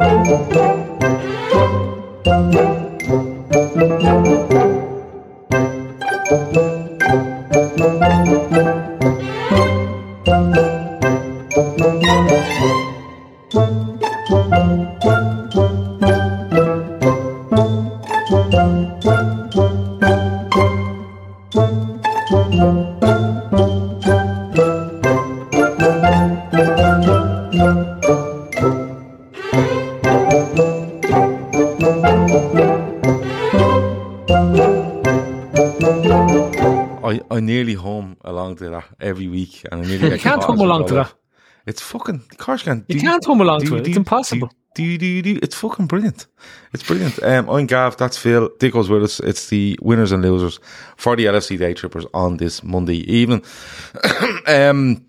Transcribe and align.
I, 0.00 0.38
I 37.38 37.40
nearly 37.40 37.74
home 37.74 38.16
along 38.22 38.56
to 38.56 38.70
that 38.70 38.84
every 39.00 39.28
week, 39.28 39.64
and 39.70 39.84
I 39.84 39.86
nearly 39.86 40.10
You 40.10 40.18
can't 40.18 40.42
hum 40.42 40.58
along 40.58 40.88
to 40.88 40.94
that. 40.94 41.14
It's 41.66 41.80
fucking, 41.80 42.24
course 42.36 42.66
you. 42.66 42.84
You 42.88 43.00
can't 43.00 43.24
hum 43.24 43.40
along 43.40 43.60
to 43.66 43.76
it. 43.76 43.86
It's 43.86 43.96
impossible. 43.96 44.50
Do, 44.74 44.98
do, 44.98 45.22
do, 45.22 45.38
It's 45.40 45.54
fucking 45.54 45.86
brilliant. 45.86 46.26
It's 46.72 46.82
brilliant. 46.82 47.22
Um, 47.22 47.48
I'm 47.48 47.66
Gav. 47.66 47.96
That's 47.96 48.18
Phil. 48.18 48.50
Dicko's 48.58 48.88
with 48.88 49.04
us. 49.04 49.20
It's 49.20 49.48
the 49.50 49.78
winners 49.80 50.10
and 50.10 50.22
losers 50.22 50.58
for 50.96 51.14
the 51.14 51.26
LFC 51.26 51.56
Day 51.56 51.74
Trippers 51.74 52.06
on 52.12 52.38
this 52.38 52.64
Monday 52.64 52.98
evening. 53.12 53.44
um, 54.48 55.04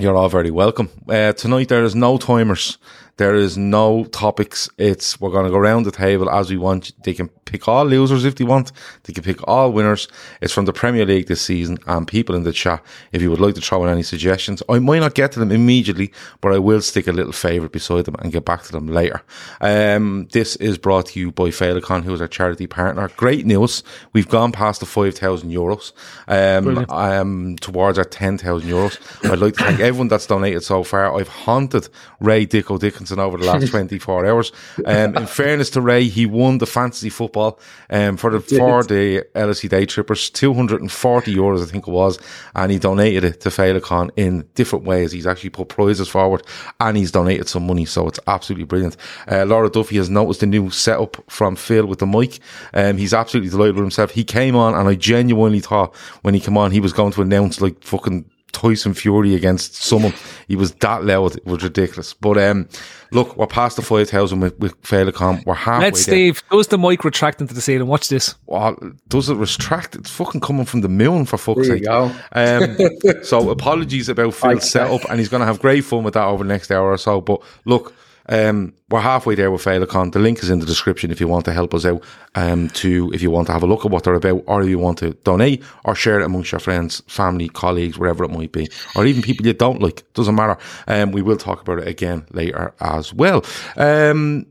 you're 0.00 0.16
all 0.16 0.28
very 0.28 0.50
welcome. 0.50 0.88
Uh, 1.08 1.32
tonight 1.32 1.68
there 1.68 1.84
is 1.84 1.94
no 1.94 2.18
timers. 2.18 2.78
There 3.22 3.36
is 3.36 3.56
no 3.56 4.02
topics. 4.06 4.68
It's 4.78 5.20
we're 5.20 5.30
going 5.30 5.44
to 5.44 5.50
go 5.52 5.56
around 5.56 5.84
the 5.84 5.92
table 5.92 6.28
as 6.28 6.50
we 6.50 6.56
want. 6.56 6.90
They 7.04 7.14
can 7.14 7.28
pick 7.44 7.68
all 7.68 7.84
losers 7.84 8.24
if 8.24 8.34
they 8.34 8.42
want. 8.42 8.72
They 9.04 9.12
can 9.12 9.22
pick 9.22 9.46
all 9.46 9.70
winners. 9.70 10.08
It's 10.40 10.52
from 10.52 10.64
the 10.64 10.72
Premier 10.72 11.06
League 11.06 11.28
this 11.28 11.40
season. 11.40 11.78
And 11.86 12.08
people 12.08 12.34
in 12.34 12.42
the 12.42 12.52
chat, 12.52 12.82
if 13.12 13.22
you 13.22 13.30
would 13.30 13.38
like 13.38 13.54
to 13.54 13.60
throw 13.60 13.84
in 13.84 13.90
any 13.90 14.02
suggestions, 14.02 14.60
I 14.68 14.80
might 14.80 14.98
not 14.98 15.14
get 15.14 15.30
to 15.32 15.38
them 15.38 15.52
immediately, 15.52 16.12
but 16.40 16.52
I 16.52 16.58
will 16.58 16.80
stick 16.80 17.06
a 17.06 17.12
little 17.12 17.30
favourite 17.30 17.70
beside 17.70 18.06
them 18.06 18.16
and 18.18 18.32
get 18.32 18.44
back 18.44 18.64
to 18.64 18.72
them 18.72 18.88
later. 18.88 19.22
Um, 19.60 20.26
this 20.32 20.56
is 20.56 20.76
brought 20.76 21.06
to 21.06 21.20
you 21.20 21.30
by 21.30 21.50
Féileacáin, 21.50 22.02
who 22.02 22.14
is 22.14 22.20
our 22.20 22.26
charity 22.26 22.66
partner. 22.66 23.08
Great 23.16 23.46
news. 23.46 23.84
We've 24.12 24.28
gone 24.28 24.50
past 24.50 24.80
the 24.80 24.86
five 24.86 25.14
thousand 25.14 25.52
euros. 25.52 25.92
Um, 26.26 26.86
um, 26.88 27.56
towards 27.60 27.98
our 27.98 28.04
ten 28.04 28.36
thousand 28.36 28.68
euros. 28.68 28.98
I'd 29.30 29.38
like 29.38 29.54
to 29.58 29.62
thank 29.62 29.78
everyone 29.78 30.08
that's 30.08 30.26
donated 30.26 30.64
so 30.64 30.82
far. 30.82 31.16
I've 31.16 31.28
haunted 31.28 31.88
Ray 32.18 32.46
Dicko 32.46 32.80
Dickinson 32.80 33.11
over 33.20 33.38
the 33.38 33.44
last 33.44 33.66
24 33.70 34.26
hours. 34.26 34.52
Um, 34.84 35.16
in 35.16 35.26
fairness 35.26 35.70
to 35.70 35.80
Ray, 35.80 36.04
he 36.04 36.26
won 36.26 36.58
the 36.58 36.66
fantasy 36.66 37.10
football 37.10 37.58
um, 37.90 38.16
for 38.16 38.30
the 38.30 38.40
for 38.40 38.82
the 38.82 39.24
LFC 39.34 39.68
Day 39.68 39.86
Trippers, 39.86 40.30
240 40.30 41.34
euros, 41.34 41.62
I 41.62 41.66
think 41.66 41.86
it 41.86 41.90
was, 41.90 42.18
and 42.54 42.70
he 42.72 42.78
donated 42.78 43.24
it 43.24 43.40
to 43.42 43.48
Féileacáin 43.48 44.10
in 44.16 44.46
different 44.54 44.84
ways. 44.84 45.12
He's 45.12 45.26
actually 45.26 45.50
put 45.50 45.68
prizes 45.68 46.08
forward 46.08 46.42
and 46.80 46.96
he's 46.96 47.10
donated 47.10 47.48
some 47.48 47.66
money, 47.66 47.84
so 47.84 48.08
it's 48.08 48.20
absolutely 48.26 48.64
brilliant. 48.64 48.96
Uh, 49.30 49.44
Laura 49.44 49.70
Duffy 49.70 49.96
has 49.96 50.10
noticed 50.10 50.40
the 50.40 50.46
new 50.46 50.70
setup 50.70 51.16
from 51.30 51.56
Phil 51.56 51.86
with 51.86 51.98
the 51.98 52.06
mic. 52.06 52.38
Um, 52.74 52.96
he's 52.96 53.14
absolutely 53.14 53.50
delighted 53.50 53.76
with 53.76 53.84
himself. 53.84 54.10
He 54.10 54.24
came 54.24 54.56
on, 54.56 54.74
and 54.74 54.88
I 54.88 54.94
genuinely 54.94 55.60
thought 55.60 55.94
when 56.22 56.34
he 56.34 56.40
came 56.40 56.56
on, 56.56 56.70
he 56.70 56.80
was 56.80 56.92
going 56.92 57.12
to 57.12 57.22
announce 57.22 57.60
like 57.60 57.82
fucking 57.82 58.24
Tyson 58.52 58.94
Fury 58.94 59.34
against 59.34 59.74
someone. 59.76 60.12
He 60.48 60.56
was 60.56 60.72
that 60.76 61.04
loud. 61.04 61.36
It 61.36 61.46
was 61.46 61.62
ridiculous. 61.62 62.14
But 62.14 62.38
um, 62.38 62.68
look, 63.10 63.36
we're 63.36 63.46
past 63.46 63.76
the 63.76 63.82
5,000 63.82 64.40
with, 64.40 64.58
with 64.58 64.80
Féileacáin. 64.82 65.44
We're 65.44 65.54
halfway 65.54 65.86
Let's, 65.86 66.06
there. 66.06 66.14
Steve. 66.14 66.42
Does 66.50 66.68
the 66.68 66.78
mic 66.78 67.04
retract 67.04 67.40
into 67.40 67.54
the 67.54 67.60
ceiling? 67.60 67.88
Watch 67.88 68.08
this. 68.08 68.34
Well, 68.46 68.76
does 69.08 69.28
it 69.28 69.36
retract? 69.36 69.96
It's 69.96 70.10
fucking 70.10 70.40
coming 70.40 70.66
from 70.66 70.82
the 70.82 70.88
moon, 70.88 71.24
for 71.24 71.38
fuck's 71.38 71.66
There 71.68 71.76
sake. 71.76 71.82
you 71.82 71.86
go. 71.86 72.14
Um, 72.32 73.22
so 73.22 73.50
apologies 73.50 74.08
about 74.08 74.34
Phil's 74.34 74.70
setup, 74.70 75.08
and 75.10 75.18
he's 75.18 75.28
going 75.28 75.40
to 75.40 75.46
have 75.46 75.60
great 75.60 75.84
fun 75.84 76.04
with 76.04 76.14
that 76.14 76.24
over 76.24 76.44
the 76.44 76.48
next 76.48 76.70
hour 76.70 76.90
or 76.90 76.98
so. 76.98 77.20
But 77.20 77.42
look, 77.64 77.94
um, 78.32 78.72
we're 78.88 79.00
halfway 79.00 79.34
there 79.34 79.50
with 79.50 79.62
Féileacáin. 79.62 80.10
The 80.12 80.18
link 80.18 80.42
is 80.42 80.48
in 80.48 80.58
the 80.58 80.64
description 80.66 81.10
if 81.10 81.20
you 81.20 81.28
want 81.28 81.44
to 81.44 81.52
help 81.52 81.74
us 81.74 81.84
out. 81.84 82.02
Um, 82.34 82.70
to 82.70 83.10
if 83.12 83.20
you 83.20 83.30
want 83.30 83.46
to 83.48 83.52
have 83.52 83.62
a 83.62 83.66
look 83.66 83.84
at 83.84 83.90
what 83.90 84.04
they're 84.04 84.14
about, 84.14 84.42
or 84.46 84.62
if 84.62 84.68
you 84.68 84.78
want 84.78 84.98
to 84.98 85.10
donate 85.24 85.62
or 85.84 85.94
share 85.94 86.18
it 86.18 86.24
amongst 86.24 86.50
your 86.50 86.58
friends, 86.58 87.02
family, 87.08 87.48
colleagues, 87.48 87.98
wherever 87.98 88.24
it 88.24 88.30
might 88.30 88.50
be, 88.50 88.70
or 88.96 89.04
even 89.04 89.20
people 89.20 89.46
you 89.46 89.52
don't 89.52 89.82
like. 89.82 90.10
Doesn't 90.14 90.34
matter. 90.34 90.56
Um, 90.88 91.12
we 91.12 91.20
will 91.20 91.36
talk 91.36 91.60
about 91.60 91.80
it 91.80 91.88
again 91.88 92.24
later 92.30 92.72
as 92.80 93.12
well. 93.12 93.44
Um, 93.76 94.46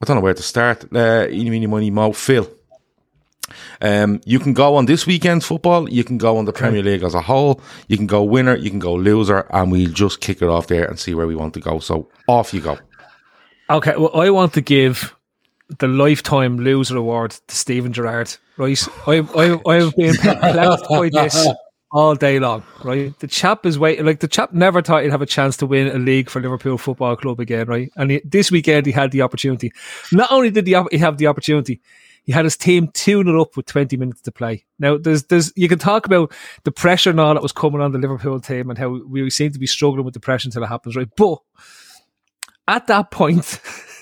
I 0.00 0.04
don't 0.04 0.16
know 0.16 0.22
where 0.22 0.34
to 0.34 0.42
start. 0.42 0.84
Uh, 0.94 1.26
eeny, 1.28 1.50
meeny, 1.50 1.66
money, 1.66 1.90
mo. 1.90 2.12
Phil. 2.12 2.48
Um, 3.80 4.20
you 4.24 4.38
can 4.38 4.52
go 4.52 4.76
on 4.76 4.86
this 4.86 5.06
weekend's 5.06 5.46
football. 5.46 5.88
You 5.88 6.04
can 6.04 6.18
go 6.18 6.36
on 6.36 6.44
the 6.44 6.52
Premier 6.52 6.82
League 6.82 7.02
as 7.02 7.14
a 7.14 7.20
whole. 7.20 7.60
You 7.88 7.96
can 7.96 8.06
go 8.06 8.22
winner. 8.22 8.56
You 8.56 8.70
can 8.70 8.78
go 8.78 8.94
loser, 8.94 9.46
and 9.50 9.70
we'll 9.72 9.90
just 9.90 10.20
kick 10.20 10.42
it 10.42 10.48
off 10.48 10.66
there 10.66 10.84
and 10.84 10.98
see 10.98 11.14
where 11.14 11.26
we 11.26 11.34
want 11.34 11.54
to 11.54 11.60
go. 11.60 11.78
So 11.78 12.08
off 12.28 12.52
you 12.54 12.60
go. 12.60 12.78
Okay, 13.70 13.96
well, 13.96 14.14
I 14.14 14.30
want 14.30 14.52
to 14.54 14.60
give 14.60 15.14
the 15.78 15.88
lifetime 15.88 16.58
loser 16.58 16.96
award 16.96 17.32
to 17.46 17.54
Steven 17.54 17.92
Gerrard. 17.92 18.36
Right, 18.56 18.86
I 19.06 19.18
I 19.34 19.60
I've 19.66 19.96
been 19.96 20.14
perplexed 20.20 20.88
by 20.88 21.08
this 21.08 21.48
all 21.90 22.14
day 22.14 22.38
long. 22.38 22.62
Right, 22.84 23.18
the 23.20 23.26
chap 23.26 23.64
is 23.64 23.78
waiting. 23.78 24.04
Like 24.04 24.20
the 24.20 24.28
chap 24.28 24.52
never 24.52 24.82
thought 24.82 25.02
he'd 25.02 25.10
have 25.10 25.22
a 25.22 25.26
chance 25.26 25.56
to 25.58 25.66
win 25.66 25.88
a 25.88 25.98
league 25.98 26.28
for 26.28 26.40
Liverpool 26.40 26.78
Football 26.78 27.16
Club 27.16 27.40
again. 27.40 27.66
Right, 27.66 27.90
and 27.96 28.10
he, 28.10 28.20
this 28.24 28.50
weekend 28.50 28.86
he 28.86 28.92
had 28.92 29.10
the 29.10 29.22
opportunity. 29.22 29.72
Not 30.10 30.30
only 30.30 30.50
did 30.50 30.66
he 30.66 30.76
he 30.90 30.98
have 30.98 31.18
the 31.18 31.28
opportunity. 31.28 31.80
He 32.24 32.32
had 32.32 32.44
his 32.44 32.56
team 32.56 32.88
tune 32.94 33.28
it 33.28 33.40
up 33.40 33.56
with 33.56 33.66
20 33.66 33.96
minutes 33.96 34.20
to 34.22 34.32
play. 34.32 34.64
Now, 34.78 34.96
there's, 34.96 35.24
there's, 35.24 35.52
you 35.56 35.68
can 35.68 35.78
talk 35.78 36.06
about 36.06 36.32
the 36.64 36.70
pressure 36.70 37.10
and 37.10 37.18
all 37.18 37.34
that 37.34 37.42
was 37.42 37.52
coming 37.52 37.80
on 37.80 37.92
the 37.92 37.98
Liverpool 37.98 38.38
team 38.40 38.70
and 38.70 38.78
how 38.78 39.00
we 39.06 39.28
seem 39.30 39.52
to 39.52 39.58
be 39.58 39.66
struggling 39.66 40.04
with 40.04 40.14
the 40.14 40.20
pressure 40.20 40.46
until 40.46 40.62
it 40.62 40.68
happens, 40.68 40.94
right? 40.94 41.08
But 41.16 41.38
at 42.68 42.86
that 42.86 43.10
point, 43.10 43.60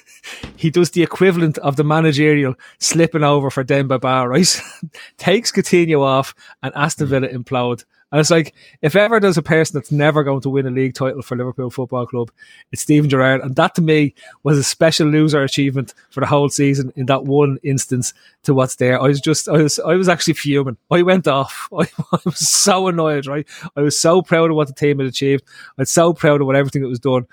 he 0.57 0.71
does 0.71 0.91
the 0.91 1.03
equivalent 1.03 1.57
of 1.59 1.77
the 1.77 1.85
managerial 1.85 2.55
slipping 2.79 3.25
over 3.25 3.51
for 3.51 3.65
Demba 3.65 3.99
Ba, 3.99 4.29
right? 4.29 4.63
Takes 5.17 5.51
Coutinho 5.51 6.01
off 6.03 6.35
and 6.63 6.73
Aston 6.75 7.07
hmm. 7.07 7.11
Villa 7.11 7.29
implode. 7.29 7.85
And 8.13 8.21
it's 8.21 8.31
like, 8.31 8.55
if 8.83 8.97
ever 8.97 9.21
there's 9.21 9.39
a 9.39 9.43
person 9.43 9.75
that's 9.75 9.93
never 9.93 10.25
going 10.25 10.41
to 10.41 10.51
win 10.51 10.67
a 10.67 10.71
league 10.71 10.95
title 10.95 11.23
for 11.23 11.37
Liverpool 11.37 11.71
Football 11.71 12.07
Club, 12.07 12.31
it's 12.73 12.83
Steven 12.83 13.09
Gerrard. 13.09 13.41
And 13.41 13.55
that 13.57 13.75
to 13.77 13.83
me 13.83 14.15
was 14.43 14.59
a 14.59 14.65
special 14.65 15.07
loser 15.07 15.43
achievement 15.43 15.95
for 16.11 16.21
the 16.21 16.27
whole 16.27 16.49
season 16.49 16.93
in 16.97 17.07
that 17.07 17.25
one 17.25 17.59
instance 17.63 18.13
to 18.43 18.55
what's 18.55 18.77
there. 18.77 19.01
I 19.01 19.07
was 19.07 19.21
just, 19.21 19.49
I 19.49 19.59
was, 19.59 19.79
I 19.79 19.95
was 19.95 20.09
actually 20.09 20.35
fuming. 20.35 20.77
I 20.91 21.03
went 21.03 21.29
off. 21.29 21.69
I, 21.73 21.83
I 22.13 22.19
was 22.25 22.49
so 22.49 22.89
annoyed, 22.89 23.27
right? 23.27 23.47
I 23.77 23.81
was 23.81 23.99
so 23.99 24.23
proud 24.23 24.51
of 24.51 24.57
what 24.57 24.67
the 24.67 24.75
team 24.75 24.99
had 24.99 25.07
achieved. 25.07 25.45
I 25.79 25.83
was 25.83 25.91
so 25.91 26.13
proud 26.13 26.41
of 26.41 26.47
what 26.47 26.57
everything 26.57 26.83
that 26.83 26.89
was 26.89 27.01
done. 27.01 27.27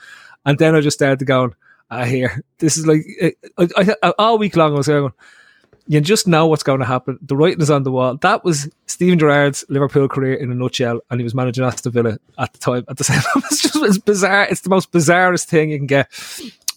And 0.45 0.59
then 0.59 0.75
I 0.75 0.81
just 0.81 0.97
started 0.97 1.25
going, 1.25 1.53
ah, 1.89 2.01
I 2.01 2.05
hear 2.05 2.43
this 2.59 2.77
is 2.77 2.85
like 2.85 3.03
I, 3.57 3.67
I, 3.77 3.95
I, 4.03 4.13
all 4.19 4.37
week 4.37 4.55
long. 4.55 4.73
I 4.73 4.77
was 4.77 4.87
going, 4.87 5.11
you 5.87 6.01
just 6.01 6.27
know 6.27 6.47
what's 6.47 6.63
going 6.63 6.79
to 6.79 6.85
happen. 6.85 7.17
The 7.21 7.35
writing 7.35 7.61
is 7.61 7.71
on 7.71 7.83
the 7.83 7.91
wall. 7.91 8.15
That 8.17 8.43
was 8.43 8.69
Steven 8.87 9.17
Gerrard's 9.17 9.63
Liverpool 9.69 10.07
career 10.09 10.33
in 10.33 10.51
a 10.51 10.55
nutshell, 10.55 10.99
and 11.09 11.19
he 11.19 11.23
was 11.23 11.33
managing 11.33 11.63
Aston 11.63 11.93
Villa 11.93 12.17
at 12.37 12.51
the 12.51 12.59
time. 12.59 12.85
At 12.89 12.97
the 12.97 13.03
same 13.03 13.21
time, 13.33 13.43
it's 13.45 13.61
just 13.61 13.75
it's 13.75 13.97
bizarre. 13.97 14.43
It's 14.49 14.61
the 14.61 14.69
most 14.69 14.91
bizarrest 14.91 15.45
thing 15.45 15.71
you 15.71 15.77
can 15.77 15.87
get. 15.87 16.09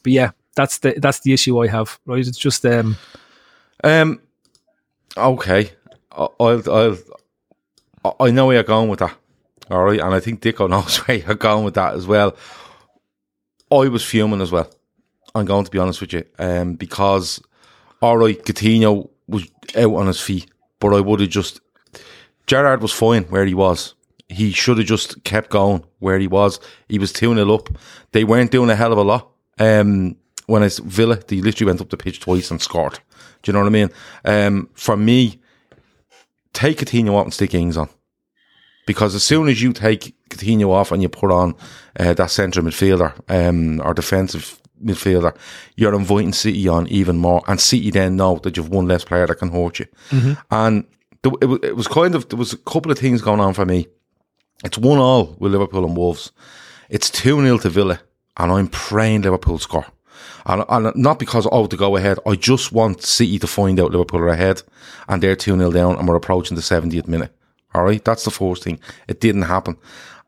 But 0.02 0.12
yeah, 0.12 0.30
that's 0.54 0.78
the 0.78 0.94
that's 0.98 1.20
the 1.20 1.32
issue 1.32 1.58
I 1.60 1.66
have. 1.66 1.98
Right, 2.06 2.26
it's 2.26 2.38
just 2.38 2.64
um, 2.64 2.96
Um, 3.82 4.20
okay, 5.16 5.72
I'll, 6.12 6.34
I'll, 6.38 6.96
I 8.20 8.30
know 8.30 8.46
where 8.46 8.56
you're 8.56 8.62
going 8.62 8.88
with 8.88 9.00
that. 9.00 9.16
All 9.70 9.84
right, 9.84 10.00
and 10.00 10.14
I 10.14 10.20
think 10.20 10.40
Dicko 10.40 10.68
knows 10.68 10.96
where 11.06 11.18
you're 11.18 11.34
going 11.34 11.64
with 11.64 11.74
that 11.74 11.94
as 11.94 12.06
well. 12.06 12.36
I 13.72 13.88
was 13.88 14.04
fuming 14.04 14.40
as 14.40 14.50
well. 14.50 14.70
I'm 15.34 15.46
going 15.46 15.64
to 15.64 15.70
be 15.70 15.78
honest 15.78 16.00
with 16.00 16.12
you, 16.12 16.24
um, 16.38 16.74
because 16.74 17.40
all 18.00 18.18
right, 18.18 18.42
Coutinho 18.42 19.10
was 19.28 19.48
out 19.76 19.94
on 19.94 20.06
his 20.06 20.20
feet, 20.20 20.50
but 20.78 20.94
I 20.94 21.00
would 21.00 21.20
have 21.20 21.28
just 21.28 21.60
Gerrard 22.46 22.82
was 22.82 22.92
fine 22.92 23.24
where 23.24 23.46
he 23.46 23.54
was. 23.54 23.94
He 24.28 24.52
should 24.52 24.78
have 24.78 24.86
just 24.86 25.22
kept 25.24 25.50
going 25.50 25.84
where 25.98 26.18
he 26.18 26.26
was. 26.26 26.58
He 26.88 26.98
was 26.98 27.12
2 27.12 27.34
0 27.34 27.54
up. 27.54 27.68
They 28.12 28.24
weren't 28.24 28.50
doing 28.50 28.70
a 28.70 28.76
hell 28.76 28.92
of 28.92 28.98
a 28.98 29.02
lot. 29.02 29.30
Um, 29.58 30.16
when 30.46 30.62
it's 30.62 30.78
Villa, 30.78 31.16
they 31.16 31.40
literally 31.40 31.70
went 31.70 31.80
up 31.80 31.90
the 31.90 31.96
pitch 31.96 32.20
twice 32.20 32.50
and 32.50 32.60
scored. 32.60 32.98
Do 33.42 33.50
you 33.50 33.52
know 33.52 33.60
what 33.60 33.66
I 33.66 33.70
mean? 33.70 33.90
Um, 34.24 34.68
for 34.74 34.96
me, 34.96 35.40
take 36.52 36.78
Coutinho 36.78 37.16
out 37.18 37.24
and 37.24 37.34
stick 37.34 37.54
Ings 37.54 37.76
on. 37.76 37.88
Because 38.86 39.14
as 39.14 39.22
soon 39.22 39.48
as 39.48 39.62
you 39.62 39.72
take 39.72 40.16
Coutinho 40.28 40.70
off 40.70 40.90
and 40.90 41.02
you 41.02 41.08
put 41.08 41.30
on 41.30 41.54
uh, 41.98 42.14
that 42.14 42.30
centre 42.30 42.62
midfielder 42.62 43.12
um, 43.28 43.80
or 43.84 43.94
defensive 43.94 44.59
midfielder, 44.84 45.36
you're 45.76 45.94
inviting 45.94 46.32
City 46.32 46.68
on 46.68 46.86
even 46.88 47.16
more. 47.16 47.42
And 47.46 47.60
City 47.60 47.90
then 47.90 48.16
know 48.16 48.38
that 48.38 48.56
you've 48.56 48.68
one 48.68 48.88
less 48.88 49.04
player 49.04 49.26
that 49.26 49.36
can 49.36 49.50
hurt 49.50 49.80
you. 49.80 49.86
Mm-hmm. 50.10 50.32
And 50.50 50.84
th- 51.22 51.34
it, 51.40 51.46
was, 51.46 51.58
it 51.62 51.76
was 51.76 51.88
kind 51.88 52.14
of, 52.14 52.28
there 52.28 52.38
was 52.38 52.52
a 52.52 52.58
couple 52.58 52.90
of 52.90 52.98
things 52.98 53.22
going 53.22 53.40
on 53.40 53.54
for 53.54 53.64
me. 53.64 53.88
It's 54.64 54.78
one 54.78 54.98
all 54.98 55.36
with 55.38 55.52
Liverpool 55.52 55.84
and 55.84 55.96
Wolves. 55.96 56.32
It's 56.88 57.08
2 57.10 57.40
0 57.40 57.58
to 57.58 57.70
Villa, 57.70 58.00
and 58.36 58.52
I'm 58.52 58.68
praying 58.68 59.22
Liverpool 59.22 59.58
score. 59.58 59.86
And, 60.46 60.64
and 60.68 60.96
not 60.96 61.18
because, 61.18 61.46
oh, 61.50 61.66
to 61.66 61.76
go 61.76 61.96
ahead. 61.96 62.18
I 62.26 62.34
just 62.34 62.72
want 62.72 63.02
City 63.02 63.38
to 63.38 63.46
find 63.46 63.78
out 63.78 63.92
Liverpool 63.92 64.20
are 64.20 64.28
ahead, 64.28 64.62
and 65.08 65.22
they're 65.22 65.36
2 65.36 65.56
0 65.56 65.70
down, 65.70 65.96
and 65.96 66.08
we're 66.08 66.16
approaching 66.16 66.56
the 66.56 66.62
70th 66.62 67.08
minute. 67.08 67.34
All 67.74 67.84
right, 67.84 68.04
that's 68.04 68.24
the 68.24 68.30
first 68.30 68.64
thing. 68.64 68.80
It 69.08 69.20
didn't 69.20 69.42
happen. 69.42 69.76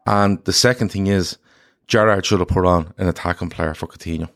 And 0.07 0.43
the 0.45 0.53
second 0.53 0.91
thing 0.91 1.09
is, 1.09 1.39
Gerrard 1.89 2.25
should 2.25 2.39
have 2.39 2.49
put 2.49 2.65
on 2.65 2.95
an 2.99 3.09
attacking 3.09 3.51
player 3.51 3.75
for 3.75 3.87
Coutinho. 3.87 4.29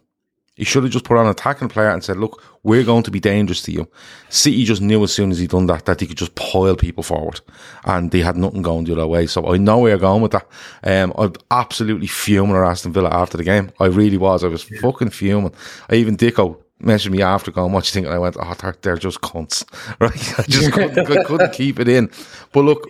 He 0.57 0.65
should 0.65 0.85
have 0.85 0.93
just 0.93 1.05
put 1.05 1.19
on 1.19 1.27
an 1.27 1.31
attacking 1.31 1.69
player 1.69 1.91
and 1.91 2.03
said, 2.03 2.17
look, 2.17 2.43
we're 2.63 2.83
going 2.83 3.03
to 3.03 3.11
be 3.11 3.21
dangerous 3.21 3.61
to 3.63 3.73
you. 3.73 3.89
City 4.31 4.65
just 4.65 4.81
knew 4.81 5.05
as 5.05 5.13
soon 5.13 5.31
as 5.31 5.39
he 5.39 5.47
done 5.47 5.67
that, 5.67 5.85
that 5.85 6.01
he 6.01 6.07
could 6.07 6.17
just 6.17 6.35
pile 6.35 6.75
people 6.75 7.03
forward. 7.03 7.41
And 7.85 8.11
they 8.11 8.21
had 8.21 8.39
nothing 8.39 8.63
going 8.63 8.85
the 8.85 8.93
other 8.93 9.07
way. 9.07 9.27
So 9.27 9.53
I 9.53 9.59
know 9.59 9.79
where 9.79 9.91
you're 9.91 9.99
going 9.99 10.23
with 10.23 10.33
that. 10.33 10.47
Um, 10.83 11.13
I'm 11.19 11.35
absolutely 11.51 12.07
fuming 12.07 12.57
at 12.57 12.65
Aston 12.65 12.95
Villa 12.95 13.11
after 13.11 13.37
the 13.37 13.45
game. 13.45 13.71
I 13.79 13.85
really 13.87 14.17
was. 14.17 14.43
I 14.43 14.49
was 14.49 14.63
fucking 14.63 15.11
fuming. 15.11 15.53
I 15.91 15.97
even 15.97 16.17
Dicko 16.17 16.59
messaged 16.83 17.11
me 17.11 17.21
after 17.21 17.51
going, 17.51 17.73
what 17.73 17.87
you 17.87 17.93
think? 17.93 18.07
And 18.07 18.15
I 18.15 18.19
went, 18.19 18.39
oh, 18.41 18.55
they're, 18.59 18.77
they're 18.81 18.97
just 18.97 19.21
cunts. 19.21 19.63
Right? 20.01 20.39
I 20.39 20.43
just 20.45 20.73
couldn't, 20.73 20.99
I 20.99 21.25
couldn't 21.25 21.53
keep 21.53 21.79
it 21.81 21.89
in. 21.89 22.11
But 22.53 22.63
look, 22.63 22.89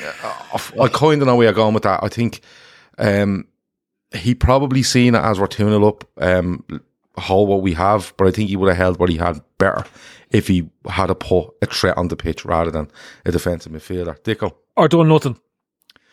I 0.00 0.88
kind 0.92 1.20
of 1.20 1.26
know 1.26 1.34
where 1.34 1.46
you're 1.46 1.52
going 1.52 1.74
with 1.74 1.82
that. 1.82 2.04
I 2.04 2.08
think, 2.08 2.42
um, 2.96 3.48
he 4.12 4.34
probably 4.34 4.82
seen 4.82 5.14
it 5.14 5.22
as 5.22 5.38
we're 5.38 5.46
2 5.46 5.68
0 5.68 5.86
up, 5.86 6.04
um, 6.18 6.64
hold 7.18 7.48
what 7.48 7.62
we 7.62 7.74
have, 7.74 8.12
but 8.16 8.26
I 8.26 8.30
think 8.30 8.48
he 8.48 8.56
would 8.56 8.68
have 8.68 8.76
held 8.76 8.98
what 8.98 9.08
he 9.10 9.16
had 9.16 9.40
better 9.58 9.84
if 10.30 10.46
he 10.48 10.68
had 10.88 11.10
a 11.10 11.14
put 11.14 11.50
a 11.62 11.66
threat 11.66 11.96
on 11.96 12.08
the 12.08 12.16
pitch 12.16 12.44
rather 12.44 12.70
than 12.70 12.90
a 13.24 13.32
defensive 13.32 13.72
midfielder. 13.72 14.18
Dicko. 14.22 14.54
Or 14.76 14.88
done 14.88 15.08
nothing. 15.08 15.38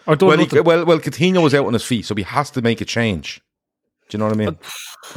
Or 0.07 0.15
done 0.15 0.29
Well, 0.29 0.37
he, 0.37 0.43
nothing. 0.45 0.63
well, 0.63 0.85
well, 0.85 0.99
Coutinho 0.99 1.43
was 1.43 1.53
out 1.53 1.65
on 1.65 1.73
his 1.73 1.83
feet, 1.83 2.05
so 2.05 2.15
he 2.15 2.23
has 2.23 2.49
to 2.51 2.61
make 2.61 2.81
a 2.81 2.85
change. 2.85 3.41
Do 4.09 4.15
you 4.15 4.19
know 4.19 4.25
what 4.25 4.35
I 4.35 4.37
mean? 4.37 4.47
Uh, 4.49 4.53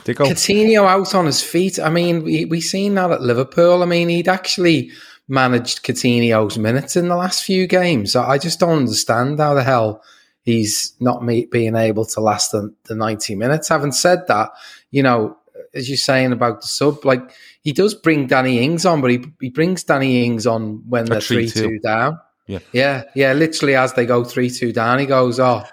Dicko. 0.02 0.26
Coutinho 0.26 0.86
out 0.86 1.14
on 1.14 1.26
his 1.26 1.42
feet. 1.42 1.78
I 1.78 1.90
mean, 1.90 2.24
we 2.24 2.44
we 2.46 2.60
seen 2.60 2.94
that 2.94 3.10
at 3.10 3.20
Liverpool. 3.22 3.82
I 3.82 3.86
mean, 3.86 4.08
he'd 4.08 4.28
actually 4.28 4.90
managed 5.28 5.84
Coutinho's 5.84 6.56
minutes 6.58 6.96
in 6.96 7.08
the 7.08 7.16
last 7.16 7.44
few 7.44 7.66
games. 7.66 8.16
I 8.16 8.30
I 8.30 8.38
just 8.38 8.58
don't 8.60 8.78
understand 8.78 9.38
how 9.38 9.52
the 9.54 9.62
hell 9.62 10.02
he's 10.42 10.94
not 11.00 11.22
me- 11.22 11.44
being 11.52 11.76
able 11.76 12.06
to 12.06 12.20
last 12.22 12.52
the, 12.52 12.74
the 12.84 12.94
90 12.94 13.34
minutes. 13.34 13.68
Having 13.68 13.92
said 13.92 14.26
that, 14.28 14.52
you 14.90 15.02
know, 15.02 15.36
as 15.74 15.88
you're 15.88 15.96
saying 15.96 16.32
about 16.32 16.60
the 16.60 16.66
sub, 16.66 17.04
like 17.04 17.30
he 17.62 17.72
does 17.72 17.94
bring 17.94 18.26
Danny 18.26 18.62
Ings 18.64 18.86
on, 18.86 19.00
but 19.00 19.10
he, 19.10 19.24
he 19.40 19.50
brings 19.50 19.84
Danny 19.84 20.24
Ings 20.24 20.46
on 20.46 20.82
when 20.88 21.04
they're 21.06 21.20
3 21.20 21.46
3-2. 21.46 21.52
2 21.52 21.78
down. 21.80 22.18
Yeah. 22.46 22.60
Yeah. 22.72 23.04
Yeah. 23.14 23.32
Literally, 23.32 23.74
as 23.74 23.92
they 23.92 24.06
go 24.06 24.24
3 24.24 24.50
2 24.50 24.72
down, 24.72 24.98
he 24.98 25.06
goes, 25.06 25.38
Oh, 25.38 25.64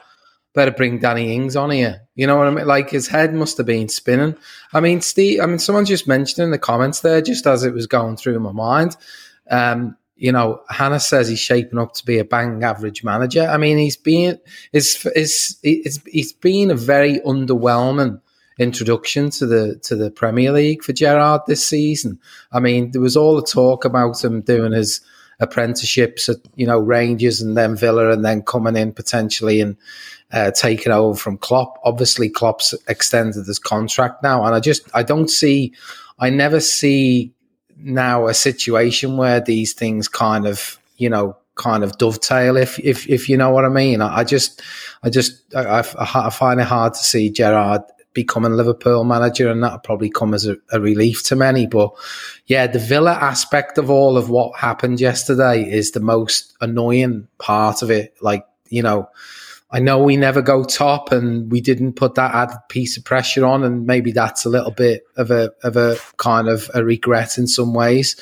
better 0.53 0.71
bring 0.71 0.99
Danny 0.99 1.35
Ings 1.35 1.55
on 1.55 1.69
here. 1.69 2.01
You 2.15 2.27
know 2.27 2.37
what 2.37 2.47
I 2.47 2.51
mean? 2.51 2.65
Like 2.65 2.89
his 2.89 3.07
head 3.07 3.33
must 3.33 3.57
have 3.57 3.65
been 3.65 3.89
spinning. 3.89 4.35
I 4.73 4.79
mean, 4.79 5.01
Steve, 5.01 5.41
I 5.41 5.45
mean, 5.45 5.59
someone 5.59 5.85
just 5.85 6.07
mentioned 6.07 6.43
in 6.43 6.51
the 6.51 6.57
comments 6.57 7.01
there, 7.01 7.21
just 7.21 7.45
as 7.45 7.63
it 7.63 7.73
was 7.73 7.87
going 7.87 8.17
through 8.17 8.39
my 8.39 8.53
mind, 8.53 8.95
um, 9.51 9.97
you 10.15 10.31
know, 10.31 10.61
Hannah 10.69 11.01
says 11.01 11.27
he's 11.27 11.39
shaping 11.39 11.77
up 11.77 11.93
to 11.95 12.05
be 12.05 12.19
a 12.19 12.23
bang 12.25 12.63
average 12.63 13.03
manager. 13.03 13.43
I 13.43 13.57
mean, 13.57 13.77
he's 13.77 13.97
been, 13.97 14.39
is 14.71 15.05
is 15.13 15.59
it's, 15.61 15.99
he's 16.05 16.31
been 16.31 16.71
a 16.71 16.75
very 16.75 17.19
underwhelming 17.19 18.21
introduction 18.57 19.29
to 19.29 19.45
the 19.45 19.75
to 19.83 19.95
the 19.95 20.11
Premier 20.11 20.51
League 20.51 20.83
for 20.83 20.93
Gerrard 20.93 21.41
this 21.47 21.65
season. 21.65 22.19
I 22.51 22.59
mean, 22.59 22.91
there 22.91 23.01
was 23.01 23.17
all 23.17 23.35
the 23.35 23.41
talk 23.41 23.85
about 23.85 24.23
him 24.23 24.41
doing 24.41 24.71
his 24.71 25.01
apprenticeships 25.39 26.29
at 26.29 26.37
you 26.55 26.65
know 26.65 26.79
Rangers 26.79 27.41
and 27.41 27.57
then 27.57 27.75
Villa 27.75 28.11
and 28.11 28.23
then 28.23 28.41
coming 28.41 28.77
in 28.77 28.93
potentially 28.93 29.61
and 29.61 29.75
uh, 30.31 30.51
taking 30.51 30.91
over 30.91 31.17
from 31.17 31.37
Klopp. 31.37 31.79
Obviously, 31.83 32.29
Klopp's 32.29 32.73
extended 32.87 33.45
his 33.45 33.59
contract 33.59 34.23
now, 34.23 34.43
and 34.45 34.55
I 34.55 34.59
just 34.59 34.89
I 34.93 35.03
don't 35.03 35.29
see, 35.29 35.73
I 36.19 36.29
never 36.29 36.59
see 36.59 37.31
now 37.77 38.27
a 38.27 38.33
situation 38.33 39.17
where 39.17 39.41
these 39.41 39.73
things 39.73 40.07
kind 40.07 40.47
of 40.47 40.79
you 40.97 41.09
know 41.09 41.37
kind 41.55 41.83
of 41.83 41.97
dovetail 41.97 42.57
if 42.57 42.79
if 42.79 43.07
if 43.09 43.29
you 43.29 43.37
know 43.37 43.49
what 43.49 43.65
I 43.65 43.69
mean. 43.69 44.01
I, 44.01 44.19
I 44.19 44.23
just 44.23 44.61
I 45.03 45.09
just 45.09 45.41
I, 45.55 45.79
I, 45.79 46.27
I 46.27 46.29
find 46.29 46.59
it 46.59 46.67
hard 46.67 46.93
to 46.93 47.03
see 47.03 47.29
Gerrard 47.29 47.81
becoming 48.15 48.53
Liverpool 48.53 49.03
manager, 49.03 49.51
and 49.51 49.63
that'll 49.63 49.77
probably 49.77 50.09
come 50.09 50.33
as 50.33 50.47
a, 50.47 50.57
a 50.71 50.79
relief 50.79 51.21
to 51.25 51.35
many. 51.35 51.67
But 51.67 51.91
yeah, 52.47 52.65
the 52.65 52.79
Villa 52.79 53.11
aspect 53.11 53.77
of 53.77 53.91
all 53.91 54.17
of 54.17 54.31
what 54.31 54.57
happened 54.57 54.99
yesterday 54.99 55.61
is 55.69 55.91
the 55.91 55.99
most 55.99 56.55
annoying 56.61 57.27
part 57.37 57.83
of 57.83 57.91
it. 57.91 58.15
Like 58.21 58.47
you 58.69 58.81
know. 58.81 59.07
I 59.71 59.79
know 59.79 60.01
we 60.01 60.15
never 60.15 60.41
go 60.41 60.63
top, 60.63 61.11
and 61.11 61.51
we 61.51 61.59
didn't 61.59 61.93
put 61.93 62.15
that 62.15 62.33
added 62.33 62.59
piece 62.69 62.95
of 62.97 63.03
pressure 63.03 63.45
on, 63.45 63.63
and 63.63 63.85
maybe 63.85 64.13
that's 64.13 64.45
a 64.45 64.49
little 64.49 64.71
bit 64.71 65.03
of 65.17 65.31
a 65.31 65.51
of 65.63 65.75
a 65.75 65.97
kind 66.15 66.47
of 66.47 66.69
a 66.73 66.83
regret 66.85 67.37
in 67.37 67.45
some 67.47 67.73
ways. 67.73 68.15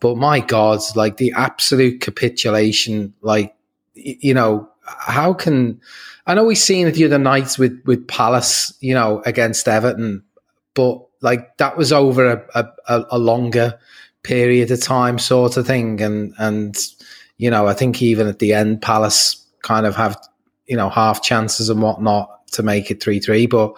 But 0.00 0.16
my 0.16 0.40
God, 0.40 0.80
like 0.96 1.18
the 1.18 1.32
absolute 1.36 2.00
capitulation, 2.00 3.14
like 3.20 3.54
you 3.94 4.34
know, 4.34 4.68
how 4.86 5.32
can 5.32 5.80
I 6.26 6.34
know 6.34 6.44
we've 6.44 6.58
seen 6.58 6.86
it 6.86 6.94
the 6.94 7.04
other 7.04 7.18
night 7.18 7.58
with 7.58 7.80
with 7.84 8.06
Palace, 8.08 8.72
you 8.80 8.94
know, 8.94 9.22
against 9.24 9.68
Everton, 9.68 10.24
but 10.74 11.00
like 11.20 11.56
that 11.58 11.76
was 11.76 11.92
over 11.92 12.44
a, 12.54 12.72
a, 12.88 13.04
a 13.10 13.18
longer 13.18 13.78
period 14.22 14.70
of 14.70 14.80
time, 14.80 15.18
sort 15.18 15.56
of 15.56 15.66
thing, 15.66 16.00
and 16.00 16.34
and 16.38 16.76
you 17.38 17.50
know, 17.50 17.66
I 17.66 17.74
think 17.74 18.02
even 18.02 18.26
at 18.26 18.38
the 18.38 18.54
end, 18.54 18.82
Palace 18.82 19.44
kind 19.62 19.86
of 19.86 19.96
have 19.96 20.16
you 20.66 20.76
know 20.76 20.88
half 20.88 21.22
chances 21.22 21.68
and 21.70 21.80
whatnot 21.80 22.46
to 22.52 22.62
make 22.62 22.90
it 22.90 23.02
three 23.02 23.20
three, 23.20 23.46
but 23.46 23.74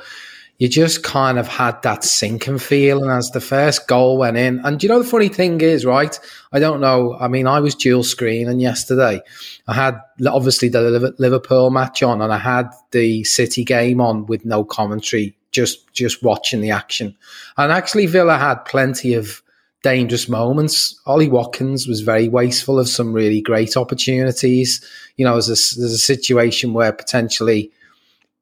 you 0.58 0.68
just 0.68 1.04
kind 1.04 1.38
of 1.38 1.46
had 1.46 1.80
that 1.82 2.02
sinking 2.02 2.58
feeling 2.58 3.10
as 3.10 3.30
the 3.30 3.40
first 3.40 3.86
goal 3.86 4.18
went 4.18 4.36
in. 4.36 4.58
And 4.64 4.82
you 4.82 4.88
know, 4.88 5.00
the 5.00 5.08
funny 5.08 5.28
thing 5.28 5.60
is, 5.60 5.86
right? 5.86 6.18
I 6.52 6.58
don't 6.58 6.80
know. 6.80 7.16
I 7.20 7.28
mean, 7.28 7.46
I 7.46 7.60
was 7.60 7.76
dual 7.76 8.02
screening 8.02 8.58
yesterday. 8.58 9.22
I 9.68 9.74
had 9.74 10.00
obviously 10.26 10.68
the 10.68 11.14
Liverpool 11.18 11.70
match 11.70 12.02
on, 12.02 12.20
and 12.20 12.32
I 12.32 12.38
had 12.38 12.70
the 12.90 13.22
City 13.24 13.64
game 13.64 14.00
on 14.00 14.26
with 14.26 14.44
no 14.44 14.64
commentary, 14.64 15.36
just 15.52 15.92
just 15.92 16.24
watching 16.24 16.60
the 16.60 16.72
action. 16.72 17.16
And 17.56 17.70
actually, 17.70 18.06
Villa 18.06 18.36
had 18.36 18.64
plenty 18.64 19.14
of 19.14 19.42
dangerous 19.84 20.28
moments. 20.28 21.00
Ollie 21.06 21.28
Watkins 21.28 21.86
was 21.86 22.00
very 22.00 22.28
wasteful 22.28 22.80
of 22.80 22.88
some 22.88 23.12
really 23.12 23.40
great 23.40 23.76
opportunities. 23.76 24.84
You 25.16 25.24
know, 25.24 25.34
there's 25.34 25.48
a, 25.48 25.78
there's 25.78 25.92
a 25.92 25.98
situation 25.98 26.72
where 26.72 26.92
potentially 26.92 27.70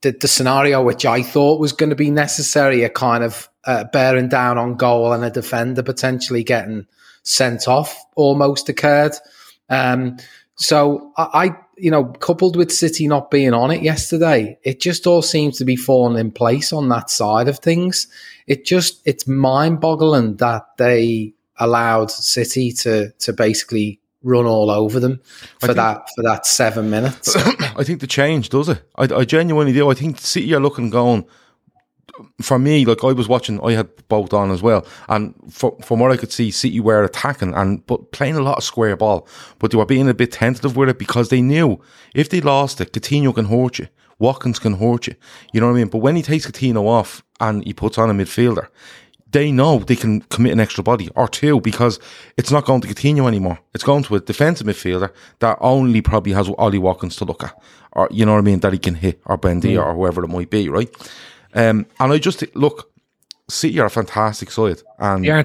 the, 0.06 0.16
the 0.20 0.28
scenario 0.28 0.82
which 0.82 1.04
I 1.04 1.22
thought 1.22 1.60
was 1.60 1.72
going 1.72 1.90
to 1.90 1.96
be 1.96 2.10
necessary, 2.10 2.84
a 2.84 2.88
kind 2.88 3.24
of 3.24 3.48
uh, 3.64 3.84
bearing 3.92 4.28
down 4.28 4.56
on 4.56 4.76
goal 4.76 5.12
and 5.12 5.24
a 5.24 5.30
defender 5.30 5.82
potentially 5.82 6.44
getting 6.44 6.86
sent 7.24 7.66
off, 7.66 7.98
almost 8.14 8.68
occurred. 8.68 9.14
Um, 9.68 10.18
so 10.54 11.12
I, 11.16 11.24
I, 11.34 11.56
you 11.76 11.90
know, 11.90 12.04
coupled 12.04 12.54
with 12.54 12.70
City 12.70 13.08
not 13.08 13.32
being 13.32 13.52
on 13.52 13.72
it 13.72 13.82
yesterday, 13.82 14.58
it 14.62 14.80
just 14.80 15.08
all 15.08 15.22
seems 15.22 15.58
to 15.58 15.64
be 15.64 15.74
falling 15.74 16.18
in 16.18 16.30
place 16.30 16.72
on 16.72 16.88
that 16.90 17.10
side 17.10 17.48
of 17.48 17.58
things. 17.58 18.06
It 18.46 18.64
just 18.64 19.02
it's 19.04 19.26
mind 19.26 19.80
boggling 19.80 20.36
that 20.36 20.66
they 20.78 21.34
allowed 21.58 22.12
City 22.12 22.70
to 22.70 23.10
to 23.10 23.32
basically 23.32 23.98
run 24.26 24.44
all 24.44 24.70
over 24.70 24.98
them 25.00 25.20
for 25.60 25.68
think- 25.68 25.76
that 25.76 26.08
for 26.14 26.22
that 26.22 26.44
seven 26.44 26.90
minutes. 26.90 27.34
I 27.36 27.84
think 27.84 28.00
the 28.00 28.06
change 28.06 28.48
does 28.50 28.68
it. 28.68 28.82
I, 28.96 29.04
I 29.04 29.24
genuinely 29.24 29.72
do. 29.72 29.88
I 29.88 29.94
think 29.94 30.18
City 30.18 30.52
are 30.54 30.60
looking 30.60 30.90
going. 30.90 31.24
For 32.40 32.58
me, 32.58 32.86
like 32.86 33.04
I 33.04 33.12
was 33.12 33.28
watching, 33.28 33.60
I 33.62 33.72
had 33.72 33.88
both 34.08 34.32
on 34.32 34.50
as 34.50 34.62
well, 34.62 34.86
and 35.08 35.34
for, 35.50 35.76
from 35.82 36.00
what 36.00 36.12
I 36.12 36.16
could 36.16 36.32
see, 36.32 36.50
City 36.50 36.80
were 36.80 37.04
attacking 37.04 37.52
and 37.52 37.84
but 37.86 38.10
playing 38.12 38.36
a 38.36 38.40
lot 38.40 38.56
of 38.56 38.64
square 38.64 38.96
ball, 38.96 39.28
but 39.58 39.70
they 39.70 39.76
were 39.76 39.84
being 39.84 40.08
a 40.08 40.14
bit 40.14 40.32
tentative 40.32 40.76
with 40.76 40.88
it 40.88 40.98
because 40.98 41.28
they 41.28 41.42
knew 41.42 41.78
if 42.14 42.30
they 42.30 42.40
lost 42.40 42.80
it, 42.80 42.92
Coutinho 42.94 43.34
can 43.34 43.44
hurt 43.46 43.78
you, 43.78 43.88
Watkins 44.18 44.58
can 44.58 44.74
hurt 44.78 45.08
you. 45.08 45.14
You 45.52 45.60
know 45.60 45.66
what 45.66 45.74
I 45.74 45.76
mean? 45.76 45.88
But 45.88 45.98
when 45.98 46.16
he 46.16 46.22
takes 46.22 46.46
Coutinho 46.46 46.86
off 46.86 47.22
and 47.38 47.62
he 47.66 47.74
puts 47.74 47.98
on 47.98 48.08
a 48.08 48.14
midfielder, 48.14 48.68
they 49.30 49.50
know 49.50 49.80
they 49.80 49.96
can 49.96 50.20
commit 50.22 50.52
an 50.52 50.60
extra 50.60 50.84
body 50.84 51.08
or 51.16 51.28
two 51.28 51.60
because 51.60 51.98
it's 52.36 52.50
not 52.50 52.64
going 52.64 52.80
to 52.80 52.88
Coutinho 52.88 53.26
anymore. 53.26 53.58
It's 53.74 53.84
going 53.84 54.04
to 54.04 54.16
a 54.16 54.20
defensive 54.20 54.66
midfielder 54.66 55.12
that 55.40 55.58
only 55.60 56.00
probably 56.00 56.32
has 56.32 56.48
Ollie 56.56 56.78
Watkins 56.78 57.16
to 57.16 57.24
look 57.24 57.42
at, 57.42 57.58
or 57.92 58.08
you 58.10 58.24
know 58.24 58.32
what 58.32 58.38
I 58.38 58.42
mean, 58.42 58.60
that 58.60 58.72
he 58.72 58.78
can 58.78 58.94
hit 58.94 59.20
or 59.24 59.36
Bendy 59.36 59.76
or 59.76 59.94
whoever 59.94 60.24
it 60.24 60.28
might 60.28 60.50
be, 60.50 60.68
right? 60.68 60.88
Um, 61.54 61.86
and 61.98 62.12
I 62.12 62.18
just 62.18 62.44
look, 62.54 62.92
City 63.48 63.78
are 63.80 63.86
a 63.86 63.90
fantastic 63.90 64.50
side, 64.50 64.82
and 64.98 65.24
They 65.24 65.44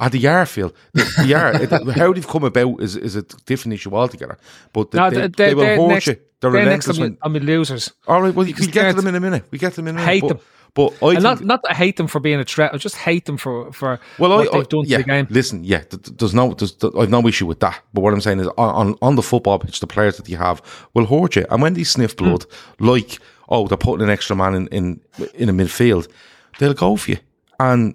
at 0.00 0.12
the 0.12 0.18
Yar 0.18 0.46
field, 0.46 0.72
the, 0.94 1.12
the 1.18 1.26
Yar, 1.26 1.52
it, 1.62 1.70
how 1.96 2.12
they've 2.12 2.26
come 2.26 2.44
about 2.44 2.82
is, 2.82 2.96
is 2.96 3.16
a 3.16 3.22
different 3.22 3.74
issue 3.74 3.94
altogether. 3.94 4.38
But 4.72 4.90
the, 4.90 4.98
No, 4.98 5.10
they, 5.10 5.28
they're, 5.28 5.54
they 5.54 5.54
will 5.54 5.88
next, 5.88 6.06
you. 6.06 6.16
They're 6.40 6.50
they're 6.50 6.64
next 6.64 6.88
on, 6.88 6.94
the, 6.96 7.18
on 7.22 7.32
the 7.34 7.40
losers. 7.40 7.92
all 8.08 8.22
right, 8.22 8.34
well, 8.34 8.46
we 8.46 8.52
get 8.52 8.90
to 8.90 8.96
them 8.96 9.06
in 9.06 9.14
a 9.14 9.20
minute. 9.20 9.44
We 9.50 9.58
get 9.58 9.74
to 9.74 9.76
them 9.76 9.88
in 9.88 9.96
a 9.96 9.98
minute. 9.98 10.10
hate 10.10 10.22
but, 10.22 10.28
them. 10.28 10.40
But 10.74 10.94
I 11.02 11.14
And 11.14 11.22
not, 11.22 11.42
not 11.42 11.62
that 11.62 11.72
I 11.72 11.74
hate 11.74 11.96
them 11.96 12.06
for 12.06 12.20
being 12.20 12.38
a 12.40 12.44
threat. 12.44 12.72
I 12.72 12.76
just 12.78 12.96
hate 12.96 13.24
them 13.26 13.36
for, 13.36 13.72
for 13.72 13.98
well, 14.18 14.30
what 14.38 14.54
I, 14.54 14.58
they've 14.58 14.68
done 14.68 14.84
yeah, 14.86 14.98
to 14.98 15.02
the 15.02 15.08
game. 15.08 15.26
listen, 15.30 15.64
yeah, 15.64 15.78
th- 15.80 16.02
th- 16.02 16.16
there's 16.18 16.34
no, 16.34 16.54
there's, 16.54 16.72
th- 16.72 16.92
I've 16.96 17.10
no 17.10 17.26
issue 17.26 17.46
with 17.46 17.60
that. 17.60 17.80
But 17.92 18.02
what 18.02 18.12
I'm 18.14 18.20
saying 18.20 18.40
is, 18.40 18.48
on, 18.56 18.94
on 19.02 19.16
the 19.16 19.22
football 19.22 19.58
pitch, 19.58 19.80
the 19.80 19.86
players 19.86 20.16
that 20.18 20.28
you 20.28 20.36
have 20.36 20.62
will 20.94 21.06
hurt 21.06 21.36
you. 21.36 21.46
And 21.50 21.60
when 21.62 21.74
they 21.74 21.84
sniff 21.84 22.12
Hmm. 22.18 22.24
blood, 22.24 22.46
like 22.78 23.18
oh, 23.48 23.66
they're 23.66 23.76
putting 23.76 24.04
an 24.04 24.10
extra 24.10 24.36
man 24.36 24.54
in 24.54 24.66
in 24.68 25.00
in 25.34 25.48
a 25.48 25.52
midfield, 25.52 26.08
they'll 26.58 26.74
go 26.74 26.96
for 26.96 27.10
you. 27.12 27.18
And 27.58 27.94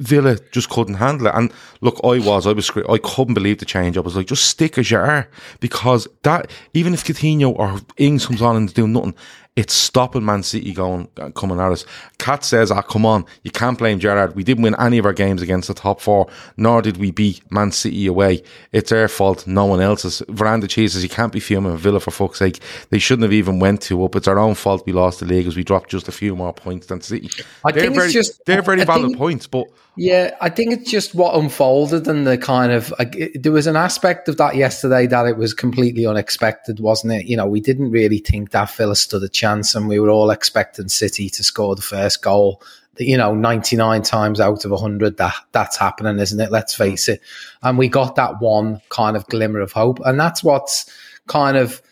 Villa 0.00 0.36
just 0.50 0.68
couldn't 0.68 0.94
handle 0.94 1.28
it. 1.28 1.34
And 1.36 1.52
look, 1.80 2.00
I 2.02 2.18
was, 2.18 2.46
I 2.48 2.52
was, 2.52 2.68
I 2.88 2.98
couldn't 2.98 3.34
believe 3.34 3.58
the 3.58 3.64
change. 3.64 3.96
I 3.96 4.00
was 4.00 4.16
like, 4.16 4.26
just 4.26 4.46
stick 4.46 4.76
as 4.76 4.90
you 4.90 4.98
are, 4.98 5.28
because 5.60 6.08
that 6.24 6.50
even 6.74 6.92
if 6.92 7.04
Coutinho 7.04 7.56
or 7.56 7.78
Ings 7.98 8.26
comes 8.26 8.42
on 8.42 8.56
and 8.56 8.74
doing 8.74 8.92
nothing, 8.92 9.14
it's 9.54 9.74
stopping 9.74 10.24
Man 10.24 10.42
City 10.42 10.72
going 10.72 11.08
coming 11.34 11.60
at 11.60 11.70
us. 11.72 11.84
Kat 12.18 12.42
says, 12.42 12.70
"Ah, 12.70 12.80
come 12.80 13.04
on, 13.04 13.26
you 13.42 13.50
can't 13.50 13.76
blame 13.76 13.98
Gerrard. 13.98 14.34
We 14.34 14.44
didn't 14.44 14.62
win 14.62 14.74
any 14.78 14.96
of 14.96 15.04
our 15.04 15.12
games 15.12 15.42
against 15.42 15.68
the 15.68 15.74
top 15.74 16.00
four, 16.00 16.26
nor 16.56 16.80
did 16.80 16.96
we 16.96 17.10
beat 17.10 17.42
Man 17.52 17.70
City 17.70 18.06
away. 18.06 18.42
It's 18.72 18.88
their 18.90 19.08
fault, 19.08 19.46
no 19.46 19.66
one 19.66 19.80
else's." 19.82 20.22
Veranda 20.28 20.66
Cheese 20.66 20.94
says, 20.94 21.02
"You 21.02 21.10
can't 21.10 21.32
be 21.32 21.40
fuming 21.40 21.76
Villa 21.76 22.00
for 22.00 22.10
fuck's 22.10 22.38
sake. 22.38 22.60
They 22.90 22.98
shouldn't 22.98 23.24
have 23.24 23.32
even 23.34 23.58
went 23.58 23.82
two 23.82 24.02
up. 24.04 24.16
It's 24.16 24.28
our 24.28 24.38
own 24.38 24.54
fault 24.54 24.84
we 24.86 24.92
lost 24.92 25.20
the 25.20 25.26
league 25.26 25.46
as 25.46 25.54
we 25.56 25.64
dropped 25.64 25.90
just 25.90 26.08
a 26.08 26.12
few 26.12 26.34
more 26.34 26.54
points 26.54 26.86
than 26.86 27.02
City." 27.02 27.28
I 27.64 27.72
they're 27.72 27.90
very, 27.90 28.10
just- 28.10 28.40
they're 28.46 28.62
very 28.62 28.80
I 28.80 28.84
valid 28.84 29.06
think- 29.08 29.18
points, 29.18 29.46
but. 29.46 29.66
Yeah, 29.94 30.34
I 30.40 30.48
think 30.48 30.72
it's 30.72 30.90
just 30.90 31.14
what 31.14 31.34
unfolded 31.34 32.08
and 32.08 32.26
the 32.26 32.38
kind 32.38 32.72
of 32.72 32.92
uh, 32.92 32.96
like, 33.00 33.14
it, 33.14 33.42
there 33.42 33.52
was 33.52 33.66
an 33.66 33.76
aspect 33.76 34.26
of 34.26 34.38
that 34.38 34.56
yesterday 34.56 35.06
that 35.06 35.26
it 35.26 35.36
was 35.36 35.52
completely 35.52 36.06
unexpected, 36.06 36.80
wasn't 36.80 37.12
it? 37.12 37.26
You 37.26 37.36
know, 37.36 37.46
we 37.46 37.60
didn't 37.60 37.90
really 37.90 38.18
think 38.18 38.50
that 38.50 38.70
Villa 38.70 38.96
stood 38.96 39.22
a 39.22 39.28
chance, 39.28 39.74
and 39.74 39.88
we 39.88 39.98
were 39.98 40.08
all 40.08 40.30
expecting 40.30 40.88
City 40.88 41.28
to 41.30 41.44
score 41.44 41.76
the 41.76 41.82
first 41.82 42.22
goal. 42.22 42.62
You 42.98 43.18
know, 43.18 43.34
ninety 43.34 43.76
nine 43.76 44.00
times 44.00 44.40
out 44.40 44.64
of 44.64 44.80
hundred, 44.80 45.18
that 45.18 45.34
that's 45.52 45.76
happening, 45.76 46.18
isn't 46.18 46.40
it? 46.40 46.50
Let's 46.50 46.74
hmm. 46.74 46.84
face 46.84 47.10
it. 47.10 47.20
And 47.62 47.76
we 47.76 47.88
got 47.88 48.16
that 48.16 48.40
one 48.40 48.80
kind 48.88 49.14
of 49.14 49.26
glimmer 49.26 49.60
of 49.60 49.72
hope, 49.72 50.00
and 50.06 50.18
that's 50.18 50.42
what's 50.42 50.90
kind 51.26 51.58
of 51.58 51.82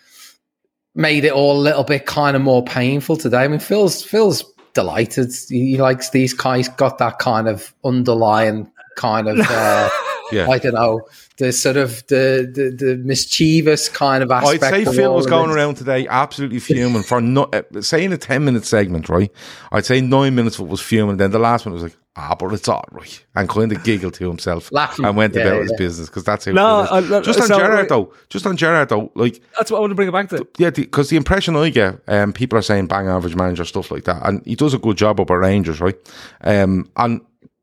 made 0.94 1.24
it 1.24 1.32
all 1.32 1.58
a 1.58 1.60
little 1.60 1.84
bit 1.84 2.06
kind 2.06 2.34
of 2.34 2.40
more 2.40 2.64
painful 2.64 3.16
today. 3.16 3.44
I 3.44 3.48
mean, 3.48 3.60
Phil's 3.60 4.02
Phil's 4.02 4.42
delighted. 4.74 5.32
He 5.48 5.76
likes 5.78 6.10
these 6.10 6.34
guys 6.34 6.68
got 6.68 6.98
that 6.98 7.18
kind 7.18 7.48
of 7.48 7.74
underlying 7.84 8.70
kind 8.96 9.28
of 9.28 9.38
uh, 9.40 9.88
Yeah. 10.32 10.48
I 10.48 10.58
don't 10.58 10.74
know 10.74 11.02
the 11.40 11.52
sort 11.52 11.76
of 11.76 12.06
the 12.06 12.48
the, 12.54 12.70
the 12.84 12.96
mischievous 12.98 13.88
kind 13.88 14.22
of 14.22 14.30
aspect. 14.30 14.62
I'd 14.62 14.70
say 14.70 14.84
of 14.84 14.94
Phil 14.94 15.10
all 15.10 15.16
was 15.16 15.26
going 15.26 15.50
around 15.50 15.74
today 15.76 16.06
absolutely 16.08 16.60
fuming 16.60 17.02
for 17.02 17.20
not 17.20 17.54
uh, 17.54 17.82
saying 17.82 18.12
a 18.12 18.18
ten 18.18 18.44
minute 18.44 18.64
segment, 18.64 19.08
right? 19.08 19.32
I'd 19.72 19.84
say 19.86 20.00
nine 20.00 20.34
minutes 20.34 20.58
of 20.58 20.66
it 20.66 20.68
was 20.70 20.80
fuming, 20.80 21.16
then 21.16 21.30
the 21.32 21.38
last 21.38 21.64
one 21.66 21.72
was 21.72 21.82
like, 21.82 21.96
ah, 22.16 22.36
but 22.38 22.52
it's 22.52 22.68
all 22.68 22.84
right, 22.92 23.24
and 23.34 23.48
kind 23.48 23.72
of 23.72 23.82
giggled 23.82 24.14
to 24.14 24.28
himself 24.28 24.70
Laughing. 24.72 25.04
and 25.06 25.16
went 25.16 25.34
Yeah, 25.34 25.42
about 25.42 25.54
yeah. 25.56 25.62
his 25.62 25.72
business 25.78 26.08
because 26.08 26.24
that's 26.24 26.44
how. 26.44 26.52
No, 26.52 26.86
Phil. 26.86 27.14
I- 27.14 27.18
I- 27.18 27.20
just 27.22 27.40
on 27.40 27.46
so- 27.48 27.58
Gerrard 27.58 27.88
though, 27.88 28.12
just 28.28 28.46
on 28.46 28.56
Gerrard 28.56 28.88
though, 28.90 29.10
like 29.14 29.40
That's 29.58 29.70
what 29.70 29.78
I 29.78 29.80
want 29.80 29.90
to 29.92 29.94
bring 29.96 30.08
it 30.08 30.12
back 30.12 30.28
to. 30.30 30.46
yeah, 30.58 30.70
because 30.70 31.08
the, 31.08 31.16
impression 31.16 31.56
I 31.56 31.70
get, 31.70 32.00
um, 32.06 32.32
people 32.32 32.58
are 32.58 32.62
saying 32.62 32.86
bang 32.86 33.08
average 33.08 33.34
manager 33.34 33.64
stuff 33.64 33.90
like 33.90 34.04
that, 34.04 34.20
and 34.26 34.44
he 34.46 34.54
does 34.54 34.74
a 34.74 34.78
good 34.78 34.96
job 34.98 35.18
up 35.20 35.30
at 35.30 35.34
Rangers, 35.34 35.80
right? 35.80 35.96
Um, 36.42 36.90
and 36.96 37.20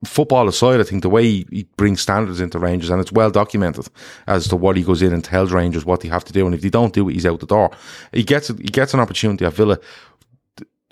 football 0.08 0.48
aside, 0.48 0.80
I 0.80 0.84
think 0.84 1.02
the 1.02 1.10
way 1.10 1.46
he, 1.50 1.68
brings 1.78 2.02
standards 2.02 2.40
into 2.40 2.60
Rangers, 2.60 2.90
and 2.90 3.02
it's 3.02 3.12
well 3.12 3.30
documented 3.30 3.88
as 4.28 4.48
to 4.48 4.56
what 4.56 4.78
he 4.78 4.84
goes 4.84 5.02
in 5.02 5.14
and 5.14 5.24
tells 5.24 5.52
Rangers 5.52 5.86
what 5.86 6.02
they 6.02 6.10
have 6.10 6.26
to 6.26 6.34
do, 6.34 6.46
and 6.46 6.56
if 6.56 6.62
they 6.62 6.70
don't 6.70 6.94
do 6.94 7.08
it, 7.10 7.14
he's 7.14 7.26
out 7.26 7.40
the 7.40 7.46
door. 7.46 7.72
He 8.12 8.24
gets 8.24 8.48
he 8.48 8.56
gets 8.56 8.94
an 8.94 9.00
opportunity 9.00 9.46
at 9.46 9.54
Villa. 9.54 9.80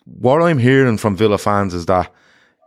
What 0.05 0.41
I'm 0.41 0.59
hearing 0.59 0.97
from 0.97 1.17
Villa 1.17 1.37
fans 1.37 1.73
is 1.73 1.87
that 1.87 2.11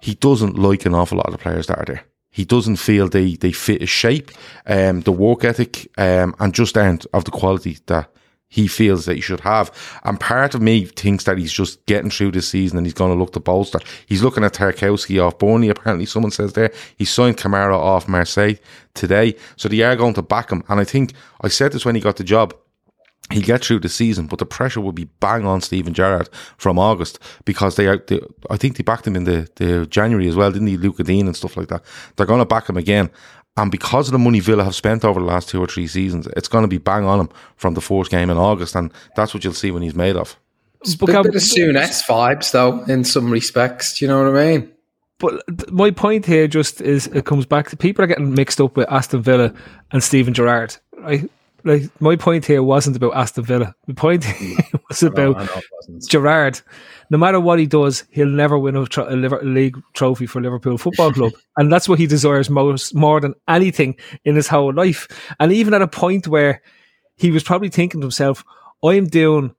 he 0.01 0.15
doesn't 0.15 0.59
like 0.59 0.87
an 0.87 0.95
awful 0.95 1.19
lot 1.19 1.27
of 1.27 1.33
the 1.33 1.39
players 1.39 1.67
that 1.69 1.79
are 1.79 1.85
there. 1.85 2.05
He 2.31 2.45
doesn't 2.45 2.77
feel 2.77 3.09
they, 3.09 3.37
they 3.37 3.53
fit 3.53 3.81
his 3.81 3.91
shape, 3.91 4.31
um, 4.67 5.01
the 5.01 5.13
work 5.13 5.45
ethic, 5.45 5.91
um, 5.99 6.35
and 6.39 6.55
just 6.55 6.77
aren't 6.77 7.07
of 7.13 7.25
the 7.25 7.31
quality 7.31 7.79
that 7.87 8.11
he 8.49 8.67
feels 8.67 9.05
that 9.05 9.15
he 9.15 9.21
should 9.21 9.41
have. 9.41 9.71
And 10.05 10.19
part 10.19 10.55
of 10.55 10.63
me 10.63 10.87
thinks 10.87 11.25
that 11.25 11.39
he's 11.39 11.53
just 11.53 11.85
getting 11.87 12.11
through 12.11 12.33
this 12.33 12.49
season 12.49 12.79
and 12.79 12.87
he's 12.87 12.95
going 12.95 13.13
to 13.13 13.19
look 13.19 13.33
to 13.35 13.41
bolster. 13.41 13.79
He's 14.07 14.23
looking 14.23 14.45
at 14.45 14.55
Tarkowski 14.55 15.25
off 15.25 15.39
Burnley, 15.39 15.69
apparently 15.69 16.07
someone 16.07 16.31
says 16.31 16.55
there. 16.55 16.73
He 16.97 17.05
signed 17.05 17.37
Kamara 17.37 17.77
off 17.77 18.09
Marseille 18.09 18.55
today. 18.95 19.37
So 19.57 19.69
they 19.69 19.83
are 19.83 19.97
going 19.97 20.15
to 20.15 20.23
back 20.23 20.51
him. 20.51 20.65
And 20.69 20.81
I 20.81 20.85
think 20.85 21.13
I 21.43 21.49
said 21.49 21.73
this 21.73 21.85
when 21.85 21.95
he 21.95 22.01
got 22.01 22.17
the 22.17 22.25
job 22.25 22.55
he'll 23.31 23.43
get 23.43 23.65
through 23.65 23.81
the 23.81 23.89
season, 23.89 24.27
but 24.27 24.39
the 24.39 24.47
pressure 24.47 24.81
will 24.81 24.93
be 24.93 25.05
bang 25.05 25.45
on 25.45 25.61
Steven 25.61 25.93
Gerrard 25.93 26.29
from 26.57 26.79
August 26.79 27.19
because 27.45 27.77
they 27.77 27.87
are. 27.87 27.99
They, 27.99 28.21
I 28.51 28.57
think 28.57 28.77
they 28.77 28.83
backed 28.83 29.07
him 29.07 29.17
in 29.17 29.25
the, 29.25 29.49
the 29.57 29.87
January 29.87 30.29
as 30.29 30.37
well, 30.37 30.51
didn't 30.51 30.69
he? 30.69 30.77
Lucas 30.77 31.07
Digne 31.07 31.27
and 31.27 31.37
stuff 31.37 31.57
like 31.57 31.69
that. 31.69 31.83
They're 32.17 32.27
going 32.27 32.41
to 32.41 32.47
back 32.47 32.69
him 32.69 32.77
again. 32.77 33.11
And 33.59 33.73
because 33.73 34.09
of 34.09 34.13
the 34.13 34.19
money 34.19 34.39
Villa 34.39 34.63
have 34.63 34.75
spent 34.75 35.05
over 35.05 35.19
the 35.19 35.27
last 35.27 35.49
two 35.49 35.61
or 35.61 35.67
three 35.67 35.89
seasons, 35.89 36.29
it's 36.37 36.49
going 36.49 36.63
to 36.63 36.69
be 36.69 36.79
bang 36.79 37.05
on 37.05 37.21
him 37.21 37.29
from 37.57 37.75
the 37.75 37.81
fourth 37.81 38.09
game 38.09 38.31
in 38.31 38.39
August, 38.39 38.77
and 38.77 38.93
that's 39.17 39.35
what 39.35 39.43
you'll 39.43 39.53
see 39.53 39.73
when 39.73 39.83
he's 39.83 39.97
made 39.97 40.17
of. 40.17 40.39
Bit, 40.85 41.07
bit 41.07 41.35
of 41.35 41.43
soon 41.43 41.77
S 41.77 42.07
vibes 42.07 42.53
though, 42.53 42.85
in 42.85 43.03
some 43.03 43.31
respects. 43.31 43.99
Do 43.99 44.05
you 44.05 44.11
know 44.11 44.23
what 44.23 44.41
I 44.41 44.47
mean? 44.47 44.73
But 45.19 45.73
my 45.73 45.91
point 45.91 46.25
here 46.25 46.47
just 46.47 46.81
is 46.81 47.09
it 47.09 47.25
comes 47.25 47.47
back 47.47 47.69
to 47.71 47.77
people 47.77 48.05
are 48.05 48.09
getting 48.09 48.33
mixed 48.33 48.61
up 48.61 48.77
with 48.77 48.89
Aston 48.91 49.23
Villa 49.23 49.53
and 49.91 50.03
Steven 50.03 50.33
Gerrard. 50.33 50.77
Right? 50.97 51.29
Like 51.65 51.91
my 52.01 52.15
point 52.15 52.47
here 52.47 52.63
wasn't 52.63 52.97
about 52.97 53.17
Aston 53.17 53.43
Villa. 53.43 53.75
The 53.89 53.95
point 53.95 54.25
was 54.89 55.03
about 55.03 55.37
I 55.37 55.45
know 55.47 55.53
it 55.53 55.65
wasn't. 55.73 56.09
Gerrard. 56.09 56.61
No 57.11 57.19
matter 57.19 57.41
what 57.41 57.59
he 57.59 57.67
does, 57.67 58.05
he'll 58.11 58.27
never 58.29 58.59
win 58.59 58.77
a, 58.77 58.85
tro- 58.87 59.09
a 59.09 59.17
Liver- 59.17 59.43
league 59.43 59.77
trophy 59.95 60.27
for 60.27 60.41
Liverpool 60.43 60.77
Football 60.79 61.13
Club, 61.13 61.33
and 61.57 61.73
that's 61.73 61.89
what 61.89 61.99
he 61.99 62.07
desires 62.07 62.51
most, 62.51 62.95
more 62.95 63.21
than 63.21 63.35
anything 63.49 63.97
in 64.25 64.37
his 64.37 64.49
whole 64.49 64.73
life. 64.75 65.09
And 65.41 65.53
even 65.53 65.73
at 65.75 65.83
a 65.83 65.89
point 65.89 66.29
where 66.29 66.61
he 67.17 67.31
was 67.31 67.43
probably 67.43 67.69
thinking 67.71 68.01
to 68.01 68.05
himself, 68.07 68.45
"I'm 68.85 69.07
doing 69.07 69.55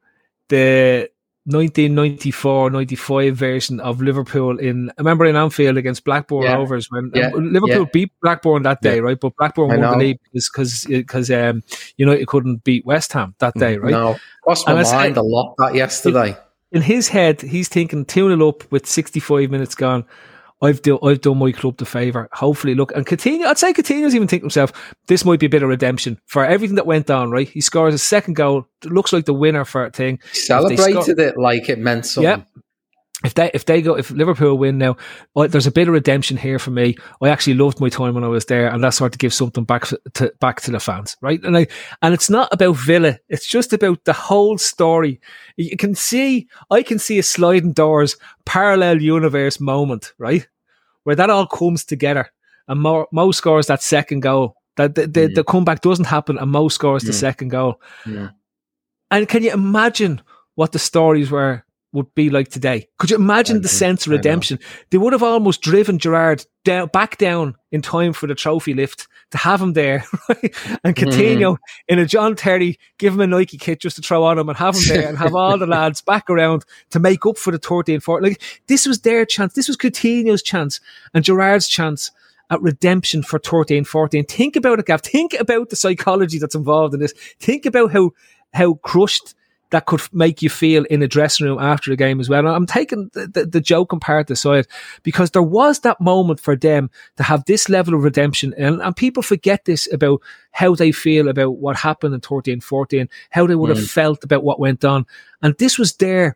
the 0.50 1.10
1994-95 1.50 3.34
version 3.34 3.80
of 3.80 4.02
Liverpool 4.02 4.58
in. 4.60 4.90
I 4.90 4.94
remember 5.00 5.26
in 5.26 5.36
Anfield 5.36 5.78
against 5.78 6.04
Blackburn 6.04 6.44
Yeah. 6.44 6.56
Rovers 6.56 6.90
when 6.92 7.12
Yeah. 7.14 7.32
um, 7.34 7.52
Liverpool 7.52 7.82
Yeah. 7.84 7.90
beat 7.92 8.12
Blackburn 8.22 8.64
that 8.64 8.82
day, 8.82 9.00
right? 9.00 9.20
But 9.20 9.36
Blackburn 9.38 9.72
I 9.72 9.78
won 9.78 9.92
the 10.00 10.06
league 10.06 10.20
because 10.34 10.86
because 10.88 11.32
um, 11.32 11.64
United 11.98 12.28
couldn't 12.28 12.64
beat 12.64 12.86
West 12.86 13.14
Ham 13.14 13.36
that 13.40 13.54
day, 13.56 13.78
right? 13.78 13.92
No, 13.92 14.18
crossed 14.44 14.68
my 14.68 14.74
And 14.80 14.92
mind 14.92 15.18
a 15.18 15.24
lot 15.24 15.56
that 15.58 15.76
yesterday. 15.76 16.38
In 16.72 16.82
his 16.82 17.08
head, 17.08 17.42
he's 17.42 17.68
thinking 17.68 18.06
2 18.06 18.30
0 18.30 18.48
up 18.48 18.72
with 18.72 18.86
65 18.86 19.50
minutes 19.50 19.76
gone. 19.76 20.06
I've 20.62 20.82
done, 20.82 21.00
I've 21.02 21.22
done 21.22 21.38
my 21.38 21.54
club 21.54 21.78
the 21.78 21.86
favour. 21.86 22.28
Hopefully, 22.34 22.76
look, 22.76 22.92
and 22.94 23.06
Coutinho, 23.06 23.46
I'd 23.46 23.58
say 23.58 23.72
Coutinho's 23.72 24.14
even 24.14 24.28
thinking 24.28 24.46
himself, 24.46 24.74
this 25.08 25.24
might 25.24 25.40
be 25.40 25.46
a 25.46 25.50
bit 25.50 25.64
of 25.64 25.70
redemption 25.70 26.20
for 26.26 26.46
everything 26.46 26.76
that 26.76 26.86
went 26.86 27.08
down, 27.08 27.32
right? 27.32 27.48
He 27.48 27.62
scores 27.62 27.94
a 27.94 27.98
second 27.98 28.34
goal, 28.34 28.68
looks 28.84 29.14
like 29.14 29.26
the 29.26 29.34
winner 29.34 29.64
for 29.64 29.86
a 29.86 29.92
thing. 29.92 30.20
Celebrated 30.34 31.18
it 31.18 31.38
like 31.38 31.70
it 31.70 31.80
meant 31.80 32.06
something. 32.06 32.30
Yeah. 32.30 32.62
If 33.26 33.34
they 33.34 33.52
if 33.54 33.66
they 33.66 33.82
go 33.82 33.98
if 33.98 34.12
Liverpool 34.12 34.58
win 34.58 34.78
now, 34.78 34.96
I, 35.36 35.48
there's 35.48 35.68
a 35.68 35.72
bit 35.72 35.90
of 35.90 35.94
redemption 35.94 36.38
here 36.38 36.58
for 36.58 36.72
me. 36.72 36.96
I 37.22 37.28
actually 37.28 37.56
loved 37.56 37.82
my 37.82 37.90
time 37.90 38.14
when 38.14 38.24
I 38.24 38.30
was 38.30 38.46
there, 38.46 38.70
and 38.70 38.82
that's 38.82 38.96
sort 38.96 39.12
to 39.12 39.18
give 39.18 39.34
something 39.34 39.66
back 39.66 39.88
to 40.14 40.34
back 40.40 40.62
to 40.62 40.72
the 40.72 40.80
fans, 40.80 41.18
right? 41.22 41.42
And 41.44 41.58
I 41.58 41.68
and 42.02 42.14
it's 42.14 42.30
not 42.30 42.48
about 42.54 42.78
Villa; 42.78 43.18
it's 43.28 43.46
just 43.46 43.74
about 43.74 44.06
the 44.06 44.14
whole 44.14 44.58
story. 44.58 45.20
You 45.58 45.76
can 45.76 45.96
see, 45.96 46.48
I 46.72 46.82
can 46.82 46.98
see 46.98 47.20
a 47.20 47.24
sliding 47.24 47.74
doors 47.74 48.16
parallel 48.46 49.02
universe 49.02 49.60
moment, 49.60 50.14
right, 50.18 50.48
where 51.04 51.18
that 51.18 51.30
all 51.30 51.46
comes 51.46 51.84
together, 51.84 52.32
and 52.70 52.80
Mo, 52.80 53.06
Mo 53.12 53.32
scores 53.32 53.68
that 53.68 53.84
second 53.84 54.22
goal. 54.22 54.56
That 54.78 54.96
the, 54.96 55.08
the, 55.08 55.20
Mm. 55.28 55.36
the 55.36 55.44
comeback 55.44 55.82
doesn't 55.82 56.06
happen, 56.06 56.38
and 56.38 56.50
Mo 56.52 56.70
scores 56.70 57.04
the 57.04 57.12
Mm. 57.12 57.16
second 57.20 57.50
goal. 57.50 57.82
Yeah. 58.06 58.30
And 59.12 59.28
can 59.28 59.44
you 59.44 59.52
imagine 59.52 60.22
what 60.56 60.72
the 60.72 60.80
stories 60.80 61.30
were 61.30 61.66
would 61.92 62.14
be 62.14 62.30
like 62.30 62.50
today? 62.50 62.88
Could 62.98 63.10
you 63.10 63.18
imagine 63.18 63.58
I 63.58 63.60
the 63.62 63.68
sense 63.68 64.06
of 64.06 64.12
redemption? 64.12 64.60
They 64.90 64.98
would 64.98 65.14
have 65.14 65.24
almost 65.24 65.62
driven 65.62 65.98
Gerrard 65.98 66.46
down, 66.64 66.88
back 66.94 67.18
down 67.18 67.56
in 67.72 67.82
time 67.82 68.14
for 68.14 68.28
the 68.28 68.36
trophy 68.36 68.74
lift 68.74 69.08
to 69.32 69.38
have 69.38 69.62
him 69.62 69.74
there, 69.74 70.04
right? 70.30 70.56
And 70.84 70.96
Mm-hmm. 70.96 71.10
Coutinho 71.10 71.58
in 71.88 72.00
a 72.00 72.06
John 72.06 72.36
Terry, 72.36 72.78
give 72.98 73.14
him 73.14 73.22
a 73.22 73.28
Nike 73.28 73.58
kit 73.58 73.80
just 73.80 73.96
to 73.96 74.02
throw 74.02 74.24
on 74.24 74.38
him 74.38 74.50
and 74.50 74.58
have 74.58 74.76
him 74.76 74.82
there 74.88 75.08
and 75.10 75.18
have 75.18 75.36
all 75.36 75.58
the 75.58 75.68
lads 75.68 76.02
back 76.02 76.30
around 76.30 76.66
to 76.92 77.00
make 77.00 77.26
up 77.26 77.38
for 77.38 77.52
the 77.52 77.58
13 77.58 78.00
4. 78.00 78.22
Like, 78.22 78.42
this 78.68 78.86
was 78.86 79.02
their 79.02 79.26
chance. 79.26 79.54
This 79.54 79.68
was 79.68 79.78
Coutinho's 79.78 80.44
chance 80.44 80.80
and 81.14 81.24
Gerrard's 81.24 81.68
chance 81.68 82.12
at 82.50 82.62
redemption 82.62 83.24
for 83.24 83.40
13 83.40 83.84
14. 83.84 84.26
Think 84.26 84.56
about 84.56 84.80
it, 84.80 84.86
Gav. 84.86 85.02
Think 85.02 85.34
about 85.40 85.70
the 85.70 85.76
psychology 85.76 86.40
that's 86.40 86.56
involved 86.56 86.94
in 86.94 87.00
this. 87.00 87.14
Think 87.40 87.66
about 87.66 87.92
how, 87.92 88.12
how 88.54 88.76
crushed 88.76 89.36
that 89.72 89.86
could 89.86 90.02
make 90.12 90.42
you 90.42 90.50
feel 90.50 90.84
in 90.86 91.02
a 91.04 91.08
dressing 91.08 91.46
room 91.46 91.60
after 91.60 91.92
the 91.92 91.96
game 91.96 92.20
as 92.20 92.28
well. 92.28 92.40
And 92.40 92.50
I'm 92.50 92.66
taking 92.66 93.10
the, 93.14 93.28
the, 93.28 93.46
the 93.46 93.62
joking 93.62 94.00
part 94.00 94.32
aside 94.32 94.66
because 95.04 95.32
there 95.32 95.44
was 95.44 95.80
that 95.82 96.02
moment 96.02 96.40
for 96.40 96.56
them 96.56 96.90
to 97.18 97.24
have 97.24 97.46
this 97.46 97.70
level 97.70 97.94
of 97.94 98.04
redemption. 98.04 98.54
And, 98.58 98.82
and 98.82 98.96
people 98.96 99.22
forget 99.22 99.66
this 99.66 99.92
about 99.94 100.22
how 100.52 100.74
they 100.74 100.92
feel 100.92 101.28
about 101.30 101.58
what 101.58 101.76
happened 101.78 102.16
in 102.16 102.22
13 102.22 102.62
14, 102.62 103.08
how 103.30 103.46
they 103.46 103.56
would 103.56 103.70
have 103.70 103.78
Mm. 103.80 103.90
felt 103.90 104.24
about 104.24 104.44
what 104.44 104.60
went 104.60 104.84
on. 104.84 105.06
And 105.42 105.56
this 105.60 105.78
was 105.78 105.94
there, 105.98 106.36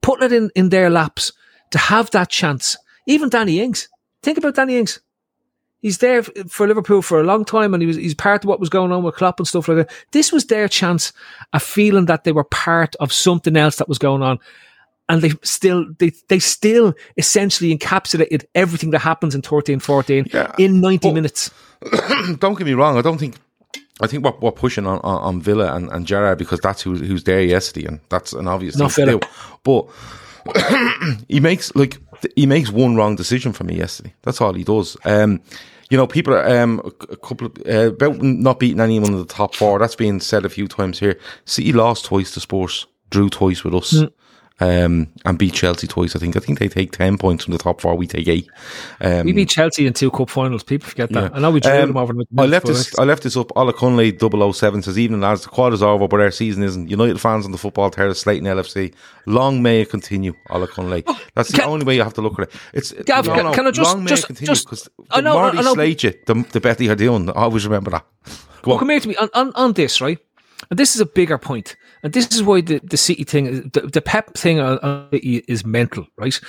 putting 0.00 0.24
it 0.26 0.32
in, 0.32 0.50
in 0.54 0.68
their 0.70 0.88
laps 0.90 1.32
to 1.70 1.78
have 1.78 2.10
that 2.12 2.30
chance. 2.30 2.76
Even 3.06 3.28
Danny 3.28 3.60
Ings. 3.60 3.88
Think 4.22 4.38
about 4.38 4.54
Danny 4.54 4.76
Ings. 4.78 5.00
He's 5.82 5.98
there 5.98 6.22
for 6.22 6.66
Liverpool 6.66 7.00
for 7.02 7.20
a 7.20 7.24
long 7.24 7.44
time, 7.44 7.72
and 7.74 7.82
he 7.82 7.86
was 7.86 7.96
he's 7.96 8.14
part 8.14 8.44
of 8.44 8.48
what 8.48 8.60
was 8.60 8.68
going 8.68 8.92
on 8.92 9.02
with 9.02 9.14
Klopp 9.14 9.40
and 9.40 9.48
stuff 9.48 9.66
like 9.68 9.78
that. 9.78 9.90
This 10.12 10.30
was 10.30 10.44
their 10.46 10.68
chance, 10.68 11.12
a 11.52 11.60
feeling 11.60 12.04
that 12.06 12.24
they 12.24 12.32
were 12.32 12.44
part 12.44 12.94
of 12.96 13.12
something 13.12 13.56
else 13.56 13.76
that 13.76 13.88
was 13.88 13.98
going 13.98 14.22
on, 14.22 14.38
and 15.08 15.22
they 15.22 15.30
still 15.42 15.86
they 15.98 16.12
they 16.28 16.38
still 16.38 16.94
essentially 17.16 17.76
encapsulated 17.76 18.44
everything 18.54 18.90
that 18.90 18.98
happens 18.98 19.34
in 19.34 19.40
13-14 19.40 20.32
Yeah, 20.34 20.52
in 20.58 20.80
ninety 20.80 21.08
but- 21.08 21.14
minutes. 21.14 21.50
don't 22.38 22.58
get 22.58 22.66
me 22.66 22.74
wrong. 22.74 22.98
I 22.98 23.02
don't 23.02 23.18
think. 23.18 23.36
I 24.02 24.06
think 24.06 24.24
we're, 24.24 24.32
we're 24.40 24.50
pushing 24.52 24.86
on, 24.86 24.98
on, 25.00 25.20
on 25.22 25.42
Villa 25.42 25.74
and, 25.74 25.90
and 25.90 26.06
Gerrard 26.06 26.38
because 26.38 26.58
that's 26.60 26.80
who, 26.80 26.94
who's 26.94 27.24
there 27.24 27.42
yesterday, 27.42 27.86
and 27.86 28.00
that's 28.08 28.32
an 28.32 28.48
obvious 28.48 28.74
Not 28.76 28.92
thing 28.92 29.04
Villa. 29.06 29.20
But 29.62 29.88
he 31.28 31.40
makes 31.40 31.74
like 31.74 31.98
he 32.36 32.46
makes 32.46 32.70
one 32.70 32.96
wrong 32.96 33.16
decision 33.16 33.52
for 33.52 33.64
me 33.64 33.76
yesterday. 33.76 34.14
That's 34.22 34.40
all 34.40 34.52
he 34.54 34.64
does. 34.64 34.96
Um, 35.04 35.40
you 35.90 35.96
know, 35.96 36.06
people 36.06 36.34
are 36.34 36.48
um, 36.60 36.80
a, 36.84 37.16
couple 37.16 37.48
of, 37.48 37.56
uh, 37.68 37.88
about 37.88 38.22
not 38.22 38.60
beating 38.60 38.80
anyone 38.80 39.12
in 39.12 39.18
the 39.18 39.24
top 39.24 39.56
four. 39.56 39.78
That's 39.80 39.96
being 39.96 40.20
said 40.20 40.44
a 40.44 40.48
few 40.48 40.68
times 40.68 41.00
here. 41.00 41.18
City 41.46 41.72
lost 41.72 42.04
twice 42.04 42.32
to 42.34 42.40
Spurs, 42.40 42.86
drew 43.10 43.28
twice 43.28 43.64
with 43.64 43.74
us. 43.74 44.04
Um, 44.62 45.08
and 45.24 45.38
beat 45.38 45.54
Chelsea 45.54 45.86
twice. 45.86 46.14
I 46.14 46.18
think. 46.18 46.36
I 46.36 46.40
think 46.40 46.58
they 46.58 46.68
take 46.68 46.92
ten 46.92 47.16
points 47.16 47.44
from 47.44 47.52
the 47.52 47.58
top 47.58 47.80
four. 47.80 47.94
We 47.96 48.06
take 48.06 48.28
eight. 48.28 48.46
Um, 49.00 49.24
We 49.24 49.32
beat 49.32 49.48
Chelsea 49.48 49.86
in 49.86 49.94
two 49.94 50.10
cup 50.10 50.28
finals. 50.28 50.62
People 50.62 50.88
forget 50.88 51.10
that. 51.12 51.32
Yeah. 51.32 51.36
I 51.36 51.40
know 51.40 51.50
we 51.50 51.60
drew 51.60 51.72
Um, 51.72 51.88
them 51.88 51.96
over. 51.96 52.12
the 52.12 52.26
I 52.36 52.44
left 52.44 52.66
this. 52.66 52.98
I 52.98 53.04
left 53.04 53.22
this 53.22 53.36
up. 53.38 53.50
Ola 53.56 53.72
Cunley 53.72 54.12
007 54.52 54.82
says, 54.82 54.98
"Evening 54.98 55.22
lads, 55.22 55.42
the 55.42 55.48
quad 55.48 55.72
is 55.72 55.82
over, 55.82 56.06
but 56.08 56.20
our 56.20 56.30
season 56.30 56.62
isn't. 56.62 56.90
United 56.90 57.18
fans 57.20 57.46
on 57.46 57.52
the 57.52 57.58
football 57.58 57.90
terrace, 57.90 58.20
Slayton 58.20 58.46
LFC. 58.46 58.92
Long 59.26 59.62
may 59.62 59.80
it 59.80 59.90
continue." 59.90 60.34
Ola 60.50 60.68
Cunley. 60.68 61.04
That's 61.34 61.50
the 61.50 61.58
Oh, 61.58 61.64
can- 61.64 61.70
only 61.70 61.86
way 61.86 61.96
you 61.96 62.02
have 62.02 62.14
to 62.14 62.20
look 62.22 62.38
at 62.38 62.48
it. 62.48 62.54
It's 62.74 62.92
Gav, 62.92 63.26
no, 63.26 63.34
can- 63.34 63.44
no, 63.46 63.52
can 63.52 63.66
I 63.66 63.70
just- 63.70 63.90
long 63.94 64.04
may 64.04 64.08
just- 64.10 64.24
it 64.24 64.26
continue 64.26 64.54
because 64.54 64.82
the 64.82 64.90
I 65.10 65.20
know, 65.22 65.32
more 65.34 65.44
I 65.46 65.50
they 65.52 65.62
slate 65.62 66.02
you, 66.04 66.12
the, 66.26 66.44
the 66.52 66.60
better 66.60 66.84
you're 66.84 66.96
doing. 66.96 67.30
I 67.30 67.32
always 67.32 67.64
remember 67.64 67.90
that. 67.92 68.04
Go 68.62 68.72
Well, 68.72 68.78
come 68.78 68.90
here 68.90 69.00
to 69.00 69.08
me 69.08 69.16
on, 69.16 69.30
on, 69.32 69.52
on 69.54 69.72
this, 69.72 70.02
right? 70.02 70.18
And 70.68 70.78
this 70.78 70.94
is 70.94 71.00
a 71.00 71.06
bigger 71.06 71.38
point. 71.38 71.76
And 72.02 72.12
this 72.12 72.34
is 72.34 72.42
why 72.42 72.60
the, 72.62 72.80
the 72.82 72.96
City 72.96 73.24
thing, 73.24 73.70
the, 73.72 73.82
the 73.92 74.00
Pep 74.00 74.34
thing 74.34 74.58
is 75.12 75.64
mental, 75.64 76.06
right? 76.16 76.40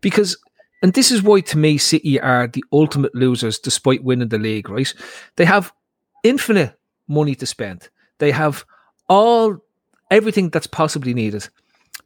Because, 0.00 0.36
and 0.82 0.94
this 0.94 1.10
is 1.10 1.22
why 1.22 1.40
to 1.40 1.58
me 1.58 1.78
City 1.78 2.20
are 2.20 2.46
the 2.46 2.64
ultimate 2.72 3.14
losers 3.14 3.58
despite 3.58 4.04
winning 4.04 4.28
the 4.28 4.38
league, 4.38 4.68
right? 4.68 4.92
They 5.36 5.44
have 5.44 5.72
infinite 6.22 6.78
money 7.08 7.34
to 7.34 7.46
spend. 7.46 7.88
They 8.18 8.30
have 8.30 8.64
all, 9.08 9.58
everything 10.10 10.50
that's 10.50 10.66
possibly 10.66 11.14
needed. 11.14 11.48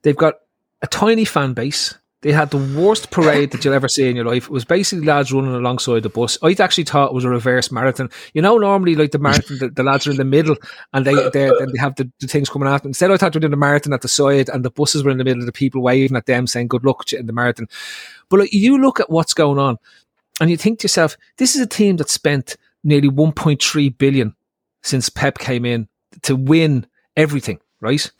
They've 0.03 0.17
got 0.17 0.35
a 0.83 0.87
tiny 0.87 1.25
fan 1.25 1.53
base. 1.53 1.95
They 2.25 2.33
had 2.33 2.51
the 2.51 2.57
worst 2.57 3.11
parade 3.11 3.51
that 3.51 3.63
you'll 3.63 3.75
ever 3.75 3.87
see 3.87 4.09
in 4.09 4.17
your 4.17 4.25
life. 4.25 4.45
It 4.45 4.51
was 4.51 4.65
basically 4.65 5.05
lads 5.05 5.31
running 5.31 5.55
alongside 5.55 6.05
the 6.05 6.09
bus. 6.09 6.39
I 6.43 6.57
actually 6.59 6.85
thought 6.85 7.11
it 7.11 7.15
was 7.15 7.25
a 7.25 7.29
reverse 7.29 7.71
marathon. 7.71 8.09
You 8.33 8.41
know, 8.41 8.57
normally 8.57 8.95
like 8.95 9.11
the 9.11 9.19
marathon, 9.19 9.59
the, 9.59 9.69
the 9.69 9.83
lads 9.83 10.07
are 10.07 10.11
in 10.11 10.17
the 10.17 10.25
middle 10.25 10.57
and 10.95 11.05
they 11.05 11.13
they 11.35 11.51
have 11.79 11.97
the, 11.97 12.11
the 12.21 12.27
things 12.27 12.49
coming 12.49 12.67
at 12.67 12.83
them. 12.83 12.89
Instead, 12.89 13.11
I 13.11 13.19
thought 13.19 13.35
they 13.35 13.37
were 13.37 13.43
doing 13.43 13.51
the 13.51 13.59
marathon 13.59 13.93
at 13.93 14.01
the 14.01 14.09
side 14.09 14.49
and 14.49 14.65
the 14.65 14.71
buses 14.71 15.05
were 15.05 15.11
in 15.11 15.19
the 15.19 15.25
middle 15.25 15.43
of 15.43 15.47
the 15.47 15.53
people 15.53 15.83
waving 15.83 16.17
at 16.17 16.25
them 16.25 16.47
saying 16.47 16.69
"Good 16.69 16.87
luck" 16.87 17.13
in 17.13 17.27
the 17.27 17.35
marathon. 17.35 17.69
But 18.31 18.41
like, 18.41 18.55
you 18.55 18.81
look 18.81 19.01
at 19.01 19.11
what's 19.11 19.35
going 19.35 19.59
on, 19.59 19.77
and 20.41 20.49
you 20.49 20.57
think 20.57 20.79
to 20.79 20.85
yourself, 20.85 21.19
this 21.37 21.55
is 21.55 21.61
a 21.61 21.67
team 21.67 21.99
that 21.99 22.09
spent 22.09 22.57
nearly 22.83 23.11
1.3 23.11 23.99
billion 23.99 24.35
since 24.83 25.11
Pep 25.11 25.37
came 25.37 25.67
in 25.67 25.89
to 26.23 26.37
win 26.37 26.87
everything, 27.19 27.61
right? 27.83 28.11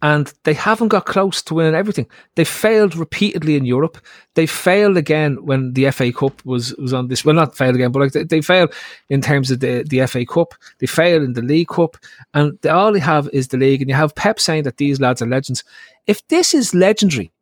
And 0.00 0.32
they 0.44 0.54
haven't 0.54 0.88
got 0.88 1.06
close 1.06 1.42
to 1.42 1.54
winning 1.54 1.74
everything. 1.74 2.06
They 2.36 2.44
failed 2.44 2.94
repeatedly 2.94 3.56
in 3.56 3.64
Europe. 3.64 3.98
They 4.34 4.46
failed 4.46 4.96
again 4.96 5.44
when 5.44 5.72
the 5.72 5.90
FA 5.90 6.12
Cup 6.12 6.44
was, 6.44 6.72
was 6.76 6.92
on 6.92 7.08
this. 7.08 7.24
Well, 7.24 7.34
not 7.34 7.56
failed 7.56 7.74
again, 7.74 7.90
but 7.90 8.00
like 8.00 8.12
they, 8.12 8.22
they 8.22 8.40
failed 8.40 8.72
in 9.08 9.20
terms 9.20 9.50
of 9.50 9.58
the, 9.58 9.84
the 9.88 10.06
FA 10.06 10.24
Cup. 10.24 10.54
They 10.78 10.86
failed 10.86 11.24
in 11.24 11.32
the 11.32 11.42
League 11.42 11.68
Cup. 11.68 11.96
And 12.32 12.56
they, 12.62 12.68
all 12.68 12.92
they 12.92 13.00
have 13.00 13.28
is 13.32 13.48
the 13.48 13.56
league. 13.56 13.82
And 13.82 13.90
you 13.90 13.96
have 13.96 14.14
Pep 14.14 14.38
saying 14.38 14.62
that 14.64 14.76
these 14.76 15.00
lads 15.00 15.20
are 15.20 15.26
legends. 15.26 15.64
If 16.06 16.26
this 16.28 16.54
is 16.54 16.74
legendary 16.74 17.32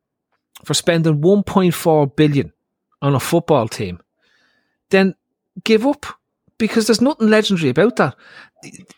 for 0.65 0.73
spending 0.73 1.21
1.4 1.21 2.17
billion 2.17 2.53
on 3.03 3.15
a 3.15 3.21
football 3.21 3.69
team, 3.69 4.01
then 4.91 5.15
give 5.65 5.87
up 5.87 6.07
because 6.59 6.87
there's 6.87 7.01
nothing 7.01 7.29
legendary 7.29 7.71
about 7.71 7.97
that. 7.97 8.17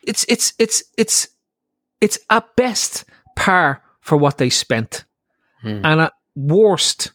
It's 0.02 0.24
it's 0.28 0.52
it's 0.58 0.82
it's 0.96 1.28
it's 2.00 2.18
at 2.30 2.54
best 2.56 3.04
par 3.38 3.83
for 4.01 4.16
what 4.18 4.38
they 4.38 4.51
spent, 4.51 5.05
Hmm. 5.62 5.81
and 5.85 6.01
at 6.01 6.12
worst, 6.37 7.12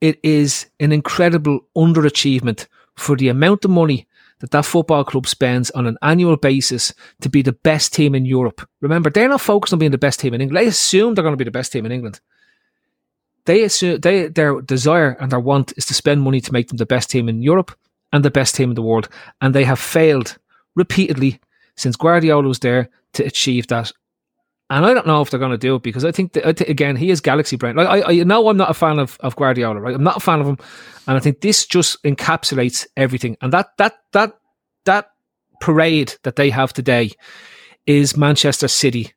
it 0.00 0.18
is 0.22 0.66
an 0.78 0.92
incredible 0.92 1.60
underachievement 1.74 2.66
for 2.96 3.16
the 3.16 3.28
amount 3.28 3.64
of 3.64 3.70
money 3.70 4.06
that 4.40 4.50
that 4.50 4.64
football 4.66 5.04
club 5.04 5.26
spends 5.26 5.70
on 5.72 5.86
an 5.86 5.96
annual 6.02 6.36
basis 6.36 6.94
to 7.20 7.28
be 7.28 7.42
the 7.42 7.52
best 7.64 7.92
team 7.94 8.14
in 8.14 8.24
Europe. 8.24 8.60
Remember, 8.80 9.10
they're 9.10 9.28
not 9.28 9.40
focused 9.40 9.72
on 9.72 9.78
being 9.78 9.90
the 9.90 9.98
best 10.06 10.20
team 10.20 10.34
in 10.34 10.40
England. 10.40 10.62
They 10.64 10.68
assume 10.68 11.14
they're 11.14 11.24
going 11.24 11.32
to 11.38 11.44
be 11.44 11.50
the 11.50 11.58
best 11.58 11.72
team 11.72 11.86
in 11.86 11.92
England. 11.92 12.20
They 13.46 13.64
assume 13.64 14.00
they 14.00 14.28
their 14.28 14.60
desire 14.60 15.16
and 15.20 15.32
their 15.32 15.40
want 15.40 15.72
is 15.76 15.86
to 15.86 15.94
spend 15.94 16.20
money 16.22 16.40
to 16.40 16.52
make 16.52 16.68
them 16.68 16.76
the 16.76 16.86
best 16.94 17.10
team 17.10 17.28
in 17.28 17.42
Europe 17.42 17.72
and 18.12 18.24
the 18.24 18.30
best 18.30 18.54
team 18.54 18.70
in 18.70 18.74
the 18.74 18.82
world, 18.82 19.08
and 19.40 19.54
they 19.54 19.64
have 19.64 19.78
failed 19.80 20.38
repeatedly 20.76 21.40
since 21.76 21.96
Guardiola 21.96 22.46
was 22.46 22.58
there 22.58 22.88
to 23.14 23.24
achieve 23.24 23.66
that. 23.68 23.92
And 24.70 24.84
I 24.84 24.92
don't 24.92 25.06
know 25.06 25.22
if 25.22 25.30
they're 25.30 25.40
going 25.40 25.52
to 25.52 25.58
do 25.58 25.76
it 25.76 25.82
because 25.82 26.04
I 26.04 26.12
think 26.12 26.34
that, 26.34 26.46
I 26.46 26.50
again 26.70 26.96
he 26.96 27.10
is 27.10 27.20
galaxy 27.20 27.56
brain. 27.56 27.76
Like 27.76 27.88
I, 27.88 28.20
I 28.20 28.24
know 28.24 28.48
I'm 28.48 28.56
not 28.56 28.70
a 28.70 28.74
fan 28.74 28.98
of, 28.98 29.16
of 29.20 29.34
Guardiola, 29.34 29.80
right? 29.80 29.94
I'm 29.94 30.04
not 30.04 30.18
a 30.18 30.20
fan 30.20 30.40
of 30.40 30.46
him, 30.46 30.58
and 31.06 31.16
I 31.16 31.20
think 31.20 31.40
this 31.40 31.64
just 31.64 32.02
encapsulates 32.04 32.86
everything. 32.96 33.36
And 33.40 33.52
that 33.52 33.70
that 33.78 33.94
that 34.12 34.38
that 34.84 35.10
parade 35.60 36.14
that 36.22 36.36
they 36.36 36.50
have 36.50 36.72
today 36.72 37.12
is 37.86 38.16
Manchester 38.16 38.68
City 38.68 39.12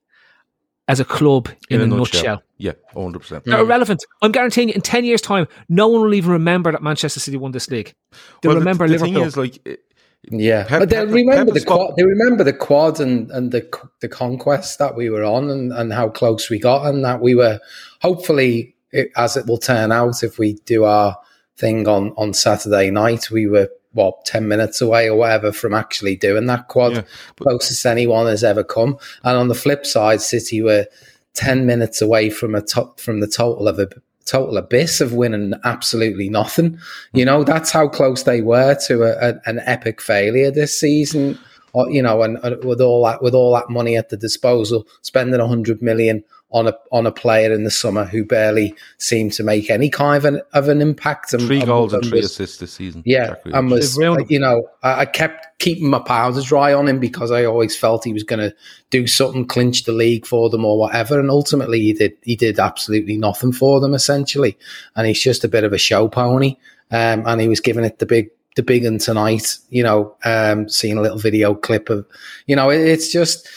as 0.88 1.00
a 1.00 1.06
club 1.06 1.50
in, 1.70 1.82
a, 1.82 1.88
nutshell. 1.88 2.42
Yeah, 2.58 2.74
100%. 2.96 3.44
They're 3.44 3.60
irrelevant. 3.60 4.04
I'm 4.22 4.32
guaranteeing 4.32 4.70
you 4.70 4.74
in 4.74 4.82
10 4.82 5.06
years' 5.06 5.22
time, 5.22 5.48
no 5.70 5.88
one 5.88 6.02
will 6.02 6.14
even 6.14 6.32
remember 6.32 6.72
that 6.72 6.84
Manchester 6.84 7.20
City 7.20 7.38
won 7.38 7.52
this 7.52 7.70
league. 7.70 7.94
They'll 8.42 8.52
Well, 8.52 8.60
remember 8.60 8.88
the, 8.88 8.94
Liverpool. 8.94 9.14
thing 9.14 9.24
is, 9.24 9.38
like, 9.38 9.80
Yeah, 10.30 10.66
Pep- 10.66 10.82
but 10.82 10.90
they 10.90 10.98
Pep- 10.98 11.10
remember 11.10 11.54
Pep 11.54 11.62
the 11.62 11.66
quad. 11.66 11.96
They 11.98 12.04
remember 12.04 12.44
the 12.44 12.54
quad 12.54 13.00
and 13.00 13.32
and 13.32 13.52
the 13.52 13.68
the 14.02 14.08
conquest 14.08 14.78
that 14.80 14.96
we 14.96 15.10
were 15.10 15.24
on 15.24 15.50
and, 15.50 15.74
and 15.74 15.92
how 15.92 16.10
close 16.10 16.50
we 16.50 16.60
got 16.60 16.86
and 16.86 17.04
that 17.04 17.22
we 17.22 17.34
were 17.34 17.60
hopefully 18.02 18.76
it, 18.92 19.12
as 19.16 19.36
it 19.36 19.48
will 19.48 19.58
turn 19.58 19.92
out 19.92 20.24
if 20.24 20.38
we 20.38 20.54
do 20.66 20.84
our 20.84 21.18
thing 21.58 21.88
on 21.88 22.14
on 22.18 22.34
Saturday 22.34 22.92
night 22.92 23.32
we 23.32 23.48
were 23.48 23.70
what 23.94 24.24
ten 24.24 24.48
minutes 24.48 24.80
away 24.80 25.10
or 25.10 25.18
whatever 25.18 25.52
from 25.52 25.74
actually 25.74 26.16
doing 26.16 26.46
that 26.46 26.68
quad 26.68 26.94
Yeah, 26.94 27.04
closest 27.40 27.86
anyone 27.86 28.28
has 28.28 28.44
ever 28.44 28.64
come. 28.64 28.98
And 29.24 29.38
on 29.38 29.48
the 29.48 29.56
flip 29.56 29.86
side, 29.86 30.22
City 30.22 30.62
were 30.62 30.86
ten 31.34 31.66
minutes 31.66 32.02
away 32.02 32.30
from 32.30 32.56
a 32.56 32.62
top 32.62 33.00
from 33.00 33.22
the 33.22 33.28
total 33.28 33.68
of 33.68 33.80
a 33.80 33.90
total 34.26 34.58
abyss 34.58 35.02
of 35.02 35.14
winning 35.14 35.54
absolutely 35.64 36.30
nothing. 36.30 36.80
You 37.14 37.26
know, 37.26 37.44
that's 37.44 37.72
how 37.72 37.88
close 37.88 38.24
they 38.24 38.42
were 38.42 38.76
to 38.88 39.04
a, 39.04 39.30
a, 39.30 39.42
an 39.46 39.60
epic 39.66 40.02
failure 40.02 40.52
this 40.52 40.80
season. 40.80 41.38
Or, 41.74 41.90
you 41.90 42.02
know, 42.02 42.22
and, 42.22 42.38
and 42.44 42.64
with 42.66 42.82
all 42.82 43.06
that 43.06 43.24
with 43.24 43.34
all 43.34 43.54
that 43.56 43.70
money 43.70 43.96
at 43.96 44.10
the 44.10 44.18
disposal, 44.18 44.86
spending 45.02 45.40
hundred 45.40 45.82
million 45.82 46.24
on 46.52 46.68
a 46.68 46.74
on 46.92 47.06
a 47.06 47.12
player 47.12 47.52
in 47.54 47.64
the 47.64 47.72
summer 47.72 48.04
who 48.06 48.26
barely 48.26 48.76
seemed 48.98 49.34
to 49.34 49.44
make 49.44 49.70
any 49.70 49.90
kind 49.90 50.18
of 50.18 50.26
an, 50.26 50.42
of 50.54 50.68
an 50.68 50.82
impact. 50.82 51.34
And, 51.34 51.42
three 51.44 51.62
goals 51.62 51.94
and 51.94 52.04
and 52.04 52.10
three 52.12 52.20
was- 52.20 52.32
assists 52.32 52.58
this 52.58 52.74
season. 52.74 53.04
yeah, 53.06 53.36
and 53.46 53.72
was 53.72 53.96
They've 53.96 54.04
ruined 54.04 54.22
him. 54.22 54.28
you 54.30 54.40
know 54.40 54.70
I, 54.84 55.02
I 55.02 55.06
kept 55.06 55.48
keeping 55.60 55.90
my 55.90 56.00
powder 56.00 56.42
dry 56.42 56.74
on 56.74 56.88
him 56.88 57.00
because 57.00 57.32
I 57.32 57.46
always 57.46 57.78
felt 57.78 58.04
he 58.04 58.14
was 58.14 58.24
going 58.24 58.40
to 58.40 58.56
do 58.90 59.08
something, 59.08 59.46
clinch 59.46 59.84
the 59.84 59.92
league 59.92 60.26
for 60.26 60.50
them 60.50 60.66
or 60.66 60.78
whatever, 60.78 61.20
and 61.20 61.30
ultimately 61.30 61.80
he 61.80 61.94
did. 61.94 62.14
He 62.24 62.36
did 62.36 62.60
absolutely 62.60 63.18
nothing 63.18 63.54
for 63.54 63.80
them 63.80 63.94
essentially, 63.94 64.58
and 64.96 65.08
he's 65.08 65.22
just 65.22 65.44
a 65.44 65.48
bit 65.48 65.64
of 65.64 65.74
a 65.74 65.78
show 65.78 66.08
pony. 66.08 66.58
Um, 66.94 67.24
and 67.26 67.40
he 67.40 67.48
was 67.48 67.62
giving 67.62 67.86
it 67.86 68.00
the 68.00 68.06
big 68.06 68.32
the 68.56 68.64
big 68.64 68.84
one 68.84 68.98
tonight. 68.98 69.58
You 69.70 69.84
know, 69.84 70.16
um, 70.26 70.68
seeing 70.70 70.98
a 70.98 71.02
little 71.02 71.18
video 71.18 71.54
clip 71.56 71.90
of, 71.90 72.06
you 72.48 72.56
know, 72.56 72.70
it, 72.70 72.82
it's 72.82 73.12
just, 73.12 73.48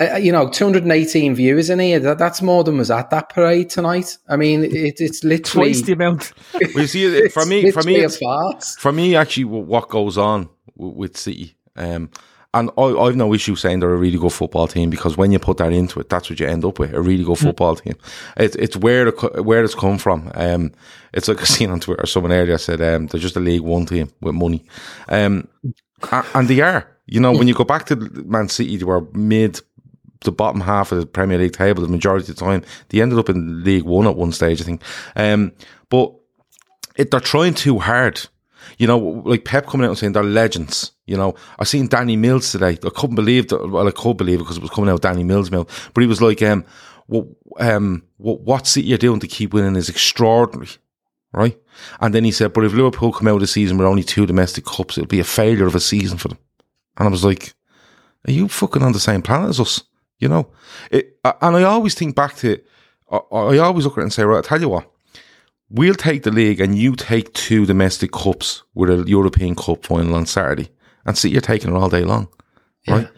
uh, 0.00 0.16
you 0.16 0.30
know, 0.32 0.48
218 0.48 1.34
viewers 1.34 1.70
in 1.70 1.78
here. 1.78 1.98
That, 1.98 2.18
that's 2.18 2.42
more 2.42 2.62
than 2.64 2.78
was 2.78 2.90
at 2.90 3.10
that 3.10 3.28
parade 3.30 3.70
tonight. 3.70 4.18
I 4.28 4.36
mean, 4.36 4.64
it, 4.64 5.00
it's 5.00 5.24
literally 5.24 5.68
Twice 5.72 5.82
the 5.82 5.92
amount. 5.92 6.32
Well, 6.52 6.82
you 6.82 6.86
see, 6.86 7.04
it- 7.04 7.32
for 7.32 7.46
me, 7.46 7.70
for 7.70 7.82
me, 7.82 7.96
it's, 7.96 8.16
for 8.76 8.92
me, 8.92 9.16
actually, 9.16 9.44
what 9.44 9.88
goes 9.88 10.18
on 10.18 10.48
w- 10.76 10.94
with 10.96 11.16
City, 11.16 11.56
um, 11.76 12.10
and 12.54 12.70
I, 12.76 12.82
I've 12.82 13.16
no 13.16 13.32
issue 13.32 13.56
saying 13.56 13.80
they're 13.80 13.94
a 13.94 13.96
really 13.96 14.18
good 14.18 14.32
football 14.32 14.68
team 14.68 14.90
because 14.90 15.16
when 15.16 15.32
you 15.32 15.38
put 15.38 15.56
that 15.58 15.72
into 15.72 16.00
it, 16.00 16.08
that's 16.08 16.28
what 16.28 16.38
you 16.38 16.46
end 16.46 16.64
up 16.64 16.78
with—a 16.78 17.00
really 17.00 17.24
good 17.24 17.38
football 17.38 17.76
team. 17.76 17.94
It's 18.36 18.56
it's 18.56 18.76
where 18.76 19.10
the, 19.10 19.42
where 19.42 19.64
it's 19.64 19.74
come 19.74 19.98
from. 19.98 20.30
Um, 20.34 20.72
it's 21.12 21.28
like 21.28 21.40
I 21.40 21.44
seen 21.56 21.70
on 21.70 21.80
Twitter 21.80 22.06
someone 22.06 22.32
earlier 22.32 22.58
said 22.58 22.82
um, 22.82 23.06
they're 23.06 23.20
just 23.20 23.36
a 23.36 23.40
League 23.40 23.62
One 23.62 23.86
team 23.86 24.10
with 24.20 24.34
money, 24.34 24.64
um, 25.08 25.48
and 26.10 26.48
they 26.48 26.60
are. 26.60 26.88
You 27.06 27.20
know, 27.20 27.32
when 27.32 27.48
you 27.48 27.54
go 27.54 27.64
back 27.64 27.86
to 27.86 27.96
Man 27.96 28.48
City, 28.48 28.76
they 28.76 28.84
were 28.84 29.06
mid 29.12 29.60
the 30.20 30.32
bottom 30.32 30.60
half 30.60 30.92
of 30.92 31.00
the 31.00 31.06
Premier 31.06 31.38
League 31.38 31.52
table 31.52 31.82
the 31.82 31.88
majority 31.88 32.30
of 32.30 32.36
the 32.36 32.44
time. 32.44 32.62
They 32.88 33.00
ended 33.00 33.18
up 33.18 33.28
in 33.28 33.64
League 33.64 33.84
One 33.84 34.06
at 34.06 34.16
one 34.16 34.32
stage, 34.32 34.60
I 34.60 34.64
think. 34.64 34.82
Um, 35.16 35.52
but 35.88 36.14
it, 36.96 37.10
they're 37.10 37.20
trying 37.20 37.54
too 37.54 37.78
hard. 37.78 38.20
You 38.82 38.88
know, 38.88 38.98
like 38.98 39.44
Pep 39.44 39.68
coming 39.68 39.84
out 39.84 39.90
and 39.90 39.98
saying 39.98 40.12
they're 40.14 40.24
legends. 40.24 40.90
You 41.06 41.16
know, 41.16 41.36
I 41.56 41.62
seen 41.62 41.86
Danny 41.86 42.16
Mills 42.16 42.50
today. 42.50 42.76
I 42.84 42.90
couldn't 42.92 43.14
believe 43.14 43.46
that. 43.46 43.70
Well, 43.70 43.86
I 43.86 43.92
could 43.92 44.16
believe 44.16 44.40
it 44.40 44.42
because 44.42 44.56
it 44.56 44.62
was 44.62 44.72
coming 44.72 44.90
out 44.90 45.02
Danny 45.02 45.22
Mills' 45.22 45.52
mouth. 45.52 45.90
But 45.94 46.00
he 46.00 46.08
was 46.08 46.20
like, 46.20 46.42
um, 46.42 46.64
what, 47.06 47.26
um, 47.60 48.02
what, 48.16 48.40
what 48.40 48.66
City 48.66 48.92
are 48.92 48.98
doing 48.98 49.20
to 49.20 49.28
keep 49.28 49.54
winning 49.54 49.76
is 49.76 49.88
extraordinary, 49.88 50.68
right? 51.32 51.56
And 52.00 52.12
then 52.12 52.24
he 52.24 52.32
said, 52.32 52.52
but 52.52 52.64
if 52.64 52.72
Liverpool 52.72 53.12
come 53.12 53.28
out 53.28 53.34
of 53.34 53.40
the 53.42 53.46
season 53.46 53.78
with 53.78 53.86
only 53.86 54.02
two 54.02 54.26
domestic 54.26 54.64
cups, 54.64 54.98
it'll 54.98 55.06
be 55.06 55.20
a 55.20 55.24
failure 55.24 55.66
of 55.66 55.76
a 55.76 55.80
season 55.80 56.18
for 56.18 56.26
them. 56.26 56.38
And 56.96 57.06
I 57.06 57.10
was 57.12 57.24
like, 57.24 57.54
are 58.26 58.32
you 58.32 58.48
fucking 58.48 58.82
on 58.82 58.90
the 58.90 58.98
same 58.98 59.22
planet 59.22 59.50
as 59.50 59.60
us? 59.60 59.84
You 60.18 60.26
know, 60.26 60.50
it, 60.90 61.20
and 61.24 61.56
I 61.56 61.62
always 61.62 61.94
think 61.94 62.16
back 62.16 62.34
to, 62.38 62.60
I, 63.08 63.18
I 63.18 63.58
always 63.58 63.84
look 63.84 63.96
at 63.96 64.00
it 64.00 64.04
and 64.04 64.12
say, 64.12 64.24
right, 64.24 64.44
I 64.44 64.48
tell 64.48 64.60
you 64.60 64.70
what, 64.70 64.91
we'll 65.72 65.94
take 65.94 66.22
the 66.22 66.30
league 66.30 66.60
and 66.60 66.76
you 66.76 66.94
take 66.94 67.32
two 67.32 67.66
domestic 67.66 68.12
cups 68.12 68.62
with 68.74 68.90
a 68.90 69.08
European 69.08 69.54
Cup 69.56 69.84
final 69.84 70.14
on 70.14 70.26
Saturday 70.26 70.70
and 71.06 71.16
see 71.16 71.30
you're 71.30 71.40
taking 71.40 71.74
it 71.74 71.76
all 71.76 71.88
day 71.88 72.04
long, 72.04 72.28
right? 72.86 73.08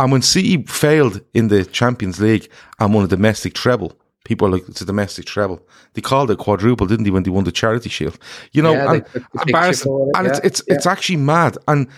And 0.00 0.12
when 0.12 0.22
City 0.22 0.62
failed 0.62 1.20
in 1.34 1.48
the 1.48 1.64
Champions 1.64 2.20
League 2.20 2.48
and 2.78 2.94
won 2.94 3.04
a 3.04 3.08
domestic 3.08 3.54
treble, 3.54 3.98
people 4.24 4.46
are 4.46 4.50
like, 4.52 4.68
it's 4.68 4.80
a 4.80 4.84
domestic 4.84 5.26
treble. 5.26 5.60
They 5.94 6.00
called 6.00 6.30
it 6.30 6.38
quadruple, 6.38 6.86
didn't 6.86 7.04
they, 7.04 7.10
when 7.10 7.24
they 7.24 7.30
won 7.30 7.44
the 7.44 7.52
Charity 7.52 7.90
Shield? 7.90 8.18
You 8.52 8.62
know, 8.62 8.72
Yeah, 8.72 8.92
and, 8.92 9.06
took 9.06 9.12
the 9.12 9.40
and 9.40 9.50
picture 9.52 9.84
for 9.84 10.08
it, 10.08 10.16
and 10.16 10.26
it's 10.28 10.38
yeah, 10.38 10.46
it's 10.46 10.62
it's 10.68 10.86
actually 10.86 11.16
mad. 11.16 11.58
And 11.66 11.88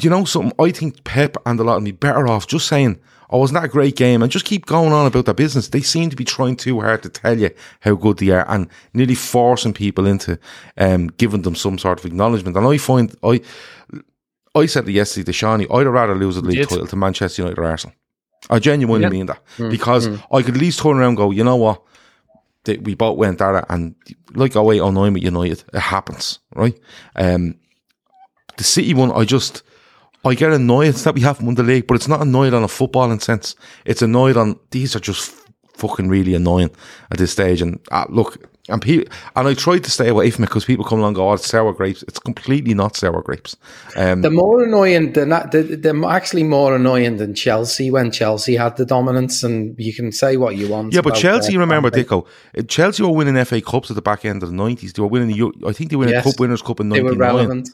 you 0.00 0.10
know 0.10 0.24
something? 0.24 0.52
I 0.58 0.70
think 0.70 1.04
Pep 1.04 1.36
and 1.46 1.60
a 1.60 1.64
lot 1.64 1.76
of 1.76 1.82
me 1.82 1.92
better 1.92 2.26
off 2.26 2.46
just 2.46 2.66
saying, 2.66 2.98
"Oh, 3.30 3.38
wasn't 3.38 3.60
that 3.60 3.66
a 3.66 3.72
great 3.72 3.96
game?" 3.96 4.22
and 4.22 4.30
just 4.30 4.44
keep 4.44 4.66
going 4.66 4.92
on 4.92 5.06
about 5.06 5.24
their 5.24 5.34
business. 5.34 5.68
They 5.68 5.80
seem 5.80 6.10
to 6.10 6.16
be 6.16 6.24
trying 6.24 6.56
too 6.56 6.80
hard 6.80 7.02
to 7.04 7.08
tell 7.08 7.38
you 7.38 7.50
how 7.80 7.94
good 7.94 8.18
they 8.18 8.30
are 8.30 8.44
and 8.48 8.68
nearly 8.92 9.14
forcing 9.14 9.72
people 9.72 10.06
into 10.06 10.38
um, 10.76 11.08
giving 11.16 11.42
them 11.42 11.54
some 11.54 11.78
sort 11.78 11.98
of 12.00 12.06
acknowledgement. 12.06 12.56
And 12.56 12.66
I 12.66 12.76
find 12.78 13.14
I 13.22 13.40
I 14.54 14.66
said 14.66 14.88
it 14.88 14.92
yesterday 14.92 15.24
to 15.24 15.32
Shawnee, 15.32 15.66
I'd 15.72 15.86
rather 15.86 16.14
lose 16.14 16.36
a 16.36 16.40
league 16.40 16.58
title 16.68 16.86
to 16.88 16.96
Manchester 16.96 17.42
United 17.42 17.58
or 17.60 17.64
Arsenal. 17.66 17.94
I 18.48 18.58
genuinely 18.58 19.04
Yeah. 19.04 19.10
mean 19.10 19.26
that 19.26 19.40
because 19.70 20.08
I 20.32 20.42
could 20.42 20.54
at 20.56 20.60
least 20.60 20.80
turn 20.80 20.96
around 20.96 21.08
and 21.08 21.16
go, 21.16 21.30
you 21.30 21.44
know 21.44 21.56
what? 21.56 21.82
We 22.66 22.94
both 22.94 23.16
went 23.16 23.40
at 23.40 23.54
it, 23.54 23.64
and 23.70 23.94
like 24.34 24.54
08, 24.56 24.80
09 24.82 25.12
with 25.14 25.22
United, 25.22 25.64
it 25.72 25.78
happens, 25.80 26.40
right? 26.54 26.78
Um, 27.16 27.54
the 28.58 28.64
City 28.64 28.92
one, 28.92 29.10
I 29.12 29.24
just, 29.24 29.62
I 30.24 30.34
get 30.34 30.52
annoyed 30.52 30.94
that 30.94 31.14
we 31.14 31.22
haven't 31.22 31.46
won 31.46 31.54
the 31.54 31.62
league, 31.62 31.86
but 31.86 31.94
it's 31.94 32.08
not 32.08 32.20
annoyed 32.20 32.52
on 32.54 32.62
a 32.62 32.66
footballing 32.68 33.22
sense. 33.22 33.56
It's 33.84 34.02
annoyed 34.02 34.36
on 34.36 34.58
these 34.70 34.94
are 34.94 35.00
just 35.00 35.34
fucking 35.74 36.08
really 36.08 36.34
annoying 36.34 36.70
at 37.10 37.18
this 37.18 37.32
stage. 37.32 37.62
And 37.62 37.80
uh, 37.90 38.04
look, 38.10 38.36
and 38.68 38.82
people, 38.82 39.10
and 39.34 39.48
I 39.48 39.54
tried 39.54 39.82
to 39.84 39.90
stay 39.90 40.08
away 40.08 40.30
from 40.30 40.44
it 40.44 40.48
because 40.48 40.66
people 40.66 40.84
come 40.84 40.98
along 40.98 41.08
and 41.10 41.16
go, 41.16 41.30
"Oh, 41.30 41.32
it's 41.32 41.46
sour 41.46 41.72
grapes." 41.72 42.02
It's 42.02 42.18
completely 42.18 42.74
not 42.74 42.96
sour 42.96 43.22
grapes. 43.22 43.56
Um, 43.96 44.20
They're 44.20 44.30
more 44.30 44.62
annoying 44.62 45.14
than 45.14 45.30
that. 45.30 45.52
They're, 45.52 45.62
they're 45.62 46.04
actually 46.04 46.44
more 46.44 46.76
annoying 46.76 47.16
than 47.16 47.34
Chelsea 47.34 47.90
when 47.90 48.10
Chelsea 48.10 48.56
had 48.56 48.76
the 48.76 48.84
dominance, 48.84 49.42
and 49.42 49.74
you 49.78 49.94
can 49.94 50.12
say 50.12 50.36
what 50.36 50.56
you 50.56 50.68
want. 50.68 50.92
yeah, 50.92 51.00
but 51.00 51.14
Chelsea, 51.14 51.56
remember. 51.56 51.90
Dicko, 51.90 52.26
uh, 52.58 52.62
Chelsea 52.64 53.02
were 53.02 53.10
winning 53.10 53.42
FA 53.46 53.60
Cups 53.62 53.90
at 53.90 53.96
the 53.96 54.02
back 54.02 54.24
end 54.26 54.42
of 54.42 54.50
the 54.50 54.54
nineties. 54.54 54.92
They 54.92 55.00
were 55.02 55.08
winning 55.08 55.28
the, 55.34 55.66
I 55.66 55.72
think 55.72 55.90
they 55.90 55.96
were 55.96 56.08
Yes. 56.08 56.24
Cup 56.24 56.38
Winners' 56.38 56.62
Cup 56.62 56.78
in 56.80 56.90
They 56.90 57.00
were 57.02 57.16
ninety 57.16 57.46
nine. 57.46 57.64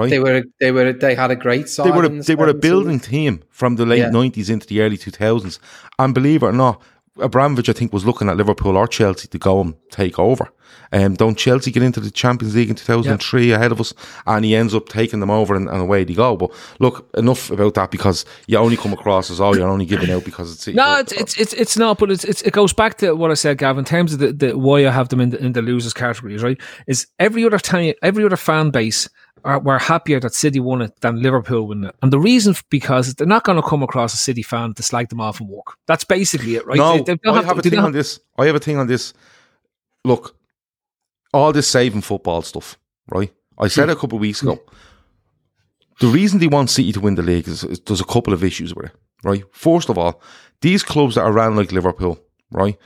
Relevant. 0.00 0.24
Right? 0.24 0.44
They 0.60 0.70
were. 0.72 0.82
They 0.82 0.92
were. 0.92 0.92
They 0.92 1.14
had 1.14 1.30
a 1.30 1.36
great 1.36 1.68
side. 1.68 1.86
they 1.86 1.90
were 1.90 2.04
a, 2.04 2.08
the 2.08 2.22
they 2.22 2.34
were 2.34 2.48
a 2.48 2.54
building 2.54 3.00
team 3.00 3.42
from 3.50 3.76
the 3.76 3.86
late 3.86 3.98
Yeah. 4.00 4.10
nineties 4.10 4.50
into 4.50 4.66
the 4.66 4.80
early 4.80 4.96
two 4.96 5.10
thousands. 5.10 5.58
And 5.98 6.14
believe 6.14 6.42
it 6.42 6.46
or 6.46 6.52
not, 6.52 6.80
Abramovich 7.18 7.68
I 7.68 7.72
think 7.72 7.92
was 7.92 8.04
looking 8.06 8.28
at 8.28 8.36
Liverpool 8.36 8.76
or 8.76 8.86
Chelsea 8.86 9.28
to 9.28 9.38
go 9.38 9.60
and 9.60 9.74
take 9.90 10.18
over. 10.18 10.48
Um, 10.92 11.14
don't 11.14 11.38
Chelsea 11.38 11.70
get 11.70 11.82
into 11.82 12.00
the 12.00 12.10
Champions 12.10 12.54
League 12.56 12.70
in 12.70 12.74
two 12.76 12.84
thousand 12.84 13.12
and 13.12 13.22
three 13.22 13.52
ahead 13.52 13.72
of 13.72 13.80
us, 13.80 13.94
and 14.26 14.44
he 14.44 14.56
ends 14.56 14.74
up 14.74 14.88
taking 14.88 15.20
them 15.20 15.30
over 15.30 15.54
and, 15.54 15.68
and 15.68 15.80
away 15.80 16.02
they 16.04 16.14
go. 16.14 16.36
But 16.36 16.50
look, 16.80 17.08
enough 17.16 17.50
about 17.50 17.74
that 17.74 17.90
because 17.90 18.24
you 18.48 18.58
only 18.58 18.76
come 18.76 18.92
across 18.92 19.30
as 19.30 19.40
oh 19.40 19.54
you're 19.54 19.68
only 19.68 19.86
giving 19.86 20.10
out 20.10 20.24
because 20.24 20.52
it's 20.52 20.66
No, 20.74 20.98
it's 20.98 21.12
it's 21.12 21.38
it's, 21.38 21.52
it's 21.54 21.76
not, 21.76 21.98
but 21.98 22.10
it's, 22.10 22.24
it's 22.24 22.42
it 22.42 22.52
goes 22.52 22.72
back 22.72 22.98
to 22.98 23.14
what 23.14 23.30
I 23.30 23.34
said, 23.34 23.58
Gav. 23.58 23.78
In 23.78 23.84
terms 23.84 24.12
of 24.12 24.18
the, 24.20 24.32
the 24.32 24.58
why 24.58 24.86
I 24.86 24.90
have 24.90 25.08
them 25.10 25.20
in 25.20 25.30
the, 25.30 25.38
in 25.44 25.52
the 25.52 25.62
losers 25.62 25.92
categories, 25.92 26.42
right? 26.42 26.60
Is 26.86 27.06
every 27.18 27.44
other 27.44 27.58
time, 27.58 27.94
every 28.02 28.24
other 28.24 28.36
fan 28.36 28.70
base 28.70 29.08
are 29.44 29.58
were 29.58 29.78
happier 29.78 30.20
that 30.20 30.34
City 30.34 30.60
won 30.60 30.82
it 30.82 31.00
than 31.00 31.22
Liverpool 31.22 31.68
won 31.68 31.84
it, 31.84 31.94
and 32.02 32.12
the 32.12 32.18
reason 32.18 32.54
because 32.70 33.14
they're 33.14 33.26
not 33.26 33.44
going 33.44 33.60
to 33.60 33.68
come 33.68 33.82
across 33.82 34.14
a 34.14 34.16
City 34.16 34.42
fan 34.42 34.74
to 34.74 34.82
slag 34.82 35.08
them 35.08 35.20
off 35.20 35.40
and 35.40 35.48
walk. 35.48 35.76
That's 35.86 36.04
basically 36.04 36.56
it, 36.56 36.66
right? 36.66 36.78
No, 36.78 37.02
They- 37.02 37.18
I 37.26 37.42
have 37.42 37.60
to- 37.60 37.68
a 37.68 37.70
thing 37.70 37.78
on 37.78 37.92
this. 37.92 38.20
I 38.38 38.46
have 38.46 38.56
a 38.56 38.60
thing 38.60 38.76
on 38.76 38.86
this. 38.86 39.12
Look, 40.04 40.36
all 41.32 41.52
this 41.52 41.68
saving 41.68 42.02
football 42.02 42.42
stuff, 42.42 42.78
right? 43.08 43.32
I 43.58 43.68
said 43.68 43.88
it 43.88 43.92
a 43.92 43.96
couple 43.96 44.16
of 44.16 44.22
weeks 44.22 44.42
ago. 44.42 44.60
The 46.00 46.06
reason 46.06 46.38
they 46.38 46.46
want 46.46 46.70
City 46.70 46.92
to 46.92 47.00
win 47.00 47.14
the 47.14 47.22
league 47.22 47.46
is, 47.46 47.62
is 47.62 47.80
there's 47.80 48.00
a 48.00 48.04
couple 48.04 48.32
of 48.32 48.42
issues 48.42 48.74
with 48.74 48.86
it, 48.86 48.92
right? 49.22 49.42
First 49.52 49.90
of 49.90 49.98
all, 49.98 50.22
these 50.62 50.82
clubs 50.82 51.14
that 51.14 51.22
are 51.22 51.32
ran 51.32 51.56
like 51.56 51.72
Liverpool, 51.72 52.18
right, 52.50 52.78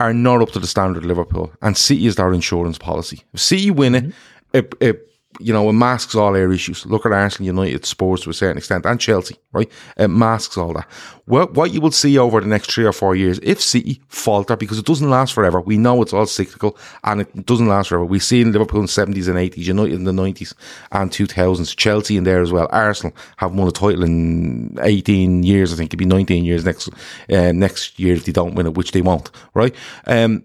are 0.00 0.12
not 0.12 0.42
up 0.42 0.50
to 0.50 0.58
the 0.58 0.66
standard 0.66 1.04
of 1.04 1.06
Liverpool, 1.06 1.52
and 1.62 1.76
City 1.76 2.06
is 2.06 2.16
their 2.16 2.32
insurance 2.32 2.76
policy. 2.76 3.22
If 3.32 3.40
City 3.40 3.70
win 3.70 3.94
it, 3.94 4.04
mm-hmm. 4.04 4.12
it, 4.52 4.74
it 4.80 5.08
you 5.38 5.52
know, 5.52 5.68
it 5.68 5.74
masks 5.74 6.14
all 6.14 6.32
their 6.32 6.50
issues. 6.52 6.86
Look 6.86 7.06
at 7.06 7.12
Arsenal, 7.12 7.46
United, 7.46 7.84
Spurs 7.84 8.22
to 8.22 8.30
a 8.30 8.34
certain 8.34 8.58
extent, 8.58 8.86
and 8.86 9.00
Chelsea, 9.00 9.36
right? 9.52 9.70
It 9.96 10.08
masks 10.08 10.56
all 10.56 10.72
that. 10.74 10.88
What, 11.26 11.54
what 11.54 11.72
you 11.72 11.80
will 11.80 11.90
see 11.90 12.18
over 12.18 12.40
the 12.40 12.46
next 12.46 12.70
three 12.70 12.84
or 12.84 12.92
four 12.92 13.16
years, 13.16 13.40
if 13.42 13.60
City 13.60 14.00
falter, 14.08 14.56
because 14.56 14.78
it 14.78 14.86
doesn't 14.86 15.10
last 15.10 15.32
forever, 15.34 15.60
we 15.60 15.76
know 15.76 16.00
it's 16.02 16.12
all 16.12 16.26
cyclical 16.26 16.76
and 17.04 17.22
it 17.22 17.46
doesn't 17.46 17.66
last 17.66 17.88
forever. 17.88 18.04
We 18.04 18.18
see 18.18 18.40
in 18.40 18.52
Liverpool 18.52 18.80
in 18.80 18.86
the 18.86 18.92
70s 18.92 19.28
and 19.28 19.36
80s, 19.36 19.58
United 19.58 19.94
in 19.94 20.04
the 20.04 20.12
90s 20.12 20.54
and 20.92 21.10
2000s, 21.10 21.76
Chelsea 21.76 22.16
in 22.16 22.24
there 22.24 22.42
as 22.42 22.52
well. 22.52 22.68
Arsenal 22.70 23.16
have 23.38 23.54
won 23.54 23.68
a 23.68 23.72
title 23.72 24.04
in 24.04 24.78
18 24.80 25.42
years, 25.42 25.72
I 25.72 25.76
think 25.76 25.92
it'll 25.92 25.98
be 25.98 26.06
19 26.06 26.44
years 26.44 26.64
next, 26.64 26.88
uh, 26.88 27.52
next 27.52 27.98
year 27.98 28.14
if 28.14 28.24
they 28.24 28.32
don't 28.32 28.54
win 28.54 28.66
it, 28.66 28.74
which 28.74 28.92
they 28.92 29.02
won't, 29.02 29.30
right? 29.54 29.74
Um, 30.06 30.44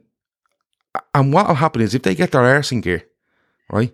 and 1.13 1.33
what 1.33 1.47
will 1.47 1.55
happen 1.55 1.81
is 1.81 1.95
if 1.95 2.03
they 2.03 2.15
get 2.15 2.31
their 2.31 2.41
arse 2.41 2.71
in 2.71 2.81
gear, 2.81 3.03
right? 3.69 3.93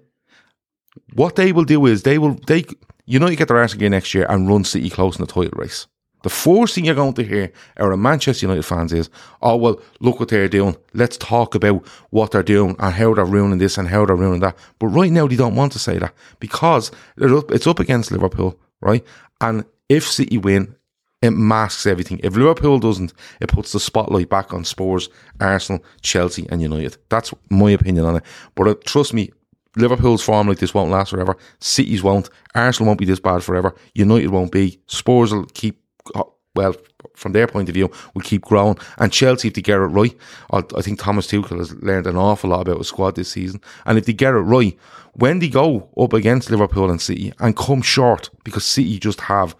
What 1.14 1.36
they 1.36 1.52
will 1.52 1.66
do 1.66 1.86
is 1.86 2.04
they 2.04 2.18
will 2.18 2.36
they 2.48 2.66
you 3.06 3.20
know 3.20 3.28
you 3.28 3.38
get 3.38 3.48
their 3.48 3.58
arse 3.58 3.74
again 3.74 3.92
next 3.92 4.14
year 4.14 4.26
and 4.30 4.48
run 4.48 4.64
City 4.64 4.90
close 4.90 5.18
in 5.18 5.26
the 5.26 5.32
title 5.32 5.58
race. 5.60 5.88
The 6.24 6.30
first 6.30 6.74
thing 6.76 6.86
you're 6.86 6.96
going 6.96 7.14
to 7.14 7.24
hear 7.24 7.52
out 7.78 7.92
of 7.92 8.00
Manchester 8.00 8.48
United 8.48 8.64
fans 8.64 8.92
is, 8.92 9.10
"Oh 9.42 9.56
well, 9.56 9.80
look 10.00 10.20
what 10.20 10.30
they're 10.30 10.50
doing. 10.50 10.76
Let's 10.94 11.18
talk 11.18 11.56
about 11.56 11.88
what 12.10 12.32
they're 12.32 12.44
doing 12.44 12.76
and 12.80 12.94
how 12.94 13.14
they're 13.14 13.26
ruining 13.26 13.60
this 13.60 13.78
and 13.78 13.88
how 13.88 14.06
they're 14.06 14.16
ruining 14.16 14.42
that." 14.42 14.58
But 14.80 14.88
right 14.88 15.12
now 15.12 15.28
they 15.28 15.36
don't 15.36 15.56
want 15.56 15.72
to 15.74 15.80
say 15.80 16.00
that 16.00 16.14
because 16.40 16.92
up, 17.22 17.52
it's 17.52 17.68
up 17.68 17.80
against 17.80 18.12
Liverpool, 18.12 18.60
right? 18.82 19.06
And 19.40 19.64
if 19.90 20.06
City 20.10 20.38
win, 20.38 20.76
it 21.22 21.32
masks 21.32 21.86
everything. 21.86 22.20
If 22.24 22.36
Liverpool 22.36 22.80
doesn't, 22.80 23.14
it 23.40 23.50
puts 23.50 23.72
the 23.72 23.80
spotlight 23.80 24.30
back 24.30 24.54
on 24.54 24.64
Spurs, 24.64 25.10
Arsenal, 25.40 25.84
Chelsea, 26.02 26.48
and 26.50 26.62
United. 26.62 26.98
That's 27.10 27.34
my 27.50 27.72
opinion 27.72 28.06
on 28.06 28.18
it. 28.18 28.24
But 28.56 28.68
uh, 28.68 28.76
trust 28.86 29.14
me, 29.14 29.32
Liverpool's 29.78 30.24
form 30.24 30.48
like 30.48 30.60
this 30.60 30.74
won't 30.74 30.92
last 30.92 31.12
forever. 31.12 31.38
City's 31.60 32.04
won't. 32.04 32.30
Arsenal 32.56 32.88
won't 32.88 33.00
be 33.00 33.06
this 33.06 33.20
bad 33.20 33.44
forever. 33.44 33.76
United 33.94 34.30
won't 34.30 34.52
be. 34.52 34.80
Spurs 34.88 35.32
will 35.34 35.46
keep. 35.54 35.80
uh, 36.16 36.24
Well, 36.56 36.76
from 37.16 37.32
their 37.34 37.48
point 37.48 37.70
of 37.70 37.74
view, 37.76 37.90
will 38.14 38.22
keep 38.22 38.44
growing. 38.44 38.78
And 38.98 39.12
Chelsea, 39.12 39.48
if 39.48 39.54
they 39.56 39.62
get 39.62 39.80
it 39.80 39.86
right, 40.00 40.16
I 40.52 40.62
think 40.82 41.00
Thomas 41.00 41.28
Tuchel 41.28 41.58
has 41.60 41.74
learned 41.76 42.08
an 42.08 42.16
awful 42.16 42.50
lot 42.52 42.62
about 42.62 42.78
his 42.78 42.88
squad 42.88 43.16
this 43.16 43.30
season. 43.30 43.60
And 43.86 43.98
if 43.98 44.06
they 44.06 44.14
get 44.14 44.34
it 44.34 44.40
right, 44.40 44.78
when 45.14 45.40
they 45.40 45.50
go 45.50 45.90
up 45.98 46.14
against 46.14 46.52
Liverpool 46.52 46.90
and 46.92 47.02
City 47.02 47.34
and 47.40 47.56
come 47.56 47.82
short, 47.82 48.30
because 48.44 48.64
City 48.66 49.00
just 49.00 49.22
have 49.22 49.56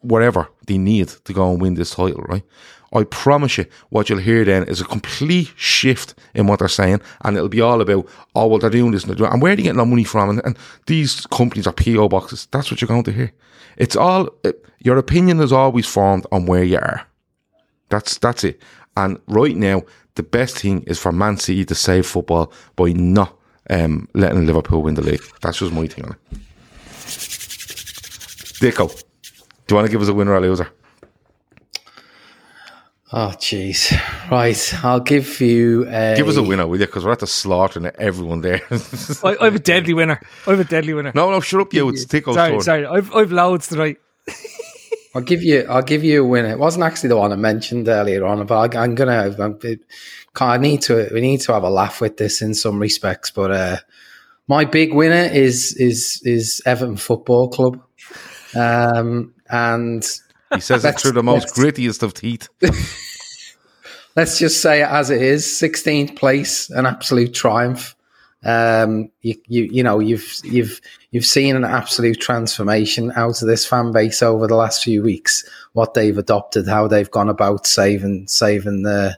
whatever 0.00 0.48
they 0.66 0.78
need 0.78 1.08
to 1.08 1.32
go 1.32 1.50
and 1.50 1.60
win 1.60 1.74
this 1.74 1.94
title, 1.94 2.22
right? 2.28 2.44
I 2.94 3.04
promise 3.04 3.58
you, 3.58 3.66
what 3.90 4.08
you'll 4.08 4.20
hear 4.20 4.44
then 4.44 4.64
is 4.64 4.80
a 4.80 4.84
complete 4.84 5.52
shift 5.56 6.14
in 6.34 6.46
what 6.46 6.60
they're 6.60 6.68
saying, 6.68 7.00
and 7.22 7.36
it'll 7.36 7.48
be 7.48 7.60
all 7.60 7.80
about, 7.80 8.08
oh, 8.34 8.46
well, 8.46 8.58
they're 8.58 8.70
doing 8.70 8.92
this 8.92 9.02
and 9.02 9.10
they're 9.10 9.16
doing, 9.16 9.32
and 9.32 9.42
where 9.42 9.52
are 9.52 9.56
they 9.56 9.62
getting 9.62 9.78
their 9.78 9.86
money 9.86 10.04
from? 10.04 10.30
And, 10.30 10.40
and 10.44 10.56
these 10.86 11.26
companies 11.26 11.66
are 11.66 11.72
PO 11.72 12.08
boxes. 12.08 12.46
That's 12.52 12.70
what 12.70 12.80
you're 12.80 12.88
going 12.88 13.02
to 13.04 13.12
hear. 13.12 13.32
It's 13.76 13.96
all 13.96 14.28
it, 14.44 14.64
your 14.78 14.96
opinion 14.98 15.40
is 15.40 15.52
always 15.52 15.86
formed 15.86 16.26
on 16.30 16.46
where 16.46 16.62
you 16.62 16.78
are. 16.78 17.06
That's 17.88 18.18
that's 18.18 18.44
it. 18.44 18.62
And 18.96 19.18
right 19.26 19.56
now, 19.56 19.82
the 20.14 20.22
best 20.22 20.58
thing 20.58 20.82
is 20.82 21.00
for 21.00 21.10
Man 21.10 21.36
City 21.36 21.64
to 21.64 21.74
save 21.74 22.06
football 22.06 22.52
by 22.76 22.92
not 22.92 23.36
um, 23.70 24.08
letting 24.14 24.46
Liverpool 24.46 24.82
win 24.82 24.94
the 24.94 25.02
league. 25.02 25.22
That's 25.42 25.58
just 25.58 25.72
my 25.72 25.86
thing 25.86 26.04
on 26.04 26.12
it. 26.12 26.38
Dicko. 28.60 29.02
Do 29.66 29.72
you 29.72 29.76
want 29.76 29.86
to 29.86 29.92
give 29.92 30.02
us 30.02 30.08
a 30.08 30.14
winner 30.14 30.32
or 30.32 30.36
a 30.36 30.40
loser? 30.40 30.70
Oh, 33.16 33.32
jeez. 33.36 33.92
Right, 34.28 34.84
I'll 34.84 34.98
give 34.98 35.40
you. 35.40 35.86
A, 35.88 36.16
Give 36.16 36.26
us 36.26 36.36
a 36.36 36.42
winner, 36.42 36.66
will 36.66 36.80
you? 36.80 36.86
Because 36.86 37.04
we're 37.04 37.12
at 37.12 37.20
the 37.20 37.28
slaughtering 37.28 37.86
everyone 37.96 38.40
there. 38.40 38.60
I, 39.22 39.36
I 39.40 39.44
have 39.44 39.54
a 39.54 39.60
deadly 39.60 39.94
winner. 39.94 40.20
I 40.48 40.50
have 40.50 40.58
a 40.58 40.64
deadly 40.64 40.94
winner. 40.94 41.12
no, 41.14 41.30
no, 41.30 41.38
shut 41.38 41.60
up, 41.60 41.72
you. 41.72 41.88
It's 41.90 42.06
Dicko's 42.06 42.34
sorry, 42.34 42.54
turn. 42.54 42.62
sorry. 42.62 42.86
I've 42.86 43.14
I've 43.14 43.30
loads 43.30 43.68
tonight. 43.68 43.98
I'll 45.14 45.22
give 45.22 45.44
you. 45.44 45.64
I'll 45.70 45.82
give 45.82 46.02
you 46.02 46.24
a 46.24 46.26
winner. 46.26 46.50
It 46.50 46.58
wasn't 46.58 46.86
actually 46.86 47.10
the 47.10 47.16
one 47.16 47.30
I 47.30 47.36
mentioned 47.36 47.86
earlier 47.86 48.26
on, 48.26 48.44
but 48.46 48.74
I, 48.74 48.82
I'm 48.82 48.96
gonna. 48.96 49.32
I'm, 49.38 49.60
it, 49.62 49.78
I 50.34 50.58
need 50.58 50.82
to. 50.82 51.08
We 51.14 51.20
need 51.20 51.40
to 51.42 51.52
have 51.52 51.62
a 51.62 51.70
laugh 51.70 52.00
with 52.00 52.16
this 52.16 52.42
in 52.42 52.52
some 52.52 52.80
respects. 52.80 53.30
But 53.30 53.52
uh, 53.52 53.76
my 54.48 54.64
big 54.64 54.92
winner 54.92 55.32
is 55.32 55.72
is 55.76 56.20
is 56.24 56.60
Everton 56.66 56.96
Football 56.96 57.48
Club, 57.50 57.80
um, 58.56 59.32
and 59.48 60.04
He 60.54 60.60
says 60.60 60.84
it 60.84 60.98
through 61.00 61.12
the 61.12 61.22
most 61.22 61.48
grittiest 61.54 62.02
of 62.02 62.14
teeth. 62.14 62.48
let's 64.16 64.38
just 64.38 64.60
say 64.62 64.82
it 64.82 64.88
as 64.88 65.10
it 65.10 65.20
is. 65.22 65.44
16th 65.44 66.16
place, 66.16 66.70
an 66.70 66.86
absolute 66.86 67.34
triumph. 67.34 67.96
Um, 68.46 69.10
you, 69.22 69.36
you, 69.46 69.62
you 69.64 69.82
know, 69.82 70.00
you've 70.00 70.34
you've 70.44 70.80
you've 71.12 71.24
seen 71.24 71.56
an 71.56 71.64
absolute 71.64 72.20
transformation 72.20 73.10
out 73.16 73.40
of 73.40 73.48
this 73.48 73.64
fan 73.64 73.90
base 73.90 74.22
over 74.22 74.46
the 74.46 74.54
last 74.54 74.84
few 74.84 75.02
weeks. 75.02 75.48
What 75.72 75.94
they've 75.94 76.16
adopted, 76.16 76.68
how 76.68 76.86
they've 76.86 77.10
gone 77.10 77.30
about 77.30 77.66
saving 77.66 78.28
saving 78.28 78.82
their 78.82 79.16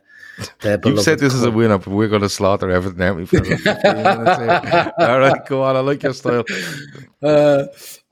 their 0.61 0.79
You've 0.85 1.01
said 1.01 1.19
this 1.19 1.35
is 1.35 1.43
a 1.43 1.47
club. 1.47 1.57
winner, 1.57 1.79
but 1.79 1.89
we're 1.89 2.09
going 2.09 2.23
to 2.23 2.29
slaughter 2.29 2.71
everything, 2.71 3.01
aren't 3.03 3.17
we? 3.17 3.27
For 3.27 3.39
about 3.39 3.83
15 3.83 3.95
minutes 3.95 4.39
here? 4.39 4.93
All 4.99 5.19
right, 5.19 5.47
go 5.47 5.63
on. 5.65 5.77
I 5.77 5.81
like 5.81 6.03
your 6.05 6.13
style. 6.13 6.45
Uh, 7.21 7.65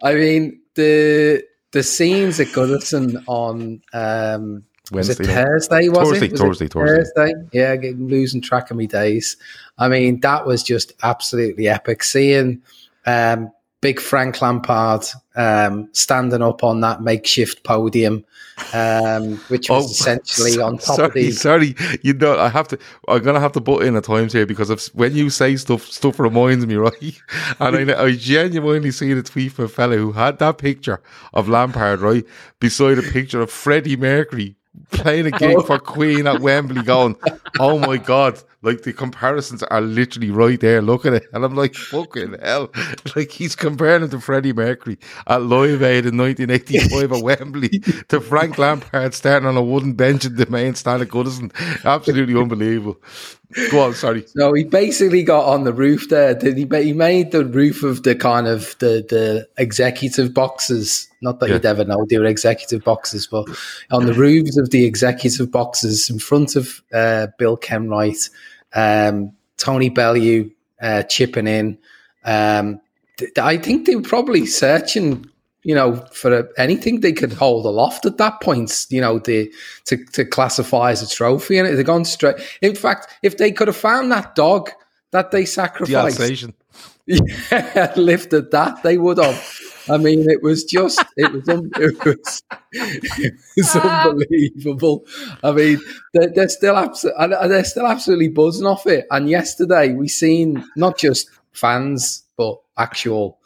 I 0.03 0.15
mean 0.15 0.63
the 0.75 1.45
the 1.75 1.83
scenes 1.83 2.39
at 2.41 2.47
Goodison 2.49 3.23
on 3.27 3.83
um, 3.93 4.65
was 4.93 5.11
it 5.11 5.17
Thursday? 5.17 5.89
Was 5.89 6.09
Thursday, 6.09 6.27
it? 6.27 6.33
Was 6.33 6.41
Thursday, 6.41 6.67
it 6.67 6.73
Thursday. 6.73 7.13
Thursday. 7.17 7.49
Yeah, 7.53 7.77
getting 7.77 8.09
losing 8.09 8.41
track 8.41 8.71
of 8.71 8.77
my 8.77 8.85
days. 8.87 9.37
I 9.77 9.89
mean, 9.89 10.21
that 10.21 10.47
was 10.47 10.63
just 10.63 10.93
absolutely 11.03 11.67
epic. 11.69 12.05
Seeing 12.05 12.63
um, 13.07 13.51
big 13.85 14.01
Frank 14.01 14.41
Lampard 14.41 15.05
um, 15.37 15.91
standing 15.93 16.41
up 16.41 16.65
on 16.65 16.81
that 16.81 17.03
makeshift 17.03 17.65
podium, 17.65 18.25
um, 18.73 19.37
which 19.49 19.69
was 19.69 19.91
essentially 20.01 20.59
on 20.59 20.79
top 20.79 20.93
Oh, 20.93 20.97
sorry, 20.97 21.07
of 21.09 21.13
the. 21.13 21.31
Sorry, 21.33 21.77
you 22.01 22.15
know, 22.15 22.39
I 22.39 22.49
have 22.49 22.67
to. 22.69 22.79
I'm 23.09 23.23
gonna 23.23 23.41
have 23.41 23.53
to 23.53 23.61
butt 23.61 23.83
in 23.83 23.95
at 23.95 24.05
times 24.05 24.33
here 24.33 24.47
because 24.47 24.71
if, 24.71 24.87
when 24.95 25.15
you 25.15 25.29
say 25.29 25.57
stuff, 25.57 25.85
stuff 25.85 26.19
reminds 26.19 26.67
me, 26.67 26.77
right? 26.87 27.21
And 27.61 27.91
I, 27.91 28.03
I 28.05 28.13
genuinely 28.13 28.91
seen 28.91 29.19
a 29.19 29.23
tweet 29.23 29.53
from 29.53 29.67
a 29.67 29.69
fella 29.69 29.99
who 29.99 30.13
had 30.13 30.39
that 30.39 30.57
picture 30.57 31.03
of 31.35 31.51
Lampard, 31.51 32.01
right, 32.01 32.25
beside 32.61 32.97
a 32.97 33.03
picture 33.03 33.43
of 33.43 33.51
Freddie 33.51 33.99
Mercury 33.99 34.57
playing 34.93 35.27
a 35.27 35.31
gig 35.31 35.63
for 35.67 35.79
Queen 35.79 36.27
at 36.27 36.41
Wembley, 36.41 36.83
going, 36.83 37.17
"Oh 37.61 37.79
my 37.79 37.99
god!" 37.99 38.43
Like 38.65 38.83
the 38.83 38.93
comparisons 38.93 39.63
are 39.63 39.81
literally 39.81 40.31
right 40.31 40.59
there. 40.59 40.81
Look 40.83 41.05
at 41.07 41.13
it, 41.15 41.27
and 41.33 41.45
I'm 41.45 41.55
like, 41.55 41.75
"Fucking 41.75 42.37
hell!" 42.43 42.71
Like 43.15 43.31
he's 43.31 43.55
comparing 43.55 44.03
him 44.03 44.11
to 44.11 44.21
Freddie 44.21 44.53
Mercury 44.53 44.99
at 45.27 45.43
Live 45.43 45.83
Aid 45.83 46.07
in 46.07 46.17
1985 46.17 47.13
at 47.13 47.23
Wembley 47.23 47.69
to 48.09 48.21
Frank 48.21 48.59
Lampard 48.59 49.15
starting 49.15 49.47
on 49.47 49.57
a 49.57 49.63
wooden 49.63 49.93
bench 49.93 50.25
in 50.25 50.37
the 50.37 50.47
main 50.47 50.75
stand 50.75 51.03
at 51.03 51.09
Goodison. 51.09 51.53
Absolutely 51.85 52.35
unbelievable. 52.41 52.97
Go 53.71 53.81
on, 53.83 53.95
sorry. 53.95 54.25
So 54.27 54.53
he 54.55 54.65
basically 54.65 55.23
got 55.23 55.45
on 55.45 55.63
the 55.65 55.73
roof 55.73 56.09
there. 56.09 56.35
Did 56.35 56.57
he? 56.57 56.67
He 56.83 56.93
made 56.93 57.31
the 57.31 57.45
roof 57.45 57.85
of 57.85 58.03
the 58.03 58.15
kind 58.17 58.49
of 58.49 58.75
the 58.81 59.05
the 59.09 59.47
executive 59.59 60.35
boxes. 60.35 61.09
Not 61.23 61.39
that 61.41 61.49
Yeah. 61.49 61.55
you'd 61.57 61.67
ever 61.67 61.85
know 61.85 62.05
they 62.09 62.19
were 62.19 62.25
executive 62.25 62.83
boxes, 62.83 63.29
but 63.31 63.47
on 63.93 64.07
the 64.07 64.15
roofs 64.15 64.59
of 64.59 64.71
the 64.71 64.85
executive 64.85 65.51
boxes 65.53 66.11
in 66.11 66.19
front 66.19 66.57
of 66.57 66.83
uh, 66.93 67.29
Bill 67.39 67.57
Kenwright, 67.57 68.29
um, 68.75 69.33
Tony 69.57 69.89
Bellew 69.89 70.51
uh, 70.81 71.03
chipping 71.05 71.47
in. 71.47 71.79
Um, 72.25 72.81
th- 73.19 73.39
I 73.39 73.57
think 73.57 73.87
they 73.87 73.97
were 73.97 74.03
probably 74.03 74.47
searching, 74.47 75.27
you 75.63 75.75
know, 75.75 75.97
for 76.13 76.41
a, 76.41 76.49
anything 76.59 77.01
they 77.01 77.13
could 77.13 77.33
hold 77.33 77.67
aloft 77.67 78.07
at 78.07 78.19
that 78.19 78.41
point, 78.41 78.87
you 78.91 79.01
know, 79.01 79.19
the, 79.19 79.53
to, 79.87 80.05
to 80.07 80.25
classify 80.25 80.91
as 80.91 81.03
a 81.03 81.09
trophy. 81.09 81.59
And 81.59 81.77
they've 81.77 81.87
gone 81.87 82.05
straight. 82.05 82.37
In 82.61 82.75
fact, 82.75 83.09
if 83.23 83.39
they 83.39 83.53
could 83.53 83.69
have 83.69 83.77
found 83.77 84.11
that 84.13 84.35
dog 84.35 84.71
that 85.13 85.31
they 85.31 85.45
sacrificed, 85.45 86.19
yeah, 87.07 87.93
lifted 87.97 88.51
that, 88.51 88.83
they 88.83 88.99
would 88.99 89.19
have. 89.19 89.61
I 89.89 89.99
mean, 89.99 90.29
it 90.31 90.43
was 90.43 90.65
just, 90.65 91.05
it 91.17 91.33
was, 91.33 91.49
un- 91.49 91.71
it 91.77 92.05
was, 92.05 92.43
it 92.73 93.35
was 93.57 93.71
ah. 93.77 94.09
unbelievable. 94.09 95.05
I 95.43 95.53
mean, 95.53 95.81
they're, 96.13 96.31
they're 96.31 96.49
still 96.49 96.77
absolutely, 96.77 97.49
they're 97.49 97.65
still 97.65 97.87
absolutely 97.87 98.29
buzzing 98.29 98.67
off 98.67 98.87
it. 98.87 99.07
And 99.11 99.29
yesterday 99.29 99.93
we 99.93 100.09
seen 100.09 100.65
not 100.77 100.99
just 100.99 101.29
fans, 101.53 102.25
but 102.37 102.61
actual 102.77 103.39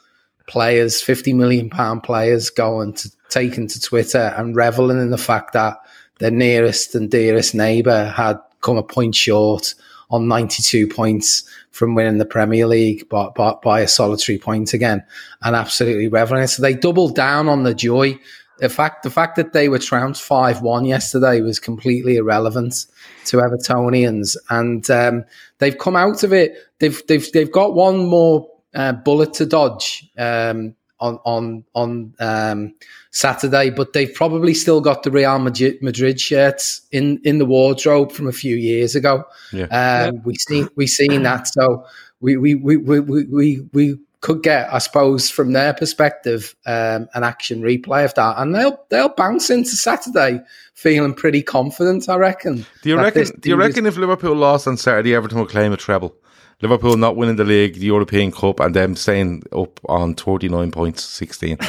players, 0.47 1.03
fifty 1.03 1.33
million 1.33 1.71
pound 1.71 2.03
players, 2.03 2.51
going 2.51 2.95
to 2.95 3.11
taking 3.29 3.69
to 3.69 3.81
Twitter 3.81 4.35
and 4.37 4.57
reveling 4.57 4.99
in 4.99 5.11
the 5.11 5.19
fact 5.19 5.53
that 5.53 5.79
their 6.19 6.31
nearest 6.31 6.95
and 6.95 7.11
dearest 7.11 7.55
neighbour 7.55 8.07
had 8.07 8.39
come 8.61 8.77
a 8.77 8.83
point 8.83 9.15
short 9.15 9.75
on 10.11 10.27
92 10.27 10.89
points 10.89 11.45
from 11.71 11.95
winning 11.95 12.19
the 12.19 12.27
Premier 12.27 12.67
League 12.67 13.09
by, 13.09 13.29
by, 13.35 13.55
by 13.63 13.81
a 13.81 13.89
solitary 13.89 14.39
point 14.39 14.73
again 14.75 15.05
and 15.43 15.55
absolutely 15.55 16.09
reveling. 16.09 16.47
So 16.47 16.63
they 16.63 16.75
doubled 16.75 17.15
down 17.15 17.49
on 17.49 17.63
the 17.63 17.75
joy. 17.75 18.19
The 18.59 18.69
fact, 18.69 19.05
the 19.05 19.11
fact 19.11 19.37
that 19.37 19.53
they 19.53 19.69
were 19.69 19.79
trounced 19.79 20.23
5 20.23 20.63
1 20.63 20.85
yesterday 20.85 21.41
was 21.41 21.61
completely 21.61 22.17
irrelevant 22.17 22.87
to 23.27 23.37
Evertonians. 23.37 24.37
And 24.51 24.89
um, 24.91 25.25
they've 25.59 25.79
come 25.79 25.97
out 25.97 26.25
of 26.25 26.33
it. 26.33 26.55
They've, 26.81 27.01
they've, 27.07 27.31
they've 27.33 27.53
got 27.53 27.75
one 27.75 28.07
more 28.07 28.49
uh, 28.75 28.93
bullet 28.93 29.35
to 29.35 29.47
dodge 29.47 30.11
um, 30.19 30.75
on, 31.01 31.19
on, 31.25 31.65
on 31.75 32.15
um, 32.21 32.75
Saturday, 33.11 33.71
but 33.71 33.93
they've 33.93 34.13
probably 34.13 34.55
still 34.55 34.81
got 34.81 35.03
the 35.03 35.11
Real 35.11 35.39
Madrid, 35.39 35.83
Madrid 35.83 36.21
shirts 36.21 36.83
in, 36.91 37.21
in 37.25 37.39
the 37.39 37.47
wardrobe 37.47 38.13
from 38.13 38.27
a 38.29 38.33
few 38.33 38.57
years 38.57 38.95
ago. 38.95 39.25
Yeah. 39.53 39.67
Um, 40.11 40.23
we 40.25 40.35
seen 40.35 40.69
we 40.77 40.87
seen 40.87 41.23
that, 41.23 41.49
so 41.49 41.85
we 42.21 42.37
we, 42.37 42.55
we, 42.55 42.77
we, 42.77 43.01
we, 43.01 43.25
we 43.25 43.61
we 43.73 43.99
could 44.21 44.43
get, 44.43 44.73
I 44.73 44.79
suppose, 44.79 45.31
from 45.31 45.53
their 45.53 45.73
perspective, 45.73 46.57
um, 46.67 47.09
an 47.15 47.23
action 47.23 47.63
replay 47.63 48.05
of 48.05 48.15
that, 48.15 48.35
and 48.39 48.55
they'll 48.55 48.85
they'll 48.89 49.11
bounce 49.11 49.51
into 49.51 49.71
Saturday 49.71 50.41
feeling 50.75 51.15
pretty 51.15 51.43
confident. 51.43 52.09
I 52.09 52.17
reckon. 52.17 52.67
Do 52.83 52.89
you 52.89 52.97
reckon? 52.97 53.25
Do 53.25 53.49
you 53.49 53.55
team 53.55 53.61
is- 53.61 53.69
reckon 53.69 53.87
if 53.87 53.97
Liverpool 53.97 54.35
lost 54.35 54.67
on 54.67 54.77
Saturday, 54.77 55.15
Everton 55.15 55.39
will 55.39 55.47
claim 55.47 55.73
a 55.73 55.77
treble? 55.77 56.15
Liverpool 56.61 56.97
not 56.97 57.17
winning 57.17 57.37
the 57.37 57.45
league, 57.45 57.75
the 57.75 57.87
European 57.87 58.33
Cup, 58.33 58.61
and 58.61 58.75
them 58.75 58.97
staying 58.97 59.45
up 59.53 59.81
on 59.89 60.15
thirty 60.15 60.49
nine 60.49 60.71
points, 60.71 61.05
sixteen. 61.05 61.59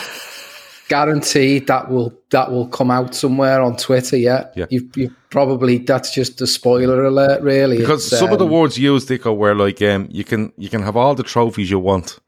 guaranteed 0.89 1.67
that 1.67 1.89
will 1.89 2.11
that 2.31 2.51
will 2.51 2.67
come 2.67 2.91
out 2.91 3.15
somewhere 3.15 3.61
on 3.61 3.77
Twitter. 3.77 4.17
Yeah, 4.17 4.47
Yeah. 4.55 4.65
You, 4.69 4.89
you 4.95 5.15
probably 5.29 5.77
that's 5.77 6.13
just 6.13 6.41
a 6.41 6.47
spoiler 6.47 7.05
alert, 7.05 7.41
really. 7.41 7.77
Because 7.77 8.05
It's, 8.07 8.19
some 8.19 8.33
of 8.33 8.39
the 8.39 8.45
um, 8.45 8.51
words 8.51 8.77
used, 8.77 9.07
Dicko, 9.07 9.37
were 9.37 9.55
like, 9.55 9.81
um, 9.81 10.07
you 10.11 10.25
can 10.25 10.51
you 10.57 10.69
can 10.69 10.81
have 10.81 10.97
all 10.97 11.15
the 11.15 11.23
trophies 11.23 11.69
you 11.69 11.79
want, 11.79 12.19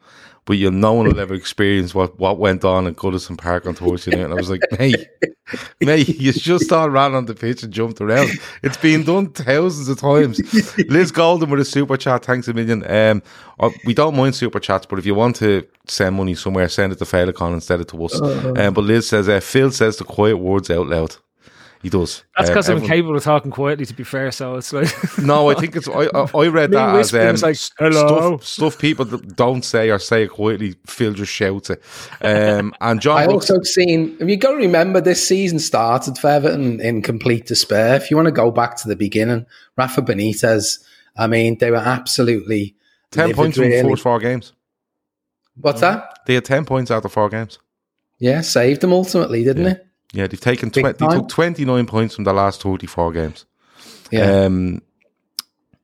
but 0.46 0.54
you 0.54 0.72
no 0.72 0.94
one 0.94 1.08
will 1.08 1.20
ever 1.20 1.34
experience 1.34 1.94
what, 1.94 2.18
what 2.20 2.40
went 2.40 2.66
on 2.66 2.88
at 2.88 2.96
Goodison 2.96 3.38
Park 3.38 3.68
on 3.68 3.76
Thursday 3.76 4.12
night. 4.12 4.26
And 4.26 4.34
I 4.34 4.36
was 4.36 4.50
like, 4.50 4.62
mate, 4.80 5.08
mate, 5.80 6.08
you 6.08 6.34
just 6.34 6.72
all 6.72 6.90
ran 6.90 7.14
on 7.14 7.26
the 7.26 7.36
pitch 7.36 7.64
and 7.64 7.72
jumped 7.72 8.02
around. 8.02 8.30
It's 8.64 8.78
been 8.78 9.04
done 9.04 9.30
thousands 9.30 9.88
of 9.88 10.00
times. 10.00 10.40
Liz 10.90 11.12
Golden 11.12 11.50
with 11.50 11.60
a 11.60 11.66
super 11.66 11.96
chat, 11.96 12.26
thanks 12.26 12.48
a 12.48 12.54
million. 12.54 12.90
Um, 12.90 13.22
uh, 13.60 13.70
we 13.86 13.94
don't 13.94 14.16
mind 14.16 14.36
super 14.36 14.60
chats, 14.60 14.86
but 14.88 14.98
if 14.98 15.06
you 15.06 15.14
want 15.14 15.36
to 15.38 15.68
send 15.86 16.16
money 16.16 16.34
somewhere, 16.34 16.68
send 16.70 16.92
it 16.92 17.00
to 17.00 17.06
Féileacáin 17.06 17.54
instead 17.54 17.80
of 17.80 17.88
to 17.88 18.06
us. 18.06 18.20
Um, 18.20 18.74
but 18.74 18.84
Liz 18.84 19.08
says, 19.08 19.30
uh, 19.30 19.40
Phil 19.40 19.72
says 19.72 19.98
the 19.98 20.04
quiet 20.04 20.38
words 20.38 20.72
out 20.72 20.88
loud. 20.88 21.18
He 21.84 21.89
does. 21.89 22.24
That's 22.38 22.50
Um, 22.50 22.54
because 22.54 22.70
I'm 22.70 22.76
everyone- 22.78 22.91
incapable 22.91 23.17
of 23.17 23.24
talking 23.24 23.52
quietly. 23.52 23.86
To 23.88 23.94
be 23.96 24.04
fair, 24.04 24.32
so 24.32 24.56
it's 24.56 24.72
like 24.72 24.88
no, 25.20 25.50
I 25.50 25.56
think 25.56 25.76
it's. 25.76 25.88
I 25.88 26.04
I, 26.13 26.28
I 26.34 26.48
read 26.48 26.72
that 26.72 26.89
as 26.96 27.12
whispering 27.12 27.30
um, 27.30 27.36
like, 27.38 27.58
"Hello." 27.80 28.38
stuff 28.38 28.46
stuff 28.46 28.78
people 28.80 29.06
don't 29.06 29.63
say 29.65 29.89
or 29.89 29.98
say 29.98 30.24
it 30.24 30.30
quietly. 30.30 30.76
Phil 30.86 31.13
just 31.13 31.32
shouts 31.32 31.72
it. 31.72 31.82
Um, 32.22 32.74
and 32.82 33.02
John 33.02 33.17
I 33.17 33.26
Brooks, 33.26 33.50
also 33.50 33.63
seen. 33.63 34.15
Have 34.20 34.30
you 34.30 34.38
got 34.38 34.52
to 34.52 34.58
remember 34.58 35.02
this 35.02 35.28
season 35.28 35.58
started 35.58 36.17
for 36.20 36.28
Everton 36.30 36.80
in 36.82 37.02
complete 37.02 37.48
despair? 37.48 37.96
If 37.96 38.12
you 38.12 38.15
want 38.17 38.28
to 38.28 38.32
go 38.32 38.52
back 38.52 38.76
to 38.78 38.88
the 38.88 38.96
beginning, 38.96 39.46
Rafa 39.76 40.02
Benitez. 40.04 40.80
I 41.17 41.28
mean, 41.28 41.58
they 41.58 41.72
were 41.72 41.78
absolutely 41.78 42.76
ten 43.10 43.24
livid, 43.30 43.36
points 43.38 43.58
from 43.58 43.70
the 43.70 43.82
first 43.82 44.04
four 44.04 44.20
games. 44.20 44.54
What's 45.56 45.82
that? 45.82 46.20
They 46.26 46.36
had 46.36 46.46
ten 46.46 46.63
points 46.65 46.91
out 46.91 47.04
of 47.06 47.12
four 47.12 47.28
games. 47.30 47.60
Yeah, 48.20 48.41
saved 48.41 48.82
them 48.82 48.94
ultimately, 48.94 49.44
didn't 49.44 49.63
Yeah. 49.65 49.72
it? 49.72 49.88
Yeah, 50.13 50.28
they've 50.28 50.39
taken 50.39 50.71
twenty. 50.71 51.06
They 51.06 51.15
took 51.15 51.30
twenty 51.30 51.65
nine 51.65 51.86
points 51.86 52.15
from 52.15 52.26
the 52.26 52.34
last 52.34 52.62
thirty 52.62 52.88
four 52.88 53.12
games. 53.12 53.45
Yeah. 54.12 54.45
Um, 54.45 54.82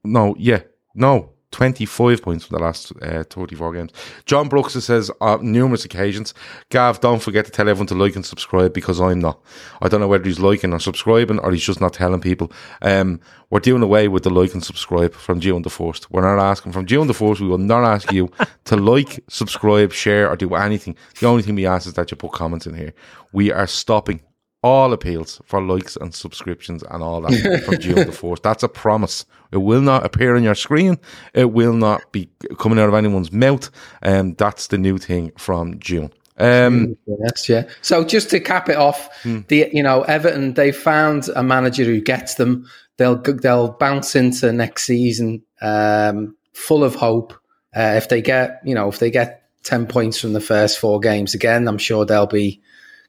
no, 0.03 0.35
yeah, 0.37 0.61
no, 0.93 1.31
25 1.57 2.21
points 2.21 2.45
from 2.45 2.55
the 2.55 2.63
last 2.63 2.93
uh, 3.01 3.23
34 3.23 3.73
games. 3.73 3.91
John 4.27 4.47
Brooks 4.47 4.73
says 4.73 5.09
on 5.19 5.51
numerous 5.51 5.85
occasions, 5.85 6.35
Gav, 6.69 6.99
don't 6.99 7.19
forget 7.19 7.45
to 7.45 7.51
tell 7.51 7.67
everyone 7.67 7.87
to 7.87 7.95
like 7.95 8.15
and 8.15 8.23
subscribe 8.23 8.73
because 8.73 9.01
I'm 9.01 9.17
not. 9.17 9.41
I 9.81 9.87
don't 9.87 9.99
know 9.99 10.07
whether 10.07 10.23
he's 10.23 10.39
liking 10.39 10.71
or 10.71 10.79
subscribing 10.79 11.39
or 11.39 11.51
he's 11.51 11.65
just 11.65 11.81
not 11.81 11.93
telling 11.93 12.21
people. 12.21 12.51
Um, 12.83 13.19
we're 13.49 13.59
doing 13.59 13.81
away 13.81 14.07
with 14.07 14.21
the 14.21 14.29
like 14.29 14.53
and 14.53 14.63
subscribe 14.63 15.15
from 15.15 15.39
June 15.39 15.63
the 15.63 15.71
1st. 15.71 16.11
We're 16.11 16.21
not 16.21 16.39
asking 16.39 16.73
from 16.73 16.85
June 16.85 17.07
the 17.07 17.13
1st, 17.13 17.39
we 17.39 17.47
will 17.47 17.57
not 17.57 17.83
ask 17.83 18.11
you 18.11 18.29
to 18.65 18.75
like, 18.91 19.23
subscribe, 19.27 19.91
share, 19.93 20.29
or 20.29 20.35
do 20.35 20.53
anything. 20.53 20.95
The 21.19 21.25
only 21.25 21.41
thing 21.41 21.55
we 21.55 21.65
ask 21.65 21.87
is 21.87 21.93
that 21.93 22.11
you 22.11 22.17
put 22.17 22.33
comments 22.33 22.67
in 22.67 22.75
here. 22.75 22.93
We 23.31 23.51
are 23.51 23.65
stopping 23.65 24.21
all 24.63 24.91
appeals 24.93 25.39
for 25.45 25.61
likes 25.61 25.95
and 25.95 26.13
subscriptions 26.13 26.83
and 26.89 27.03
all 27.03 27.21
that 27.21 27.63
from 27.65 27.79
June 27.79 27.95
the 27.95 28.05
4th. 28.05 28.41
That's 28.41 28.63
a 28.63 28.69
promise. 28.69 29.25
It 29.51 29.57
will 29.57 29.81
not 29.81 30.05
appear 30.05 30.35
on 30.35 30.43
your 30.43 30.55
screen. 30.55 30.97
It 31.33 31.51
will 31.51 31.73
not 31.73 32.11
be 32.11 32.29
coming 32.57 32.79
out 32.79 32.89
of 32.89 32.95
anyone's 32.95 33.31
mouth. 33.31 33.69
And 34.01 34.19
um, 34.19 34.35
that's 34.35 34.67
the 34.67 34.77
new 34.77 34.97
thing 34.97 35.31
from 35.37 35.79
June. 35.79 36.11
Um, 36.37 36.97
yes, 37.05 37.49
yeah. 37.49 37.67
So 37.81 38.03
just 38.03 38.29
to 38.31 38.39
cap 38.39 38.69
it 38.69 38.77
off, 38.77 39.09
hmm. 39.23 39.39
the 39.47 39.69
you 39.73 39.81
know 39.81 40.03
Everton 40.03 40.53
they 40.53 40.71
found 40.71 41.29
a 41.35 41.41
manager 41.41 41.83
who 41.83 41.99
gets 41.99 42.35
them. 42.35 42.67
They'll 42.97 43.15
they'll 43.15 43.69
bounce 43.69 44.15
into 44.15 44.51
next 44.53 44.83
season 44.83 45.43
um, 45.61 46.35
full 46.53 46.83
of 46.83 46.95
hope. 46.95 47.33
Uh, 47.75 47.95
if 47.97 48.09
they 48.09 48.21
get 48.21 48.61
you 48.63 48.75
know 48.75 48.87
if 48.87 48.99
they 48.99 49.09
get 49.09 49.49
ten 49.63 49.87
points 49.87 50.21
from 50.21 50.33
the 50.33 50.39
first 50.39 50.77
four 50.77 50.99
games 50.99 51.33
again, 51.33 51.67
I'm 51.67 51.79
sure 51.79 52.05
they'll 52.05 52.27
be 52.27 52.61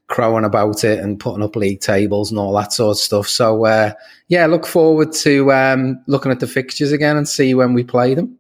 crowing 0.09 0.45
about 0.45 0.85
it 0.85 0.99
and 0.99 1.21
putting 1.21 1.43
up 1.43 1.55
league 1.55 1.81
tables 1.81 2.31
and 2.31 2.39
all 2.39 2.55
that 2.55 2.73
sort 2.73 2.97
of 2.97 2.99
stuff. 2.99 3.29
So 3.29 3.65
uh, 3.67 3.93
yeah, 4.29 4.47
look 4.47 4.67
forward 4.67 5.13
to 5.13 5.53
um, 5.53 6.03
looking 6.07 6.33
at 6.33 6.41
the 6.41 6.47
fixtures 6.47 6.93
again 6.93 7.17
and 7.17 7.29
see 7.29 7.55
when 7.55 7.75
we 7.75 7.85
play 7.85 8.15
them. 8.15 8.39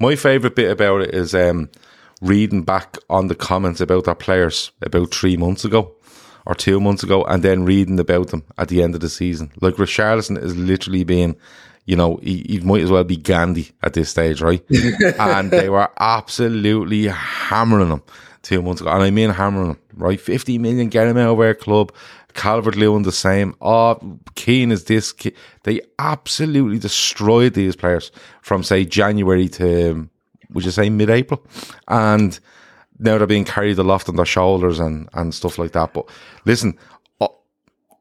My 0.00 0.16
favourite 0.16 0.56
bit 0.56 0.70
about 0.70 1.02
it 1.02 1.14
is 1.14 1.34
um, 1.34 1.70
reading 2.20 2.62
back 2.62 2.98
on 3.08 3.28
the 3.28 3.34
comments 3.34 3.80
about 3.80 4.08
our 4.08 4.14
players 4.14 4.72
about 4.82 5.14
three 5.14 5.36
months 5.36 5.64
ago 5.64 5.92
or 6.46 6.54
two 6.54 6.78
months 6.80 7.02
ago, 7.02 7.24
and 7.24 7.42
then 7.42 7.64
reading 7.64 7.98
about 7.98 8.28
them 8.28 8.44
at 8.56 8.68
the 8.68 8.80
end 8.80 8.94
of 8.94 9.00
the 9.00 9.08
season. 9.08 9.50
Like 9.60 9.74
Richarlison 9.74 10.40
is 10.40 10.56
literally 10.56 11.02
being, 11.02 11.34
you 11.86 11.96
know, 11.96 12.20
he, 12.22 12.46
he 12.48 12.60
might 12.60 12.82
as 12.82 12.90
well 12.90 13.02
be 13.02 13.16
Gandhi 13.16 13.72
at 13.82 13.94
this 13.94 14.10
stage, 14.10 14.40
right? 14.40 14.62
and 15.18 15.50
they 15.50 15.68
were 15.68 15.90
absolutely 15.98 17.08
hammering 17.08 17.90
him 17.90 18.02
two 18.46 18.62
months 18.62 18.80
ago, 18.80 18.90
and 18.90 19.02
I 19.02 19.10
mean 19.10 19.30
hammering 19.30 19.70
him, 19.70 19.78
right? 19.94 20.20
50 20.20 20.58
million, 20.58 20.88
get 20.88 21.08
him 21.08 21.16
out 21.16 21.32
of 21.32 21.40
our 21.40 21.54
club. 21.54 21.92
Calvert 22.34 22.76
Lewin 22.76 23.02
the 23.02 23.12
same. 23.12 23.54
Oh, 23.60 23.98
Keane 24.34 24.70
is 24.70 24.84
this. 24.84 25.14
They 25.64 25.80
absolutely 25.98 26.78
destroyed 26.78 27.54
these 27.54 27.74
players 27.74 28.12
from 28.42 28.62
say 28.62 28.84
January 28.84 29.48
to, 29.48 30.08
would 30.50 30.64
you 30.64 30.70
say 30.70 30.90
mid 30.90 31.10
April? 31.10 31.44
And 31.88 32.38
now 32.98 33.18
they're 33.18 33.26
being 33.26 33.44
carried 33.44 33.78
aloft 33.78 34.08
on 34.08 34.16
their 34.16 34.26
shoulders 34.26 34.78
and, 34.78 35.08
and 35.14 35.34
stuff 35.34 35.58
like 35.58 35.72
that. 35.72 35.92
But 35.92 36.08
listen, 36.44 36.78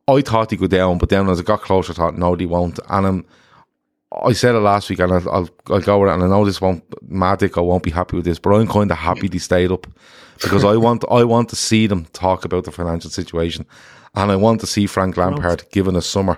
I 0.07 0.21
thought 0.21 0.51
he 0.51 0.57
would 0.57 0.69
go 0.69 0.77
down, 0.77 0.99
but 0.99 1.09
then 1.09 1.27
as 1.29 1.39
it 1.39 1.47
got 1.47 1.61
closer, 1.61 1.93
I 1.93 1.95
thought, 1.95 2.17
no, 2.17 2.35
he 2.35 2.45
won't. 2.45 2.79
And 2.89 3.07
I'm, 3.07 3.25
I 4.11 4.33
said 4.33 4.53
it 4.53 4.59
last 4.59 4.89
week, 4.89 4.99
and 4.99 5.11
I'll, 5.11 5.29
I'll, 5.29 5.49
I'll 5.69 5.81
go 5.81 5.99
with 5.99 6.11
it. 6.11 6.13
And 6.13 6.23
I 6.23 6.27
know 6.27 6.45
this 6.45 6.61
won't, 6.61 6.87
Matic, 7.09 7.57
I 7.57 7.61
won't 7.61 7.83
be 7.83 7.89
happy 7.91 8.17
with 8.17 8.25
this, 8.25 8.37
but 8.37 8.51
I'm 8.51 8.67
kind 8.67 8.91
of 8.91 8.97
happy 8.97 9.27
they 9.27 9.39
stayed 9.39 9.71
up 9.71 9.87
because 10.41 10.63
I 10.63 10.75
want, 10.77 11.03
I 11.09 11.23
want 11.23 11.49
to 11.49 11.55
see 11.55 11.87
them 11.87 12.05
talk 12.13 12.45
about 12.45 12.65
the 12.65 12.71
financial 12.71 13.09
situation, 13.09 13.65
and 14.15 14.31
I 14.31 14.35
want 14.35 14.61
to 14.61 14.67
see 14.67 14.87
Frank 14.87 15.17
Lampard 15.17 15.65
given 15.71 15.95
a 15.95 16.01
summer, 16.01 16.37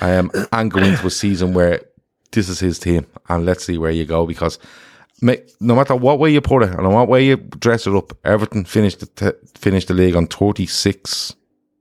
um, 0.00 0.30
and 0.52 0.70
go 0.70 0.80
into 0.80 1.06
a 1.06 1.10
season 1.10 1.54
where 1.54 1.80
this 2.32 2.48
is 2.48 2.60
his 2.60 2.78
team, 2.78 3.06
and 3.28 3.46
let's 3.46 3.64
see 3.64 3.78
where 3.78 3.90
you 3.92 4.04
go 4.04 4.26
because. 4.26 4.58
No 5.22 5.74
matter 5.74 5.96
what 5.96 6.18
way 6.18 6.30
you 6.30 6.42
put 6.42 6.62
it 6.62 6.74
and 6.78 6.92
what 6.92 7.08
way 7.08 7.24
you 7.24 7.36
dress 7.36 7.86
it 7.86 7.94
up, 7.94 8.12
Everton 8.22 8.66
finished 8.66 9.00
the 9.00 9.06
t- 9.06 9.48
finished 9.54 9.88
the 9.88 9.94
league 9.94 10.14
on 10.14 10.26
36, 10.26 11.34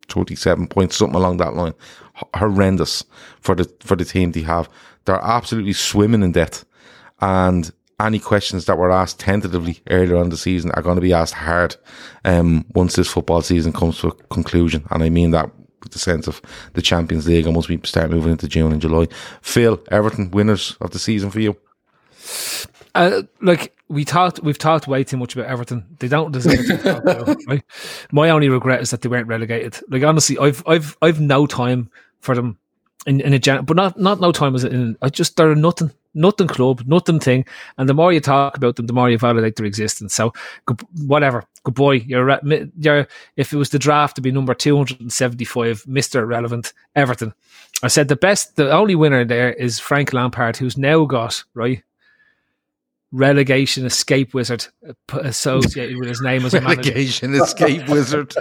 27 0.07 0.67
points, 0.67 0.95
something 0.95 1.17
along 1.17 1.35
that 1.37 1.53
line. 1.53 1.73
H- 2.15 2.23
horrendous 2.33 3.03
for 3.41 3.53
the 3.53 3.69
for 3.81 3.97
the 3.97 4.05
team 4.05 4.31
they 4.31 4.39
have. 4.43 4.69
They're 5.03 5.21
absolutely 5.21 5.73
swimming 5.73 6.23
in 6.23 6.31
debt. 6.31 6.63
And 7.19 7.71
any 7.99 8.19
questions 8.19 8.65
that 8.65 8.77
were 8.77 8.91
asked 8.91 9.19
tentatively 9.19 9.79
earlier 9.89 10.17
on 10.17 10.29
the 10.29 10.37
season 10.37 10.71
are 10.71 10.81
going 10.81 10.95
to 10.95 11.01
be 11.01 11.13
asked 11.13 11.33
hard 11.33 11.75
um, 12.25 12.65
once 12.73 12.95
this 12.95 13.07
football 13.07 13.41
season 13.41 13.71
comes 13.71 13.99
to 13.99 14.07
a 14.07 14.11
conclusion. 14.11 14.85
And 14.91 15.03
I 15.03 15.09
mean 15.09 15.31
that 15.31 15.49
with 15.85 15.93
the 15.93 15.99
sense 15.99 16.27
of 16.27 16.41
the 16.73 16.81
Champions 16.81 17.27
League 17.27 17.45
and 17.45 17.55
once 17.55 17.69
we 17.69 17.79
start 17.83 18.09
moving 18.09 18.31
into 18.31 18.47
June 18.47 18.71
and 18.73 18.81
July. 18.81 19.07
Phil, 19.41 19.81
Everton, 19.91 20.31
winners 20.31 20.75
of 20.81 20.91
the 20.91 20.99
season 20.99 21.29
for 21.31 21.39
you? 21.39 21.55
Uh, 22.95 23.21
like 23.41 23.75
we 23.87 24.03
talked, 24.03 24.39
we've 24.39 24.57
talked 24.57 24.87
way 24.87 25.03
too 25.03 25.17
much 25.17 25.35
about 25.35 25.47
Everton. 25.47 25.85
They 25.99 26.07
don't 26.07 26.31
deserve 26.31 26.65
to 26.65 26.77
talk 26.77 27.03
about. 27.03 27.37
Right? 27.47 27.63
My 28.11 28.29
only 28.31 28.49
regret 28.49 28.81
is 28.81 28.89
that 28.91 29.01
they 29.01 29.09
weren't 29.09 29.27
relegated. 29.27 29.79
Like 29.89 30.03
honestly, 30.03 30.37
I've 30.39 30.63
I've 30.65 30.97
I've 31.01 31.21
no 31.21 31.45
time 31.45 31.91
for 32.19 32.33
them 32.33 32.57
in, 33.05 33.21
in 33.21 33.33
a 33.33 33.39
gen- 33.39 33.65
but 33.65 33.75
not 33.75 33.99
not 33.99 34.19
no 34.19 34.31
time 34.31 34.55
as 34.55 34.63
in 34.63 34.97
I 35.01 35.09
just 35.09 35.37
they're 35.37 35.53
nothing 35.53 35.91
nothing 36.15 36.47
club 36.47 36.83
nothing 36.85 37.19
thing. 37.19 37.45
And 37.77 37.87
the 37.87 37.93
more 37.93 38.11
you 38.11 38.19
talk 38.19 38.57
about 38.57 38.75
them 38.75 38.87
the 38.87 38.93
more 38.93 39.09
you 39.09 39.17
validate 39.17 39.55
their 39.55 39.65
existence. 39.65 40.15
So 40.15 40.33
whatever. 41.05 41.43
Good 41.63 41.75
boy. 41.75 41.95
You're 42.07 42.39
you're 42.77 43.07
if 43.35 43.53
it 43.53 43.57
was 43.57 43.69
the 43.69 43.79
draft 43.79 44.15
to 44.15 44.21
be 44.21 44.31
number 44.31 44.53
275 44.53 45.83
Mr 45.83 46.27
Relevant 46.27 46.73
Everton. 46.95 47.33
I 47.83 47.87
said 47.87 48.07
the 48.07 48.15
best 48.15 48.55
the 48.55 48.71
only 48.71 48.95
winner 48.95 49.25
there 49.25 49.53
is 49.53 49.79
Frank 49.79 50.13
Lampard 50.13 50.57
who's 50.57 50.77
now 50.77 51.05
got 51.05 51.43
right 51.53 51.83
relegation 53.11 53.85
escape 53.85 54.33
wizard 54.33 54.67
associated 55.13 55.97
with 55.97 56.09
his 56.09 56.21
name 56.21 56.45
as 56.45 56.53
a 56.53 56.59
relegation 56.61 57.31
manager. 57.31 57.43
escape 57.45 57.87
wizard. 57.87 58.33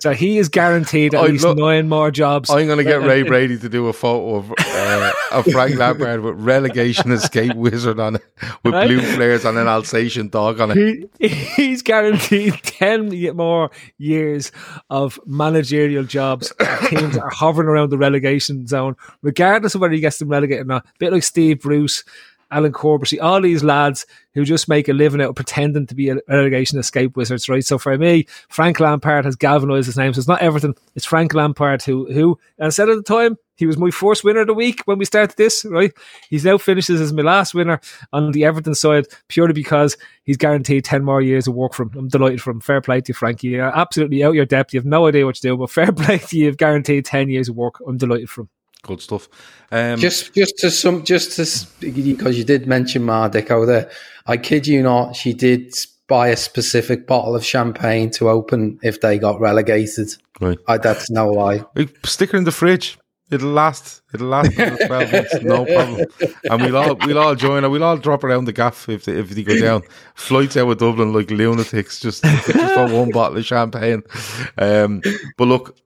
so 0.00 0.12
he 0.12 0.38
is 0.38 0.48
guaranteed 0.48 1.14
at 1.14 1.20
i 1.20 1.26
least 1.26 1.46
nine 1.56 1.88
more 1.88 2.10
jobs. 2.10 2.50
I'm 2.50 2.66
going 2.66 2.78
to 2.78 2.84
get 2.84 3.02
Ray 3.02 3.22
Brady 3.30 3.58
to 3.58 3.68
do 3.68 3.86
a 3.88 3.92
photo 3.92 4.36
of, 4.36 4.52
uh, 4.58 5.12
of 5.32 5.44
Frank 5.46 5.76
Lampard 5.76 6.20
with 6.20 6.34
relegation 6.36 7.12
escape 7.12 7.54
wizard 7.54 8.00
on 8.00 8.16
it, 8.16 8.22
with 8.64 8.74
right? 8.74 8.88
blue 8.88 9.00
flares 9.00 9.44
and 9.44 9.56
an 9.56 9.68
Alsatian 9.68 10.28
dog 10.28 10.60
on 10.60 10.76
it. 10.76 11.10
He, 11.18 11.28
he's 11.28 11.82
guaranteed 11.82 12.54
ten 12.62 13.10
more 13.36 13.70
years 13.98 14.50
of 14.88 15.20
managerial 15.26 16.04
jobs. 16.04 16.52
Teams 16.88 17.16
are 17.16 17.30
hovering 17.30 17.68
around 17.68 17.90
the 17.90 17.98
relegation 17.98 18.66
zone, 18.66 18.96
regardless 19.22 19.74
of 19.74 19.80
whether 19.80 19.94
he 19.94 20.00
gets 20.00 20.18
them 20.18 20.28
relegated 20.28 20.62
or 20.62 20.68
not. 20.68 20.86
A 20.86 20.98
bit 20.98 21.12
like 21.12 21.22
Steve 21.22 21.60
Bruce 21.60 22.04
Alan 22.50 22.72
Corbett, 22.72 23.18
all 23.20 23.40
these 23.40 23.62
lads 23.62 24.06
who 24.34 24.44
just 24.44 24.68
make 24.68 24.88
a 24.88 24.92
living 24.92 25.20
out 25.20 25.30
of 25.30 25.36
pretending 25.36 25.86
to 25.86 25.94
be 25.94 26.12
relegation 26.28 26.78
escape 26.78 27.16
wizards, 27.16 27.48
right? 27.48 27.64
So 27.64 27.78
for 27.78 27.96
me, 27.96 28.26
Frank 28.48 28.80
Lampard 28.80 29.24
has 29.24 29.36
galvanised 29.36 29.86
his 29.86 29.96
name. 29.96 30.12
So 30.12 30.18
it's 30.18 30.28
not 30.28 30.42
Everton, 30.42 30.74
it's 30.94 31.06
Frank 31.06 31.34
Lampard 31.34 31.82
who, 31.82 32.10
who, 32.12 32.38
and 32.58 32.66
I 32.66 32.70
said 32.70 32.88
at 32.88 32.96
the 32.96 33.02
time, 33.02 33.36
he 33.56 33.66
was 33.66 33.76
my 33.76 33.90
first 33.90 34.24
winner 34.24 34.40
of 34.40 34.46
the 34.46 34.54
week 34.54 34.80
when 34.86 34.96
we 34.96 35.04
started 35.04 35.36
this, 35.36 35.66
right? 35.66 35.92
He's 36.30 36.46
now 36.46 36.56
finishes 36.56 36.98
as 36.98 37.12
my 37.12 37.22
last 37.22 37.54
winner 37.54 37.78
on 38.10 38.32
the 38.32 38.44
Everton 38.46 38.74
side 38.74 39.06
purely 39.28 39.52
because 39.52 39.98
he's 40.24 40.38
guaranteed 40.38 40.86
10 40.86 41.04
more 41.04 41.20
years 41.20 41.46
of 41.46 41.54
work 41.54 41.74
from. 41.74 41.90
I'm 41.94 42.08
delighted 42.08 42.40
from 42.40 42.60
Fair 42.60 42.80
play 42.80 43.02
to 43.02 43.10
you, 43.10 43.14
Frankie. 43.14 43.48
You're 43.48 43.76
absolutely 43.76 44.24
out 44.24 44.34
your 44.34 44.46
depth. 44.46 44.72
You 44.72 44.80
have 44.80 44.86
no 44.86 45.06
idea 45.06 45.26
what 45.26 45.42
you 45.42 45.50
do, 45.50 45.56
but 45.58 45.70
fair 45.70 45.92
play 45.92 46.18
to 46.18 46.38
you. 46.38 46.46
You've 46.46 46.56
guaranteed 46.56 47.04
10 47.04 47.28
years 47.28 47.50
of 47.50 47.56
work. 47.56 47.82
I'm 47.86 47.98
delighted 47.98 48.30
from 48.30 48.48
good 48.82 49.00
stuff. 49.00 49.28
Um, 49.70 49.98
just, 49.98 50.34
just 50.34 50.56
to 50.58 50.70
some, 50.70 51.04
just 51.04 51.36
to 51.36 51.66
because 51.80 52.38
you 52.38 52.44
did 52.44 52.66
mention 52.66 53.02
Mardico 53.02 53.66
there. 53.66 53.90
I 54.26 54.36
kid 54.36 54.66
you 54.66 54.82
not, 54.82 55.16
she 55.16 55.32
did 55.32 55.74
buy 56.08 56.28
a 56.28 56.36
specific 56.36 57.06
bottle 57.06 57.36
of 57.36 57.44
champagne 57.44 58.10
to 58.10 58.28
open 58.28 58.78
if 58.82 59.00
they 59.00 59.18
got 59.18 59.40
relegated. 59.40 60.14
Right, 60.40 60.58
I, 60.66 60.78
that's 60.78 61.10
no 61.10 61.28
lie. 61.28 61.64
Stick 62.04 62.32
her 62.32 62.38
in 62.38 62.44
the 62.44 62.52
fridge. 62.52 62.98
It'll 63.30 63.50
last. 63.50 64.02
It'll 64.12 64.26
last 64.26 64.52
twelve 64.56 64.88
months, 65.12 65.40
no 65.42 65.64
problem. 65.64 66.06
And 66.50 66.62
we'll 66.62 66.76
all 66.76 66.96
we'll 66.96 67.18
all 67.18 67.36
join. 67.36 67.62
Her. 67.62 67.70
We'll 67.70 67.84
all 67.84 67.96
drop 67.96 68.24
around 68.24 68.46
the 68.46 68.52
gaff 68.52 68.88
if 68.88 69.04
they, 69.04 69.12
if 69.12 69.30
they 69.30 69.44
go 69.44 69.58
down. 69.60 69.82
Flights 70.16 70.56
out 70.56 70.68
of 70.68 70.78
Dublin 70.78 71.12
like 71.12 71.30
lunatics, 71.30 72.00
just 72.00 72.24
just 72.24 72.50
for 72.50 72.88
one 72.92 73.10
bottle 73.10 73.38
of 73.38 73.46
champagne. 73.46 74.02
Um, 74.58 75.00
but 75.36 75.46
look, 75.46 75.76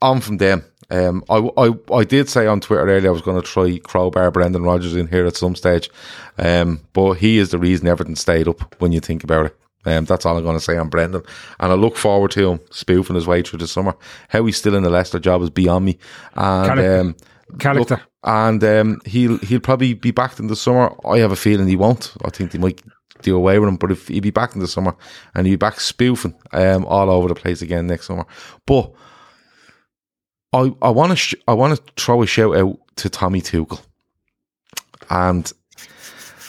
on 0.00 0.20
from 0.20 0.36
them. 0.36 0.64
Um, 0.90 1.24
I, 1.28 1.48
I, 1.56 1.94
I 1.94 2.04
did 2.04 2.28
say 2.28 2.46
on 2.46 2.60
Twitter 2.60 2.82
earlier 2.82 3.08
I 3.08 3.12
was 3.12 3.22
going 3.22 3.40
to 3.40 3.46
try 3.46 3.78
crowbar 3.78 4.30
Brendan 4.30 4.64
Rodgers 4.64 4.96
in 4.96 5.06
here 5.06 5.26
at 5.26 5.36
some 5.36 5.54
stage, 5.54 5.90
um, 6.38 6.80
but 6.92 7.14
he 7.14 7.38
is 7.38 7.50
the 7.50 7.58
reason 7.58 7.86
everything 7.86 8.16
stayed 8.16 8.48
up 8.48 8.74
when 8.80 8.92
you 8.92 9.00
think 9.00 9.24
about 9.24 9.46
it. 9.46 9.56
Um, 9.86 10.04
that's 10.04 10.26
all 10.26 10.36
I'm 10.36 10.44
going 10.44 10.58
to 10.58 10.64
say 10.64 10.76
on 10.76 10.88
Brendan. 10.88 11.22
And 11.58 11.72
I 11.72 11.74
look 11.74 11.96
forward 11.96 12.32
to 12.32 12.50
him 12.50 12.60
spoofing 12.70 13.16
his 13.16 13.26
way 13.26 13.40
through 13.42 13.60
the 13.60 13.66
summer. 13.66 13.96
How 14.28 14.44
he's 14.44 14.58
still 14.58 14.74
in 14.74 14.82
the 14.82 14.90
Leicester 14.90 15.18
job 15.18 15.42
is 15.42 15.50
beyond 15.50 15.84
me. 15.84 15.98
And. 16.34 16.80
Um, 16.80 17.16
Character. 17.58 17.96
Look, 17.96 18.02
and 18.22 18.62
um, 18.62 19.00
he'll 19.06 19.38
he'll 19.38 19.60
probably 19.60 19.94
be 19.94 20.10
back 20.10 20.38
in 20.38 20.46
the 20.46 20.56
summer. 20.56 20.94
I 21.04 21.18
have 21.18 21.32
a 21.32 21.36
feeling 21.36 21.66
he 21.66 21.76
won't. 21.76 22.14
I 22.24 22.30
think 22.30 22.52
they 22.52 22.58
might 22.58 22.82
do 23.22 23.34
away 23.34 23.58
with 23.58 23.68
him. 23.68 23.76
But 23.76 23.92
if 23.92 24.08
he'll 24.08 24.20
be 24.20 24.30
back 24.30 24.54
in 24.54 24.60
the 24.60 24.68
summer 24.68 24.94
and 25.34 25.46
he'll 25.46 25.54
be 25.54 25.58
back 25.58 25.80
spoofing 25.80 26.34
um, 26.52 26.84
all 26.84 27.10
over 27.10 27.28
the 27.28 27.34
place 27.34 27.62
again 27.62 27.86
next 27.86 28.06
summer. 28.06 28.26
But 28.66 28.92
I 30.52 30.72
I 30.82 30.90
want 30.90 31.16
to 31.16 31.38
I 31.46 31.54
want 31.54 31.76
to 31.76 31.92
throw 32.02 32.22
a 32.22 32.26
shout 32.26 32.56
out 32.56 32.78
to 32.96 33.08
Tommy 33.08 33.40
Tuchel, 33.40 33.80
and 35.08 35.52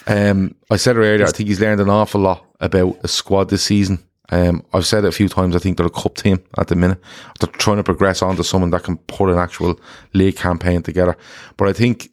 Um, 0.07 0.55
I 0.71 0.77
said 0.77 0.97
earlier. 0.97 1.25
I 1.25 1.31
think 1.31 1.47
he's 1.49 1.59
learned 1.61 1.79
an 1.81 1.89
awful 1.89 2.21
lot 2.21 2.45
about 2.59 2.99
a 3.03 3.07
squad 3.07 3.49
this 3.49 3.63
season. 3.63 3.99
Um, 4.29 4.65
I've 4.73 4.85
said 4.85 5.03
it 5.03 5.09
a 5.09 5.11
few 5.11 5.27
times. 5.29 5.55
I 5.55 5.59
think 5.59 5.77
they're 5.77 5.85
a 5.85 5.89
cup 5.89 6.15
team 6.15 6.41
at 6.57 6.67
the 6.67 6.75
minute. 6.75 6.99
They're 7.39 7.49
trying 7.49 7.77
to 7.77 7.83
progress 7.83 8.21
on 8.21 8.35
to 8.37 8.43
someone 8.43 8.71
that 8.71 8.83
can 8.83 8.97
put 8.97 9.29
an 9.29 9.37
actual 9.37 9.79
league 10.13 10.37
campaign 10.37 10.81
together. 10.83 11.17
But 11.57 11.67
I 11.67 11.73
think 11.73 12.09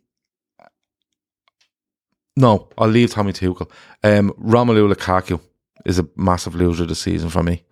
no, 2.36 2.68
I'll 2.78 2.88
leave 2.88 3.10
Tommy 3.10 3.32
Tuchel. 3.32 3.70
Um, 4.04 4.32
Romelu 4.40 4.92
Lukaku 4.92 5.40
is 5.88 5.98
a 5.98 6.06
massive 6.16 6.54
loser 6.54 6.86
this 6.86 7.00
season 7.00 7.30
for 7.30 7.42
me. 7.42 7.64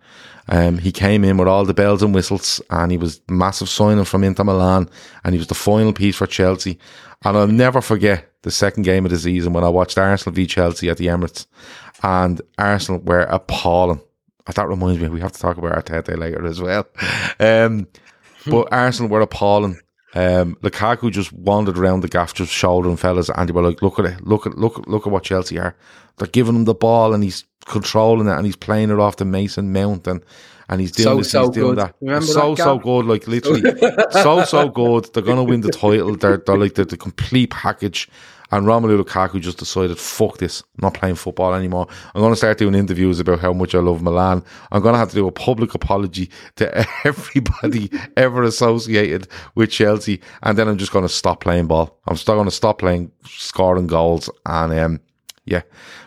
Um, 0.49 0.77
he 0.77 0.91
came 0.91 1.23
in 1.23 1.37
with 1.37 1.47
all 1.47 1.65
the 1.65 1.73
bells 1.73 2.01
and 2.01 2.13
whistles, 2.13 2.61
and 2.69 2.91
he 2.91 2.97
was 2.97 3.21
massive 3.29 3.69
signing 3.69 4.05
from 4.05 4.23
Inter 4.23 4.43
Milan, 4.43 4.89
and 5.23 5.33
he 5.33 5.39
was 5.39 5.47
the 5.47 5.55
final 5.55 5.93
piece 5.93 6.15
for 6.15 6.25
Chelsea. 6.27 6.79
And 7.23 7.37
I'll 7.37 7.47
never 7.47 7.81
forget 7.81 8.31
the 8.43 8.51
second 8.51 8.83
game 8.83 9.05
of 9.05 9.11
the 9.11 9.19
season 9.19 9.53
when 9.53 9.63
I 9.63 9.69
watched 9.69 9.97
Arsenal 9.97 10.33
v 10.33 10.47
Chelsea 10.47 10.89
at 10.89 10.97
the 10.97 11.07
Emirates, 11.07 11.45
and 12.01 12.41
Arsenal 12.57 13.01
were 13.01 13.21
appalling. 13.23 14.01
That 14.55 14.69
reminds 14.69 15.01
me, 15.01 15.09
we 15.09 15.19
have 15.19 15.33
to 15.33 15.39
talk 15.39 15.57
about 15.57 15.85
Arteta 15.85 16.17
later 16.17 16.45
as 16.45 16.61
well. 16.61 16.87
Um, 17.39 17.87
but 18.49 18.69
Arsenal 18.71 19.11
were 19.11 19.21
appalling. 19.21 19.79
Um, 20.15 20.55
Lukaku 20.63 21.11
just 21.11 21.33
wandered 21.33 21.77
around 21.77 21.99
the 22.01 22.07
gaff, 22.07 22.33
just 22.33 22.51
shouldering 22.51 22.97
fellas, 22.97 23.29
and 23.29 23.47
they 23.49 23.53
were 23.53 23.61
like, 23.61 23.81
"Look 23.81 23.99
at 23.99 24.05
it! 24.05 24.25
Look 24.25 24.47
at 24.47 24.57
look 24.57 24.77
look 24.87 25.05
at 25.05 25.11
what 25.11 25.23
Chelsea 25.23 25.59
are. 25.59 25.75
They're 26.17 26.27
giving 26.27 26.55
him 26.55 26.65
the 26.65 26.73
ball, 26.73 27.13
and 27.13 27.23
he's 27.23 27.43
controlling 27.65 28.27
it, 28.27 28.31
and 28.37 28.45
he's 28.45 28.55
playing 28.55 28.89
it 28.89 28.99
off 28.99 29.17
the 29.17 29.25
Mason 29.25 29.73
Mount, 29.73 30.07
and 30.07 30.21
and 30.69 30.81
he's 30.81 30.91
doing 30.93 31.03
So, 31.05 31.17
this, 31.17 31.31
so 31.31 31.41
he's 31.41 31.49
doing 31.51 31.75
good. 31.75 31.79
that. 31.79 31.95
Remember 32.01 32.25
so 32.25 32.55
that 32.55 32.63
so 32.63 32.77
good, 32.79 33.05
like 33.05 33.27
literally, 33.27 33.61
so 34.11 34.43
so 34.45 34.69
good. 34.69 35.13
They're 35.13 35.23
gonna 35.23 35.43
win 35.43 35.61
the 35.61 35.71
title. 35.71 36.15
They're 36.15 36.37
they're 36.37 36.57
like 36.57 36.75
the, 36.75 36.85
the 36.85 36.97
complete 36.97 37.51
package. 37.51 38.09
And 38.51 38.65
Romelu 38.65 39.01
Lukaku 39.01 39.41
just 39.41 39.57
decided, 39.57 39.97
fuck 39.99 40.37
this, 40.37 40.61
I'm 40.61 40.83
not 40.83 40.93
playing 40.93 41.15
football 41.15 41.53
anymore. 41.53 41.87
I'm 42.15 42.21
going 42.21 42.31
to 42.31 42.37
start 42.37 42.57
doing 42.57 42.75
interviews 42.75 43.19
about 43.19 43.39
how 43.39 43.51
much 43.51 43.75
I 43.75 43.79
love 43.79 44.01
Milan. 44.01 44.43
I'm 44.71 44.81
going 44.81 44.93
to 44.93 44.99
have 44.99 45.09
to 45.09 45.15
do 45.15 45.27
a 45.27 45.31
public 45.31 45.73
apology 45.73 46.29
to 46.55 46.87
everybody 47.03 47.91
ever 48.15 48.43
associated 48.43 49.27
with 49.55 49.71
Chelsea. 49.71 50.21
And 50.43 50.57
then 50.57 50.67
I'm 50.67 50.77
just 50.77 50.93
going 50.93 51.05
to 51.05 51.09
stop 51.09 51.41
playing 51.41 51.67
ball. 51.67 51.99
I'm 52.07 52.15
still 52.15 52.35
going 52.35 52.45
to 52.45 52.51
stop 52.51 52.79
playing, 52.79 53.11
scoring 53.25 53.87
goals. 53.87 54.29
And 54.45 54.73
um, 54.79 54.99
yeah, 55.45 55.63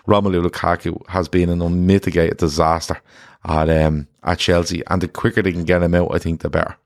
Romelu 0.06 0.46
Lukaku 0.46 1.06
has 1.08 1.28
been 1.28 1.50
an 1.50 1.60
unmitigated 1.60 2.38
disaster 2.38 3.00
at 3.44 3.68
um, 3.68 4.06
at 4.22 4.38
Chelsea. 4.38 4.82
And 4.86 5.02
the 5.02 5.08
quicker 5.08 5.42
they 5.42 5.52
can 5.52 5.64
get 5.64 5.82
him 5.82 5.94
out, 5.94 6.14
I 6.14 6.18
think 6.18 6.40
the 6.40 6.50
better. 6.50 6.76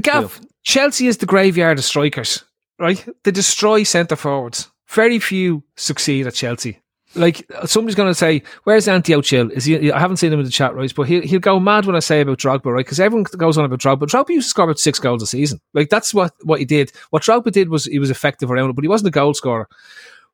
Gav, 0.00 0.40
Chelsea 0.64 1.06
is 1.06 1.16
the 1.18 1.26
graveyard 1.26 1.78
of 1.78 1.84
strikers, 1.84 2.44
right? 2.78 3.06
They 3.24 3.30
destroy 3.30 3.84
centre 3.84 4.16
forwards. 4.16 4.70
Very 4.90 5.18
few 5.18 5.62
succeed 5.76 6.26
at 6.26 6.34
Chelsea. 6.34 6.80
Like 7.14 7.50
somebody's 7.64 7.94
going 7.94 8.10
to 8.10 8.14
say, 8.14 8.42
"Where's 8.64 8.86
Antio 8.86 9.24
Chill?" 9.24 9.50
Is 9.50 9.64
he? 9.64 9.90
I 9.90 9.98
haven't 9.98 10.18
seen 10.18 10.32
him 10.32 10.40
in 10.40 10.44
the 10.44 10.50
chat, 10.50 10.74
right? 10.74 10.92
But 10.94 11.04
he'll 11.04 11.22
he'll 11.22 11.40
go 11.40 11.58
mad 11.58 11.86
when 11.86 11.96
I 11.96 12.00
say 12.00 12.20
about 12.20 12.38
Drogba, 12.38 12.66
right? 12.66 12.84
Because 12.84 13.00
everyone 13.00 13.24
goes 13.36 13.56
on 13.56 13.64
about 13.64 13.80
Drogba. 13.80 14.02
Drogba 14.02 14.28
used 14.30 14.46
to 14.46 14.50
score 14.50 14.64
about 14.64 14.78
six 14.78 14.98
goals 14.98 15.22
a 15.22 15.26
season. 15.26 15.58
Like 15.72 15.88
that's 15.88 16.12
what 16.12 16.34
what 16.42 16.58
he 16.58 16.66
did. 16.66 16.92
What 17.10 17.22
Drogba 17.22 17.50
did 17.50 17.70
was 17.70 17.86
he 17.86 17.98
was 17.98 18.10
effective 18.10 18.50
around 18.50 18.70
it, 18.70 18.74
but 18.74 18.84
he 18.84 18.88
wasn't 18.88 19.08
a 19.08 19.12
goal 19.12 19.32
scorer. 19.32 19.68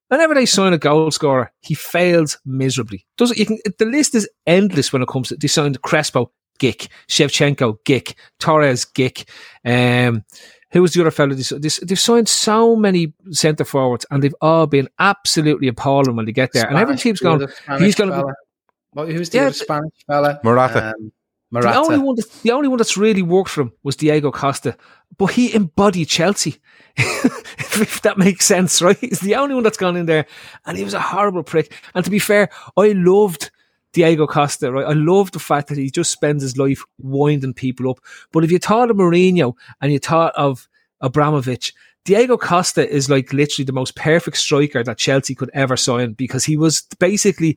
Whenever 0.09 0.35
they 0.35 0.47
sign 0.47 0.73
a 0.73 0.79
goal 0.79 1.11
scorer, 1.13 1.53
he 1.61 1.75
fails 1.75 2.39
miserably. 2.45 3.07
Does 3.17 3.31
it? 3.31 3.39
You 3.39 3.47
can. 3.47 3.59
The 3.79 3.87
list 3.87 4.17
is 4.17 4.29
endless 4.47 4.93
when 4.93 5.03
it 5.03 5.09
comes 5.09 5.29
to. 5.29 5.37
They 5.37 5.49
signed 5.49 5.81
Crespo, 5.83 6.33
Gick, 6.59 6.89
Shevchenko, 7.09 7.79
Gick, 7.85 8.17
Torres, 8.41 8.85
Gick. 8.85 9.29
Um, 9.65 10.25
who 10.75 10.83
was 10.83 10.93
the 10.93 11.01
other 11.01 11.11
fellow? 11.11 11.33
They, 11.35 11.59
they, 11.59 11.69
they've 11.87 11.99
signed 11.99 12.29
so 12.29 12.77
many 12.77 13.15
centre 13.31 13.65
forwards, 13.65 14.05
and 14.11 14.23
they've 14.23 14.35
all 14.43 14.67
been 14.67 14.89
absolutely 14.99 15.69
appalling 15.69 16.17
when 16.17 16.27
they 16.27 16.33
get 16.33 16.53
there. 16.53 16.69
and 16.69 16.77
every 16.77 16.97
keeps 16.99 17.21
the 17.21 17.25
going. 17.25 17.43
other 17.43 17.53
Spanish 17.53 17.83
He's 17.83 17.95
going 17.95 18.11
to. 18.11 18.17
fella. 18.17 18.35
What, 18.93 19.09
who's 19.09 19.31
the 19.31 19.39
Yeah, 19.39 19.45
other 19.45 19.53
Spanish 19.55 19.93
fella? 20.07 20.41
Morata. 20.45 20.95
Um, 20.99 21.13
The 21.53 21.77
only 21.79 21.99
one, 21.99 22.17
that, 22.17 22.31
the 22.43 22.51
only 22.51 22.67
one 22.69 22.79
that's 22.79 22.97
really 22.97 23.23
worked 23.23 23.51
for 23.51 23.63
him 23.63 23.73
was 23.85 23.95
Diego 23.97 24.33
Costa, 24.33 24.77
but 25.17 25.27
he 25.27 25.55
embodied 25.55 26.09
Chelsea. 26.09 26.57
if, 26.97 27.81
if 27.81 28.03
that 28.03 28.19
makes 28.19 28.45
sense, 28.45 28.83
right? 28.83 28.99
He's 28.99 29.21
the 29.21 29.37
only 29.37 29.55
one 29.55 29.63
that's 29.63 29.77
gone 29.77 29.97
in 29.97 30.07
there, 30.07 30.27
and 30.67 30.77
he 30.77 30.83
was 30.85 30.95
a 30.95 31.01
horrible 31.01 31.45
prick. 31.45 31.73
And 31.95 32.05
to 32.05 32.11
be 32.11 32.19
fair, 32.19 32.51
I 32.77 32.89
loved 32.89 33.53
Diego 33.95 34.27
Costa, 34.27 34.71
right? 34.71 34.87
I 34.87 34.93
love 34.93 35.31
the 35.31 35.39
fact 35.39 35.69
that 35.69 35.79
he 35.79 35.89
just 35.89 36.11
spends 36.11 36.43
his 36.43 36.59
life 36.59 36.83
winding 36.99 37.55
people 37.55 37.89
up. 37.89 38.01
But 38.33 38.45
if 38.45 38.51
you 38.51 38.59
thought 38.59 38.91
of 38.91 38.97
Mourinho 38.97 39.55
and 39.81 39.93
you 39.93 39.99
thought 39.99 40.35
of 40.35 40.69
Abramovich, 41.01 41.73
Diego 42.05 42.37
Costa 42.37 42.87
is 42.87 43.09
like 43.09 43.33
literally 43.33 43.65
the 43.65 43.73
most 43.73 43.97
perfect 43.97 44.37
striker 44.37 44.85
that 44.85 44.99
Chelsea 44.99 45.35
could 45.35 45.51
ever 45.55 45.77
sign 45.77 46.13
because 46.13 46.45
he 46.45 46.57
was 46.57 46.83
basically 46.99 47.57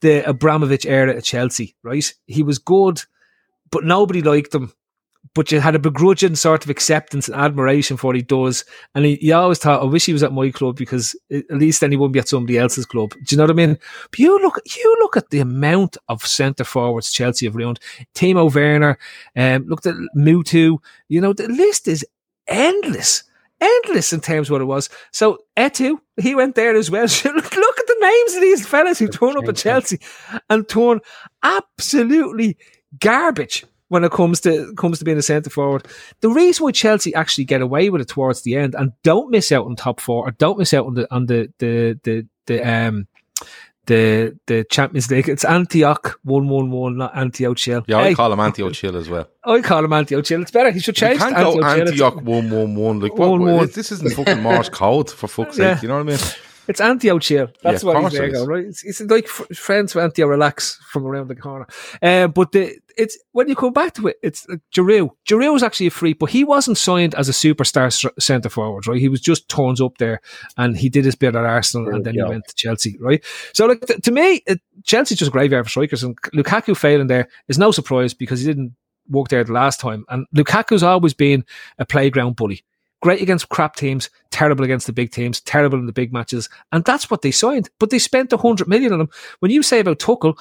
the 0.00 0.26
Abramovich 0.28 0.86
era 0.86 1.14
at 1.14 1.24
Chelsea, 1.24 1.74
right? 1.82 2.14
He 2.26 2.42
was 2.42 2.58
good, 2.58 3.02
but 3.70 3.84
nobody 3.84 4.22
liked 4.22 4.54
him. 4.54 4.72
But 5.34 5.50
you 5.50 5.60
had 5.60 5.74
a 5.74 5.78
begrudging 5.78 6.34
sort 6.34 6.64
of 6.64 6.70
acceptance 6.70 7.28
and 7.28 7.36
admiration 7.36 7.96
for 7.96 8.08
what 8.08 8.16
he 8.16 8.22
does. 8.22 8.64
And 8.94 9.04
he, 9.04 9.18
you 9.24 9.34
always 9.34 9.58
thought, 9.58 9.80
I 9.80 9.84
wish 9.84 10.04
he 10.04 10.12
was 10.12 10.22
at 10.22 10.32
my 10.32 10.50
club 10.50 10.76
because 10.76 11.16
at 11.32 11.50
least 11.50 11.80
then 11.80 11.90
he 11.90 11.96
wouldn't 11.96 12.12
be 12.12 12.18
at 12.18 12.28
somebody 12.28 12.58
else's 12.58 12.84
club. 12.84 13.12
Do 13.12 13.18
you 13.30 13.36
know 13.38 13.44
what 13.44 13.50
I 13.50 13.54
mean? 13.54 13.78
But 14.10 14.18
you 14.18 14.38
look, 14.42 14.60
you 14.76 14.96
look 15.00 15.16
at 15.16 15.30
the 15.30 15.40
amount 15.40 15.96
of 16.08 16.26
centre 16.26 16.64
forwards 16.64 17.12
Chelsea 17.12 17.46
have 17.46 17.56
ruined. 17.56 17.80
Timo 18.14 18.52
Werner, 18.52 18.98
um, 19.34 19.64
look 19.68 19.86
at 19.86 19.94
Mutu. 20.16 20.78
You 21.08 21.20
know, 21.20 21.32
the 21.32 21.48
list 21.48 21.88
is 21.88 22.04
endless, 22.46 23.24
endless 23.60 24.12
in 24.12 24.20
terms 24.20 24.48
of 24.48 24.52
what 24.52 24.60
it 24.60 24.66
was. 24.66 24.90
So 25.12 25.38
Eto'o, 25.56 25.98
he 26.20 26.34
went 26.34 26.56
there 26.56 26.76
as 26.76 26.90
well. 26.90 27.04
look, 27.24 27.56
look 27.56 27.78
at 27.78 27.86
the 27.86 27.96
names 28.00 28.34
of 28.34 28.40
these 28.40 28.66
fellas 28.66 28.98
who 28.98 29.08
turn 29.08 29.38
up 29.38 29.48
at 29.48 29.56
Chelsea 29.56 30.00
and 30.50 30.68
turn 30.68 31.00
absolutely 31.42 32.56
garbage 32.98 33.64
when 33.92 34.02
it 34.04 34.10
comes 34.12 34.40
to 34.40 34.72
comes 34.74 34.98
to 34.98 35.04
being 35.04 35.18
a 35.18 35.22
centre 35.22 35.50
forward. 35.50 35.86
The 36.20 36.30
reason 36.30 36.64
why 36.64 36.72
Chelsea 36.72 37.14
actually 37.14 37.44
get 37.44 37.60
away 37.60 37.90
with 37.90 38.00
it 38.00 38.08
towards 38.08 38.42
the 38.42 38.56
end 38.56 38.74
and 38.74 38.92
don't 39.04 39.30
miss 39.30 39.52
out 39.52 39.66
on 39.66 39.76
top 39.76 40.00
four 40.00 40.26
or 40.26 40.32
don't 40.32 40.58
miss 40.58 40.74
out 40.74 40.86
on 40.86 40.94
the 40.94 41.14
on 41.14 41.26
the 41.26 41.52
the 41.58 41.98
the, 42.02 42.26
the 42.46 42.62
um 42.68 43.06
the 43.86 44.38
the 44.46 44.64
Champions 44.70 45.10
League. 45.10 45.28
It's 45.28 45.44
Antioch 45.44 46.18
one 46.22 46.48
one 46.48 46.70
one, 46.70 46.96
not 46.98 47.16
Antioch 47.16 47.56
Chill. 47.56 47.82
Yeah, 47.88 47.98
I 47.98 48.02
Hey, 48.08 48.14
call 48.14 48.32
him 48.32 48.38
Antio 48.38 48.72
Chill 48.72 48.96
as 48.96 49.08
well. 49.08 49.28
I 49.44 49.60
call 49.60 49.84
him 49.84 49.92
Antioch 49.92 50.24
Chill. 50.24 50.40
It's 50.42 50.52
better. 50.52 50.70
He 50.70 50.78
should 50.80 50.96
You 51.00 51.08
change. 51.08 51.18
can't 51.18 51.34
go 51.34 51.60
Antioch 51.60 51.88
Antioch 51.88 52.22
one 52.22 52.48
one 52.50 52.74
one. 52.76 53.00
Like 53.00 53.12
what? 53.14 53.30
One, 53.30 53.40
what- 53.42 53.54
one. 53.54 53.70
This 53.74 53.90
isn't 53.92 54.12
fucking 54.14 54.40
Morse 54.40 54.68
code 54.68 55.10
for 55.10 55.26
fuck's 55.28 55.56
sake. 55.56 55.64
Yeah. 55.64 55.80
You 55.82 55.88
know 55.88 55.94
what 55.94 56.00
I 56.00 56.04
mean? 56.04 56.18
It's 56.72 56.80
Antio 56.80 57.20
chill. 57.20 57.48
That's 57.62 57.82
Yeah, 57.84 57.92
what 57.92 58.02
he's 58.04 58.12
there 58.12 58.24
it 58.24 58.32
is. 58.32 58.38
going, 58.38 58.48
right? 58.48 58.64
It's, 58.64 58.82
it's 58.84 59.00
like 59.02 59.24
f- 59.24 59.56
friends 59.56 59.94
with 59.94 60.04
Antio 60.04 60.28
relax 60.28 60.78
from 60.90 61.06
around 61.06 61.28
the 61.28 61.36
corner. 61.36 61.66
Um, 62.02 62.32
but 62.32 62.52
the, 62.52 62.76
it's 62.96 63.18
when 63.32 63.48
you 63.48 63.54
come 63.56 63.72
back 63.72 63.94
to 63.94 64.08
it, 64.08 64.16
it's 64.22 64.48
like 64.48 64.60
Giroud. 64.74 65.10
Giroud 65.28 65.52
was 65.52 65.62
actually 65.62 65.86
a 65.88 65.90
freak, 65.90 66.18
but 66.18 66.30
he 66.30 66.44
wasn't 66.44 66.78
signed 66.78 67.14
as 67.14 67.28
a 67.28 67.32
superstar 67.32 67.90
centre 68.20 68.48
forward, 68.48 68.86
right? 68.86 68.98
He 69.00 69.08
was 69.08 69.20
just 69.20 69.48
turns 69.48 69.80
up 69.80 69.98
there 69.98 70.20
and 70.56 70.76
he 70.76 70.88
did 70.88 71.04
his 71.04 71.14
bit 71.14 71.34
at 71.36 71.44
Arsenal 71.44 71.94
and 71.94 72.04
then 72.04 72.14
Yeah. 72.14 72.24
he 72.24 72.30
went 72.30 72.48
to 72.48 72.54
Chelsea, 72.54 72.96
right? 73.00 73.24
So, 73.54 73.66
like 73.66 73.80
to, 73.82 74.00
to 74.00 74.10
me, 74.10 74.42
it, 74.46 74.60
Chelsea's 74.84 75.18
just 75.18 75.28
a 75.28 75.32
graveyard 75.32 75.64
for 75.66 75.70
strikers, 75.70 76.02
and 76.02 76.20
Lukaku 76.32 76.76
failing 76.76 77.06
there 77.06 77.28
is 77.48 77.58
no 77.58 77.70
surprise 77.70 78.14
because 78.14 78.40
he 78.40 78.46
didn't 78.46 78.74
work 79.08 79.28
there 79.28 79.44
the 79.44 79.52
last 79.52 79.80
time. 79.80 80.04
And 80.08 80.26
Lukaku's 80.34 80.82
always 80.82 81.12
been 81.14 81.44
a 81.78 81.84
playground 81.84 82.36
bully 82.36 82.64
great 83.02 83.20
against 83.20 83.50
crap 83.50 83.76
teams, 83.76 84.08
terrible 84.30 84.64
against 84.64 84.86
the 84.86 84.92
big 84.92 85.10
teams, 85.10 85.40
terrible 85.40 85.78
in 85.78 85.86
the 85.86 85.92
big 85.92 86.12
matches, 86.12 86.48
and 86.70 86.84
that's 86.84 87.10
what 87.10 87.20
they 87.20 87.30
signed. 87.30 87.68
But 87.78 87.90
they 87.90 87.98
spent 87.98 88.32
a 88.32 88.38
hundred 88.38 88.68
million 88.68 88.92
on 88.92 89.02
him. 89.02 89.10
When 89.40 89.50
you 89.50 89.62
say 89.62 89.80
about 89.80 89.98
Tuchel, 89.98 90.38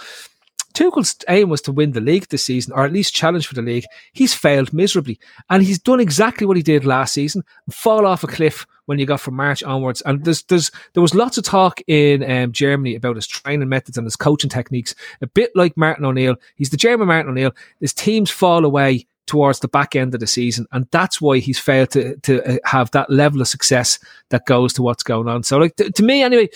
Tuchel's 0.74 1.18
aim 1.28 1.50
was 1.50 1.62
to 1.64 1.72
win 1.74 1.92
the 1.92 2.00
league 2.00 2.28
this 2.30 2.46
season, 2.46 2.74
or 2.74 2.86
at 2.86 2.94
least 2.94 3.14
challenge 3.14 3.48
for 3.48 3.56
the 3.56 3.62
league. 3.62 3.84
He's 4.14 4.34
failed 4.34 4.72
miserably, 4.72 5.20
and 5.50 5.64
he's 5.64 5.80
done 5.80 6.00
exactly 6.00 6.48
what 6.48 6.56
he 6.56 6.64
did 6.64 6.86
last 6.86 7.14
season: 7.14 7.44
fall 7.70 8.06
off 8.06 8.24
a 8.24 8.28
cliff 8.28 8.66
when 8.86 9.00
you 9.00 9.06
got 9.06 9.22
from 9.22 9.36
March 9.36 9.64
onwards. 9.64 10.02
And 10.02 10.26
there's, 10.26 10.44
there's, 10.44 10.72
there 10.94 11.02
was 11.02 11.16
lots 11.16 11.38
of 11.38 11.44
talk 11.46 11.80
in 11.88 12.30
um, 12.30 12.52
Germany 12.52 12.96
about 12.96 13.16
his 13.16 13.28
training 13.28 13.70
methods 13.70 13.98
and 13.98 14.06
his 14.06 14.16
coaching 14.16 14.50
techniques, 14.50 14.96
a 15.22 15.28
bit 15.28 15.52
like 15.56 15.78
Martin 15.78 16.04
O'Neill. 16.04 16.36
He's 16.56 16.72
the 16.72 16.78
German 16.78 17.08
Martin 17.08 17.32
O'Neill. 17.32 17.54
His 17.80 17.94
teams 17.94 18.30
fall 18.30 18.66
away 18.66 19.08
towards 19.32 19.62
the 19.62 19.70
back 19.70 19.96
end 19.96 20.14
of 20.14 20.20
the 20.20 20.28
season, 20.28 20.68
and 20.74 20.86
that's 20.92 21.22
why 21.22 21.38
he's 21.40 21.58
failed 21.58 21.90
to 21.92 22.18
to 22.18 22.44
uh, 22.44 22.58
have 22.66 22.92
that 22.92 23.10
level 23.10 23.40
of 23.40 23.48
success 23.48 23.98
that 24.28 24.46
goes 24.46 24.74
to 24.74 24.82
what's 24.82 25.04
going 25.04 25.30
on. 25.30 25.42
So, 25.44 25.58
like 25.58 25.78
to, 25.78 25.90
to 25.90 26.04
me, 26.04 26.22
anyway, 26.22 26.50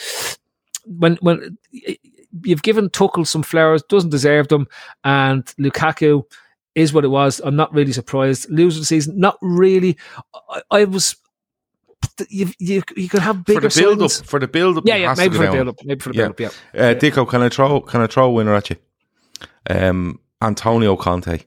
when 0.86 1.15
when 1.21 1.57
you've 2.43 2.63
given 2.63 2.89
Tuchel 2.89 3.26
some 3.26 3.43
flowers, 3.43 3.82
doesn't 3.84 4.09
deserve 4.09 4.49
them, 4.49 4.67
and 5.05 5.45
Lukaku 5.57 6.23
is 6.76 6.91
what 6.91 7.05
it 7.05 7.07
was. 7.07 7.39
I'm 7.45 7.55
not 7.55 7.73
really 7.73 7.93
surprised. 7.93 8.51
Of 8.51 8.57
the 8.57 8.84
season, 8.84 9.17
not 9.17 9.38
really. 9.41 9.95
I, 10.49 10.61
I 10.69 10.84
was. 10.84 11.15
You, 12.30 12.49
you, 12.59 12.84
you 12.97 13.07
could 13.09 13.21
have 13.21 13.45
bigger 13.45 13.69
for 13.69 13.80
the 13.80 13.82
build 13.82 14.01
up, 14.01 14.11
for 14.11 14.39
the 14.39 14.47
build 14.47 14.78
up, 14.78 14.84
Yeah, 14.86 14.97
yeah, 14.97 15.15
maybe 15.17 15.38
for 15.38 15.45
the 15.45 15.51
build 15.51 15.67
up. 15.69 15.76
Maybe 15.86 15.99
for 16.01 16.11
the 16.11 16.17
Yeah. 16.17 16.28
build 16.30 16.51
up. 16.51 16.57
Yeah. 16.73 16.89
Uh, 16.89 16.93
Dico, 16.93 17.26
can 17.26 17.41
I 17.41 17.49
throw 17.49 17.80
can 17.80 18.01
I 18.01 18.07
throw 18.07 18.26
a 18.26 18.32
winner 18.32 18.53
at 18.53 18.69
you? 18.69 18.76
Um, 19.69 20.19
Antonio 20.41 20.97
Conte. 20.97 21.39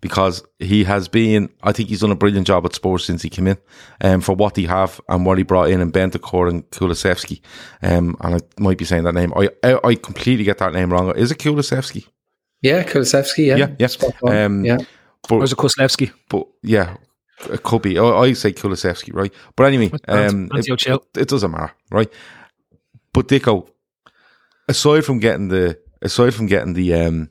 Because 0.00 0.42
he 0.58 0.84
has 0.84 1.08
been, 1.08 1.50
I 1.62 1.72
think 1.72 1.88
he's 1.88 2.00
done 2.00 2.10
a 2.10 2.16
brilliant 2.16 2.46
job 2.46 2.64
at 2.64 2.74
Spurs 2.74 3.04
since 3.04 3.22
he 3.22 3.28
came 3.28 3.46
in, 3.46 3.58
um, 4.00 4.20
for 4.20 4.34
what 4.34 4.56
he 4.56 4.66
have 4.66 5.00
and 5.08 5.26
what 5.26 5.38
he 5.38 5.44
brought 5.44 5.70
in 5.70 5.80
in 5.80 5.92
Bentancur 5.92 6.48
and 6.48 6.68
Kulusevski. 6.70 7.40
Um, 7.82 8.16
and 8.20 8.36
I 8.36 8.38
might 8.58 8.78
be 8.78 8.84
saying 8.84 9.04
that 9.04 9.14
name. 9.14 9.32
I, 9.36 9.50
I, 9.62 9.80
I 9.84 9.94
completely 9.94 10.44
get 10.44 10.58
that 10.58 10.72
name 10.72 10.92
wrong. 10.92 11.14
Is 11.16 11.30
it 11.30 11.38
Kulusevski? 11.38 12.06
Yeah, 12.62 12.82
Kulusevski. 12.84 13.46
Yeah, 13.46 13.56
Yeah, 13.56 13.88
yeah. 14.22 14.44
Um, 14.44 14.64
yeah. 14.64 14.78
But, 15.28 15.36
Or 15.36 15.38
was 15.40 15.52
it 15.52 15.58
Koslevsky? 15.58 16.12
but 16.28 16.46
yeah, 16.62 16.96
it 17.50 17.62
could 17.62 17.82
be. 17.82 17.98
I, 17.98 18.04
I 18.04 18.32
say 18.32 18.52
Kulusevski, 18.52 19.14
right? 19.14 19.32
But 19.56 19.64
anyway, 19.64 19.90
um, 20.08 20.48
Anthony 20.54 20.76
it, 20.94 21.00
it 21.16 21.28
doesn't 21.28 21.50
matter, 21.50 21.72
right? 21.90 22.10
But 23.12 23.28
Dicko, 23.28 23.68
aside 24.68 25.04
from 25.04 25.18
getting 25.18 25.48
the 25.48 25.78
aside 26.02 26.34
from 26.34 26.46
getting 26.46 26.74
the 26.74 26.94
um, 26.94 27.30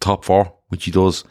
top 0.00 0.24
four, 0.24 0.56
which 0.68 0.84
he 0.84 0.90
does, 0.90 1.24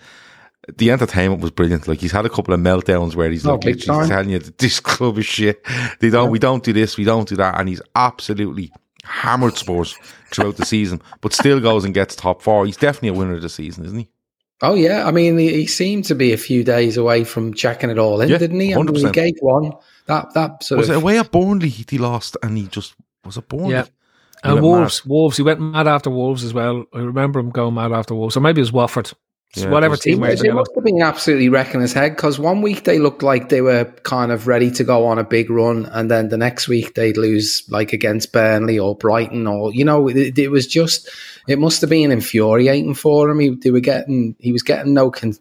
the 0.78 0.92
entertainment 0.92 1.42
was 1.42 1.52
brilliant. 1.52 1.88
Like 1.88 2.00
he's 2.00 2.12
had 2.12 2.26
a 2.26 2.30
couple 2.30 2.54
of 2.54 2.60
meltdowns 2.60 3.16
where 3.16 3.30
he's 3.30 3.46
like 3.46 3.64
literally 3.64 4.00
time. 4.00 4.10
telling 4.10 4.30
you 4.30 4.40
that 4.40 4.58
this 4.58 4.80
club 4.80 5.18
is 5.18 5.26
shit. 5.26 5.64
They 6.00 6.10
don't, 6.10 6.32
we 6.32 6.40
don't 6.40 6.64
do 6.64 6.74
this, 6.74 6.98
we 6.98 7.04
don't 7.04 7.28
do 7.28 7.36
that, 7.38 7.60
and 7.60 7.70
he's 7.70 7.82
absolutely 7.96 8.72
hammered 9.04 9.56
Spurs 9.58 9.98
throughout 10.32 10.58
the 10.58 10.66
season, 10.66 11.02
but 11.22 11.34
still 11.34 11.60
goes 11.60 11.86
and 11.86 11.94
gets 11.94 12.16
top 12.16 12.42
four. 12.42 12.66
He's 12.66 12.78
definitely 12.78 13.10
a 13.10 13.14
winner 13.14 13.36
of 13.36 13.42
the 13.42 13.50
season, 13.50 13.86
isn't 13.86 14.00
he? 14.00 14.10
Oh 14.62 14.76
yeah, 14.76 15.08
I 15.08 15.12
mean, 15.12 15.38
he, 15.38 15.54
he 15.54 15.68
seemed 15.68 16.06
to 16.06 16.16
be 16.16 16.34
a 16.34 16.38
few 16.38 16.64
days 16.64 16.98
away 16.98 17.24
from 17.24 17.54
checking 17.54 17.90
it 17.90 17.98
all 17.98 18.20
in, 18.20 18.30
Yeah, 18.30 18.38
didn't 18.38 18.60
he? 18.60 18.74
I 18.74 18.82
mean, 18.82 18.94
he 18.94 19.10
gave 19.12 19.36
one 19.40 19.72
that 20.08 20.34
that 20.34 20.64
sort 20.64 20.80
Was 20.80 20.90
it 20.90 20.98
away 20.98 21.18
at 21.18 21.32
Burnley 21.32 21.70
he 21.70 21.98
lost 21.98 22.36
and 22.44 22.58
he 22.58 22.68
just 22.68 22.96
was 23.24 23.38
a 23.38 23.42
Burnley? 23.42 23.72
Yeah. 23.72 23.84
He 23.84 24.50
And 24.50 24.54
went 24.56 24.66
Wolves, 24.66 25.06
Wolves. 25.06 25.38
He 25.38 25.44
went 25.44 25.62
mad 25.62 25.88
after 25.88 26.10
Wolves 26.10 26.44
as 26.44 26.54
well. 26.54 26.86
I 26.94 27.00
remember 27.00 27.40
him 27.40 27.52
going 27.52 27.74
mad 27.74 27.92
after 27.92 28.16
Wolves, 28.16 28.36
or 28.36 28.42
maybe 28.42 28.60
it 28.60 28.64
was 28.64 28.72
Watford. 28.72 29.12
Yeah, 29.56 29.70
whatever 29.70 29.94
it 29.94 29.98
was- 29.98 30.00
team 30.02 30.22
they 30.22 30.36
yellow. 30.36 30.60
must 30.60 30.72
have 30.76 30.84
been 30.84 31.02
absolutely 31.02 31.50
wrecking 31.50 31.82
his 31.82 31.92
head 31.94 32.16
because 32.16 32.38
one 32.38 32.62
week 32.62 32.84
they 32.84 33.00
looked 33.00 33.24
like 33.24 33.50
they 33.50 33.62
were 33.62 33.86
kind 34.04 34.32
of 34.32 34.48
ready 34.48 34.70
to 34.72 34.84
go 34.84 35.08
on 35.08 35.18
a 35.18 35.24
big 35.24 35.50
run, 35.50 35.88
and 35.88 36.10
then 36.12 36.30
the 36.30 36.38
next 36.38 36.68
week 36.68 36.94
they'd 36.94 37.18
lose 37.18 37.64
like 37.70 37.92
against 37.92 38.32
Burnley 38.32 38.78
or 38.78 38.96
Brighton, 38.96 39.48
or 39.48 39.74
you 39.74 39.84
know, 39.84 40.08
it, 40.08 40.38
it 40.38 40.50
was 40.50 40.68
just 40.68 41.10
it 41.48 41.58
must 41.58 41.82
have 41.82 41.90
been 41.90 42.12
infuriating 42.12 42.94
for 42.94 43.30
him. 43.30 43.40
He, 43.40 43.50
they 43.50 43.72
were 43.72 43.80
getting 43.80 44.36
he 44.40 44.52
was 44.52 44.62
getting 44.62 44.94
no 44.94 45.10
con- 45.10 45.34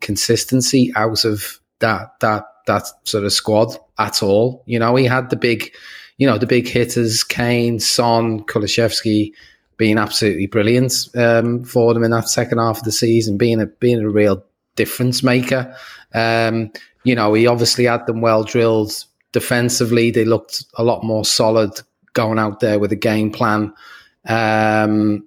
consistency 0.00 0.92
out 0.94 1.24
of 1.24 1.60
that 1.80 2.18
that 2.20 2.44
that 2.66 2.84
sort 3.04 3.24
of 3.24 3.32
squad 3.32 3.76
at 3.98 4.22
all. 4.22 4.62
You 4.66 4.78
know, 4.78 4.94
he 4.96 5.04
had 5.06 5.30
the 5.30 5.36
big, 5.36 5.72
you 6.18 6.26
know, 6.26 6.38
the 6.38 6.46
big 6.46 6.68
hitters, 6.68 7.24
Kane, 7.24 7.78
Son, 7.80 8.44
Kulishevsky 8.44 9.32
being 9.76 9.98
absolutely 9.98 10.46
brilliant 10.46 11.08
um, 11.14 11.64
for 11.64 11.92
them 11.94 12.04
in 12.04 12.10
that 12.10 12.28
second 12.28 12.58
half 12.58 12.78
of 12.78 12.84
the 12.84 12.92
season, 12.92 13.36
being 13.36 13.60
a 13.60 13.66
being 13.66 14.00
a 14.00 14.08
real 14.08 14.42
difference 14.74 15.22
maker. 15.22 15.74
Um, 16.14 16.72
you 17.04 17.14
know, 17.14 17.34
he 17.34 17.46
obviously 17.46 17.84
had 17.84 18.06
them 18.06 18.20
well 18.20 18.42
drilled 18.42 18.92
defensively. 19.32 20.10
They 20.10 20.24
looked 20.24 20.64
a 20.74 20.82
lot 20.82 21.04
more 21.04 21.24
solid 21.24 21.80
going 22.14 22.38
out 22.38 22.60
there 22.60 22.78
with 22.78 22.92
a 22.92 22.96
game 22.96 23.30
plan. 23.30 23.72
Um, 24.28 25.24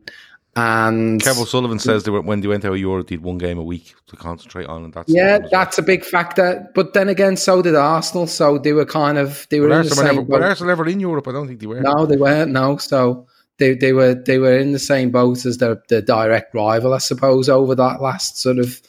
and 0.56 1.22
Kev 1.22 1.42
O'Sullivan 1.42 1.80
says 1.80 2.04
they 2.04 2.12
were, 2.12 2.22
when 2.22 2.42
they 2.42 2.48
went 2.48 2.66
out 2.66 2.74
of 2.74 2.80
Europe, 2.80 3.10
had 3.10 3.22
one 3.22 3.38
game 3.38 3.58
a 3.58 3.64
week 3.64 3.96
to 4.08 4.18
concentrate 4.18 4.66
on, 4.66 4.84
and 4.84 4.94
that's 4.94 5.10
yeah, 5.10 5.40
that's 5.52 5.78
a 5.78 5.82
big 5.82 6.04
factor. 6.04 6.68
But 6.76 6.94
then 6.94 7.08
again, 7.08 7.38
so 7.38 7.62
did 7.62 7.76
Arsenal. 7.76 8.28
So 8.28 8.58
they 8.58 8.74
were 8.74 8.86
kind 8.86 9.18
of 9.18 9.48
they 9.52 9.62
were 9.62 9.70
the 9.70 9.76
Arsenal, 9.76 9.98
same 9.98 10.08
ever, 10.08 10.22
were 10.22 10.40
boat. 10.40 10.42
Arsenal 10.42 10.72
ever 10.72 10.90
in 10.90 11.00
Europe? 11.00 11.28
I 11.30 11.32
don't 11.32 11.48
think 11.48 11.62
they 11.62 11.68
were. 11.68 11.80
No, 11.80 12.06
they 12.06 12.18
weren't. 12.18 12.52
No, 12.52 12.76
so 12.76 13.28
they 13.60 13.76
they 13.76 13.94
were 13.94 14.16
they 14.16 14.40
were 14.40 14.58
in 14.58 14.72
the 14.72 14.80
same 14.80 15.12
boat 15.12 15.46
as 15.46 15.58
their 15.58 15.82
the 15.90 16.02
direct 16.02 16.54
rival, 16.56 16.94
I 16.94 16.98
suppose, 16.98 17.50
over 17.50 17.76
that 17.76 18.02
last 18.02 18.40
sort 18.40 18.58
of 18.58 18.82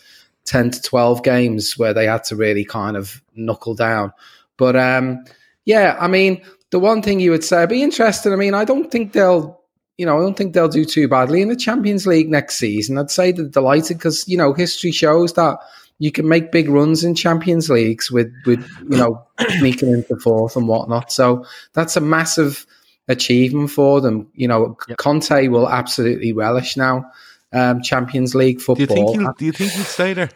ten 0.45 0.71
to 0.71 0.81
twelve 0.81 1.23
games 1.23 1.77
where 1.77 1.93
they 1.93 2.07
had 2.07 2.25
to 2.25 2.37
really 2.37 2.65
kind 2.65 2.97
of 2.97 3.23
knuckle 3.35 3.75
down. 3.75 4.13
But 4.57 4.77
um, 4.77 5.25
yeah, 5.65 5.97
I 6.01 6.09
mean, 6.09 6.43
the 6.71 6.79
one 6.79 7.03
thing 7.03 7.21
you 7.21 7.33
would 7.33 7.45
say, 7.45 7.67
be 7.67 7.83
interested. 7.83 8.33
I 8.33 8.37
mean, 8.37 8.55
I 8.55 8.65
don't 8.65 8.91
think 8.91 9.13
they'll. 9.13 9.59
You 9.99 10.07
know, 10.07 10.17
I 10.17 10.23
don't 10.23 10.35
think 10.35 10.55
they'll 10.55 10.67
do 10.67 10.87
too 10.87 11.09
badly 11.09 11.43
in 11.43 11.51
the 11.51 11.57
Champions 11.57 12.07
League 12.07 12.31
next 12.31 12.57
season. 12.57 12.97
I'd 12.97 13.11
say 13.11 13.33
they're 13.33 13.45
delighted 13.45 13.99
because 13.99 14.27
you 14.27 14.39
know 14.39 14.55
history 14.55 14.93
shows 14.93 15.35
that 15.35 15.59
you 15.99 16.11
can 16.11 16.27
make 16.27 16.53
big 16.53 16.71
runs 16.71 17.05
in 17.05 17.15
Champions 17.15 17.69
Leagues 17.69 18.11
with 18.11 18.33
with 18.47 18.67
you 18.91 18.97
know 18.97 19.23
sneaking 19.59 19.93
into 19.93 20.17
fourth 20.17 20.57
and 20.57 20.67
whatnot. 20.67 21.13
So 21.13 21.45
that's 21.75 21.97
a 21.97 22.01
massive 22.01 22.67
achievement 23.11 23.71
for 23.71 24.01
them. 24.01 24.29
You 24.35 24.49
know, 24.49 24.77
Conte 24.97 25.49
will 25.49 25.69
absolutely 25.69 26.33
relish 26.33 26.77
now 26.77 27.11
um, 27.53 27.83
Champions 27.83 28.35
League 28.35 28.59
Do 28.59 28.61
you 28.63 28.87
football. 28.87 28.87
think 29.13 29.21
he'll, 29.21 29.33
do 29.35 29.45
you 29.45 29.53
think 29.53 29.73
he'll 29.73 29.85
stay 29.85 30.15
there? 30.15 30.31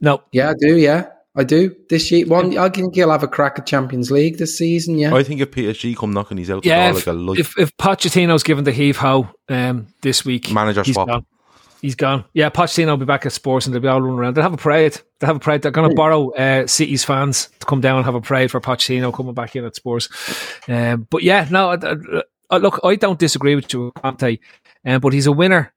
No, 0.00 0.22
yeah, 0.32 0.50
I 0.50 0.54
do. 0.58 0.76
Yeah, 0.76 1.08
I 1.36 1.44
do. 1.44 1.74
This 1.88 2.10
year, 2.10 2.26
one, 2.26 2.56
I 2.58 2.68
think 2.68 2.94
he'll 2.94 3.10
have 3.10 3.22
a 3.22 3.28
crack 3.28 3.58
at 3.58 3.66
Champions 3.66 4.10
League 4.10 4.38
this 4.38 4.58
season. 4.58 4.98
Yeah, 4.98 5.14
I 5.14 5.22
think 5.22 5.40
if 5.40 5.50
PSG 5.50 5.96
come 5.96 6.12
knocking, 6.12 6.38
he's 6.38 6.50
out 6.50 6.62
the 6.62 6.68
yeah. 6.70 6.90
door 6.90 6.98
If, 6.98 7.06
like 7.06 7.14
a 7.14 7.18
light. 7.18 7.38
if 7.38 7.58
if 7.58 7.76
Pochettino's 7.76 8.42
given 8.42 8.64
the 8.64 8.72
heave 8.72 8.96
ho 8.96 9.28
um, 9.48 9.86
this 10.02 10.24
week, 10.24 10.50
Manager 10.50 10.84
swap. 10.84 11.08
gone. 11.08 11.26
He's 11.82 11.94
gone. 11.96 12.24
Yeah, 12.32 12.48
Pochettino 12.48 12.86
will 12.90 12.96
be 12.96 13.04
back 13.04 13.26
at 13.26 13.32
Spurs 13.32 13.66
and 13.66 13.74
they'll 13.74 13.82
be 13.82 13.88
all 13.88 14.00
running 14.00 14.18
around. 14.18 14.34
They'll 14.36 14.44
have 14.44 14.52
a 14.54 14.56
parade. 14.56 14.98
They'll 15.18 15.26
have 15.26 15.36
a 15.36 15.40
parade. 15.40 15.62
They're 15.62 15.72
going 15.72 15.90
to 15.90 15.96
borrow 15.96 16.30
uh, 16.30 16.66
City's 16.68 17.02
fans 17.04 17.48
to 17.58 17.66
come 17.66 17.80
down 17.80 17.96
and 17.96 18.04
have 18.04 18.14
a 18.14 18.20
parade 18.20 18.50
for 18.52 18.60
Pochettino 18.60 19.12
coming 19.12 19.34
back 19.34 19.56
in 19.56 19.64
at 19.64 19.74
Spurs. 19.74 20.08
Um, 20.68 21.08
but 21.10 21.22
yeah, 21.24 21.46
no, 21.50 21.70
uh, 21.72 22.22
uh, 22.50 22.56
look, 22.58 22.78
I 22.84 22.94
don't 22.94 23.18
disagree 23.18 23.56
with 23.56 23.72
you, 23.72 23.90
Conte, 23.96 24.38
um, 24.86 25.00
but 25.00 25.12
he's 25.12 25.26
a 25.26 25.32
winner 25.32 25.72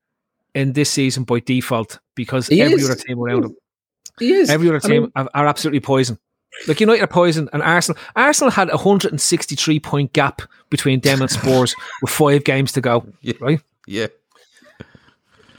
in 0.53 0.74
this 0.74 0.91
season 0.91 1.24
by 1.24 1.39
default 1.39 1.99
because 2.16 2.47
He 2.47 2.62
every 2.62 2.76
is. 2.76 2.89
other 2.89 2.99
team 3.01 3.20
around 3.20 3.45
him, 3.45 3.56
he 4.20 4.32
is. 4.32 4.49
every 4.51 4.68
other 4.70 4.78
I 4.84 4.88
team 4.88 5.01
mean, 5.03 5.12
are, 5.16 5.30
are 5.34 5.47
absolutely 5.47 5.80
poison. 5.82 6.20
Like 6.68 6.80
United 6.80 7.03
are 7.03 7.08
poison, 7.08 7.49
and 7.51 7.62
Arsenal. 7.62 7.99
Arsenal 8.16 8.51
had 8.51 8.70
a 8.70 8.78
hundred 8.78 9.12
and 9.12 9.20
sixty-three 9.20 9.80
point 9.82 10.14
gap 10.14 10.41
between 10.70 11.01
them 11.01 11.22
and 11.22 11.30
Spurs 11.30 11.76
with 12.01 12.12
five 12.12 12.45
games 12.45 12.72
to 12.74 12.82
go. 12.82 13.06
Yeah. 13.22 13.34
Right. 13.41 13.60
yeah, 13.88 14.08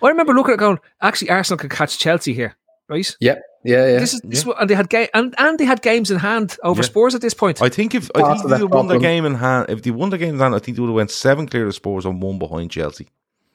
I 0.02 0.08
remember 0.08 0.32
looking 0.34 0.52
at 0.52 0.56
it 0.56 0.60
going, 0.60 0.78
actually, 1.00 1.30
Arsenal 1.30 1.58
could 1.58 1.70
catch 1.70 1.98
Chelsea 1.98 2.32
here, 2.32 2.56
right? 2.88 3.16
yeah, 3.20 3.36
yeah, 3.64 3.86
yeah. 3.86 3.98
This 3.98 4.14
is 4.14 4.20
this, 4.22 4.44
and 4.58 4.70
they 4.70 4.74
had 4.74 4.88
ga- 4.88 5.08
and 5.14 5.34
and 5.38 5.58
they 5.58 5.64
had 5.64 5.82
games 5.82 6.10
in 6.10 6.18
hand 6.18 6.56
over 6.62 6.80
Yeah. 6.82 6.86
Spurs 6.86 7.14
at 7.14 7.20
this 7.20 7.34
point. 7.34 7.60
I 7.62 7.68
think 7.68 7.94
if 7.94 8.10
I 8.14 8.20
Part 8.20 8.32
think 8.38 8.44
if 8.44 8.50
that 8.50 8.58
they 8.58 8.64
won 8.64 8.86
the 8.88 8.98
game 8.98 9.24
in 9.24 9.34
hand, 9.34 9.66
if 9.68 9.82
they 9.82 9.90
won 9.90 10.10
the 10.10 10.18
game 10.18 10.34
in 10.34 10.40
hand, 10.40 10.54
I 10.54 10.58
think 10.58 10.76
they 10.76 10.80
would 10.80 10.88
have 10.88 10.94
went 10.96 11.10
seven 11.10 11.46
clear 11.48 11.66
of 11.66 11.74
Spurs 11.74 12.04
and 12.04 12.22
one 12.22 12.38
behind 12.38 12.70
Chelsea. 12.70 13.08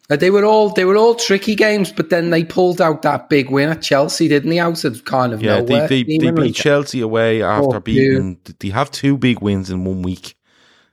Uh, 0.10 0.18
they 0.18 0.30
were 0.30 0.44
all 0.44 0.70
they 0.70 0.84
were 0.84 0.98
all 0.98 1.16
tricky 1.16 1.56
games, 1.56 1.94
but 1.94 2.10
then 2.10 2.32
they 2.32 2.44
pulled 2.44 2.82
out 2.82 3.02
that 3.04 3.30
big 3.30 3.50
win 3.50 3.70
at 3.70 3.82
Chelsea, 3.82 4.28
didn't 4.28 4.50
they? 4.50 4.60
Out 4.60 4.84
of 4.84 5.06
kind 5.06 5.32
of 5.32 5.42
Yeah, 5.42 5.60
nowhere. 5.62 5.88
they, 5.88 6.04
they, 6.04 6.18
they 6.18 6.32
beat 6.32 6.56
Chelsea 6.56 7.00
away 7.00 7.42
after 7.42 7.78
Oh, 7.78 7.80
beating. 7.80 8.38
They 8.60 8.70
have 8.70 8.92
two 8.92 9.18
big 9.18 9.40
wins 9.42 9.70
in 9.70 9.86
one 9.86 10.02
week. 10.02 10.36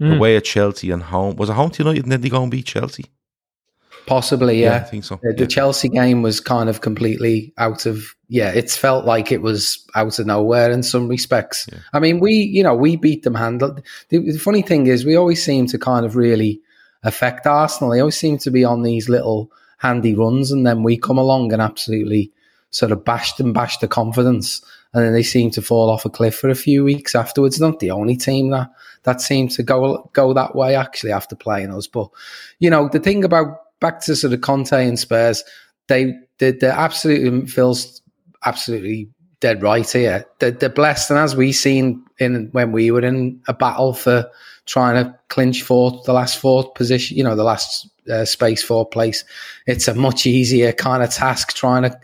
Mm. 0.01 0.17
Away 0.19 0.37
at 0.37 0.45
Chelsea 0.45 0.93
and 0.93 1.03
home. 1.03 1.35
Was 1.35 1.51
it 1.51 1.55
home 1.55 1.71
to 1.71 1.83
United 1.83 2.05
and 2.05 2.13
then 2.13 2.21
they 2.21 2.29
go 2.29 2.41
and 2.41 2.53
beat 2.53 2.67
Chelsea? 2.67 3.07
Possibly, 4.09 4.67
I 4.67 4.71
yeah. 4.71 4.79
think 4.85 5.05
so. 5.05 5.21
The, 5.23 5.33
the 5.33 5.43
Yeah. 5.43 5.47
Chelsea 5.47 5.89
game 5.89 6.23
was 6.23 6.41
kind 6.41 6.69
of 6.69 6.81
completely 6.81 7.53
out 7.59 7.87
of 7.87 8.15
yeah. 8.29 8.53
It's 8.53 8.77
felt 8.77 9.05
like 9.05 9.31
it 9.33 9.43
was 9.43 9.87
out 9.95 10.19
of 10.19 10.27
nowhere 10.27 10.71
in 10.71 10.83
some 10.83 11.09
respects. 11.09 11.67
Yeah. 11.73 11.79
I 11.93 12.01
mean, 12.01 12.21
we 12.21 12.33
you 12.33 12.63
know 12.63 12.75
we 12.75 12.97
beat 12.97 13.23
them 13.23 13.35
handled. 13.35 13.83
The, 14.09 14.19
the 14.19 14.39
funny 14.39 14.63
thing 14.63 14.87
is, 14.87 15.05
we 15.05 15.17
always 15.17 15.43
seem 15.45 15.67
to 15.69 15.79
kind 15.79 16.05
of 16.05 16.17
really 16.17 16.61
affect 17.05 17.47
Arsenal. 17.47 17.91
They 17.93 18.01
always 18.01 18.19
seem 18.19 18.39
to 18.39 18.51
be 18.51 18.65
on 18.65 18.83
these 18.83 19.09
little 19.09 19.51
handy 19.79 20.15
runs, 20.15 20.51
and 20.51 20.67
then 20.67 20.83
we 20.83 20.97
come 20.97 21.19
along 21.19 21.53
and 21.53 21.63
absolutely 21.63 22.33
sort 22.71 22.93
of 22.93 23.05
bash 23.05 23.35
them, 23.35 23.53
bash 23.53 23.79
the 23.79 23.89
confidence, 23.89 24.61
and 24.93 25.05
then 25.05 25.13
they 25.13 25.23
seem 25.23 25.51
to 25.53 25.63
fall 25.63 25.89
off 25.89 26.05
a 26.05 26.11
cliff 26.11 26.35
for 26.35 26.51
a 26.51 26.55
few 26.55 26.85
weeks 26.85 27.15
afterwards. 27.15 27.61
Not 27.61 27.79
the 27.81 27.91
only 27.91 28.17
team 28.17 28.51
that 28.51 28.71
that 29.05 29.21
seemed 29.21 29.53
to 29.53 29.63
go 29.63 30.11
go 30.13 30.35
that 30.35 30.55
way 30.55 30.75
actually 30.75 31.13
after 31.13 31.37
playing 31.37 31.73
us, 31.73 31.87
but 31.87 32.09
you 32.59 32.69
know 32.69 32.89
the 32.89 32.99
thing 33.01 33.25
about 33.25 33.61
back 33.81 34.01
to 34.03 34.17
sort 34.17 34.33
of 34.33 34.41
Conte 34.41 34.73
and 34.73 34.99
Spurs, 34.99 35.45
they 35.89 36.15
they 36.39 36.53
they're 36.53 36.71
absolutely 36.71 37.47
Phil's 37.47 38.03
absolutely 38.45 39.09
dead 39.41 39.63
right 39.63 39.89
here. 39.89 40.25
They're, 40.41 40.51
they're 40.51 40.69
blessed, 40.69 41.11
and 41.11 41.19
as 41.19 41.37
we 41.37 41.53
seen 41.53 42.05
in 42.19 42.49
when 42.53 42.73
we 42.73 42.91
were 42.91 43.05
in 43.05 43.41
a 43.49 43.55
battle 43.55 43.95
for 43.95 44.29
trying 44.67 45.03
to 45.03 45.19
clinch 45.29 45.63
fourth, 45.63 46.05
the 46.05 46.13
last 46.13 46.39
fourth 46.39 46.75
position, 46.75 47.17
you 47.17 47.25
know, 47.25 47.35
the 47.35 47.45
last 47.45 47.89
uh, 48.11 48.25
space 48.25 48.63
fourth 48.63 48.91
place, 48.91 49.25
it's 49.67 49.89
a 49.89 49.95
much 49.95 50.27
easier 50.27 50.73
kind 50.73 51.03
of 51.03 51.11
task 51.11 51.55
trying 51.55 51.83
to 51.83 51.99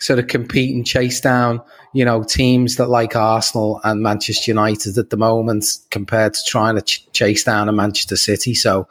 sort 0.00 0.18
of 0.18 0.26
compete 0.26 0.74
and 0.74 0.86
chase 0.86 1.20
down, 1.20 1.60
you 1.92 2.04
know, 2.04 2.22
teams 2.22 2.76
that 2.76 2.88
like 2.88 3.16
Arsenal 3.16 3.80
and 3.84 4.02
Manchester 4.02 4.50
United 4.50 4.98
at 4.98 5.10
the 5.10 5.16
moment 5.16 5.78
compared 5.90 6.34
to 6.34 6.44
trying 6.44 6.76
to 6.76 6.82
ch- 6.82 7.10
chase 7.12 7.44
down 7.44 7.68
a 7.68 7.72
Manchester 7.72 8.16
City. 8.16 8.54
So, 8.54 8.88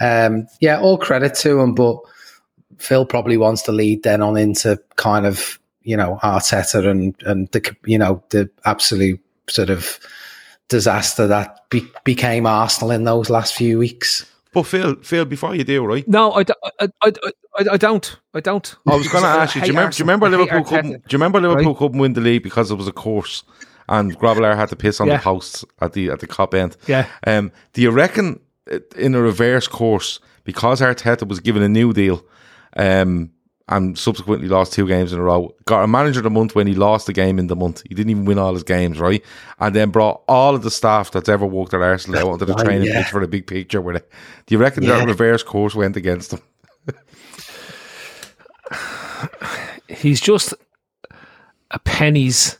um, 0.00 0.46
yeah, 0.60 0.80
all 0.80 0.98
credit 0.98 1.34
to 1.36 1.60
him, 1.60 1.74
but 1.74 1.98
Phil 2.78 3.04
probably 3.04 3.36
wants 3.36 3.62
to 3.62 3.72
lead 3.72 4.02
then 4.02 4.22
on 4.22 4.36
into 4.36 4.78
kind 4.96 5.26
of 5.26 5.58
you 5.82 5.96
know 5.96 6.18
Arteta 6.22 6.86
and 6.86 7.14
and 7.26 7.48
the 7.52 7.76
you 7.84 7.98
know 7.98 8.22
the 8.30 8.48
absolute 8.64 9.20
sort 9.48 9.70
of 9.70 9.98
disaster 10.68 11.26
that 11.26 11.68
be- 11.70 11.86
became 12.04 12.46
Arsenal 12.46 12.90
in 12.92 13.04
those 13.04 13.28
last 13.30 13.54
few 13.54 13.78
weeks. 13.78 14.24
But 14.52 14.64
Phil, 14.64 14.96
Phil, 15.02 15.24
before 15.24 15.54
you 15.54 15.62
do, 15.62 15.84
right? 15.84 16.06
No, 16.08 16.32
I, 16.32 16.42
d- 16.42 16.52
I, 16.80 16.88
I, 17.02 17.12
I, 17.56 17.64
I 17.72 17.76
don't. 17.76 18.16
I 18.34 18.40
don't. 18.40 18.74
I 18.86 18.96
was 18.96 19.06
going 19.08 19.22
to 19.24 19.28
ask 19.28 19.54
you. 19.54 19.60
Do 19.60 19.66
you, 19.68 19.72
remember, 19.72 19.92
do 19.92 19.98
you 19.98 20.04
remember 20.04 20.28
Liverpool? 20.28 20.64
Couldn't, 20.64 20.90
do 20.92 20.98
you 21.10 21.18
remember 21.18 21.40
Liverpool 21.40 21.72
right? 21.72 21.76
couldn't 21.78 21.98
win 22.00 22.14
the 22.14 22.20
league 22.20 22.42
because 22.42 22.70
it 22.70 22.74
was 22.74 22.88
a 22.88 22.92
course, 22.92 23.44
and 23.88 24.18
Grobbelaar 24.18 24.56
had 24.56 24.68
to 24.70 24.76
piss 24.76 25.00
on 25.00 25.06
Yeah. 25.06 25.18
the 25.18 25.22
posts 25.22 25.64
at 25.80 25.92
the 25.92 26.10
at 26.10 26.18
the 26.20 26.26
Kop 26.26 26.54
end. 26.54 26.76
Yeah. 26.88 27.06
Um. 27.26 27.52
Do 27.74 27.80
you 27.82 27.90
reckon 27.92 28.40
in 28.96 29.14
a 29.14 29.20
reverse 29.20 29.66
course 29.68 30.20
because 30.44 30.80
Arteta 30.80 31.26
was 31.26 31.40
given 31.40 31.62
a 31.62 31.68
new 31.68 31.92
deal, 31.92 32.24
um, 32.76 33.30
and 33.68 33.96
subsequently 33.96 34.48
lost 34.48 34.72
two 34.72 34.86
games 34.88 35.12
in 35.12 35.18
a 35.20 35.22
row, 35.22 35.54
got 35.64 35.84
a 35.84 35.86
manager 35.86 36.18
of 36.20 36.24
the 36.24 36.30
month 36.30 36.56
when 36.56 36.66
he 36.66 36.74
lost 36.74 37.06
the 37.06 37.12
game 37.12 37.38
in 37.38 37.46
the 37.46 37.54
month. 37.54 37.82
He 37.88 37.94
didn't 37.94 38.10
even 38.10 38.24
win 38.24 38.36
all 38.38 38.52
his 38.52 38.64
games, 38.64 38.98
right? 38.98 39.22
And 39.60 39.76
then 39.76 39.90
brought 39.90 40.22
all 40.26 40.56
of 40.56 40.62
the 40.62 40.70
staff 40.72 41.12
that's 41.12 41.28
ever 41.28 41.46
worked 41.46 41.72
at 41.74 41.80
Arsenal 41.80 42.18
out 42.20 42.32
onto 42.32 42.44
the 42.46 42.54
Oh, 42.58 42.64
training 42.64 42.88
yeah. 42.88 43.02
pitch 43.02 43.12
for 43.12 43.20
the 43.20 43.28
big 43.28 43.46
picture 43.46 43.80
with 43.80 43.96
it. 43.96 44.10
Do 44.46 44.54
you 44.54 44.58
reckon 44.58 44.82
Yeah. 44.82 44.98
that 44.98 45.06
reverse 45.06 45.44
course 45.44 45.74
went 45.76 45.96
against 45.96 46.32
him? 46.32 46.40
He's 49.88 50.20
just 50.20 50.54
a 51.70 51.78
penny's 51.80 52.58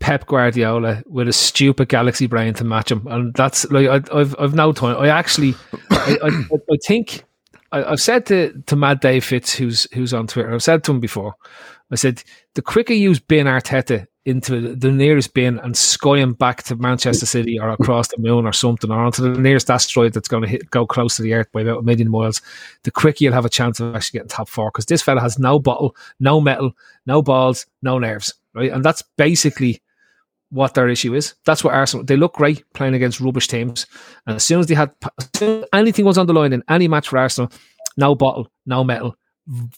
Pep 0.00 0.26
Guardiola 0.26 1.02
with 1.06 1.28
a 1.28 1.32
stupid 1.32 1.88
galaxy 1.88 2.26
brain 2.26 2.54
to 2.54 2.64
match 2.64 2.90
him, 2.90 3.06
and 3.06 3.32
that's 3.34 3.70
like 3.70 3.86
I, 3.86 4.18
I've 4.18 4.34
I've 4.38 4.54
no 4.54 4.72
time. 4.72 4.96
I 4.96 5.08
actually, 5.08 5.54
I, 5.90 6.18
I, 6.22 6.28
I 6.54 6.76
think 6.86 7.24
I, 7.70 7.84
I've 7.84 8.00
said 8.00 8.26
to 8.26 8.60
to 8.66 8.76
Mad 8.76 9.00
Dave 9.00 9.24
Fitz, 9.24 9.54
who's 9.54 9.86
who's 9.92 10.14
on 10.14 10.26
Twitter, 10.26 10.52
I've 10.52 10.62
said 10.62 10.82
to 10.84 10.92
him 10.92 11.00
before. 11.00 11.34
I 11.92 11.96
said 11.96 12.22
the 12.54 12.62
quicker 12.62 12.94
you 12.94 13.14
bin 13.28 13.46
Arteta 13.46 14.06
into 14.24 14.74
the 14.74 14.92
nearest 14.92 15.34
bin 15.34 15.58
and 15.58 15.76
sky 15.76 16.18
him 16.18 16.34
back 16.34 16.62
to 16.62 16.76
Manchester 16.76 17.26
City 17.26 17.58
or 17.58 17.70
across 17.70 18.08
the 18.08 18.18
moon 18.18 18.46
or 18.46 18.52
something, 18.52 18.90
or 18.90 19.00
onto 19.00 19.22
the 19.22 19.40
nearest 19.40 19.70
asteroid 19.70 20.12
that's 20.12 20.28
going 20.28 20.42
to 20.42 20.48
hit 20.48 20.70
go 20.70 20.86
close 20.86 21.16
to 21.16 21.22
the 21.22 21.34
Earth 21.34 21.50
by 21.52 21.62
about 21.62 21.80
a 21.80 21.82
million 21.82 22.10
miles, 22.10 22.40
the 22.84 22.90
quicker 22.90 23.24
you'll 23.24 23.32
have 23.32 23.44
a 23.44 23.50
chance 23.50 23.80
of 23.80 23.94
actually 23.94 24.18
getting 24.18 24.28
top 24.28 24.48
four. 24.48 24.70
Because 24.70 24.86
this 24.86 25.02
fella 25.02 25.20
has 25.20 25.38
no 25.38 25.58
bottle, 25.58 25.94
no 26.20 26.40
mettle, 26.40 26.72
no 27.06 27.22
balls, 27.22 27.66
no 27.82 27.98
nerves, 27.98 28.32
right? 28.54 28.72
And 28.72 28.84
that's 28.84 29.02
basically 29.16 29.82
what 30.50 30.74
their 30.74 30.88
issue 30.88 31.14
is. 31.14 31.34
That's 31.46 31.64
what 31.64 31.74
Arsenal. 31.74 32.04
They 32.04 32.16
look 32.16 32.34
great 32.34 32.64
playing 32.74 32.94
against 32.94 33.20
rubbish 33.20 33.48
teams, 33.48 33.86
and 34.26 34.36
as 34.36 34.44
soon 34.44 34.60
as 34.60 34.66
they 34.66 34.74
had 34.74 34.92
as 35.18 35.28
soon 35.34 35.62
as 35.62 35.68
anything 35.72 36.04
was 36.04 36.18
on 36.18 36.26
the 36.26 36.32
line 36.32 36.52
in 36.52 36.62
any 36.68 36.88
match 36.88 37.08
for 37.08 37.18
Arsenal, 37.18 37.50
no 37.96 38.14
bottle, 38.14 38.48
no 38.66 38.84
mettle, 38.84 39.16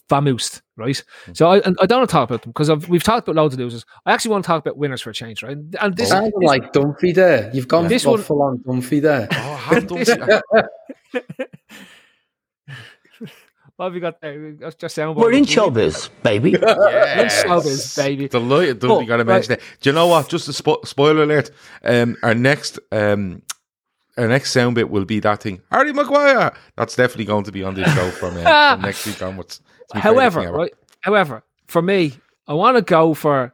vamoosed, 0.09 0.61
right? 0.77 1.03
Mm. 1.25 1.37
So 1.37 1.47
I, 1.47 1.59
and 1.59 1.77
I 1.81 1.85
don't 1.85 1.99
want 1.99 2.09
to 2.09 2.13
talk 2.13 2.29
about 2.29 2.43
them 2.43 2.51
because 2.51 2.87
we've 2.87 3.03
talked 3.03 3.27
about 3.27 3.39
loads 3.39 3.53
of 3.53 3.59
losers. 3.59 3.85
I 4.05 4.13
actually 4.13 4.31
want 4.31 4.43
to 4.43 4.47
talk 4.47 4.65
about 4.65 4.77
winners 4.77 5.01
for 5.01 5.09
a 5.09 5.13
change, 5.13 5.43
right? 5.43 5.57
And 5.81 5.95
this, 5.95 6.11
oh. 6.11 6.25
is 6.25 6.33
like 6.41 6.73
Dunphy 6.73 7.13
there. 7.13 7.51
You've 7.53 7.67
gone 7.67 7.87
This 7.87 8.03
full, 8.03 8.13
one- 8.13 8.21
full 8.21 8.41
on 8.41 8.57
Dunphy 8.59 9.01
there. 9.01 9.27
Oh, 9.31 9.35
I 9.35 9.75
have 9.75 9.87
done 9.87 10.05
see- 10.05 10.15
what 13.75 13.85
have 13.85 13.95
you 13.95 14.01
got 14.01 14.21
there? 14.21 14.53
That's 14.53 14.75
just 14.75 14.95
sound. 14.95 15.15
We're 15.15 15.31
in 15.31 15.45
showbiz, 15.45 16.09
baby. 16.21 16.51
Yes. 16.61 17.43
showbiz, 17.43 17.97
baby. 17.97 18.27
Delighted 18.27 18.81
that 18.81 18.87
you 18.87 19.07
got 19.07 19.17
to 19.17 19.23
right. 19.23 19.27
mention 19.27 19.53
it. 19.53 19.61
Do 19.81 19.89
you 19.89 19.93
know 19.93 20.07
what? 20.07 20.29
Just 20.29 20.47
a 20.47 20.51
spo- 20.51 20.85
spoiler 20.85 21.23
alert. 21.23 21.49
Um, 21.83 22.15
our 22.21 22.35
next 22.35 22.79
um, 22.91 23.41
our 24.17 24.27
next 24.27 24.51
sound 24.51 24.75
bit 24.75 24.89
will 24.89 25.05
be 25.05 25.19
that 25.21 25.41
thing. 25.41 25.61
Harry 25.71 25.91
Maguire. 25.91 26.53
That's 26.75 26.95
definitely 26.95 27.25
going 27.25 27.45
to 27.45 27.51
be 27.51 27.63
on 27.63 27.73
this 27.73 27.91
show 27.93 28.11
from, 28.11 28.37
uh, 28.37 28.71
from 28.75 28.81
next 28.81 29.05
week 29.07 29.21
onwards. 29.21 29.61
It's 29.81 29.99
However, 29.99 30.51
right? 30.51 30.73
However, 31.01 31.43
for 31.67 31.81
me, 31.81 32.13
I 32.47 32.53
want 32.53 32.77
to 32.77 32.81
go 32.81 33.13
for 33.13 33.53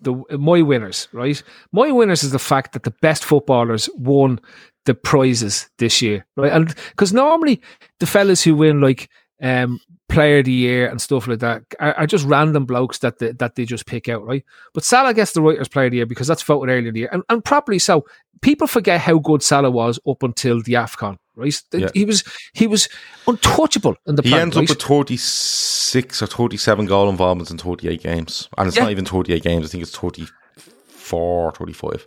the 0.00 0.24
my 0.38 0.62
winners. 0.62 1.08
Right, 1.12 1.42
my 1.72 1.92
winners 1.92 2.22
is 2.22 2.32
the 2.32 2.38
fact 2.38 2.72
that 2.72 2.84
the 2.84 2.94
best 3.02 3.24
footballers 3.24 3.90
won 3.94 4.40
the 4.86 4.94
prizes 4.94 5.68
this 5.78 6.00
year. 6.00 6.26
Right, 6.36 6.52
and 6.52 6.74
because 6.90 7.12
normally 7.12 7.60
the 7.98 8.06
fellas 8.06 8.42
who 8.42 8.56
win 8.56 8.80
like 8.80 9.10
um, 9.42 9.80
player 10.08 10.38
of 10.38 10.44
the 10.44 10.52
year 10.52 10.88
and 10.88 11.00
stuff 11.00 11.26
like 11.28 11.38
that 11.38 11.62
are, 11.78 11.94
are 11.94 12.06
just 12.06 12.26
random 12.26 12.66
blokes 12.66 12.98
that 12.98 13.18
they, 13.18 13.32
that 13.32 13.54
they 13.54 13.64
just 13.64 13.86
pick 13.86 14.08
out. 14.08 14.24
Right, 14.24 14.44
but 14.74 14.84
Salah 14.84 15.14
gets 15.14 15.32
the 15.32 15.42
Writers 15.42 15.68
player 15.68 15.86
of 15.86 15.90
the 15.92 15.98
year 15.98 16.06
because 16.06 16.26
that's 16.26 16.42
voted 16.42 16.70
earlier 16.70 16.88
in 16.88 16.94
the 16.94 17.00
year, 17.00 17.08
and, 17.12 17.22
and 17.28 17.44
properly 17.44 17.78
so. 17.78 18.04
People 18.42 18.66
forget 18.66 19.02
how 19.02 19.18
good 19.18 19.42
Salah 19.42 19.70
was 19.70 20.00
up 20.08 20.22
until 20.22 20.62
the 20.62 20.72
Afcon. 20.72 21.18
Right, 21.36 21.54
Yeah. 21.72 21.90
he 21.92 22.06
was 22.06 22.24
he 22.54 22.66
was 22.66 22.88
untouchable 23.26 23.96
in 24.06 24.14
the. 24.14 24.22
He 24.22 24.34
ends 24.34 24.56
right? 24.56 24.62
up 24.62 24.68
with 24.70 24.82
36 24.82 26.22
or 26.22 26.26
37 26.26 26.86
goal 26.86 27.10
involvements 27.10 27.50
in 27.50 27.58
38 27.58 28.02
games. 28.02 28.48
And 28.56 28.66
it's 28.68 28.78
Yeah. 28.78 28.84
not 28.84 28.92
even 28.92 29.04
38 29.04 29.42
games. 29.42 29.66
I 29.66 29.68
think 29.68 29.82
it's 29.82 29.94
34, 29.94 31.52
35. 31.52 32.06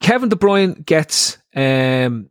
Kevin 0.00 0.28
De 0.30 0.36
Bruyne 0.36 0.84
gets 0.86 1.36
um, 1.54 2.30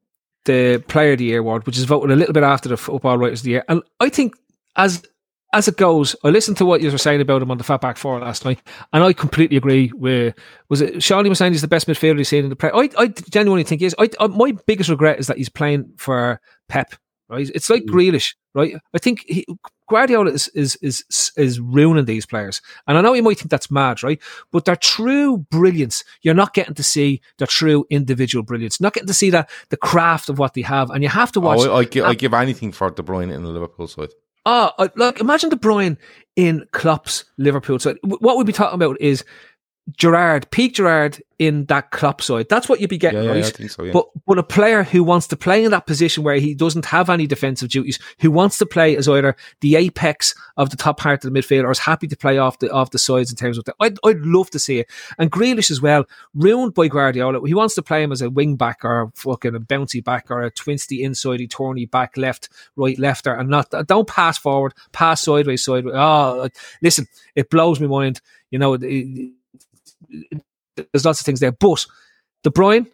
the 0.49 0.83
Player 0.87 1.11
of 1.11 1.19
the 1.19 1.25
Year 1.25 1.39
award, 1.39 1.65
which 1.65 1.77
is 1.77 1.83
voted 1.83 2.09
a 2.09 2.15
little 2.15 2.33
bit 2.33 2.43
after 2.43 2.67
the 2.67 2.77
Football 2.77 3.19
Writers 3.19 3.41
of 3.41 3.43
the 3.43 3.51
Year. 3.51 3.63
And 3.69 3.83
I 3.99 4.09
think 4.09 4.33
as 4.75 5.03
as 5.51 5.67
it 5.67 5.77
goes, 5.77 6.15
I 6.23 6.29
listened 6.29 6.57
to 6.57 6.65
what 6.65 6.81
you 6.81 6.91
were 6.91 6.97
saying 6.99 7.21
about 7.21 7.41
him 7.41 7.49
on 7.49 7.57
the 7.57 7.63
Fatback 7.63 7.97
Four 7.97 8.19
last 8.19 8.45
night, 8.45 8.59
and 8.93 9.03
I 9.03 9.13
completely 9.13 9.57
agree 9.57 9.91
with. 9.95 10.35
Was 10.69 10.81
it 10.81 11.03
Shawnee 11.03 11.29
was 11.29 11.37
saying 11.37 11.53
he's 11.53 11.61
the 11.61 11.67
best 11.67 11.87
midfielder 11.87 12.17
he's 12.17 12.29
seen 12.29 12.43
in 12.43 12.49
the 12.49 12.55
play. 12.55 12.71
I, 12.73 12.89
I 12.97 13.07
genuinely 13.07 13.63
think 13.63 13.81
he 13.81 13.85
is. 13.85 13.95
I, 13.99 14.09
I, 14.19 14.27
my 14.27 14.53
biggest 14.65 14.89
regret 14.89 15.19
is 15.19 15.27
that 15.27 15.37
he's 15.37 15.49
playing 15.49 15.93
for 15.97 16.41
Pep. 16.67 16.95
Right, 17.29 17.49
it's 17.53 17.69
like 17.69 17.83
Grealish. 17.83 18.33
Right, 18.55 18.75
I 18.93 18.97
think 18.97 19.23
he, 19.27 19.45
Guardiola 19.87 20.31
is, 20.31 20.47
is 20.49 20.75
is 20.81 21.31
is 21.37 21.59
ruining 21.59 22.05
these 22.05 22.25
players, 22.25 22.59
and 22.87 22.97
I 22.97 23.01
know 23.01 23.13
you 23.13 23.21
might 23.21 23.37
think 23.37 23.51
that's 23.51 23.69
mad, 23.69 24.01
right? 24.01 24.19
But 24.51 24.65
their 24.65 24.75
true 24.75 25.37
brilliance, 25.37 26.03
you're 26.23 26.33
not 26.33 26.55
getting 26.55 26.73
to 26.73 26.83
see 26.83 27.21
their 27.37 27.47
true 27.47 27.85
individual 27.91 28.43
brilliance. 28.43 28.81
Not 28.81 28.93
getting 28.93 29.07
to 29.07 29.13
see 29.13 29.29
that 29.29 29.49
the 29.69 29.77
craft 29.77 30.29
of 30.29 30.39
what 30.39 30.55
they 30.55 30.63
have, 30.63 30.89
and 30.89 31.03
you 31.03 31.09
have 31.09 31.31
to 31.33 31.39
watch. 31.39 31.59
Oh, 31.61 31.73
I, 31.73 31.79
I, 31.79 31.85
gi- 31.85 32.01
I 32.01 32.13
give 32.15 32.33
anything 32.33 32.71
for 32.71 32.89
De 32.89 33.03
Bruyne 33.03 33.31
in 33.31 33.43
the 33.43 33.49
Liverpool 33.49 33.87
side. 33.87 34.09
Oh, 34.45 34.71
uh, 34.79 34.87
like 34.95 35.19
imagine 35.19 35.51
De 35.51 35.55
Bruyne 35.55 35.97
in 36.35 36.65
Klopp's 36.71 37.25
Liverpool 37.37 37.77
side. 37.77 37.97
What 38.03 38.37
we'd 38.37 38.47
be 38.47 38.53
talking 38.53 38.75
about 38.75 38.99
is 38.99 39.23
Gerrard, 39.97 40.49
peak 40.51 40.75
Gerrard 40.75 41.21
in 41.37 41.65
that 41.65 41.91
Klopp 41.91 42.21
side. 42.21 42.47
That's 42.49 42.67
what 42.67 42.81
you'd 42.81 42.89
be 42.89 42.97
getting, 42.97 43.23
yeah, 43.23 43.29
right? 43.29 43.45
I 43.45 43.49
think 43.49 43.71
so, 43.71 43.83
yeah. 43.83 43.91
But 43.93 44.07
but 44.25 44.37
a 44.37 44.43
player 44.43 44.83
who 44.83 45.03
wants 45.03 45.27
to 45.27 45.37
play 45.37 45.63
in 45.63 45.71
that 45.71 45.85
position 45.87 46.23
where 46.23 46.35
he 46.35 46.53
doesn't 46.53 46.85
have 46.85 47.09
any 47.09 47.27
defensive 47.27 47.69
duties, 47.69 47.99
who 48.19 48.31
wants 48.31 48.57
to 48.57 48.65
play 48.65 48.97
as 48.97 49.07
either 49.07 49.35
the 49.61 49.75
apex 49.75 50.33
of 50.57 50.69
the 50.69 50.77
top 50.77 50.99
part 50.99 51.23
of 51.23 51.31
the 51.33 51.39
midfield 51.39 51.63
or 51.63 51.71
is 51.71 51.79
happy 51.79 52.07
to 52.07 52.17
play 52.17 52.37
off 52.37 52.59
the 52.59 52.69
off 52.71 52.91
the 52.91 52.99
sides 52.99 53.29
in 53.31 53.37
terms 53.37 53.57
of 53.57 53.65
that. 53.65 53.75
I'd, 53.79 53.97
I'd 54.03 54.19
love 54.19 54.49
to 54.51 54.59
see 54.59 54.79
it. 54.79 54.89
And 55.17 55.31
Grealish 55.31 55.71
as 55.71 55.81
well, 55.81 56.05
ruined 56.33 56.73
by 56.73 56.87
Guardiola. 56.87 57.45
He 57.47 57.53
wants 57.53 57.75
to 57.75 57.81
play 57.81 58.03
him 58.03 58.11
as 58.11 58.21
a 58.21 58.29
wing 58.29 58.55
back 58.55 58.83
or 58.83 59.01
a 59.03 59.11
fucking 59.15 59.55
a 59.55 59.59
bouncy 59.59 60.03
back 60.03 60.29
or 60.31 60.41
a 60.41 60.51
twisty 60.51 61.03
inside, 61.03 61.39
turny 61.41 61.89
back, 61.89 62.17
left, 62.17 62.49
right, 62.75 62.97
left 62.97 63.09
lefter, 63.09 63.39
and 63.39 63.49
not 63.49 63.69
don't 63.87 64.07
pass 64.07 64.37
forward, 64.37 64.73
pass 64.91 65.21
sideways, 65.21 65.63
sideways. 65.63 65.95
Oh, 65.97 66.49
listen, 66.81 67.07
it 67.35 67.49
blows 67.49 67.79
my 67.79 67.87
mind. 67.87 68.21
You 68.51 68.59
know, 68.59 68.73
it- 68.73 69.31
there's 70.75 71.05
lots 71.05 71.19
of 71.19 71.25
things 71.25 71.39
there, 71.39 71.51
but 71.51 71.85
De 72.43 72.49
Bruyne 72.49 72.87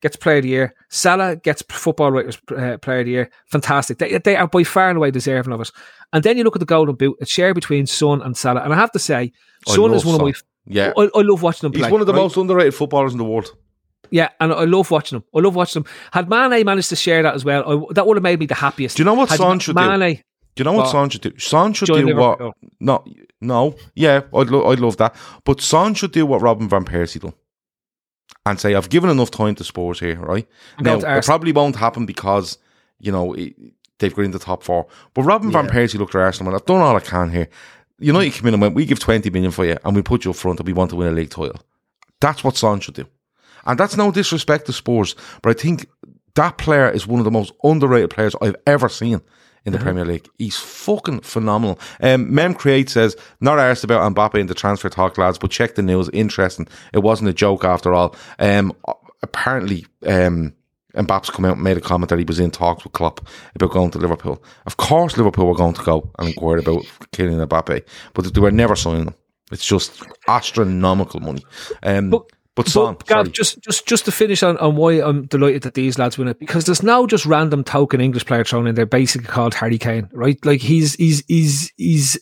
gets 0.00 0.16
Player 0.16 0.38
of 0.38 0.42
the 0.42 0.48
Year. 0.48 0.74
Salah 0.90 1.36
gets 1.36 1.62
Football 1.68 2.12
Writers 2.12 2.38
uh, 2.56 2.78
Player 2.78 3.00
of 3.00 3.06
the 3.06 3.10
Year. 3.10 3.30
Fantastic. 3.46 3.98
They, 3.98 4.18
they 4.18 4.36
are 4.36 4.46
by 4.48 4.64
far 4.64 4.90
and 4.90 4.96
away 4.96 5.10
deserving 5.10 5.52
of 5.52 5.60
it. 5.60 5.70
And 6.12 6.22
then 6.22 6.36
you 6.36 6.44
look 6.44 6.56
at 6.56 6.60
the 6.60 6.66
Golden 6.66 6.94
Boot. 6.94 7.16
It's 7.20 7.30
shared 7.30 7.54
between 7.54 7.86
Son 7.86 8.22
and 8.22 8.36
Salah. 8.36 8.62
And 8.62 8.72
I 8.72 8.76
have 8.76 8.92
to 8.92 8.98
say, 8.98 9.32
I 9.66 9.74
Son 9.74 9.92
is 9.94 10.04
one 10.04 10.14
of 10.14 10.20
my. 10.22 10.32
Yeah. 10.66 10.92
I, 10.96 11.10
I 11.14 11.22
love 11.22 11.42
watching 11.42 11.66
him. 11.66 11.72
He's 11.72 11.82
play. 11.82 11.90
one 11.90 12.00
of 12.00 12.06
the 12.06 12.12
right? 12.12 12.22
most 12.22 12.36
underrated 12.36 12.74
footballers 12.74 13.12
in 13.12 13.18
the 13.18 13.24
world. 13.24 13.50
Yeah, 14.10 14.30
and 14.40 14.52
I 14.52 14.64
love 14.64 14.90
watching 14.90 15.18
them. 15.18 15.24
I 15.34 15.40
love 15.40 15.54
watching 15.54 15.82
them. 15.82 15.92
Had 16.12 16.30
Mane 16.30 16.64
managed 16.64 16.88
to 16.90 16.96
share 16.96 17.22
that 17.22 17.34
as 17.34 17.44
well, 17.44 17.88
I, 17.90 17.92
that 17.94 18.06
would 18.06 18.16
have 18.16 18.22
made 18.22 18.38
me 18.38 18.46
the 18.46 18.54
happiest. 18.54 18.96
Do 18.96 19.02
you 19.02 19.04
know 19.04 19.14
what 19.14 19.28
Had 19.28 19.38
Son 19.38 19.58
should? 19.58 19.74
Mane, 19.74 20.14
Do 20.14 20.22
you 20.58 20.64
know 20.64 20.72
what? 20.72 20.88
Son 20.90 21.08
should 21.10 21.20
do? 21.22 21.38
Son 21.38 21.72
should 21.72 21.86
Join 21.86 22.06
do 22.06 22.16
what? 22.16 22.40
No, 22.80 23.04
no, 23.40 23.76
yeah, 23.94 24.22
I'd, 24.34 24.48
lo- 24.48 24.70
I'd 24.70 24.80
love 24.80 24.96
that. 24.98 25.14
But 25.44 25.60
Son 25.60 25.94
should 25.94 26.12
do 26.12 26.26
what 26.26 26.40
Robin 26.40 26.68
van 26.68 26.84
Persie 26.84 27.20
done, 27.20 27.34
and 28.46 28.58
say, 28.60 28.74
"I've 28.74 28.88
given 28.88 29.10
enough 29.10 29.30
time 29.30 29.54
to 29.56 29.64
Spurs 29.64 30.00
here, 30.00 30.16
right?" 30.16 30.46
Go 30.82 30.98
Now, 30.98 31.16
it 31.18 31.24
probably 31.24 31.52
won't 31.52 31.76
happen 31.76 32.06
because 32.06 32.58
you 32.98 33.12
know 33.12 33.34
it, 33.34 33.54
they've 33.98 34.14
got 34.14 34.24
in 34.24 34.30
the 34.32 34.38
top 34.38 34.62
four. 34.62 34.86
But 35.14 35.22
Robin 35.22 35.50
van 35.50 35.68
Persie 35.68 35.98
looked 35.98 36.14
at 36.14 36.20
Arsenal 36.20 36.52
and 36.52 36.60
"I've 36.60 36.66
done 36.66 36.80
all 36.80 36.96
I 36.96 37.00
can 37.00 37.30
here." 37.30 37.48
United 38.00 38.32
came 38.32 38.46
in 38.48 38.54
and 38.54 38.60
went, 38.60 38.74
"We 38.74 38.84
give 38.86 39.00
twenty 39.00 39.30
million 39.30 39.50
for 39.50 39.64
you, 39.64 39.76
and 39.84 39.94
we 39.96 40.02
put 40.02 40.24
you 40.24 40.30
up 40.30 40.36
front, 40.36 40.60
and 40.60 40.66
we 40.66 40.72
want 40.72 40.90
to 40.90 40.96
win 40.96 41.08
a 41.08 41.12
league 41.12 41.30
title." 41.30 41.60
That's 42.20 42.42
what 42.42 42.56
Son 42.56 42.80
should 42.80 42.94
do, 42.94 43.06
and 43.64 43.78
that's 43.78 43.96
no 43.96 44.10
disrespect 44.10 44.66
to 44.66 44.72
Spurs, 44.72 45.14
but 45.42 45.50
I 45.50 45.52
think 45.60 45.88
that 46.34 46.58
player 46.58 46.88
is 46.88 47.06
one 47.06 47.18
of 47.18 47.24
the 47.24 47.30
most 47.30 47.52
underrated 47.64 48.10
players 48.10 48.34
I've 48.40 48.56
ever 48.66 48.88
seen 48.88 49.20
in 49.64 49.72
the 49.72 49.78
Premier 49.78 50.04
League. 50.04 50.28
He's 50.38 50.56
fucking 50.56 51.20
phenomenal. 51.20 51.78
Um, 52.00 52.32
Mem 52.34 52.54
Create 52.54 52.88
says, 52.88 53.16
not 53.40 53.58
asked 53.58 53.84
about 53.84 54.14
Mbappe 54.14 54.38
in 54.38 54.46
the 54.46 54.54
transfer 54.54 54.88
talk, 54.88 55.18
lads, 55.18 55.38
but 55.38 55.50
check 55.50 55.74
the 55.74 55.82
news. 55.82 56.08
Interesting. 56.12 56.66
It 56.92 57.00
wasn't 57.00 57.30
a 57.30 57.34
joke 57.34 57.64
after 57.64 57.94
all. 57.94 58.14
Um, 58.38 58.72
apparently, 59.22 59.86
um, 60.06 60.54
Mbappe's 60.94 61.30
come 61.30 61.44
out 61.44 61.54
and 61.54 61.62
made 61.62 61.76
a 61.76 61.80
comment 61.82 62.08
that 62.10 62.18
he 62.18 62.24
was 62.24 62.40
in 62.40 62.50
talks 62.50 62.82
with 62.82 62.92
Klopp 62.94 63.26
about 63.54 63.70
going 63.70 63.90
to 63.90 63.98
Liverpool. 63.98 64.42
Of 64.66 64.78
course, 64.78 65.16
Liverpool 65.16 65.46
were 65.46 65.54
going 65.54 65.74
to 65.74 65.82
go 65.82 66.10
and 66.18 66.28
inquire 66.28 66.58
about 66.58 66.84
killing 67.12 67.36
Mbappe, 67.38 67.82
but 68.14 68.34
they 68.34 68.40
were 68.40 68.50
never 68.50 68.74
signing 68.74 69.06
him. 69.08 69.14
It's 69.52 69.66
just 69.66 70.02
astronomical 70.26 71.20
money. 71.20 71.44
Um, 71.82 72.10
But- 72.10 72.24
But 72.58 72.66
Son, 72.66 72.94
But, 72.94 73.06
Gav, 73.06 73.30
just 73.30 73.60
just 73.60 73.86
just 73.86 74.04
to 74.06 74.10
finish 74.10 74.42
on, 74.42 74.56
on 74.56 74.74
why 74.74 74.94
I'm 74.94 75.26
delighted 75.26 75.62
that 75.62 75.74
these 75.74 75.96
lads 75.96 76.18
win 76.18 76.26
it 76.26 76.40
because 76.40 76.64
there's 76.64 76.82
now 76.82 77.06
just 77.06 77.24
random 77.24 77.62
token 77.62 78.00
English 78.00 78.26
player 78.26 78.42
thrown 78.42 78.66
in 78.66 78.74
there, 78.74 78.84
basically 78.84 79.28
called 79.28 79.54
Harry 79.54 79.78
Kane, 79.78 80.10
right? 80.12 80.44
Like 80.44 80.60
he's 80.60 80.96
he's 80.96 81.22
he's 81.28 81.72
he's 81.76 82.18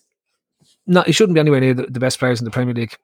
not 0.87 1.07
he 1.07 1.13
shouldn't 1.13 1.37
be 1.37 1.41
anywhere 1.41 1.61
near 1.61 1.73
the, 1.73 1.85
the 1.85 2.01
best 2.01 2.19
players 2.19 2.39
in 2.39 2.45
the 2.45 2.51
Premier 2.51 2.75
League. 2.75 2.95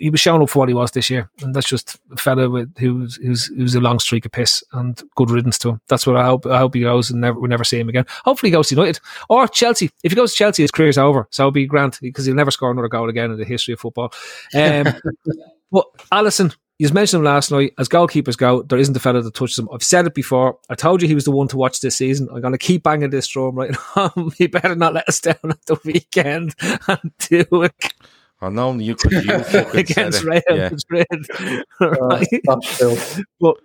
He 0.00 0.08
was 0.08 0.20
shown 0.20 0.40
up 0.40 0.48
for 0.48 0.60
what 0.60 0.70
he 0.70 0.74
was 0.74 0.92
this 0.92 1.10
year, 1.10 1.30
and 1.42 1.54
that's 1.54 1.68
just 1.68 1.98
a 2.10 2.16
fella 2.16 2.48
with 2.48 2.74
who's 2.78 3.16
who's 3.16 3.48
who's 3.48 3.74
a 3.74 3.80
long 3.80 3.98
streak 3.98 4.24
of 4.24 4.32
piss 4.32 4.64
and 4.72 4.98
good 5.14 5.30
riddance 5.30 5.58
to 5.58 5.70
him. 5.70 5.80
That's 5.88 6.06
what 6.06 6.16
I 6.16 6.24
hope. 6.24 6.46
I 6.46 6.56
hope 6.56 6.72
he 6.72 6.80
goes 6.80 7.10
and 7.10 7.20
never 7.20 7.38
we 7.38 7.48
never 7.48 7.64
see 7.64 7.80
him 7.80 7.90
again. 7.90 8.06
Hopefully, 8.24 8.48
he 8.48 8.54
goes 8.54 8.68
to 8.68 8.76
United 8.76 8.98
or 9.28 9.46
Chelsea. 9.46 9.90
If 10.02 10.12
he 10.12 10.16
goes 10.16 10.32
to 10.32 10.38
Chelsea, 10.38 10.62
his 10.62 10.70
career's 10.70 10.96
over. 10.96 11.28
So 11.30 11.42
it'll 11.42 11.50
be 11.50 11.66
grand 11.66 11.98
because 12.00 12.24
he'll 12.24 12.34
never 12.34 12.50
score 12.50 12.70
another 12.70 12.88
goal 12.88 13.10
again 13.10 13.30
in 13.30 13.36
the 13.36 13.44
history 13.44 13.74
of 13.74 13.80
football. 13.80 14.14
Um, 14.54 14.86
but 15.70 15.84
Alisson, 16.12 16.54
you 16.82 16.92
mentioned 16.92 17.20
him 17.20 17.24
last 17.24 17.52
night. 17.52 17.74
As 17.78 17.88
goalkeepers 17.88 18.36
go, 18.36 18.62
there 18.62 18.78
isn't 18.78 18.96
a 18.96 18.98
fella 18.98 19.22
that 19.22 19.34
touches 19.34 19.56
him. 19.56 19.68
I've 19.72 19.84
said 19.84 20.04
it 20.04 20.14
before. 20.14 20.58
I 20.68 20.74
told 20.74 21.00
you 21.00 21.06
he 21.06 21.14
was 21.14 21.24
the 21.24 21.30
one 21.30 21.46
to 21.48 21.56
watch 21.56 21.78
this 21.78 21.96
season. 21.96 22.28
I'm 22.28 22.40
going 22.40 22.50
to 22.50 22.58
keep 22.58 22.82
banging 22.82 23.10
this 23.10 23.28
drum 23.28 23.54
right 23.54 23.70
now. 23.96 24.12
he 24.36 24.48
better 24.48 24.74
not 24.74 24.92
let 24.92 25.08
us 25.08 25.20
down 25.20 25.36
at 25.44 25.64
the 25.66 25.78
weekend 25.84 26.56
and 26.88 27.12
do 27.18 27.62
it 27.62 27.92
I 28.40 28.48
know 28.48 28.74
you 28.74 28.96
could 28.96 29.12
you 29.12 29.38
fucking 29.44 29.78
against 29.78 30.22
said 30.22 30.26
Real 30.26 30.42
it. 30.44 30.44
Yeah. 30.48 30.70
Madrid. 30.70 31.66
Uh, 31.80 31.90
right? 32.08 32.26
stop 32.42 32.64
still. 32.64 32.98
But 33.38 33.58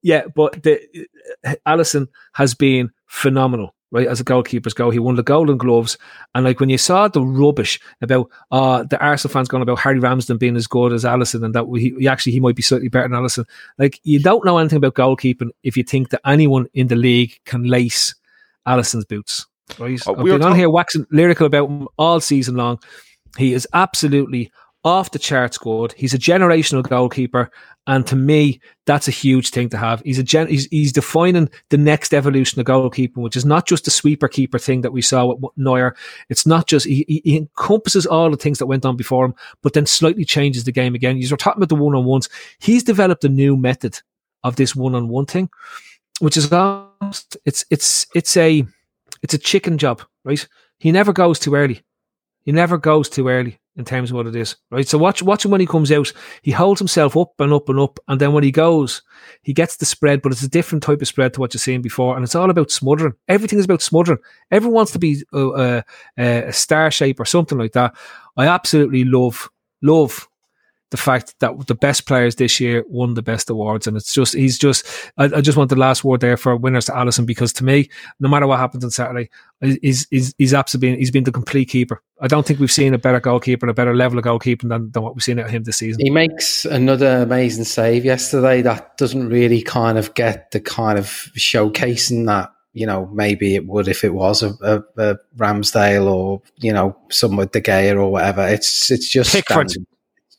yeah, 0.00 0.24
but 0.34 0.62
the 0.62 1.06
Alisson 1.66 2.08
has 2.32 2.54
been 2.54 2.92
phenomenal, 3.06 3.73
right? 3.94 4.08
As 4.08 4.20
a 4.20 4.24
goalkeeper's 4.24 4.74
go, 4.74 4.90
he 4.90 4.98
won 4.98 5.14
the 5.14 5.22
Golden 5.22 5.56
Gloves, 5.56 5.96
and 6.34 6.44
like 6.44 6.58
when 6.58 6.68
you 6.68 6.76
saw 6.76 7.06
the 7.06 7.22
rubbish 7.22 7.80
about 8.02 8.28
uh 8.50 8.82
the 8.82 9.00
Arsenal 9.00 9.32
fans 9.32 9.48
going 9.48 9.62
about 9.62 9.78
Harry 9.78 10.00
Ramsden 10.00 10.36
being 10.36 10.56
as 10.56 10.66
good 10.66 10.92
as 10.92 11.04
Alisson, 11.04 11.44
and 11.44 11.54
that 11.54 11.64
he, 11.78 11.94
he 11.98 12.08
actually 12.08 12.32
he 12.32 12.40
might 12.40 12.56
be 12.56 12.62
slightly 12.62 12.88
better 12.88 13.08
than 13.08 13.18
Alisson. 13.18 13.46
Like 13.78 14.00
you 14.02 14.20
don't 14.20 14.44
know 14.44 14.58
anything 14.58 14.78
about 14.78 14.94
goalkeeping 14.94 15.50
if 15.62 15.76
you 15.76 15.84
think 15.84 16.10
that 16.10 16.20
anyone 16.26 16.66
in 16.74 16.88
the 16.88 16.96
league 16.96 17.38
can 17.46 17.62
lace 17.62 18.14
Alisson's 18.66 19.04
boots. 19.04 19.46
Right? 19.78 20.04
Uh, 20.06 20.12
I've 20.12 20.24
been 20.24 20.42
on 20.42 20.56
here 20.56 20.68
waxing 20.68 21.06
lyrical 21.10 21.46
about 21.46 21.70
him 21.70 21.88
all 21.96 22.20
season 22.20 22.56
long. 22.56 22.80
He 23.38 23.54
is 23.54 23.66
absolutely 23.72 24.52
off 24.84 25.12
the 25.12 25.18
charts 25.18 25.56
good. 25.56 25.92
He's 25.92 26.12
a 26.12 26.18
generational 26.18 26.86
goalkeeper, 26.86 27.50
and 27.86 28.06
to 28.06 28.16
me, 28.16 28.60
that's 28.84 29.08
a 29.08 29.12
huge 29.12 29.50
thing 29.50 29.70
to 29.70 29.78
have. 29.78 30.02
He's 30.04 30.18
a 30.18 30.22
gen- 30.22 30.48
he's, 30.48 30.66
he's 30.66 30.92
defining 30.92 31.48
the 31.70 31.78
next 31.78 32.12
evolution 32.12 32.60
of 32.60 32.66
goalkeeping, 32.66 33.22
which 33.22 33.36
is 33.36 33.46
not 33.46 33.66
just 33.66 33.86
the 33.86 33.90
sweeper 33.90 34.28
keeper 34.28 34.58
thing 34.58 34.82
that 34.82 34.92
we 34.92 35.00
saw 35.00 35.26
with 35.26 35.52
Neuer. 35.56 35.96
It's 36.28 36.46
not 36.46 36.66
just 36.66 36.86
he, 36.86 37.04
he- 37.08 37.36
encompasses 37.36 38.06
all 38.06 38.30
the 38.30 38.36
things 38.36 38.58
that 38.58 38.66
went 38.66 38.84
on 38.84 38.96
before 38.96 39.24
him, 39.24 39.34
but 39.62 39.72
then 39.72 39.86
slightly 39.86 40.24
changes 40.24 40.64
the 40.64 40.72
game 40.72 40.94
again. 40.94 41.16
You 41.16 41.28
were 41.30 41.36
talking 41.36 41.62
about 41.62 41.70
the 41.70 41.82
one 41.82 41.94
on 41.94 42.04
ones. 42.04 42.28
He's 42.58 42.82
developed 42.82 43.24
a 43.24 43.28
new 43.30 43.56
method 43.56 44.00
of 44.42 44.56
this 44.56 44.76
one 44.76 44.94
on 44.94 45.08
one 45.08 45.26
thing, 45.26 45.48
which 46.20 46.36
is 46.36 46.52
almost, 46.52 47.38
it's 47.46 47.64
it's 47.70 48.06
it's 48.14 48.36
a 48.36 48.64
it's 49.22 49.32
a 49.32 49.38
chicken 49.38 49.78
job, 49.78 50.02
right? 50.24 50.46
He 50.78 50.92
never 50.92 51.14
goes 51.14 51.38
too 51.38 51.54
early. 51.54 51.82
He 52.42 52.52
never 52.52 52.76
goes 52.76 53.08
too 53.08 53.28
early 53.28 53.58
in 53.76 53.84
terms 53.84 54.10
of 54.10 54.16
what 54.16 54.26
it 54.26 54.36
is, 54.36 54.56
right? 54.70 54.86
So 54.86 54.98
watch, 54.98 55.22
watch 55.22 55.44
him 55.44 55.50
when 55.50 55.60
he 55.60 55.66
comes 55.66 55.90
out. 55.90 56.12
He 56.42 56.52
holds 56.52 56.80
himself 56.80 57.16
up 57.16 57.32
and 57.40 57.52
up 57.52 57.68
and 57.68 57.80
up, 57.80 57.98
and 58.08 58.20
then 58.20 58.32
when 58.32 58.44
he 58.44 58.52
goes, 58.52 59.02
he 59.42 59.52
gets 59.52 59.76
the 59.76 59.86
spread, 59.86 60.22
but 60.22 60.32
it's 60.32 60.42
a 60.42 60.48
different 60.48 60.82
type 60.82 61.00
of 61.00 61.08
spread 61.08 61.34
to 61.34 61.40
what 61.40 61.54
you're 61.54 61.58
seeing 61.58 61.82
before, 61.82 62.14
and 62.14 62.24
it's 62.24 62.34
all 62.34 62.50
about 62.50 62.70
smothering. 62.70 63.14
Everything 63.28 63.58
is 63.58 63.64
about 63.64 63.82
smothering. 63.82 64.18
Everyone 64.50 64.74
wants 64.74 64.92
to 64.92 64.98
be 64.98 65.22
uh, 65.32 65.50
uh, 65.52 65.82
a 66.16 66.52
star 66.52 66.90
shape 66.90 67.18
or 67.18 67.24
something 67.24 67.58
like 67.58 67.72
that. 67.72 67.94
I 68.36 68.46
absolutely 68.46 69.04
love, 69.04 69.48
love 69.82 70.28
the 70.94 70.98
fact 70.98 71.34
that 71.40 71.66
the 71.66 71.74
best 71.74 72.06
players 72.06 72.36
this 72.36 72.60
year 72.60 72.84
won 72.86 73.14
the 73.14 73.22
best 73.22 73.50
awards, 73.50 73.88
and 73.88 73.96
it's 73.96 74.14
just 74.14 74.32
he's 74.32 74.56
just. 74.56 74.86
I, 75.16 75.24
I 75.24 75.40
just 75.40 75.58
want 75.58 75.70
the 75.70 75.74
last 75.76 76.04
word 76.04 76.20
there 76.20 76.36
for 76.36 76.54
winners 76.54 76.84
to 76.84 76.92
Alisson 76.92 77.26
because 77.26 77.52
to 77.54 77.64
me, 77.64 77.90
no 78.20 78.28
matter 78.28 78.46
what 78.46 78.60
happens 78.60 78.84
on 78.84 78.92
Saturday, 78.92 79.28
he's 79.60 80.06
he's, 80.08 80.32
he's 80.38 80.54
absolutely 80.54 80.96
he's 80.96 81.10
been 81.10 81.24
the 81.24 81.32
complete 81.32 81.68
keeper. 81.68 82.00
I 82.20 82.28
don't 82.28 82.46
think 82.46 82.60
we've 82.60 82.70
seen 82.70 82.94
a 82.94 82.98
better 82.98 83.18
goalkeeper 83.18 83.66
a 83.66 83.74
better 83.74 83.92
level 83.96 84.20
of 84.20 84.24
goalkeeping 84.24 84.68
than, 84.68 84.92
than 84.92 85.02
what 85.02 85.16
we've 85.16 85.24
seen 85.24 85.40
out 85.40 85.46
of 85.46 85.50
him 85.50 85.64
this 85.64 85.78
season. 85.78 86.00
He 86.00 86.10
makes 86.10 86.64
another 86.64 87.22
amazing 87.22 87.64
save 87.64 88.04
yesterday 88.04 88.62
that 88.62 88.96
doesn't 88.96 89.28
really 89.28 89.62
kind 89.62 89.98
of 89.98 90.14
get 90.14 90.52
the 90.52 90.60
kind 90.60 90.96
of 90.96 91.06
showcasing 91.36 92.26
that 92.26 92.52
you 92.72 92.86
know 92.86 93.06
maybe 93.06 93.56
it 93.56 93.66
would 93.66 93.88
if 93.88 94.04
it 94.04 94.14
was 94.14 94.44
a, 94.44 94.54
a, 94.62 94.82
a 94.96 95.16
Ramsdale 95.36 96.06
or 96.06 96.40
you 96.58 96.72
know 96.72 96.96
someone 97.10 97.48
De 97.48 97.60
Gea 97.60 97.96
or 97.96 98.12
whatever. 98.12 98.46
It's 98.46 98.92
it's 98.92 99.08
just 99.08 99.32
Pickford. 99.32 99.72
standard, 99.72 99.88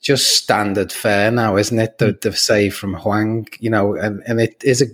just 0.06 0.36
standard 0.36 0.92
fare 0.92 1.32
now, 1.32 1.58
isn't 1.58 1.80
it? 1.80 1.98
The 1.98 2.18
the 2.22 2.32
save 2.32 2.76
from 2.76 2.94
Hwang, 2.94 3.48
you 3.60 3.72
know, 3.72 3.96
and 3.96 4.22
and 4.28 4.40
it 4.40 4.64
is 4.64 4.82
a 4.84 4.86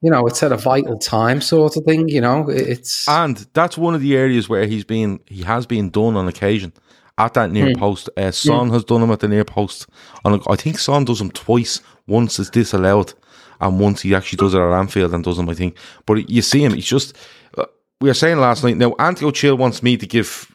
you 0.00 0.10
know 0.10 0.26
it's 0.26 0.42
at 0.42 0.50
a 0.50 0.56
vital 0.56 0.98
time 0.98 1.42
sort 1.42 1.76
of 1.76 1.84
thing. 1.84 2.08
You 2.08 2.22
know, 2.22 2.48
it's 2.48 3.06
And 3.06 3.46
that's 3.52 3.76
one 3.76 3.94
of 3.94 4.00
the 4.00 4.16
areas 4.16 4.48
where 4.48 4.64
he's 4.66 4.84
been 4.84 5.20
he 5.26 5.42
has 5.42 5.66
been 5.66 5.90
done 5.90 6.16
on 6.16 6.26
occasion 6.26 6.72
at 7.18 7.34
that 7.34 7.50
near 7.50 7.74
post. 7.74 8.08
Uh, 8.16 8.30
Son 8.30 8.70
has 8.70 8.82
done 8.82 9.02
him 9.02 9.10
at 9.10 9.20
the 9.20 9.28
near 9.28 9.44
post. 9.44 9.86
And 10.24 10.42
I 10.48 10.56
think 10.56 10.78
Son 10.78 11.04
does 11.04 11.20
him 11.20 11.30
twice. 11.30 11.80
Once 12.06 12.38
it's 12.38 12.50
disallowed, 12.50 13.12
and 13.60 13.78
once 13.78 14.02
he 14.02 14.14
actually 14.14 14.38
does 14.38 14.54
it 14.54 14.58
at 14.58 14.72
Anfield 14.72 15.12
and 15.12 15.22
does 15.22 15.38
him. 15.38 15.48
I 15.50 15.54
think. 15.54 15.76
But 16.06 16.30
you 16.30 16.40
see 16.40 16.64
him. 16.64 16.72
He's 16.72 16.86
just. 16.86 17.14
Uh, 17.58 17.66
we 18.00 18.08
were 18.08 18.14
saying 18.14 18.38
last 18.38 18.64
night. 18.64 18.78
Now 18.78 18.94
Anthony 18.98 19.28
O'Chill 19.28 19.56
wants 19.56 19.82
me 19.82 19.98
to 19.98 20.06
give 20.06 20.53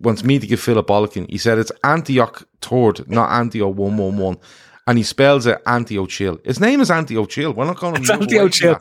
wants 0.00 0.24
me 0.24 0.38
to 0.38 0.46
give 0.46 0.60
Philip 0.60 0.86
Bollikin. 0.86 1.28
He 1.30 1.38
said 1.38 1.58
it's 1.58 1.72
Antioch 1.84 2.46
Tord, 2.60 3.08
not 3.10 3.30
Antioch 3.30 3.74
one 3.74 3.96
one 3.96 4.16
one. 4.18 4.38
And 4.86 4.98
he 4.98 5.04
spells 5.04 5.46
it 5.46 5.60
Anti 5.66 5.98
O'Chill. 5.98 6.38
His 6.42 6.58
name 6.58 6.80
is 6.80 6.90
Anti 6.90 7.16
O'Chill. 7.16 7.52
We're 7.52 7.66
not 7.66 7.76
calling 7.76 8.02
him 8.02 8.22
It's 8.22 8.32
Neil 8.32 8.42
O'Chill. 8.44 8.76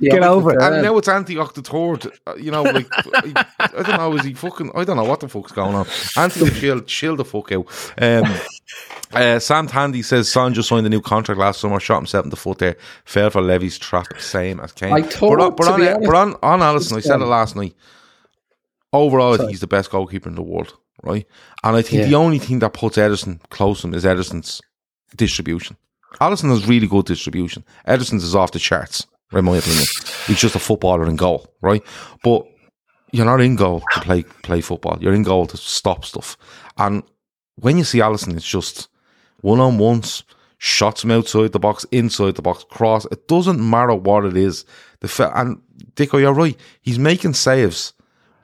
Get 0.00 0.22
over 0.22 0.52
it. 0.52 0.60
And 0.60 0.82
now 0.82 0.98
it's 0.98 1.08
Antioch 1.08 1.54
the 1.54 1.62
Third. 1.62 2.12
Uh, 2.26 2.34
You 2.34 2.50
know, 2.50 2.64
like 2.64 2.86
I, 3.14 3.46
I 3.60 3.82
don't 3.82 3.96
know. 3.96 4.14
Is 4.16 4.24
he 4.24 4.34
fucking? 4.34 4.72
I 4.74 4.84
don't 4.84 4.96
know 4.96 5.04
what 5.04 5.20
the 5.20 5.28
fuck's 5.28 5.52
going 5.52 5.74
on. 5.74 5.86
Antioch 6.18 6.52
chill, 6.54 6.80
chill 6.82 7.16
the 7.16 7.24
fuck 7.24 7.52
out. 7.52 7.66
Um, 7.98 8.30
uh, 9.12 9.38
Sam 9.38 9.66
Tandy 9.66 10.02
says 10.02 10.30
Son 10.30 10.52
just 10.52 10.68
signed 10.68 10.86
a 10.86 10.90
new 10.90 11.00
contract 11.00 11.38
last 11.40 11.60
summer. 11.60 11.80
Shot 11.80 11.96
himself 11.98 12.24
in 12.24 12.30
the 12.30 12.36
foot 12.36 12.58
there. 12.58 12.76
Fell 13.06 13.30
for 13.30 13.40
Levy's 13.40 13.78
trap. 13.78 14.06
Same 14.18 14.60
as 14.60 14.72
Kane. 14.72 14.92
I 14.92 15.00
thought, 15.02 15.38
but 15.38 15.44
on, 15.44 15.54
but 15.56 15.64
to 15.64 15.72
on, 15.72 15.80
be 15.80 15.88
uh, 15.88 15.94
honest- 15.94 16.10
but 16.10 16.16
on, 16.16 16.34
on 16.42 16.60
Alisson, 16.60 16.96
I 16.96 17.00
said 17.00 17.22
it 17.22 17.26
last 17.26 17.56
night. 17.56 17.74
Overall, 18.94 19.34
I 19.34 19.36
think 19.36 19.50
he's 19.50 19.60
the 19.60 19.66
best 19.66 19.90
goalkeeper 19.90 20.28
in 20.28 20.34
the 20.36 20.42
world, 20.42 20.74
right? 21.02 21.26
And 21.62 21.76
I 21.76 21.82
think 21.82 22.02
Yeah. 22.02 22.06
the 22.08 22.14
only 22.14 22.38
thing 22.38 22.60
that 22.60 22.72
puts 22.72 22.96
Ederson 22.96 23.40
close 23.50 23.80
to 23.80 23.88
him 23.88 23.94
is 23.94 24.04
Ederson's 24.04 24.60
distribution. 25.16 25.76
Alisson 26.20 26.48
has 26.50 26.66
really 26.66 26.86
good 26.86 27.06
distribution. 27.06 27.64
Ederson's 27.88 28.22
is 28.24 28.34
off 28.34 28.52
the 28.52 28.58
charts, 28.60 29.06
in 29.32 29.44
my 29.44 29.56
opinion. 29.56 29.84
He's 30.26 30.38
just 30.40 30.54
a 30.54 30.60
footballer 30.60 31.06
in 31.06 31.16
goal, 31.16 31.46
right? 31.60 31.82
But 32.22 32.44
you're 33.12 33.26
not 33.26 33.40
in 33.40 33.56
goal 33.56 33.82
to 33.94 34.00
play 34.00 34.22
play 34.42 34.60
football. 34.60 34.96
You're 35.00 35.14
in 35.14 35.24
goal 35.24 35.46
to 35.48 35.56
stop 35.56 36.04
stuff. 36.04 36.36
And 36.78 37.02
when 37.56 37.78
you 37.78 37.84
see 37.84 37.98
Alisson, 37.98 38.36
it's 38.36 38.46
just 38.46 38.88
one 39.40 39.60
on 39.60 39.78
ones, 39.78 40.22
shots 40.58 41.00
from 41.02 41.10
outside 41.10 41.50
the 41.52 41.58
box, 41.58 41.84
inside 41.90 42.36
the 42.36 42.42
box, 42.42 42.64
cross. 42.70 43.06
It 43.10 43.26
doesn't 43.28 43.60
matter 43.60 43.94
what 43.94 44.24
it 44.24 44.36
is. 44.36 44.64
The 45.00 45.08
fe- 45.08 45.30
and 45.34 45.60
Dicko, 45.96 46.20
you're 46.20 46.32
right. 46.32 46.56
He's 46.80 46.98
making 46.98 47.34
saves 47.34 47.92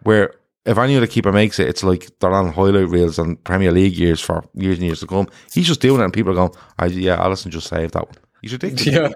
where 0.03 0.35
if 0.65 0.79
any 0.79 0.97
other 0.97 1.07
keeper 1.07 1.33
makes 1.33 1.59
it, 1.59 1.69
it's 1.69 1.83
like 1.83 2.11
they're 2.21 2.33
on 2.33 2.53
highlight 2.53 2.89
reels 2.89 3.19
and 3.19 3.43
Premier 3.45 3.73
League 3.73 3.97
years 3.97 4.21
for 4.21 4.45
years 4.55 4.77
and 4.77 4.87
years 4.87 5.01
to 5.01 5.07
come. 5.07 5.29
He's 5.53 5.67
just 5.67 5.81
doing 5.81 6.01
it, 6.01 6.05
and 6.05 6.13
people 6.13 6.33
are 6.33 6.37
going, 6.37 6.53
"I 6.79 6.87
"Yeah, 6.87 7.17
Alisson 7.17 7.49
just 7.49 7.69
saved 7.69 7.95
that 7.95 8.07
one." 8.07 8.17
He's 8.43 8.53
ridiculous. 8.53 8.87
Yeah. 8.87 9.09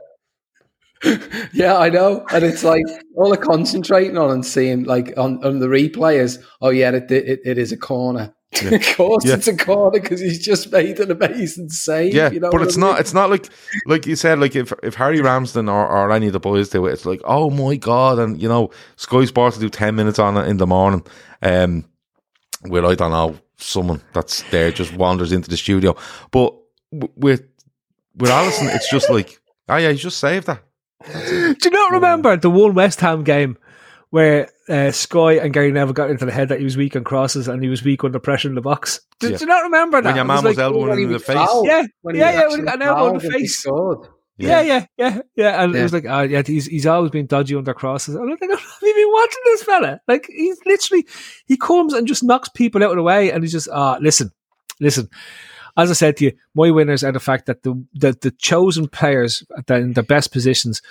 yeah, 1.52 1.76
I 1.76 1.90
know. 1.90 2.24
And 2.32 2.44
it's 2.44 2.64
like 2.64 2.84
all 3.16 3.30
the 3.30 3.36
concentrating 3.36 4.16
on 4.16 4.30
and 4.30 4.44
seeing 4.44 4.84
like 4.84 5.12
on, 5.16 5.44
on 5.44 5.58
the 5.58 5.66
replayers, 5.66 6.42
oh 6.62 6.70
yeah, 6.70 6.90
it, 6.90 7.10
it, 7.10 7.40
it 7.44 7.58
is 7.58 7.72
a 7.72 7.76
corner. 7.76 8.34
Of 8.62 8.96
course 8.96 9.24
Yeah. 9.24 9.34
it's 9.36 9.48
a 9.48 9.56
corner 9.56 10.00
because 10.00 10.20
he's 10.20 10.44
just 10.44 10.70
made 10.72 11.00
an 11.00 11.10
amazing 11.10 11.68
save. 11.70 12.14
Yeah, 12.14 12.30
you 12.30 12.40
know 12.40 12.50
but 12.50 12.62
it's 12.62 12.76
I 12.76 12.80
mean? 12.80 12.90
not. 12.90 13.00
It's 13.00 13.14
not 13.14 13.30
like 13.30 13.48
like 13.86 14.06
you 14.06 14.16
said. 14.16 14.38
Like 14.38 14.56
if 14.56 14.72
if 14.82 14.94
Harry 14.94 15.20
Ramsden 15.20 15.68
or, 15.68 15.86
or 15.86 16.12
any 16.12 16.26
of 16.28 16.32
the 16.32 16.40
boys 16.40 16.68
do 16.68 16.86
it, 16.86 16.92
it's 16.92 17.06
like 17.06 17.20
oh 17.24 17.50
my 17.50 17.76
god, 17.76 18.18
and 18.18 18.40
you 18.40 18.48
know 18.48 18.70
Sky 18.96 19.24
Sports 19.24 19.56
will 19.56 19.62
do 19.62 19.70
ten 19.70 19.94
minutes 19.94 20.18
on 20.18 20.36
it 20.36 20.48
in 20.48 20.56
the 20.58 20.66
morning. 20.66 21.04
Um, 21.42 21.84
with 22.64 22.84
I 22.84 22.94
don't 22.94 23.10
know 23.10 23.38
someone 23.56 24.02
that's 24.12 24.42
there 24.50 24.70
just 24.70 24.94
wanders 24.94 25.32
into 25.32 25.48
the 25.50 25.56
studio, 25.56 25.96
but 26.30 26.54
with 26.90 27.42
with 28.16 28.30
Alisson, 28.30 28.74
it's 28.74 28.90
just 28.90 29.10
like 29.10 29.40
oh 29.68 29.76
yeah, 29.76 29.90
he's 29.90 30.02
just 30.02 30.18
saved 30.18 30.46
that. 30.46 30.62
Do 31.06 31.56
you 31.62 31.70
not 31.70 31.92
remember 31.92 32.36
the 32.36 32.48
one 32.50 32.74
West 32.74 33.00
Ham 33.00 33.24
game 33.24 33.58
where 34.14 34.48
uh, 34.68 34.92
Sky 34.92 35.32
and 35.34 35.52
Gary 35.52 35.72
Neville 35.72 35.92
got 35.92 36.08
into 36.08 36.24
the 36.24 36.30
head 36.30 36.48
that 36.50 36.58
he 36.60 36.64
was 36.64 36.76
weak 36.76 36.94
on 36.94 37.02
crosses 37.02 37.48
and 37.48 37.60
he 37.60 37.68
was 37.68 37.82
weak 37.82 38.04
under 38.04 38.20
pressure 38.20 38.48
in 38.48 38.54
the 38.54 38.60
box? 38.60 39.00
Do, 39.18 39.28
Yeah. 39.30 39.38
you 39.40 39.46
not 39.46 39.64
remember 39.64 40.00
that? 40.00 40.10
When 40.10 40.14
your 40.16 40.24
It 40.24 40.28
man 40.28 40.36
like- 40.36 40.44
was 40.44 40.58
elbowing 40.60 40.92
him 40.92 41.06
in 41.06 41.12
the 41.12 41.18
face. 41.18 41.34
fouled, 41.34 41.66
Yeah, 41.66 41.82
when 42.02 42.14
yeah, 42.14 42.32
yeah, 42.32 42.48
when 42.48 42.60
he 42.60 42.64
got 42.64 42.74
an 42.76 42.82
elbow 42.82 43.08
in 43.08 43.14
the 43.14 43.20
fouled 43.20 43.24
and 43.24 43.34
he 43.34 43.40
face. 43.40 43.58
scored. 43.58 44.08
Yeah, 44.38 44.60
yeah, 44.62 44.86
yeah, 44.96 45.20
yeah. 45.34 45.62
And 45.64 45.74
it 45.74 45.82
was 45.82 45.92
like, 45.92 46.06
uh, 46.06 46.26
yeah, 46.30 46.42
he's 46.46 46.66
he's 46.66 46.86
always 46.86 47.10
been 47.10 47.26
dodgy 47.26 47.54
under 47.56 47.74
crosses. 47.74 48.14
And 48.14 48.22
I'm 48.24 48.30
like, 48.30 48.40
have 48.40 48.50
you 48.82 48.94
been 48.94 49.12
watching 49.12 49.42
this 49.46 49.62
fella? 49.64 50.00
Like, 50.08 50.26
he's 50.28 50.58
literally, 50.64 51.06
he 51.46 51.56
comes 51.56 51.92
and 51.92 52.06
just 52.06 52.22
knocks 52.22 52.48
people 52.48 52.82
out 52.84 52.90
of 52.90 52.96
the 52.96 53.02
way, 53.02 53.30
and 53.32 53.42
he's 53.42 53.52
just, 53.52 53.68
ah, 53.72 53.98
listen, 54.00 54.30
listen. 54.80 55.08
As 55.76 55.90
I 55.90 55.94
said 55.94 56.16
to 56.18 56.26
you, 56.26 56.32
my 56.54 56.70
winners 56.70 57.02
are 57.02 57.12
the 57.12 57.20
fact 57.20 57.46
that 57.46 57.62
the 57.62 57.74
the, 57.94 58.12
the 58.20 58.30
chosen 58.32 58.88
players 58.88 59.44
that 59.66 59.80
in 59.80 59.94
the 59.94 60.02
best 60.02 60.32
positions 60.32 60.82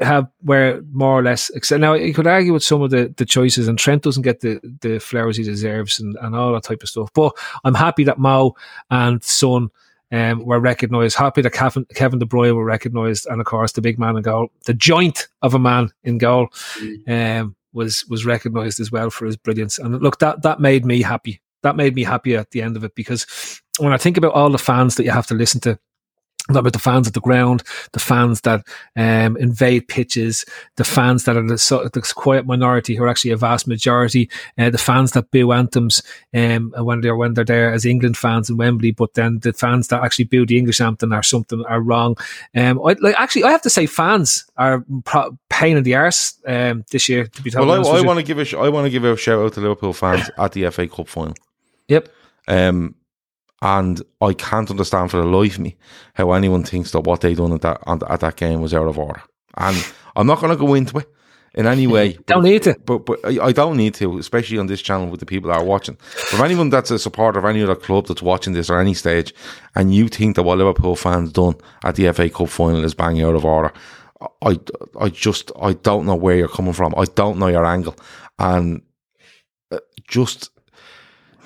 have 0.00 0.28
were 0.42 0.82
more 0.92 1.18
or 1.18 1.22
less. 1.22 1.50
Now 1.70 1.94
you 1.94 2.14
could 2.14 2.26
argue 2.26 2.52
with 2.52 2.64
some 2.64 2.82
of 2.82 2.90
the, 2.90 3.12
the 3.16 3.26
choices, 3.26 3.68
and 3.68 3.78
Trent 3.78 4.02
doesn't 4.02 4.22
get 4.22 4.40
the, 4.40 4.60
the 4.80 4.98
flowers 4.98 5.36
he 5.36 5.42
deserves 5.42 6.00
and, 6.00 6.16
and 6.20 6.34
all 6.34 6.52
that 6.54 6.64
type 6.64 6.82
of 6.82 6.88
stuff. 6.88 7.10
But 7.14 7.36
I'm 7.64 7.74
happy 7.74 8.04
that 8.04 8.18
Mo 8.18 8.54
and 8.90 9.22
Son. 9.22 9.70
Um, 10.12 10.44
were 10.44 10.60
recognised. 10.60 11.16
Happy 11.16 11.42
that 11.42 11.54
Kevin, 11.54 11.86
Kevin 11.92 12.20
De 12.20 12.26
Bruyne 12.26 12.54
were 12.54 12.64
recognised, 12.64 13.26
and 13.26 13.40
of 13.40 13.46
course 13.46 13.72
the 13.72 13.80
big 13.80 13.98
man 13.98 14.16
in 14.16 14.22
goal, 14.22 14.48
the 14.64 14.74
joint 14.74 15.26
of 15.42 15.54
a 15.54 15.58
man 15.58 15.90
in 16.04 16.18
goal, 16.18 16.50
um, 17.08 17.56
was 17.72 18.06
was 18.06 18.24
recognised 18.24 18.78
as 18.78 18.92
well 18.92 19.10
for 19.10 19.26
his 19.26 19.36
brilliance. 19.36 19.76
And 19.78 20.00
look, 20.00 20.20
that 20.20 20.42
that 20.42 20.60
made 20.60 20.84
me 20.84 21.02
happy. 21.02 21.40
That 21.64 21.76
made 21.76 21.94
me 21.94 22.04
happy 22.04 22.36
at 22.36 22.52
the 22.52 22.62
end 22.62 22.76
of 22.76 22.84
it 22.84 22.94
because 22.94 23.60
when 23.78 23.92
I 23.92 23.96
think 23.96 24.16
about 24.16 24.34
all 24.34 24.50
the 24.50 24.58
fans 24.58 24.94
that 24.94 25.04
you 25.04 25.10
have 25.10 25.26
to 25.26 25.34
listen 25.34 25.60
to, 25.62 25.78
about 26.50 26.74
the 26.74 26.78
fans 26.78 27.08
at 27.08 27.14
the 27.14 27.20
ground, 27.20 27.62
the 27.92 27.98
fans 27.98 28.42
that 28.42 28.66
um, 28.96 29.36
invade 29.38 29.88
pitches, 29.88 30.44
the 30.76 30.84
fans 30.84 31.24
that 31.24 31.38
are 31.38 31.42
the, 31.42 31.90
the 31.92 32.12
quiet 32.14 32.44
minority 32.44 32.94
who 32.94 33.02
are 33.02 33.08
actually 33.08 33.30
a 33.30 33.36
vast 33.36 33.66
majority, 33.66 34.28
uh, 34.58 34.68
the 34.68 34.76
fans 34.76 35.12
that 35.12 35.30
boo 35.30 35.52
anthems 35.52 36.02
um, 36.34 36.74
when 36.76 37.00
they're 37.00 37.16
when 37.16 37.32
they're 37.32 37.44
there 37.44 37.72
as 37.72 37.86
England 37.86 38.18
fans 38.18 38.50
in 38.50 38.58
Wembley, 38.58 38.90
but 38.90 39.14
then 39.14 39.38
the 39.38 39.54
fans 39.54 39.88
that 39.88 40.02
actually 40.04 40.26
boo 40.26 40.44
the 40.44 40.58
English 40.58 40.82
anthem 40.82 41.14
are 41.14 41.22
something 41.22 41.64
are 41.64 41.80
wrong. 41.80 42.14
Um, 42.54 42.78
I, 42.84 42.94
like 43.00 43.18
actually, 43.18 43.44
I 43.44 43.50
have 43.50 43.62
to 43.62 43.70
say, 43.70 43.86
fans 43.86 44.44
are 44.58 44.84
pro- 45.04 45.38
pain 45.48 45.78
in 45.78 45.82
the 45.82 45.94
arse 45.94 46.38
um, 46.46 46.84
this 46.90 47.08
year. 47.08 47.26
To 47.26 47.42
be 47.42 47.50
Well, 47.54 47.70
I, 47.70 47.98
I 47.98 48.02
want 48.02 48.18
to 48.18 48.24
give 48.24 48.38
a 48.38 48.44
sh- 48.44 48.54
I 48.54 48.68
want 48.68 48.84
to 48.84 48.90
give 48.90 49.04
a 49.04 49.16
shout 49.16 49.42
out 49.42 49.54
to 49.54 49.60
Liverpool 49.60 49.94
fans 49.94 50.30
at 50.36 50.52
the 50.52 50.70
FA 50.70 50.86
Cup 50.88 51.08
final. 51.08 51.34
Yep. 51.88 52.08
Um, 52.48 52.94
and 53.62 54.02
I 54.20 54.34
can't 54.34 54.70
understand 54.70 55.10
for 55.10 55.16
the 55.16 55.26
life 55.26 55.54
of 55.54 55.60
me 55.60 55.76
how 56.14 56.32
anyone 56.32 56.64
thinks 56.64 56.90
that 56.90 57.00
what 57.00 57.22
they 57.22 57.34
done 57.34 57.52
at 57.52 57.62
that 57.62 57.80
on, 57.86 58.00
at 58.08 58.20
that 58.20 58.36
game 58.36 58.60
was 58.60 58.74
out 58.74 58.86
of 58.86 58.98
order. 58.98 59.22
And 59.56 59.76
I'm 60.16 60.26
not 60.26 60.40
going 60.40 60.50
to 60.50 60.56
go 60.56 60.74
into 60.74 60.98
it 60.98 61.08
in 61.54 61.66
any 61.66 61.86
way. 61.86 62.12
Don't 62.26 62.44
need 62.44 62.62
to. 62.64 62.76
But 62.84 63.06
but 63.06 63.20
I, 63.24 63.46
I 63.46 63.52
don't 63.52 63.76
need 63.76 63.94
to, 63.94 64.18
especially 64.18 64.58
on 64.58 64.66
this 64.66 64.82
channel 64.82 65.08
with 65.08 65.20
the 65.20 65.26
people 65.26 65.50
that 65.50 65.60
are 65.60 65.64
watching. 65.64 65.96
For 65.96 66.44
anyone 66.44 66.68
that's 66.68 66.90
a 66.90 66.98
supporter 66.98 67.38
of 67.38 67.44
any 67.44 67.62
other 67.62 67.76
club 67.76 68.06
that's 68.06 68.22
watching 68.22 68.52
this 68.52 68.68
or 68.68 68.78
any 68.78 68.94
stage, 68.94 69.32
and 69.74 69.94
you 69.94 70.08
think 70.08 70.36
that 70.36 70.42
what 70.42 70.58
Liverpool 70.58 70.96
fans 70.96 71.32
done 71.32 71.54
at 71.84 71.96
the 71.96 72.12
FA 72.12 72.28
Cup 72.28 72.48
final 72.48 72.84
is 72.84 72.94
bang 72.94 73.22
out 73.22 73.34
of 73.34 73.44
order, 73.44 73.72
I 74.42 74.58
I 75.00 75.08
just 75.08 75.52
I 75.60 75.72
don't 75.74 76.06
know 76.06 76.16
where 76.16 76.36
you're 76.36 76.48
coming 76.48 76.72
from. 76.72 76.94
I 76.96 77.04
don't 77.04 77.38
know 77.38 77.48
your 77.48 77.64
angle, 77.64 77.96
and 78.38 78.82
uh, 79.70 79.78
just 80.08 80.50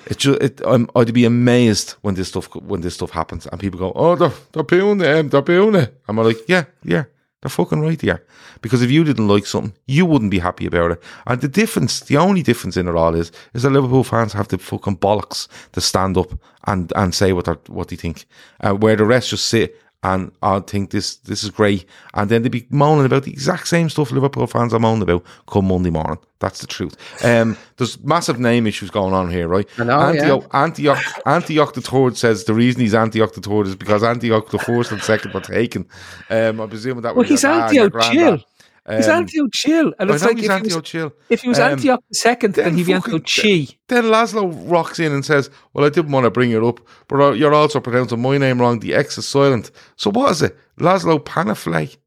it 0.07 0.17
just 0.17 0.41
it, 0.41 0.61
I'm, 0.65 0.89
I'd 0.95 1.13
be 1.13 1.25
amazed 1.25 1.91
when 2.01 2.15
this 2.15 2.29
stuff 2.29 2.53
when 2.55 2.81
this 2.81 2.95
stuff 2.95 3.11
happens 3.11 3.45
and 3.47 3.59
people 3.59 3.79
go, 3.79 3.91
oh, 3.95 4.15
they're 4.15 4.33
they're 4.51 4.63
booing 4.63 5.01
it, 5.01 5.31
they're 5.31 5.41
booing 5.41 5.75
it. 5.75 6.01
I'm 6.07 6.17
like, 6.17 6.37
yeah, 6.47 6.65
yeah, 6.83 7.05
they're 7.41 7.49
fucking 7.49 7.81
right 7.81 7.99
there. 7.99 8.23
Because 8.61 8.81
if 8.81 8.91
you 8.91 9.03
didn't 9.03 9.27
like 9.27 9.45
something, 9.45 9.73
you 9.87 10.05
wouldn't 10.05 10.31
be 10.31 10.39
happy 10.39 10.65
about 10.65 10.91
it. 10.91 11.03
And 11.25 11.39
the 11.39 11.47
difference, 11.47 12.01
the 12.01 12.17
only 12.17 12.43
difference 12.43 12.75
in 12.75 12.87
it 12.87 12.95
all 12.95 13.15
is, 13.15 13.31
is 13.53 13.63
that 13.63 13.69
Liverpool 13.69 14.03
fans 14.03 14.33
have 14.33 14.49
the 14.49 14.57
fucking 14.57 14.97
bollocks 14.97 15.47
to 15.71 15.81
stand 15.81 16.17
up 16.17 16.31
and 16.65 16.91
and 16.95 17.13
say 17.13 17.33
what 17.33 17.45
they 17.45 17.53
what 17.67 17.87
they 17.87 17.95
think, 17.95 18.25
uh, 18.61 18.73
where 18.73 18.95
the 18.95 19.05
rest 19.05 19.29
just 19.29 19.45
sit 19.45 19.75
and 20.03 20.31
I 20.41 20.59
think 20.59 20.91
this 20.91 21.17
this 21.17 21.43
is 21.43 21.49
great. 21.49 21.85
And 22.13 22.29
then 22.29 22.43
they 22.43 22.49
be 22.49 22.65
moaning 22.69 23.05
about 23.05 23.23
the 23.23 23.31
exact 23.31 23.67
same 23.67 23.89
stuff 23.89 24.11
Liverpool 24.11 24.47
fans 24.47 24.73
are 24.73 24.79
moaning 24.79 25.03
about 25.03 25.25
come 25.47 25.67
Monday 25.67 25.89
morning. 25.89 26.19
That's 26.39 26.61
the 26.61 26.67
truth. 26.67 26.95
Um, 27.23 27.57
there's 27.75 28.01
massive 28.01 28.39
name 28.39 28.65
issues 28.65 28.89
going 28.89 29.13
on 29.13 29.29
here, 29.29 29.49
right? 29.49 29.67
I 29.77 29.83
know, 29.83 29.99
Antioch, 29.99 30.49
Antioch, 30.53 31.03
Antioch 31.25 31.73
the 31.73 31.81
third 31.81 32.15
says 32.15 32.45
the 32.45 32.53
reason 32.53 32.79
he's 32.81 32.95
Antioch 32.95 33.33
the 33.33 33.41
third 33.41 33.67
is 33.67 33.75
because 33.75 34.03
Antioch 34.03 34.49
the 34.49 34.59
first 34.59 34.91
and 34.93 35.01
second 35.01 35.33
were 35.33 35.41
taken. 35.41 35.85
Um, 36.29 36.61
I'm 36.61 36.69
presuming 36.69 37.03
that 37.03 37.15
Well, 37.15 37.27
he's 37.27 37.43
your 37.43 37.51
dad, 37.51 37.73
your 37.73 37.85
Antioch 37.85 38.11
chill. 38.13 38.43
Granddad. 38.89 38.97
He's 38.97 39.07
Um, 39.07 39.17
Antioch 39.19 39.49
chill, 39.53 39.93
and 39.99 40.11
I 40.11 40.13
it's 40.15 40.23
like 40.23 40.37
he's 40.37 40.49
if 40.49 40.65
he, 40.65 40.97
was, 40.97 41.11
if 41.29 41.41
he 41.41 41.49
was 41.49 41.59
Um, 41.59 41.71
Antioch 41.71 42.03
the 42.09 42.15
second, 42.15 42.53
then, 42.55 42.75
he'd 42.75 42.85
be 42.85 42.93
Antioch 42.93 43.25
Chi. 43.25 43.67
Then 43.87 44.05
Laszlo 44.05 44.51
rocks 44.69 44.99
in 44.99 45.11
and 45.11 45.23
says, 45.25 45.49
"Well, 45.73 45.85
I 45.85 45.89
didn't 45.89 46.11
want 46.11 46.25
to 46.25 46.31
bring 46.31 46.51
it 46.51 46.63
up, 46.63 46.79
but 47.07 47.19
uh, 47.21 47.31
you're 47.31 47.53
also 47.53 47.79
pronouncing 47.79 48.21
my 48.21 48.37
name 48.37 48.59
wrong. 48.61 48.79
The 48.79 48.95
X 48.95 49.17
is 49.17 49.27
silent. 49.27 49.71
So 49.95 50.09
what 50.11 50.31
is 50.31 50.41
it? 50.41 50.57
Laszlo 50.79 51.19
Panafle? 51.19 51.97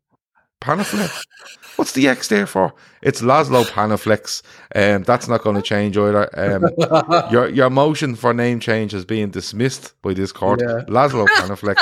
Panafle? 0.61 1.09
What's 1.77 1.93
the 1.93 2.07
X 2.07 2.29
there 2.29 2.47
for? 2.47 2.75
It's 3.01 3.23
Laszlo 3.23 3.65
Panaflex. 3.65 4.43
Um, 4.77 5.03
that's 5.05 5.27
not 5.27 5.43
going 5.43 5.57
to 5.57 5.63
change 5.63 5.97
either. 5.97 6.29
Um, 6.39 6.69
your 7.33 7.49
your 7.49 7.71
motion 7.71 8.15
for 8.15 8.33
name 8.35 8.61
change 8.61 8.93
is 8.95 9.05
being 9.05 9.31
dismissed 9.31 9.95
by 10.03 10.15
this 10.15 10.33
court. 10.33 10.61
Yeah. 10.63 10.83
Laszlo 10.89 11.27
Panaflex 11.27 11.77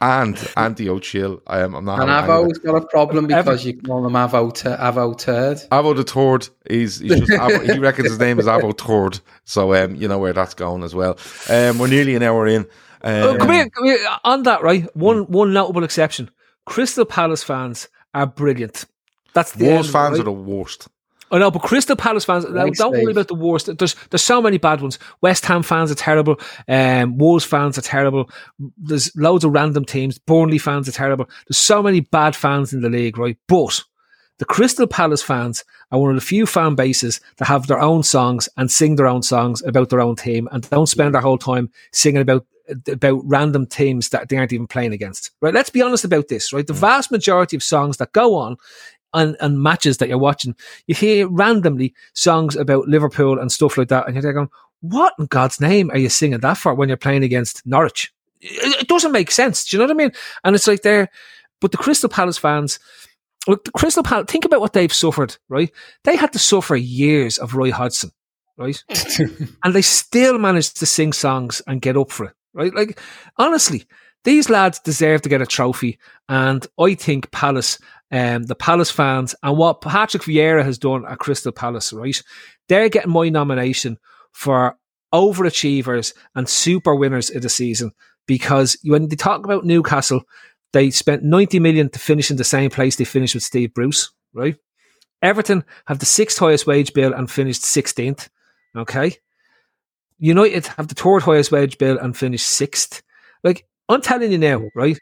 and 0.00 0.36
Antio 0.56 1.00
Chill. 1.00 1.42
Um, 1.46 1.74
I'm 1.74 1.84
not. 1.84 2.00
And 2.00 2.10
I've 2.10 2.28
always 2.28 2.58
got 2.58 2.74
a 2.76 2.86
problem 2.86 3.26
because 3.26 3.64
you 3.64 3.80
call 3.80 4.06
him 4.06 4.12
Avo, 4.12 4.54
t- 4.54 4.68
Avo 4.68 5.18
Turd. 5.18 5.58
Avo 5.70 5.96
the 5.96 6.04
third, 6.04 6.48
he's, 6.68 6.98
he's 6.98 7.18
just 7.20 7.32
Avo, 7.32 7.72
he 7.72 7.78
reckons 7.78 8.08
his 8.10 8.18
name 8.18 8.38
is 8.38 8.46
Avo 8.46 8.76
third, 8.76 9.20
so 9.44 9.74
um, 9.74 9.94
you 9.94 10.06
know 10.08 10.18
where 10.18 10.32
that's 10.32 10.54
going 10.54 10.82
as 10.82 10.94
well. 10.94 11.18
Um, 11.48 11.78
we're 11.78 11.88
nearly 11.88 12.14
an 12.14 12.22
hour 12.22 12.46
in. 12.46 12.66
Oh, 13.02 13.32
Um, 13.32 13.38
come 13.38 13.50
here, 13.50 13.68
come 13.70 13.84
here. 13.84 13.98
On 14.24 14.42
that, 14.44 14.62
right? 14.62 14.94
One 14.96 15.24
one 15.28 15.52
notable 15.52 15.84
exception: 15.84 16.30
Crystal 16.66 17.04
Palace 17.04 17.42
fans 17.42 17.88
are 18.12 18.26
brilliant. 18.26 18.84
That's 19.32 19.52
the 19.52 19.66
Wolves 19.66 19.90
fans 19.90 20.12
right? 20.12 20.20
are 20.20 20.24
the 20.24 20.32
worst. 20.32 20.88
I 21.30 21.38
know, 21.38 21.50
but 21.50 21.62
Crystal 21.62 21.96
Palace 21.96 22.24
fans, 22.24 22.44
Thanks, 22.44 22.78
don't 22.78 22.92
worry 22.92 23.10
about 23.10 23.28
the 23.28 23.34
worst. 23.34 23.66
There's 23.78 23.94
there's 24.10 24.22
so 24.22 24.40
many 24.40 24.58
bad 24.58 24.80
ones. 24.80 24.98
West 25.20 25.44
Ham 25.46 25.62
fans 25.62 25.90
are 25.90 25.96
terrible. 25.96 26.38
Um, 26.68 27.18
Wolves 27.18 27.44
fans 27.44 27.76
are 27.76 27.82
terrible. 27.82 28.30
There's 28.78 29.14
loads 29.16 29.44
of 29.44 29.52
random 29.52 29.84
teams. 29.84 30.18
Burnley 30.18 30.58
fans 30.58 30.88
are 30.88 30.92
terrible. 30.92 31.28
There's 31.48 31.58
so 31.58 31.82
many 31.82 32.00
bad 32.00 32.36
fans 32.36 32.72
in 32.72 32.80
the 32.80 32.88
league, 32.88 33.18
right? 33.18 33.36
But 33.48 33.82
the 34.38 34.44
Crystal 34.44 34.86
Palace 34.86 35.22
fans 35.22 35.64
are 35.90 35.98
one 35.98 36.10
of 36.10 36.16
the 36.16 36.26
few 36.26 36.46
fan 36.46 36.74
bases 36.74 37.20
that 37.38 37.46
have 37.48 37.66
their 37.66 37.80
own 37.80 38.02
songs 38.02 38.48
and 38.56 38.70
sing 38.70 38.96
their 38.96 39.06
own 39.06 39.22
songs 39.22 39.62
about 39.62 39.90
their 39.90 40.00
own 40.00 40.14
team 40.16 40.48
and 40.52 40.68
don't 40.70 40.86
spend 40.86 41.14
their 41.14 41.22
whole 41.22 41.38
time 41.38 41.70
singing 41.92 42.20
about 42.20 42.46
about 42.88 43.20
random 43.24 43.64
teams 43.64 44.08
that 44.08 44.28
they 44.28 44.36
aren't 44.36 44.52
even 44.52 44.66
playing 44.66 44.92
against. 44.92 45.30
Right? 45.40 45.54
Let's 45.54 45.70
be 45.70 45.82
honest 45.82 46.04
about 46.04 46.28
this, 46.28 46.52
right? 46.52 46.66
The 46.66 46.72
vast 46.72 47.10
majority 47.10 47.56
of 47.56 47.62
songs 47.62 47.96
that 47.98 48.12
go 48.12 48.34
on 48.34 48.56
and, 49.16 49.36
and 49.40 49.62
matches 49.62 49.98
that 49.98 50.08
you're 50.08 50.18
watching, 50.18 50.54
you 50.86 50.94
hear 50.94 51.28
randomly 51.28 51.94
songs 52.14 52.54
about 52.54 52.86
Liverpool 52.86 53.38
and 53.38 53.50
stuff 53.50 53.76
like 53.76 53.88
that, 53.88 54.06
and 54.06 54.22
you're 54.22 54.32
going, 54.32 54.50
"What 54.80 55.14
in 55.18 55.26
God's 55.26 55.60
name 55.60 55.90
are 55.90 55.98
you 55.98 56.08
singing 56.08 56.40
that 56.40 56.58
for?" 56.58 56.74
When 56.74 56.88
you're 56.88 56.96
playing 56.96 57.24
against 57.24 57.66
Norwich, 57.66 58.12
it, 58.40 58.82
it 58.82 58.88
doesn't 58.88 59.12
make 59.12 59.30
sense. 59.30 59.64
Do 59.64 59.76
you 59.76 59.78
know 59.80 59.86
what 59.86 60.02
I 60.02 60.04
mean? 60.04 60.12
And 60.44 60.54
it's 60.54 60.68
like 60.68 60.82
there, 60.82 61.08
but 61.60 61.72
the 61.72 61.78
Crystal 61.78 62.08
Palace 62.08 62.38
fans. 62.38 62.78
Look, 63.48 63.64
the 63.64 63.70
Crystal 63.72 64.02
Palace. 64.02 64.26
Think 64.28 64.44
about 64.44 64.60
what 64.60 64.72
they've 64.72 64.92
suffered, 64.92 65.36
right? 65.48 65.70
They 66.04 66.16
had 66.16 66.32
to 66.32 66.38
suffer 66.38 66.76
years 66.76 67.38
of 67.38 67.54
Roy 67.54 67.70
Hodgson, 67.70 68.10
right? 68.56 68.82
and 69.64 69.74
they 69.74 69.82
still 69.82 70.38
managed 70.38 70.78
to 70.78 70.86
sing 70.86 71.12
songs 71.12 71.62
and 71.66 71.80
get 71.80 71.96
up 71.96 72.10
for 72.10 72.26
it, 72.26 72.32
right? 72.54 72.74
Like, 72.74 73.00
honestly, 73.38 73.84
these 74.26 74.50
lads 74.50 74.80
deserve 74.80 75.22
to 75.22 75.28
get 75.28 75.40
a 75.40 75.46
trophy. 75.46 76.00
And 76.28 76.66
I 76.80 76.94
think 76.94 77.30
Palace, 77.30 77.78
um, 78.10 78.44
the 78.44 78.54
Palace 78.54 78.90
fans, 78.90 79.34
and 79.42 79.56
what 79.56 79.80
Patrick 79.80 80.22
Vieira 80.22 80.64
has 80.64 80.78
done 80.78 81.04
at 81.06 81.18
Crystal 81.18 81.52
Palace, 81.52 81.92
right? 81.92 82.20
They're 82.68 82.88
getting 82.88 83.12
my 83.12 83.28
nomination 83.28 83.98
for 84.32 84.76
overachievers 85.12 86.14
and 86.34 86.48
super 86.48 86.94
winners 86.94 87.30
of 87.30 87.42
the 87.42 87.48
season 87.48 87.92
because 88.26 88.76
when 88.84 89.08
they 89.08 89.16
talk 89.16 89.44
about 89.44 89.64
Newcastle, 89.64 90.22
they 90.72 90.90
spent 90.90 91.22
90 91.22 91.58
million 91.60 91.88
to 91.90 91.98
finish 91.98 92.30
in 92.30 92.36
the 92.36 92.44
same 92.44 92.70
place 92.70 92.96
they 92.96 93.04
finished 93.04 93.34
with 93.34 93.44
Steve 93.44 93.72
Bruce, 93.72 94.10
right? 94.34 94.56
Everton 95.22 95.64
have 95.86 95.98
the 95.98 96.06
sixth 96.06 96.38
highest 96.38 96.66
wage 96.66 96.92
bill 96.92 97.14
and 97.14 97.30
finished 97.30 97.62
16th. 97.62 98.28
Okay. 98.76 99.16
United 100.18 100.66
have 100.66 100.88
the 100.88 100.94
third 100.94 101.22
highest 101.22 101.50
wage 101.50 101.78
bill 101.78 101.98
and 101.98 102.16
finished 102.16 102.46
sixth. 102.46 103.02
Like, 103.42 103.66
I'm 103.88 104.02
telling 104.02 104.32
you 104.32 104.38
now, 104.38 104.64
right? 104.74 104.98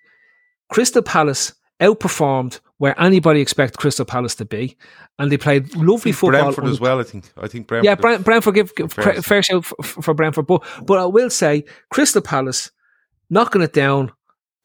Crystal 0.71 1.03
Palace 1.03 1.55
outperformed 1.81 2.61
where 2.79 3.01
anybody 3.01 3.41
expected 3.41 3.79
Crystal 3.79 4.05
Palace 4.05 4.35
to 4.37 4.45
be, 4.45 4.77
and 5.19 5.31
they 5.31 5.37
played 5.37 5.75
lovely 5.77 6.13
football. 6.13 6.43
Brentford 6.43 6.65
on- 6.65 6.71
as 6.71 6.81
well, 6.81 7.01
I 7.01 7.05
think. 7.05 7.31
I 7.37 7.47
think 7.49 7.67
Brentford. 7.67 7.85
yeah, 7.87 7.95
Brent, 7.95 8.25
Brentford 8.25 8.55
give, 8.55 8.75
give 8.75 8.93
fair 8.93 9.05
fair, 9.15 9.23
fair 9.23 9.43
shout 9.43 9.65
for, 9.65 10.03
for 10.03 10.15
Brentford, 10.15 10.47
but 10.47 10.63
but 10.83 10.99
I 10.99 11.07
will 11.07 11.31
say 11.31 11.65
Crystal 11.91 12.23
Palace 12.23 12.71
knocking 13.31 13.63
it 13.63 13.73
down, 13.73 14.13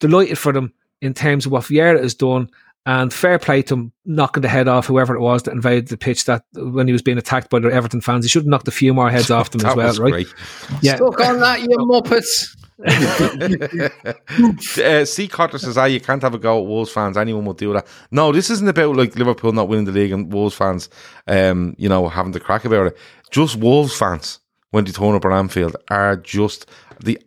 delighted 0.00 0.38
for 0.38 0.52
them 0.52 0.72
in 1.00 1.14
terms 1.14 1.46
of 1.46 1.52
what 1.52 1.64
Vieira 1.64 2.00
has 2.02 2.14
done, 2.14 2.50
and 2.86 3.12
fair 3.12 3.38
play 3.38 3.62
to 3.62 3.74
him 3.74 3.92
knocking 4.04 4.42
the 4.42 4.48
head 4.48 4.68
off 4.68 4.86
whoever 4.86 5.14
it 5.14 5.20
was 5.20 5.44
that 5.44 5.52
invaded 5.52 5.88
the 5.88 5.96
pitch 5.96 6.24
that 6.24 6.42
when 6.54 6.86
he 6.86 6.92
was 6.92 7.02
being 7.02 7.18
attacked 7.18 7.48
by 7.50 7.58
the 7.58 7.68
Everton 7.72 8.00
fans. 8.00 8.24
He 8.24 8.28
should 8.28 8.42
have 8.42 8.48
knocked 8.48 8.68
a 8.68 8.72
few 8.72 8.92
more 8.92 9.10
heads 9.10 9.30
off 9.30 9.50
them 9.50 9.64
as 9.64 9.76
well, 9.76 9.86
was 9.86 9.98
right? 10.00 10.10
great. 10.12 10.34
Yeah, 10.82 10.96
Stuck 10.96 11.20
on 11.20 11.40
that, 11.40 11.60
you 11.60 11.68
muppets. 11.78 12.56
uh, 14.84 15.04
C. 15.04 15.28
Cotter 15.28 15.58
says, 15.58 15.76
"Ah, 15.78 15.84
you 15.84 16.00
can't 16.00 16.22
have 16.22 16.34
a 16.34 16.38
go 16.38 16.60
at 16.60 16.66
Wolves 16.66 16.92
fans. 16.92 17.16
Anyone 17.16 17.44
will 17.44 17.54
do 17.54 17.72
that." 17.72 17.86
No, 18.10 18.32
this 18.32 18.50
isn't 18.50 18.68
about 18.68 18.96
like 18.96 19.16
Liverpool 19.16 19.52
not 19.52 19.68
winning 19.68 19.84
the 19.86 19.92
league 19.92 20.12
and 20.12 20.32
Wolves 20.32 20.54
fans, 20.54 20.88
um, 21.26 21.74
you 21.78 21.88
know, 21.88 22.08
having 22.08 22.32
to 22.32 22.40
crack 22.40 22.64
about 22.64 22.88
it. 22.88 22.98
Just 23.30 23.56
Wolves 23.56 23.96
fans 23.96 24.40
when 24.70 24.84
they 24.84 24.92
turn 24.92 25.14
up 25.14 25.24
at 25.24 25.32
Anfield 25.32 25.76
are 25.90 26.16
just 26.16 26.66
the 27.00 27.18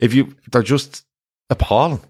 if 0.00 0.14
you, 0.14 0.34
they're 0.52 0.62
just 0.62 1.04
appalling. 1.50 2.00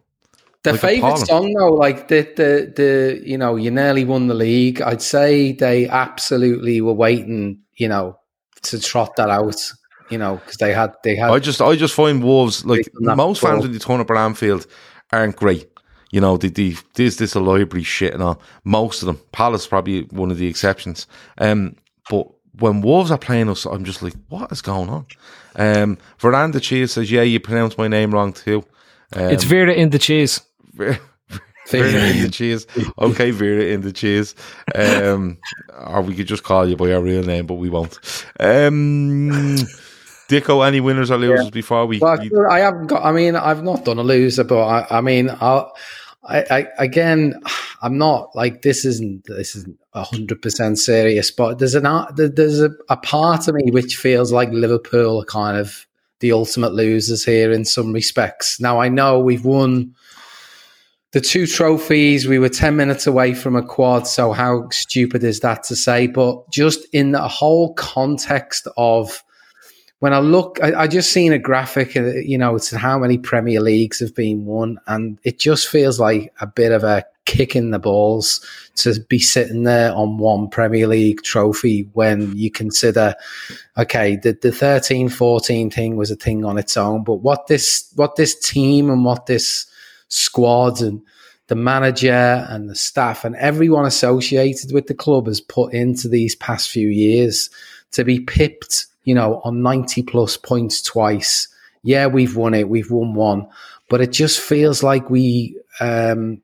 The 0.63 0.73
Like 0.73 0.81
favorite 0.81 1.21
appalling. 1.21 1.27
song 1.27 1.53
though, 1.55 1.73
like 1.75 2.09
the 2.09 2.23
the 2.37 2.73
the 2.77 3.23
you 3.25 3.39
know, 3.39 3.57
you 3.57 3.71
nearly 3.71 4.05
won 4.05 4.27
the 4.27 4.35
league. 4.35 4.83
I'd 4.83 5.03
say 5.03 5.53
they 5.53 5.89
absolutely 5.89 6.81
were 6.83 6.93
waiting, 6.93 7.61
you 7.75 7.89
know, 7.89 8.19
to 8.63 8.79
trot 8.79 9.17
that 9.17 9.31
out. 9.31 9.57
You 10.11 10.19
know, 10.19 10.37
because 10.37 10.57
they 10.57 10.73
had 10.73 10.93
they 11.05 11.17
had 11.17 11.31
I 11.31 11.39
just, 11.39 11.63
I 11.63 11.77
just 11.77 11.95
find 11.95 12.23
Wolves 12.23 12.65
like 12.65 12.79
Based 12.79 12.91
on 13.09 13.17
most 13.17 13.41
fans 13.41 13.53
ball. 13.53 13.63
when 13.63 13.73
they 13.73 13.79
turn 13.79 14.01
up 14.01 14.11
at 14.11 14.17
Anfield 14.17 14.67
aren't 15.13 15.37
great. 15.37 15.69
You 16.11 16.21
know, 16.21 16.37
the, 16.37 16.49
the 16.49 16.77
this 16.95 17.17
this 17.17 17.35
a 17.35 17.41
library 17.41 17.85
shit 17.85 18.13
and 18.13 18.23
all. 18.23 18.43
Most 18.65 19.03
of 19.03 19.07
them, 19.07 19.21
Palace 19.33 19.67
probably 19.67 20.03
one 20.11 20.31
of 20.31 20.39
the 20.39 20.49
exceptions. 20.49 21.07
Um, 21.39 21.77
but 22.11 22.27
when 22.59 22.81
Wolves 22.81 23.11
are 23.11 23.19
playing 23.19 23.49
us, 23.49 23.65
I'm 23.65 23.85
just 23.85 24.03
like, 24.03 24.15
what 24.29 24.51
is 24.51 24.63
going 24.63 24.89
on? 24.89 25.07
Um, 25.57 25.99
Veranda 26.19 26.61
Cheese 26.61 26.93
says, 26.93 27.11
yeah, 27.11 27.23
you 27.23 27.41
pronounced 27.41 27.79
my 27.79 27.89
name 27.89 28.13
wrong 28.13 28.33
too. 28.33 28.65
Um, 29.15 29.31
it's 29.31 29.45
Vera 29.45 29.73
in 29.73 29.91
the 29.91 29.99
cheese. 29.99 30.41
Vera 30.75 30.99
in 31.71 32.23
the 32.23 32.31
cheese. 32.31 32.67
Okay, 32.99 33.31
Vera 33.31 33.65
in 33.65 33.83
the 33.83 33.93
cheese. 33.93 34.35
Um, 34.75 35.39
or 35.87 36.03
we 36.03 36.15
could 36.15 36.27
just 36.27 36.43
call 36.43 36.69
you 36.69 36.77
by 36.77 36.93
our 36.93 37.01
real 37.01 37.23
name, 37.23 37.47
but 37.47 37.55
we 37.55 37.71
won't. 37.71 37.99
Um, 38.41 39.57
Dicko, 40.31 40.67
any 40.67 40.81
winners 40.81 41.11
or 41.11 41.19
losers 41.19 41.51
before 41.51 41.87
we? 41.87 41.99
Well, 41.99 42.19
we- 42.19 42.31
I 42.49 42.61
haven't 42.61 42.87
got. 42.87 43.05
I 43.05 43.13
mean, 43.13 43.37
I've 43.37 43.63
not 43.63 43.85
done 43.85 43.99
a 43.99 44.03
loser, 44.03 44.45
but 44.45 44.63
I, 44.63 44.99
I 44.99 45.01
mean, 45.01 45.31
I'll, 45.41 45.73
I, 46.25 46.45
I, 46.51 46.67
again, 46.79 47.41
I'm 47.83 47.99
not 47.99 48.35
like 48.37 48.63
this. 48.63 48.85
Isn't 48.85 49.25
this 49.27 49.57
isn't 49.57 49.79
hundred 49.95 50.41
percent 50.41 50.79
serious? 50.79 51.31
But 51.31 51.59
there's 51.59 51.75
an 51.75 51.85
there's 52.15 52.61
a, 52.61 52.71
a 52.89 52.97
part 52.97 53.49
of 53.49 53.55
me 53.55 53.71
which 53.71 53.97
feels 53.97 54.33
like 54.33 54.51
Liverpool 54.51 55.21
are 55.21 55.25
kind 55.25 55.57
of 55.59 55.87
the 56.21 56.33
ultimate 56.33 56.75
losers 56.75 57.25
here 57.25 57.51
in 57.51 57.65
some 57.65 57.93
respects. 57.93 58.61
Now 58.61 58.81
I 58.81 58.89
know 58.89 59.19
we've 59.19 59.45
won 59.45 59.95
the 61.13 61.21
two 61.21 61.47
trophies. 61.47 62.29
We 62.29 62.39
were 62.39 62.51
ten 62.51 62.77
minutes 62.77 63.07
away 63.07 63.35
from 63.35 63.57
a 63.57 63.63
quad. 63.63 64.07
So 64.07 64.33
how 64.33 64.69
stupid 64.71 65.25
is 65.25 65.41
that 65.41 65.65
to 65.65 65.75
say? 65.77 66.07
But 66.07 66.51
just 66.51 66.87
in 66.93 67.13
the 67.13 67.27
whole 67.27 67.75
context 67.75 68.69
of 68.77 69.25
when 70.01 70.15
I 70.15 70.19
look, 70.19 70.59
I, 70.63 70.83
I 70.83 70.87
just 70.87 71.13
seen 71.13 71.33
a 71.33 71.39
graphic, 71.39 71.97
uh, 71.97 72.15
you 72.17 72.37
know, 72.37 72.57
it's 72.57 72.71
how 72.71 72.99
many 72.99 73.19
Premier 73.19 73.61
Leagues 73.61 74.01
have 74.01 74.15
been 74.15 74.45
won, 74.45 74.81
and 74.87 75.19
it 75.23 75.39
just 75.39 75.69
feels 75.69 76.01
like 76.01 76.33
a 76.41 76.47
bit 76.47 76.73
of 76.73 76.83
a 76.85 77.05
kick 77.27 77.55
in 77.55 77.71
the 77.71 77.79
balls 77.79 78.45
to 78.75 78.99
be 79.09 79.19
sitting 79.19 79.63
there 79.63 79.93
on 79.93 80.19
one 80.19 80.49
Premier 80.49 80.87
League 80.87 81.23
trophy 81.23 81.89
when 81.93 82.35
you 82.37 82.51
consider, 82.51 83.15
okay, 83.77 84.17
the, 84.17 84.37
the 84.41 84.51
13 84.51 85.11
14 85.11 85.71
thing 85.71 85.97
was 85.97 86.11
a 86.11 86.17
thing 86.17 86.45
on 86.45 86.59
its 86.59 86.77
own, 86.77 87.05
but 87.05 87.17
what 87.17 87.47
this, 87.47 87.93
what 87.95 88.17
this 88.17 88.35
team 88.39 88.91
and 88.91 89.05
what 89.05 89.27
this 89.27 89.67
squad 90.09 90.81
and 90.81 91.03
the 91.49 91.55
manager 91.55 92.47
and 92.49 92.71
the 92.71 92.75
staff 92.75 93.25
and 93.25 93.37
everyone 93.37 93.85
associated 93.85 94.73
with 94.73 94.87
the 94.87 94.95
club 94.95 95.27
has 95.27 95.41
put 95.41 95.75
into 95.75 96.09
these 96.09 96.35
past 96.37 96.71
few 96.71 96.89
years 96.89 97.51
to 97.93 98.03
be 98.03 98.19
pipped, 98.19 98.87
you 99.05 99.15
know, 99.15 99.41
on 99.45 99.63
90 99.63 100.03
plus 100.05 100.37
points 100.37 100.83
twice. 100.83 101.49
Yeah, 101.83 102.07
we've 102.07 102.37
won 102.37 102.55
it. 102.55 102.69
We've 102.69 102.91
won 102.91 103.15
one, 103.15 103.49
but 103.89 104.01
it 104.01 104.13
just 104.13 104.41
feels 104.41 104.83
like 104.83 105.09
we, 105.09 105.57
um, 105.81 106.43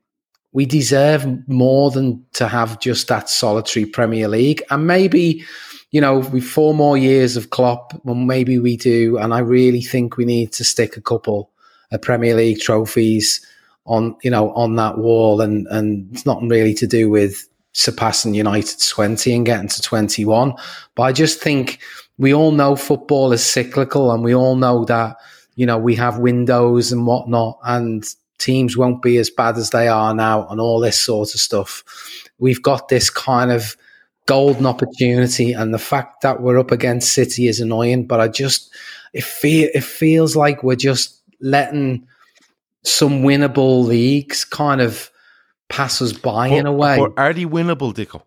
we 0.52 0.64
deserve 0.64 1.26
more 1.48 1.90
than 1.90 2.24
to 2.32 2.48
have 2.48 2.80
just 2.80 3.08
that 3.08 3.28
solitary 3.28 3.84
Premier 3.84 4.26
League. 4.26 4.62
And 4.70 4.86
maybe, 4.86 5.44
you 5.90 6.00
know, 6.00 6.20
with 6.20 6.44
four 6.44 6.72
more 6.72 6.96
years 6.96 7.36
of 7.36 7.50
Klopp, 7.50 7.92
well, 8.04 8.14
maybe 8.14 8.58
we 8.58 8.78
do. 8.78 9.18
And 9.18 9.34
I 9.34 9.40
really 9.40 9.82
think 9.82 10.16
we 10.16 10.24
need 10.24 10.52
to 10.52 10.64
stick 10.64 10.96
a 10.96 11.02
couple 11.02 11.50
of 11.92 12.00
Premier 12.00 12.34
League 12.34 12.60
trophies 12.60 13.44
on, 13.84 14.16
you 14.22 14.30
know, 14.30 14.52
on 14.52 14.76
that 14.76 14.96
wall. 14.96 15.42
And, 15.42 15.66
and 15.66 16.08
it's 16.10 16.24
not 16.24 16.42
really 16.42 16.72
to 16.72 16.86
do 16.86 17.10
with 17.10 17.46
surpassing 17.72 18.32
United's 18.32 18.88
20 18.88 19.34
and 19.34 19.44
getting 19.44 19.68
to 19.68 19.82
21. 19.82 20.54
But 20.94 21.02
I 21.02 21.12
just 21.12 21.42
think 21.42 21.80
we 22.18 22.32
all 22.32 22.52
know 22.52 22.76
football 22.76 23.32
is 23.32 23.44
cyclical 23.44 24.10
and 24.10 24.22
we 24.22 24.34
all 24.34 24.56
know 24.56 24.84
that, 24.86 25.16
you 25.54 25.66
know, 25.66 25.78
we 25.78 25.94
have 25.96 26.18
windows 26.18 26.92
and 26.92 27.06
whatnot 27.06 27.58
and 27.64 28.04
teams 28.38 28.76
won't 28.76 29.02
be 29.02 29.16
as 29.18 29.30
bad 29.30 29.56
as 29.56 29.70
they 29.70 29.88
are 29.88 30.14
now 30.14 30.46
and 30.48 30.60
all 30.60 30.80
this 30.80 30.98
sort 30.98 31.34
of 31.34 31.40
stuff. 31.40 31.84
We've 32.38 32.62
got 32.62 32.88
this 32.88 33.10
kind 33.10 33.50
of 33.50 33.76
golden 34.26 34.66
opportunity 34.66 35.52
and 35.52 35.72
the 35.72 35.78
fact 35.78 36.22
that 36.22 36.42
we're 36.42 36.58
up 36.58 36.70
against 36.70 37.12
City 37.12 37.48
is 37.48 37.60
annoying, 37.60 38.06
but 38.06 38.20
I 38.20 38.28
just, 38.28 38.70
it 39.12 39.24
feel, 39.24 39.68
it 39.74 39.84
feels 39.84 40.36
like 40.36 40.62
we're 40.62 40.76
just 40.76 41.20
letting 41.40 42.06
some 42.82 43.22
winnable 43.22 43.84
leagues 43.84 44.44
kind 44.44 44.80
of 44.80 45.10
pass 45.68 46.00
us 46.00 46.12
by 46.12 46.48
in 46.48 46.66
a 46.66 46.72
way. 46.72 46.98
But 46.98 47.12
are 47.16 47.32
they 47.32 47.44
winnable, 47.44 47.92
Dicko? 47.92 48.22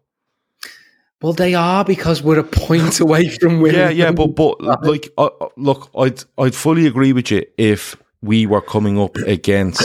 Well, 1.21 1.33
they 1.33 1.53
are 1.53 1.83
because 1.83 2.23
we're 2.23 2.39
a 2.39 2.43
point 2.43 2.99
away 3.01 3.27
from 3.29 3.59
winning. 3.59 3.79
Yeah, 3.79 3.89
yeah, 3.89 4.11
but 4.11 4.35
but 4.35 4.61
like, 4.83 5.09
uh, 5.17 5.29
uh, 5.41 5.49
look, 5.57 5.89
I'd 5.97 6.23
I'd 6.37 6.55
fully 6.55 6.87
agree 6.87 7.13
with 7.13 7.31
you 7.31 7.43
if 7.57 7.95
we 8.21 8.45
were 8.45 8.61
coming 8.61 8.99
up 8.99 9.15
against 9.17 9.83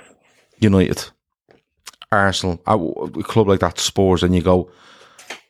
United, 0.60 1.04
Arsenal, 2.12 2.60
a 2.66 2.76
a 2.76 3.22
club 3.24 3.48
like 3.48 3.60
that, 3.60 3.78
Spurs, 3.78 4.22
and 4.22 4.34
you 4.34 4.42
go 4.42 4.70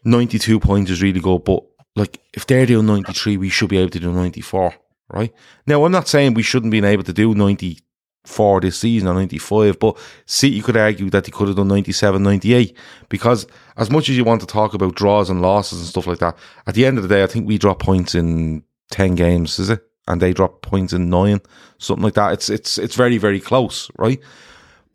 ninety 0.04 0.38
two 0.38 0.58
points 0.58 0.90
is 0.90 1.02
really 1.02 1.20
good, 1.20 1.44
but 1.44 1.62
like 1.94 2.20
if 2.32 2.46
they're 2.46 2.66
doing 2.66 2.86
ninety 2.86 3.12
three, 3.12 3.36
we 3.36 3.50
should 3.50 3.68
be 3.68 3.78
able 3.78 3.90
to 3.90 4.00
do 4.00 4.12
ninety 4.12 4.40
four, 4.40 4.74
right? 5.10 5.32
Now, 5.66 5.84
I'm 5.84 5.92
not 5.92 6.08
saying 6.08 6.34
we 6.34 6.42
shouldn't 6.42 6.72
be 6.72 6.82
able 6.82 7.04
to 7.04 7.12
do 7.12 7.34
ninety 7.34 7.80
four 8.28 8.60
this 8.60 8.78
season 8.78 9.08
or 9.08 9.14
95 9.14 9.78
but 9.78 9.96
City 10.26 10.60
could 10.60 10.76
argue 10.76 11.08
that 11.10 11.24
they 11.24 11.30
could 11.30 11.48
have 11.48 11.56
done 11.56 11.68
97 11.68 12.22
98 12.22 12.76
because 13.08 13.46
as 13.76 13.90
much 13.90 14.08
as 14.08 14.16
you 14.16 14.24
want 14.24 14.40
to 14.40 14.46
talk 14.46 14.74
about 14.74 14.94
draws 14.94 15.30
and 15.30 15.40
losses 15.42 15.78
and 15.80 15.88
stuff 15.88 16.06
like 16.06 16.18
that 16.18 16.36
at 16.66 16.74
the 16.74 16.84
end 16.86 16.98
of 16.98 17.02
the 17.02 17.08
day 17.08 17.22
I 17.22 17.26
think 17.26 17.46
we 17.48 17.58
drop 17.58 17.80
points 17.80 18.14
in 18.14 18.62
10 18.90 19.14
games 19.14 19.58
is 19.58 19.70
it 19.70 19.82
and 20.06 20.20
they 20.22 20.32
drop 20.32 20.62
points 20.62 20.92
in 20.92 21.10
9 21.10 21.40
something 21.78 22.04
like 22.04 22.14
that 22.14 22.32
it's 22.32 22.48
it's 22.50 22.78
it's 22.78 22.94
very 22.94 23.18
very 23.18 23.40
close 23.40 23.90
right 23.98 24.20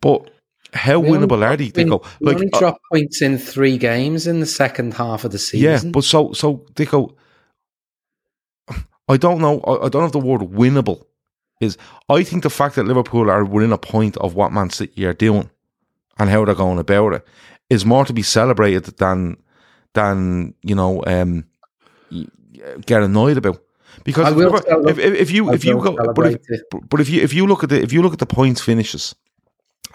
but 0.00 0.30
how 0.72 0.98
We 0.98 1.08
only 1.10 1.26
winnable 1.26 1.44
are 1.46 1.56
they 1.56 1.70
Dicko? 1.70 2.04
we 2.20 2.26
like 2.26 2.36
only 2.36 2.50
uh, 2.52 2.72
points 2.92 3.22
in 3.22 3.38
three 3.38 3.78
games 3.78 4.26
in 4.26 4.40
the 4.40 4.46
second 4.46 4.94
half 4.94 5.24
of 5.24 5.30
the 5.32 5.38
season. 5.38 5.60
yeah 5.86 5.90
but 5.92 6.04
so 6.04 6.32
so 6.32 6.58
Dicko 6.74 7.14
I 9.08 9.16
don't 9.16 9.40
know 9.40 9.60
I, 9.60 9.86
I 9.86 9.88
don't 9.88 10.02
have 10.02 10.12
the 10.12 10.18
word 10.18 10.40
winnable 10.42 11.04
is 11.64 11.76
I 12.08 12.22
think 12.22 12.42
the 12.42 12.50
fact 12.50 12.76
that 12.76 12.84
Liverpool 12.84 13.30
are 13.30 13.44
within 13.44 13.72
a 13.72 13.78
point 13.78 14.16
of 14.18 14.34
what 14.34 14.52
Man 14.52 14.70
City 14.70 15.04
are 15.06 15.12
doing 15.12 15.50
and 16.18 16.30
how 16.30 16.44
they're 16.44 16.54
going 16.54 16.78
about 16.78 17.14
it 17.14 17.26
is 17.70 17.84
more 17.84 18.04
to 18.04 18.12
be 18.12 18.22
celebrated 18.22 18.84
than 18.98 19.36
than 19.94 20.54
you 20.62 20.74
know 20.74 21.02
um, 21.06 21.44
get 22.86 23.02
annoyed 23.02 23.38
about. 23.38 23.60
Because 24.02 24.36
if, 24.36 24.98
if, 24.98 25.14
if, 25.14 25.30
you 25.30 25.52
if 25.52 25.64
you 25.64 25.80
go 25.80 25.96
but 26.14 26.26
if, 26.26 26.62
but 26.88 27.00
if 27.00 27.08
you 27.08 27.22
if 27.22 27.32
you 27.32 27.46
look 27.46 27.62
at 27.62 27.70
the 27.70 27.80
if 27.80 27.92
you 27.92 28.02
look 28.02 28.12
at 28.12 28.18
the 28.18 28.26
points 28.26 28.60
finishes 28.60 29.14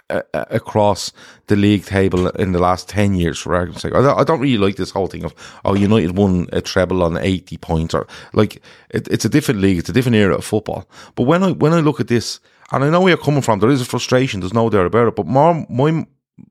uh, 0.10 0.22
across 0.34 1.12
the 1.47 1.55
league 1.55 1.86
table 1.86 2.30
in 2.30 2.51
the 2.51 2.60
last 2.60 2.89
10 2.89 3.14
years 3.16 3.39
for 3.39 3.55
argument's 3.55 3.82
sake. 3.82 3.93
I 3.93 4.01
don't, 4.01 4.20
I 4.20 4.24
don't 4.24 4.39
really 4.39 4.57
like 4.57 4.76
this 4.76 4.91
whole 4.91 5.07
thing 5.07 5.24
of 5.24 5.34
oh 5.66 5.76
United 5.76 6.18
won 6.18 6.47
a 6.51 6.62
treble 6.62 7.03
on 7.03 7.18
80 7.18 7.57
points 7.57 7.93
or 7.93 8.07
like 8.34 8.62
it, 8.89 9.07
it's 9.10 9.26
a 9.26 9.30
different 9.30 9.62
league 9.62 9.78
it's 9.78 9.89
a 9.89 9.93
different 9.93 10.16
era 10.16 10.36
of 10.36 10.45
football. 10.45 10.89
But 11.16 11.24
when 11.24 11.43
I 11.43 11.51
when 11.51 11.74
I 11.74 11.80
look 11.80 11.99
at 11.99 12.07
this 12.07 12.39
and 12.72 12.84
I 12.84 12.89
know 12.89 13.01
where 13.01 13.10
you're 13.10 13.18
coming 13.18 13.41
from 13.41 13.60
there 13.60 13.70
is 13.70 13.82
a 13.82 13.86
frustration 13.86 14.39
there's 14.39 14.53
no 14.53 14.70
doubt 14.70 14.88
about 14.88 15.07
it 15.07 15.16
but 15.16 15.28
more 15.28 15.66
my 15.70 16.05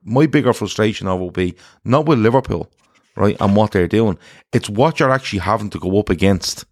my 0.05 0.27
bigger 0.27 0.53
frustration 0.53 1.09
of 1.09 1.19
will 1.21 1.31
be 1.31 1.55
not 1.85 2.07
with 2.07 2.19
Liverpool 2.19 2.71
right 3.17 3.37
and 3.41 3.57
what 3.57 3.73
they're 3.73 3.89
doing. 3.89 4.19
It's 4.53 4.71
what 4.71 5.01
you're 5.01 5.11
actually 5.11 5.41
having 5.41 5.71
to 5.71 5.79
go 5.79 5.99
up 5.99 6.11
against 6.11 6.65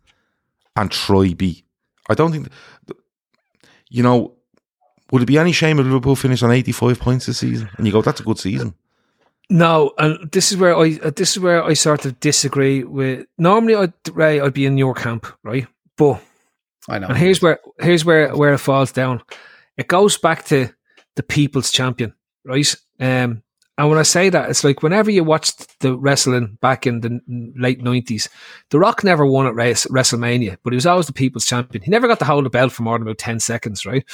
and 0.76 0.91
try 0.91 1.34
be. 1.34 1.64
I 2.09 2.14
don't 2.14 2.30
think 2.30 2.49
you 3.89 4.03
know 4.03 4.36
would 5.11 5.23
it 5.23 5.27
be 5.27 5.39
any 5.39 5.53
shame 5.53 5.79
if 5.79 5.87
Liverpool 5.87 6.17
finished 6.17 6.43
on 6.43 6.51
85 6.51 6.99
points 6.99 7.27
this 7.27 7.39
season? 7.39 7.71
And 7.77 7.87
you 7.87 7.93
go, 7.93 8.03
that's 8.03 8.21
a 8.21 8.25
good 8.25 8.39
season. 8.39 8.75
No, 9.49 9.93
and 9.99 10.31
this 10.33 10.51
is 10.51 10.59
where 10.59 10.77
I 10.77 10.99
uh, 11.05 11.11
this 11.15 11.37
is 11.37 11.39
where 11.39 11.63
I 11.63 11.75
sort 11.75 12.05
of 12.05 12.19
disagree 12.19 12.83
with. 12.83 13.27
Normally, 13.39 13.77
I'd 13.77 13.93
Ray, 14.13 14.41
I'd 14.41 14.55
be 14.55 14.67
in 14.67 14.77
your 14.77 14.95
camp, 14.95 15.27
right? 15.45 15.69
But 15.97 16.21
I 16.89 16.99
know. 16.99 17.09
and 17.09 17.17
here's 17.17 17.41
where 17.41 17.61
here's 17.79 18.05
where 18.05 18.35
where 18.35 18.55
it 18.55 18.59
falls 18.59 18.91
down. 18.91 19.23
It 19.77 19.87
goes 19.87 20.19
back 20.19 20.47
to 20.47 20.71
the 21.15 21.23
people's 21.23 21.71
champion, 21.71 22.13
right? 22.45 22.75
Um, 22.99 23.45
and 23.79 23.91
when 23.91 23.99
I 23.99 24.05
say 24.05 24.31
that, 24.31 24.49
it's 24.49 24.65
like 24.65 24.83
whenever 24.83 25.11
you 25.11 25.23
watched 25.23 25.79
the 25.81 25.97
wrestling 25.97 26.59
back 26.61 26.87
in 26.87 27.03
the 27.03 27.21
late 27.57 27.83
nineties, 27.83 28.29
The 28.71 28.79
Rock 28.79 29.05
never 29.05 29.25
won 29.25 29.47
at 29.47 29.55
race, 29.55 29.87
WrestleMania, 29.87 30.57
but 30.65 30.73
he 30.73 30.77
was 30.77 30.87
always 30.87 31.07
the 31.07 31.13
people's 31.13 31.47
champion. 31.47 31.85
He 31.85 31.91
never 31.91 32.09
got 32.09 32.19
to 32.21 32.25
hold 32.25 32.47
the 32.47 32.51
belt 32.51 32.73
for 32.73 32.83
more 32.83 32.99
than 32.99 33.07
about 33.07 33.19
ten 33.19 33.39
seconds, 33.39 33.87
right? 33.87 34.05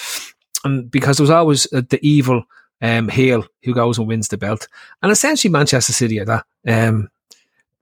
And 0.64 0.90
because 0.90 1.16
there 1.16 1.24
was 1.24 1.30
always 1.30 1.72
uh, 1.72 1.82
the 1.88 1.98
evil 2.06 2.44
um, 2.80 3.08
heel 3.08 3.44
who 3.62 3.74
goes 3.74 3.98
and 3.98 4.06
wins 4.06 4.28
the 4.28 4.36
belt, 4.36 4.68
and 5.02 5.12
essentially 5.12 5.50
Manchester 5.50 5.92
City 5.92 6.20
are 6.20 6.24
that. 6.24 6.44
Um, 6.66 7.10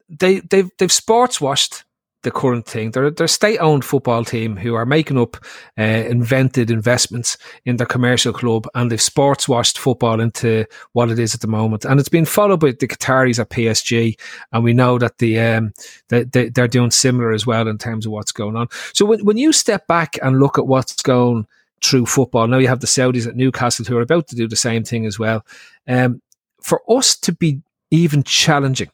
they 0.09 0.41
they've 0.41 0.71
they've 0.79 0.93
sports 0.93 1.41
washed 1.41 1.85
the 2.23 2.31
current 2.31 2.67
thing. 2.67 2.91
They're, 2.91 3.11
they're 3.11 3.27
state-owned 3.27 3.85
football 3.85 4.25
team 4.25 4.57
who 4.57 4.75
are 4.75 4.85
making 4.85 5.19
up 5.19 5.39
uh, 5.79 5.83
invented 5.83 6.71
investments 6.71 7.39
in 7.65 7.77
their 7.77 7.87
commercial 7.87 8.33
club, 8.33 8.67
and 8.75 8.91
they've 8.91 9.01
sports 9.01 9.49
washed 9.49 9.79
football 9.79 10.21
into 10.21 10.67
what 10.93 11.11
it 11.11 11.19
is 11.19 11.35
at 11.35 11.41
the 11.41 11.47
moment. 11.47 11.85
And 11.85 11.99
it's 11.99 12.11
been 12.11 12.27
followed 12.27 12.61
by 12.61 12.73
the 12.73 12.87
Qataris 12.87 13.39
at 13.39 13.51
PSG, 13.51 14.19
and 14.53 14.63
we 14.63 14.73
know 14.73 14.99
that 14.99 15.19
the 15.19 15.41
um, 15.41 15.73
they, 16.09 16.25
they, 16.25 16.49
they're 16.51 16.69
doing 16.69 16.91
similar 16.91 17.33
as 17.33 17.47
well 17.47 17.69
in 17.69 17.79
terms 17.79 18.05
of 18.05 18.13
what's 18.13 18.33
going 18.33 18.57
on. 18.57 18.69
So 18.93 19.07
when 19.07 19.25
when 19.25 19.39
you 19.39 19.53
step 19.53 19.87
back 19.87 20.19
and 20.23 20.41
look 20.41 20.59
at 20.59 20.67
what's 20.67 21.01
going 21.03 21.47
through 21.83 22.07
football, 22.07 22.47
now 22.47 22.59
you 22.59 22.69
have 22.69 22.81
the 22.81 22.87
Saudis 22.87 23.27
at 23.27 23.37
Newcastle 23.37 23.85
who 23.85 23.97
are 23.97 24.03
about 24.03 24.29
to 24.29 24.37
do 24.37 24.47
the 24.47 24.57
same 24.57 24.85
thing 24.85 25.07
as 25.07 25.19
well. 25.19 25.45
Um, 25.89 26.21
for 26.63 26.83
us 26.89 27.17
to 27.19 27.33
be 27.33 27.63
even 27.91 28.23
challenging 28.23 28.91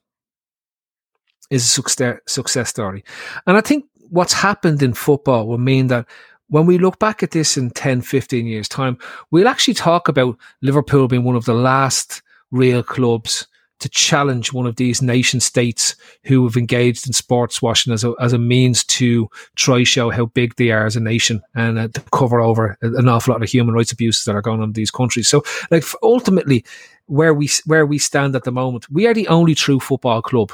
is 1.51 1.65
a 1.65 1.69
success, 1.69 2.21
success 2.27 2.71
story. 2.71 3.05
And 3.47 3.57
I 3.57 3.61
think 3.61 3.85
what's 4.09 4.33
happened 4.33 4.83
in 4.83 4.95
football 4.95 5.47
will 5.47 5.59
mean 5.59 5.89
that 5.89 6.07
when 6.49 6.67
we 6.67 6.79
look 6.79 6.99
back 6.99 7.23
at 7.23 7.33
this 7.33 7.57
in 7.57 7.71
10, 7.71 8.03
15 8.03 8.47
years' 8.47 8.69
time, 8.69 8.99
we'll 9.31 9.49
actually 9.49 9.75
talk 9.75 10.09
about 10.09 10.37
Liverpool 10.63 11.09
being 11.09 11.25
one 11.25 11.37
of 11.37 11.45
the 11.45 11.55
last 11.55 12.23
real 12.51 12.83
clubs 12.83 13.47
to 13.81 13.89
challenge 13.89 14.53
one 14.53 14.67
of 14.67 14.77
these 14.77 15.03
nation 15.03 15.39
states 15.41 15.97
who 16.25 16.45
have 16.45 16.57
engaged 16.57 17.07
in 17.07 17.13
sports 17.13 17.61
washing 17.61 17.93
as 17.93 18.05
a, 18.05 18.15
as 18.21 18.33
a 18.33 18.39
means 18.39 18.85
to 18.85 19.29
try 19.55 19.83
show 19.83 20.11
how 20.11 20.27
big 20.27 20.55
they 20.57 20.71
are 20.71 20.87
as 20.87 20.97
a 20.97 21.01
nation 21.01 21.43
and 21.55 21.79
uh, 21.79 21.89
to 21.89 22.01
cover 22.13 22.41
over 22.41 22.79
an 22.81 23.09
awful 23.09 23.33
lot 23.33 23.43
of 23.43 23.49
human 23.49 23.75
rights 23.75 23.93
abuses 23.93 24.25
that 24.25 24.35
are 24.35 24.43
going 24.43 24.61
on 24.61 24.69
in 24.69 24.73
these 24.73 24.91
countries. 24.91 25.29
So, 25.29 25.45
like, 25.71 25.85
ultimately, 26.03 26.65
where 27.07 27.35
we 27.35 27.49
where 27.67 27.87
we 27.87 27.99
stand 27.99 28.35
at 28.35 28.45
the 28.45 28.53
moment, 28.53 28.91
we 28.91 29.07
are 29.07 29.15
the 29.15 29.29
only 29.29 29.55
true 29.55 29.79
football 29.79 30.23
club 30.23 30.53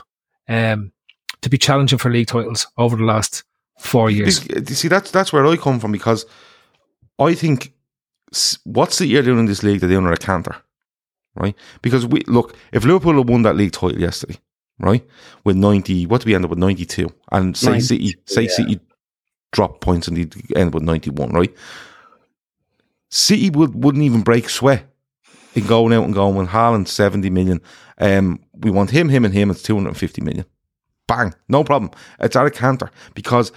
um, 0.49 0.93
to 1.41 1.49
be 1.49 1.59
challenging 1.59 1.99
for 1.99 2.11
league 2.11 2.27
titles 2.27 2.67
over 2.77 2.97
the 2.97 3.05
last 3.05 3.45
four 3.79 4.11
years. 4.11 4.47
You 4.49 4.65
see, 4.75 4.89
that's 4.89 5.11
that's 5.11 5.33
where 5.33 5.47
I 5.47 5.57
come 5.57 5.81
from 5.81 5.93
because 5.93 6.27
I 7.19 7.35
think 7.35 7.73
what's 8.65 8.99
the 8.99 9.07
year 9.07 9.23
doing 9.23 9.41
in 9.41 9.47
this 9.47 9.63
league 9.63 9.81
that 9.81 9.87
they're 9.87 9.99
under 9.99 10.13
a 10.13 10.17
canter, 10.17 10.57
right? 11.35 11.55
Because 11.81 12.07
we 12.07 12.21
look 12.27 12.57
if 12.73 12.85
Liverpool 12.85 13.17
had 13.17 13.29
won 13.29 13.43
that 13.43 13.57
league 13.57 13.73
title 13.73 14.01
yesterday, 14.01 14.39
right, 14.79 15.07
with 15.45 15.57
ninety, 15.57 16.07
what 16.07 16.23
do 16.23 16.27
we 16.27 16.35
end 16.35 16.45
up 16.45 16.51
with 16.51 16.59
ninety 16.59 16.85
two, 16.85 17.13
and 17.31 17.57
say 17.57 17.81
City, 17.81 18.15
say 18.27 18.43
yeah. 18.43 18.51
City 18.51 18.81
drop 19.53 19.81
points 19.81 20.09
and 20.09 20.17
they 20.17 20.29
end 20.57 20.75
with 20.75 20.83
ninety 20.83 21.11
one, 21.11 21.31
right? 21.31 21.55
City 23.11 23.51
would 23.51 23.75
wouldn't 23.75 24.05
even 24.05 24.23
break 24.23 24.49
sweat 24.49 24.87
in 25.55 25.67
going 25.67 25.93
out 25.93 26.05
and 26.05 26.15
going 26.15 26.35
with 26.35 26.49
Haaland 26.49 26.89
70 26.89 27.31
million. 27.31 27.61
Um, 27.99 28.41
we 28.55 28.71
want 28.71 28.91
him, 28.91 29.09
him, 29.09 29.25
and 29.25 29.35
him. 29.35 29.51
It's 29.51 29.63
250 29.63 30.23
million. 30.23 30.47
Bang, 31.07 31.35
no 31.49 31.65
problem. 31.65 31.91
It's 32.21 32.37
out 32.37 32.47
of 32.47 32.55
canter 32.55 32.91
because 33.15 33.53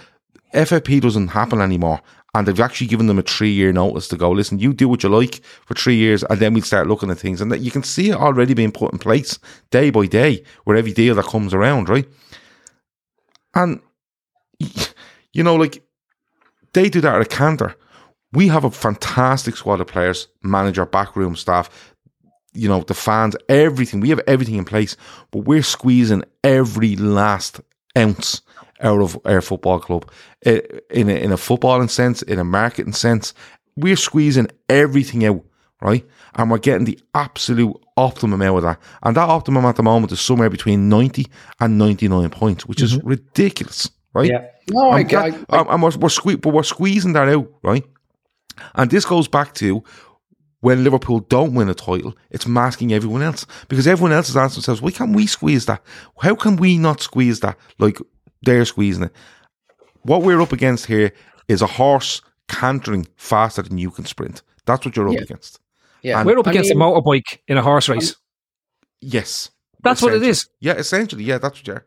FFP 0.54 1.00
doesn't 1.00 1.28
happen 1.28 1.60
anymore. 1.60 2.00
And 2.36 2.46
they've 2.46 2.60
actually 2.60 2.88
given 2.88 3.06
them 3.06 3.18
a 3.18 3.22
three 3.22 3.50
year 3.50 3.72
notice 3.72 4.08
to 4.08 4.16
go, 4.16 4.30
listen, 4.30 4.58
you 4.58 4.72
do 4.72 4.88
what 4.88 5.02
you 5.02 5.08
like 5.08 5.42
for 5.64 5.74
three 5.74 5.96
years, 5.96 6.22
and 6.22 6.38
then 6.38 6.52
we'll 6.52 6.62
start 6.62 6.86
looking 6.86 7.10
at 7.10 7.18
things. 7.18 7.40
And 7.40 7.50
that 7.50 7.60
you 7.60 7.70
can 7.70 7.82
see 7.82 8.10
it 8.10 8.16
already 8.16 8.52
being 8.54 8.72
put 8.72 8.92
in 8.92 8.98
place 8.98 9.38
day 9.70 9.90
by 9.90 10.06
day 10.06 10.44
with 10.64 10.76
every 10.76 10.92
deal 10.92 11.14
that 11.14 11.24
comes 11.24 11.54
around, 11.54 11.88
right? 11.88 12.06
And, 13.54 13.80
you 15.32 15.42
know, 15.42 15.56
like, 15.56 15.82
they 16.74 16.90
do 16.90 17.00
that 17.00 17.14
at 17.16 17.22
a 17.22 17.24
canter 17.24 17.74
we 18.32 18.48
have 18.48 18.64
a 18.64 18.70
fantastic 18.70 19.56
squad 19.56 19.80
of 19.80 19.86
players, 19.86 20.28
manager, 20.42 20.84
backroom 20.84 21.36
staff, 21.36 21.94
you 22.52 22.68
know, 22.68 22.80
the 22.80 22.92
fans, 22.92 23.34
everything. 23.48 24.00
We 24.00 24.10
have 24.10 24.20
everything 24.26 24.56
in 24.56 24.64
place, 24.66 24.94
but 25.30 25.40
we're 25.44 25.62
squeezing 25.62 26.22
every 26.44 26.96
last 26.96 27.60
ounce 27.96 28.42
out 28.80 29.00
of 29.00 29.18
our 29.24 29.40
football 29.40 29.78
club 29.78 30.10
in 30.42 31.08
a, 31.08 31.14
in 31.14 31.32
a 31.32 31.36
footballing 31.36 31.90
sense, 31.90 32.22
in 32.22 32.38
a 32.38 32.44
marketing 32.44 32.92
sense. 32.92 33.34
We're 33.76 33.96
squeezing 33.96 34.48
everything 34.68 35.24
out, 35.24 35.44
right? 35.80 36.04
And 36.34 36.50
we're 36.50 36.58
getting 36.58 36.84
the 36.84 36.98
absolute 37.14 37.76
optimum 37.96 38.42
out 38.42 38.56
of 38.58 38.62
that. 38.62 38.80
And 39.02 39.16
that 39.16 39.28
optimum 39.28 39.64
at 39.64 39.76
the 39.76 39.82
moment 39.82 40.12
is 40.12 40.20
somewhere 40.20 40.50
between 40.50 40.88
90 40.88 41.26
and 41.60 41.78
99 41.78 42.30
points, 42.30 42.66
which 42.66 42.78
mm-hmm. 42.78 42.98
is 42.98 43.04
ridiculous, 43.04 43.90
right? 44.14 44.30
Yeah. 44.30 44.46
No, 44.70 44.90
I, 44.90 45.00
I, 45.00 45.44
I, 45.50 45.74
and 45.74 45.82
we're, 45.82 45.90
we're, 45.90 46.08
sque- 46.08 46.40
but 46.40 46.52
we're 46.52 46.62
squeezing 46.62 47.12
that 47.12 47.28
out, 47.28 47.48
right? 47.62 47.84
And 48.74 48.90
this 48.90 49.04
goes 49.04 49.28
back 49.28 49.54
to 49.54 49.84
when 50.60 50.82
Liverpool 50.82 51.20
don't 51.20 51.54
win 51.54 51.68
a 51.68 51.74
title, 51.74 52.16
it's 52.30 52.46
masking 52.46 52.92
everyone 52.92 53.22
else 53.22 53.46
because 53.68 53.86
everyone 53.86 54.12
else 54.12 54.28
is 54.28 54.36
asking 54.36 54.56
themselves, 54.56 54.82
why 54.82 54.90
can't 54.90 55.14
we 55.14 55.26
squeeze 55.26 55.66
that? 55.66 55.82
How 56.20 56.34
can 56.34 56.56
we 56.56 56.78
not 56.78 57.00
squeeze 57.00 57.40
that 57.40 57.56
like 57.78 57.98
they're 58.42 58.64
squeezing 58.64 59.04
it? 59.04 59.12
What 60.02 60.22
we're 60.22 60.40
up 60.40 60.52
against 60.52 60.86
here 60.86 61.12
is 61.48 61.62
a 61.62 61.66
horse 61.66 62.22
cantering 62.48 63.06
faster 63.16 63.62
than 63.62 63.78
you 63.78 63.90
can 63.90 64.04
sprint. 64.04 64.42
That's 64.66 64.84
what 64.84 64.96
you're 64.96 65.08
up 65.08 65.14
yeah. 65.14 65.22
against. 65.22 65.60
Yeah, 66.02 66.18
and 66.18 66.26
we're 66.26 66.38
up 66.38 66.46
against 66.46 66.70
mean, 66.70 66.80
a 66.80 66.84
motorbike 66.84 67.38
in 67.48 67.56
a 67.56 67.62
horse 67.62 67.88
race. 67.88 68.16
Yes, 69.00 69.50
that's 69.82 70.02
what 70.02 70.14
it 70.14 70.22
is. 70.22 70.48
Yeah, 70.60 70.74
essentially, 70.74 71.24
yeah, 71.24 71.38
that's 71.38 71.58
what 71.58 71.66
you're. 71.66 71.84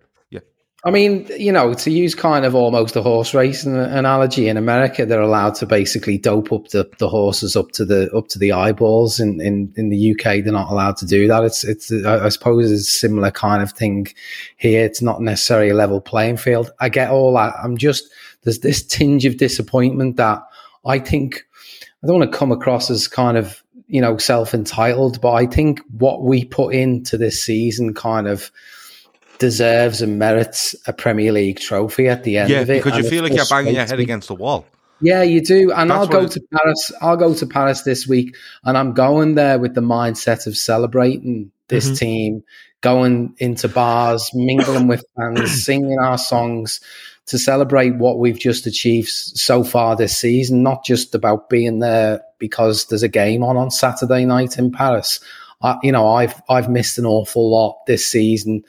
I 0.86 0.92
mean, 0.92 1.28
you 1.38 1.52
know, 1.52 1.74
to 1.74 1.92
use 1.92 2.16
kind 2.16 2.46
of 2.46 2.56
almost 2.56 2.96
a 2.96 3.02
horse 3.02 3.34
racing 3.34 3.76
analogy, 3.76 4.48
in 4.48 4.56
America, 4.56 5.06
they're 5.06 5.20
allowed 5.20 5.56
to 5.56 5.66
basically 5.66 6.18
dope 6.18 6.54
up 6.54 6.70
the, 6.70 6.90
the 7.00 7.10
horses 7.10 7.58
up 7.58 7.72
to 7.72 7.84
the 7.84 8.10
up 8.16 8.30
to 8.30 8.40
the 8.40 8.54
eyeballs. 8.54 9.20
In, 9.20 9.42
in 9.42 9.74
in 9.76 9.90
the 9.90 10.12
UK, 10.12 10.42
they're 10.44 10.54
not 10.54 10.72
allowed 10.72 10.96
to 10.98 11.06
do 11.06 11.28
that. 11.28 11.44
It's 11.44 11.66
it's 11.66 11.92
I 11.92 12.30
suppose 12.30 12.72
it's 12.72 12.90
a 12.90 12.94
similar 12.94 13.30
kind 13.30 13.62
of 13.62 13.74
thing 13.74 14.08
here. 14.56 14.86
It's 14.86 15.02
not 15.02 15.22
necessarily 15.22 15.70
a 15.70 15.76
level 15.76 16.00
playing 16.00 16.38
field. 16.38 16.72
I 16.80 16.88
get 16.88 17.10
all 17.10 17.34
that. 17.34 17.56
I'm 17.62 17.76
just 17.76 18.10
there's 18.44 18.60
this 18.60 18.82
tinge 18.82 19.26
of 19.26 19.36
disappointment 19.36 20.16
that 20.16 20.42
I 20.86 21.00
think 21.00 21.46
I 22.02 22.08
don't 22.08 22.20
want 22.20 22.32
to 22.32 22.38
come 22.38 22.54
across 22.54 22.90
as 22.90 23.10
kind 23.10 23.38
of 23.38 23.62
you 23.88 24.00
know 24.00 24.18
self 24.18 24.54
entitled, 24.54 25.20
but 25.20 25.34
I 25.34 25.46
think 25.46 25.82
what 25.98 26.24
we 26.24 26.46
put 26.46 26.74
into 26.74 27.18
this 27.18 27.44
season 27.44 27.94
kind 27.94 28.30
of 28.30 28.50
deserves 29.40 30.02
and 30.02 30.20
merits 30.20 30.76
a 30.86 30.94
Premier 30.94 31.32
League 31.32 31.60
trophy 31.60 32.08
at 32.08 32.24
the 32.24 32.38
end 32.38 32.50
yeah, 32.50 32.60
of 32.60 32.70
it. 32.70 32.84
because 32.84 33.04
you 33.04 33.10
feel 33.10 33.24
like 33.24 33.34
you're 33.34 33.46
banging 33.50 33.74
your 33.74 33.86
head 33.86 34.00
against 34.00 34.28
the 34.28 34.36
wall. 34.36 34.66
Yeah, 35.02 35.24
you 35.24 35.42
do. 35.42 35.72
And 35.72 35.90
That's 35.90 36.00
I'll 36.00 36.08
go 36.08 36.28
to 36.28 36.42
Paris. 36.54 36.92
I'll 37.02 37.18
go 37.18 37.34
to 37.34 37.48
Paris 37.48 37.82
this 37.84 38.06
week, 38.06 38.36
and 38.66 38.78
I'm 38.78 38.94
going 38.94 39.36
there 39.36 39.58
with 39.58 39.74
the 39.74 39.82
mindset 39.82 40.46
of 40.46 40.58
celebrating 40.58 41.52
this 41.70 41.86
mm-hmm. 41.86 41.96
team, 41.96 42.44
going 42.82 43.34
into 43.38 43.70
bars, 43.70 44.30
mingling 44.34 44.88
with 44.88 45.04
fans, 45.16 45.64
singing 45.64 46.00
our 46.00 46.18
songs 46.18 46.82
to 47.28 47.40
celebrate 47.40 47.96
what 47.96 48.20
we've 48.20 48.40
just 48.40 48.66
achieved 48.66 49.10
so 49.10 49.64
far 49.64 49.96
this 49.96 50.18
season. 50.18 50.64
Not 50.64 50.84
just 50.84 51.16
about 51.16 51.50
being 51.50 51.80
there 51.80 52.22
because 52.38 52.88
there's 52.88 53.04
a 53.04 53.10
game 53.10 53.42
on 53.44 53.56
on 53.56 53.72
Saturday 53.72 54.26
night 54.26 54.58
in 54.58 54.72
Paris. 54.72 55.22
I, 55.62 55.78
you 55.82 55.94
know, 55.94 56.10
I've 56.10 56.42
I've 56.50 56.70
missed 56.70 56.98
an 56.98 57.06
awful 57.06 57.50
lot 57.50 57.86
this 57.86 58.06
season 58.06 58.64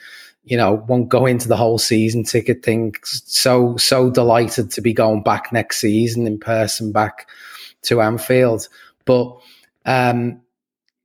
you 0.45 0.57
know, 0.57 0.85
won't 0.89 1.09
go 1.09 1.27
into 1.27 1.49
the 1.49 1.57
whole 1.57 1.79
season 1.79 2.25
ticket 2.25 2.65
thing. 2.65 2.95
So, 3.05 3.77
so 3.77 4.11
delighted 4.11 4.71
to 4.73 4.81
be 4.81 4.93
going 4.93 5.23
back 5.23 5.53
next 5.53 5.81
season 5.81 6.27
in 6.27 6.39
person 6.39 6.93
back 6.93 7.29
to 7.83 8.01
Anfield. 8.01 8.69
But, 9.05 9.37
um, 9.85 10.41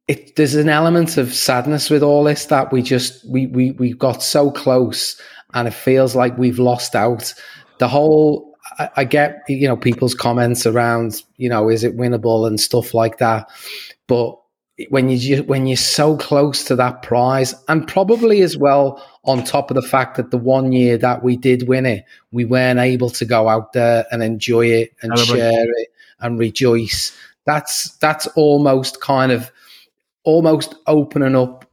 it, 0.07 0.35
there's 0.35 0.55
an 0.55 0.69
element 0.69 1.17
of 1.17 1.33
sadness 1.33 1.89
with 1.89 2.03
all 2.03 2.23
this 2.23 2.45
that 2.45 2.71
we 2.71 2.81
just, 2.81 3.27
we, 3.27 3.47
we, 3.47 3.71
we 3.71 3.93
got 3.93 4.21
so 4.23 4.51
close 4.51 5.19
and 5.53 5.67
it 5.67 5.73
feels 5.73 6.15
like 6.15 6.37
we've 6.37 6.59
lost 6.59 6.95
out. 6.95 7.33
The 7.79 7.87
whole, 7.87 8.55
I, 8.79 8.89
I 8.97 9.03
get, 9.03 9.43
you 9.47 9.67
know, 9.67 9.77
people's 9.77 10.13
comments 10.13 10.65
around, 10.65 11.21
you 11.37 11.49
know, 11.49 11.69
is 11.69 11.83
it 11.83 11.97
winnable 11.97 12.47
and 12.47 12.59
stuff 12.59 12.93
like 12.93 13.17
that. 13.17 13.49
But 14.07 14.37
when 14.89 15.09
you 15.09 15.41
when 15.43 15.67
you're 15.67 15.77
so 15.77 16.17
close 16.17 16.65
to 16.65 16.75
that 16.75 17.01
prize, 17.01 17.55
and 17.69 17.87
probably 17.87 18.41
as 18.41 18.57
well 18.57 19.01
on 19.25 19.43
top 19.43 19.71
of 19.71 19.75
the 19.75 19.81
fact 19.81 20.17
that 20.17 20.31
the 20.31 20.37
one 20.37 20.71
year 20.71 20.97
that 20.97 21.23
we 21.23 21.35
did 21.35 21.67
win 21.67 21.85
it, 21.85 22.05
we 22.31 22.45
weren't 22.45 22.79
able 22.79 23.09
to 23.09 23.25
go 23.25 23.49
out 23.49 23.73
there 23.73 24.05
and 24.11 24.23
enjoy 24.23 24.67
it 24.67 24.93
and 25.01 25.17
share 25.19 25.65
it 25.77 25.89
and 26.19 26.39
rejoice. 26.39 27.15
That's 27.45 27.95
that's 27.97 28.27
almost 28.27 29.01
kind 29.01 29.31
of 29.31 29.51
almost 30.23 30.75
opening 30.87 31.35
up 31.35 31.65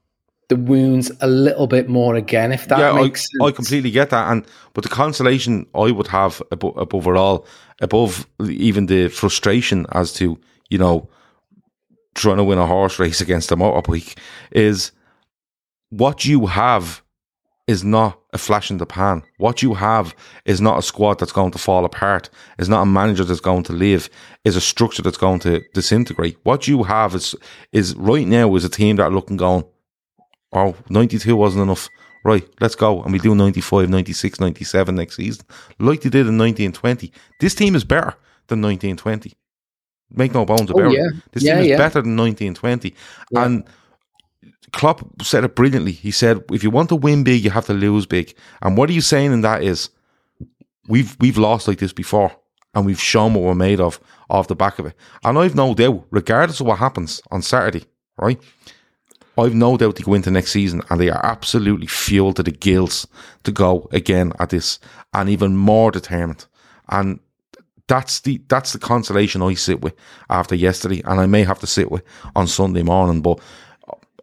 the 0.48 0.56
wounds 0.56 1.10
a 1.20 1.26
little 1.26 1.66
bit 1.66 1.88
more 1.88 2.14
again. 2.14 2.52
If 2.52 2.68
that 2.68 2.78
yeah, 2.78 2.92
makes 2.92 3.22
I, 3.22 3.24
sense. 3.24 3.42
I 3.42 3.50
completely 3.52 3.90
get 3.90 4.10
that. 4.10 4.30
And 4.30 4.46
but 4.74 4.84
the 4.84 4.90
consolation 4.90 5.66
I 5.74 5.90
would 5.90 6.08
have 6.08 6.42
above, 6.50 6.76
above 6.76 7.06
all, 7.06 7.46
above 7.80 8.26
even 8.40 8.86
the 8.86 9.08
frustration 9.08 9.86
as 9.92 10.12
to 10.14 10.38
you 10.68 10.78
know 10.78 11.08
trying 12.14 12.36
to 12.36 12.44
win 12.44 12.58
a 12.58 12.66
horse 12.66 12.98
race 12.98 13.20
against 13.20 13.52
a 13.52 13.56
motorbike 13.56 14.18
is 14.50 14.92
what 15.88 16.24
you 16.24 16.46
have 16.46 17.02
is 17.68 17.84
not 17.84 18.18
a 18.32 18.38
flash 18.38 18.70
in 18.70 18.78
the 18.78 18.86
pan. 18.86 19.22
What 19.38 19.62
you 19.62 19.74
have 19.74 20.14
is 20.44 20.60
not 20.60 20.78
a 20.78 20.82
squad 20.82 21.18
that's 21.18 21.32
going 21.32 21.52
to 21.52 21.58
fall 21.58 21.84
apart. 21.84 22.28
Is 22.58 22.68
not 22.68 22.82
a 22.82 22.86
manager 22.86 23.24
that's 23.24 23.40
going 23.40 23.62
to 23.64 23.72
leave. 23.72 24.10
Is 24.44 24.56
a 24.56 24.60
structure 24.60 25.02
that's 25.02 25.16
going 25.18 25.38
to 25.40 25.62
disintegrate. 25.72 26.38
What 26.42 26.66
you 26.66 26.82
have 26.82 27.14
is 27.14 27.34
is 27.72 27.94
right 27.96 28.26
now 28.26 28.54
is 28.56 28.64
a 28.64 28.68
team 28.68 28.96
that 28.96 29.04
are 29.04 29.10
looking 29.10 29.36
going, 29.36 29.64
oh, 30.52 30.74
92 30.90 31.36
wasn't 31.36 31.62
enough. 31.62 31.88
right, 32.24 32.46
let's 32.60 32.74
go. 32.76 33.02
And 33.02 33.12
we 33.12 33.18
do 33.18 33.34
95, 33.34 33.88
96, 33.88 34.40
97 34.40 34.94
next 34.94 35.16
season, 35.16 35.44
like 35.78 36.00
they 36.02 36.10
did 36.10 36.26
in 36.28 36.38
1920. 36.38 37.12
This 37.40 37.54
team 37.54 37.74
is 37.74 37.84
better 37.84 38.14
than 38.48 38.60
1920. 38.62 39.32
Make 40.14 40.34
no 40.34 40.44
bones 40.44 40.70
oh, 40.70 40.74
about 40.74 40.90
Oh, 40.90 40.90
yeah. 40.90 41.06
it. 41.06 41.32
This 41.32 41.42
Yeah, 41.44 41.54
team 41.54 41.62
is 41.62 41.68
yeah. 41.70 41.76
better 41.78 42.02
than 42.02 42.16
1920. 42.16 42.94
Yeah. 43.30 43.44
And 43.44 43.64
Klopp 44.72 45.22
said 45.22 45.44
it 45.44 45.54
brilliantly. 45.54 45.92
He 45.92 46.10
said, 46.10 46.42
if 46.50 46.62
you 46.64 46.70
want 46.70 46.88
to 46.88 46.96
win 46.96 47.24
big, 47.24 47.44
you 47.44 47.50
have 47.50 47.66
to 47.66 47.74
lose 47.74 48.06
big. 48.06 48.34
And 48.62 48.76
what 48.76 48.88
are 48.88 48.94
you 48.94 49.00
saying 49.00 49.32
in 49.32 49.42
that 49.42 49.62
is, 49.62 49.90
we've 50.88 51.16
we've 51.20 51.38
lost 51.38 51.68
like 51.68 51.78
this 51.78 51.92
before 51.92 52.32
and 52.74 52.86
we've 52.86 53.00
shown 53.00 53.34
what 53.34 53.44
we're 53.44 53.54
made 53.54 53.80
of 53.80 54.00
off 54.30 54.48
the 54.48 54.56
back 54.56 54.78
of 54.78 54.86
it. 54.86 54.94
And 55.24 55.38
I've 55.38 55.54
no 55.54 55.74
doubt, 55.74 56.06
regardless 56.10 56.60
of 56.60 56.66
what 56.66 56.78
happens 56.78 57.20
on 57.30 57.42
Saturday, 57.42 57.84
right? 58.16 58.40
I've 59.38 59.54
no 59.54 59.76
doubt 59.76 59.96
they 59.96 60.02
go 60.02 60.14
into 60.14 60.30
next 60.30 60.52
season 60.52 60.82
and 60.90 61.00
they 61.00 61.08
are 61.08 61.24
absolutely 61.24 61.86
fueled 61.86 62.36
to 62.36 62.42
the 62.42 62.50
gills 62.50 63.06
to 63.44 63.52
go 63.52 63.88
again 63.92 64.32
at 64.38 64.50
this 64.50 64.78
and 65.14 65.28
even 65.28 65.56
more 65.56 65.90
determined. 65.90 66.46
And 66.88 67.20
that's 67.88 68.20
the 68.20 68.40
that's 68.48 68.72
the 68.72 68.78
consolation 68.78 69.42
I 69.42 69.54
sit 69.54 69.80
with 69.82 69.94
after 70.30 70.54
yesterday, 70.54 71.02
and 71.04 71.20
I 71.20 71.26
may 71.26 71.44
have 71.44 71.58
to 71.60 71.66
sit 71.66 71.90
with 71.90 72.02
on 72.34 72.46
Sunday 72.46 72.82
morning. 72.82 73.22
But 73.22 73.40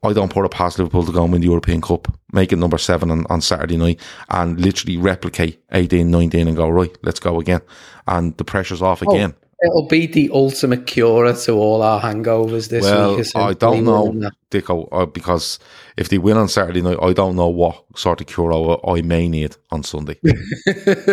I 0.04 0.14
don't 0.14 0.32
put 0.32 0.46
it 0.46 0.52
past 0.52 0.80
Liverpool 0.80 1.06
to 1.06 1.12
go 1.12 1.24
and 1.24 1.32
win 1.32 1.42
the 1.42 1.48
European 1.48 1.82
Cup, 1.82 2.08
make 2.32 2.52
it 2.54 2.58
number 2.58 2.78
seven 2.78 3.12
on, 3.12 3.26
on 3.30 3.42
Saturday 3.42 3.78
night, 3.78 4.00
and 4.30 4.60
literally 4.60 4.98
replicate 4.98 5.62
18, 5.72 6.10
19 6.10 6.48
and 6.48 6.58
go 6.58 6.70
right, 6.70 6.96
let's 7.04 7.20
go 7.20 7.40
again. 7.40 7.62
And 8.08 8.36
the 8.38 8.44
pressure's 8.44 8.82
off 8.82 9.02
again. 9.02 9.36
It'll 9.62 9.88
be 9.88 10.06
the 10.08 10.30
ultimate 10.32 10.88
cure 10.88 11.34
to 11.34 11.52
all 11.52 11.82
our 11.82 12.00
hangovers 12.00 12.70
this 12.70 12.86
well, 12.86 13.18
week. 13.18 13.28
I 13.36 13.54
don't 13.54 13.84
know, 13.84 14.32
Dicko, 14.52 14.88
uh, 14.92 15.06
because 15.06 15.60
if 15.98 16.08
they 16.08 16.18
win 16.18 16.38
on 16.38 16.48
Saturday 16.48 16.82
night, 16.82 16.98
I 17.02 17.12
don't 17.12 17.36
know 17.36 17.50
what 17.50 17.84
sort 17.98 18.22
of 18.22 18.28
cure 18.28 18.54
I, 18.54 18.94
I 18.94 19.02
may 19.02 19.28
need 19.28 19.58
on 19.70 19.84
Sunday. 19.84 20.18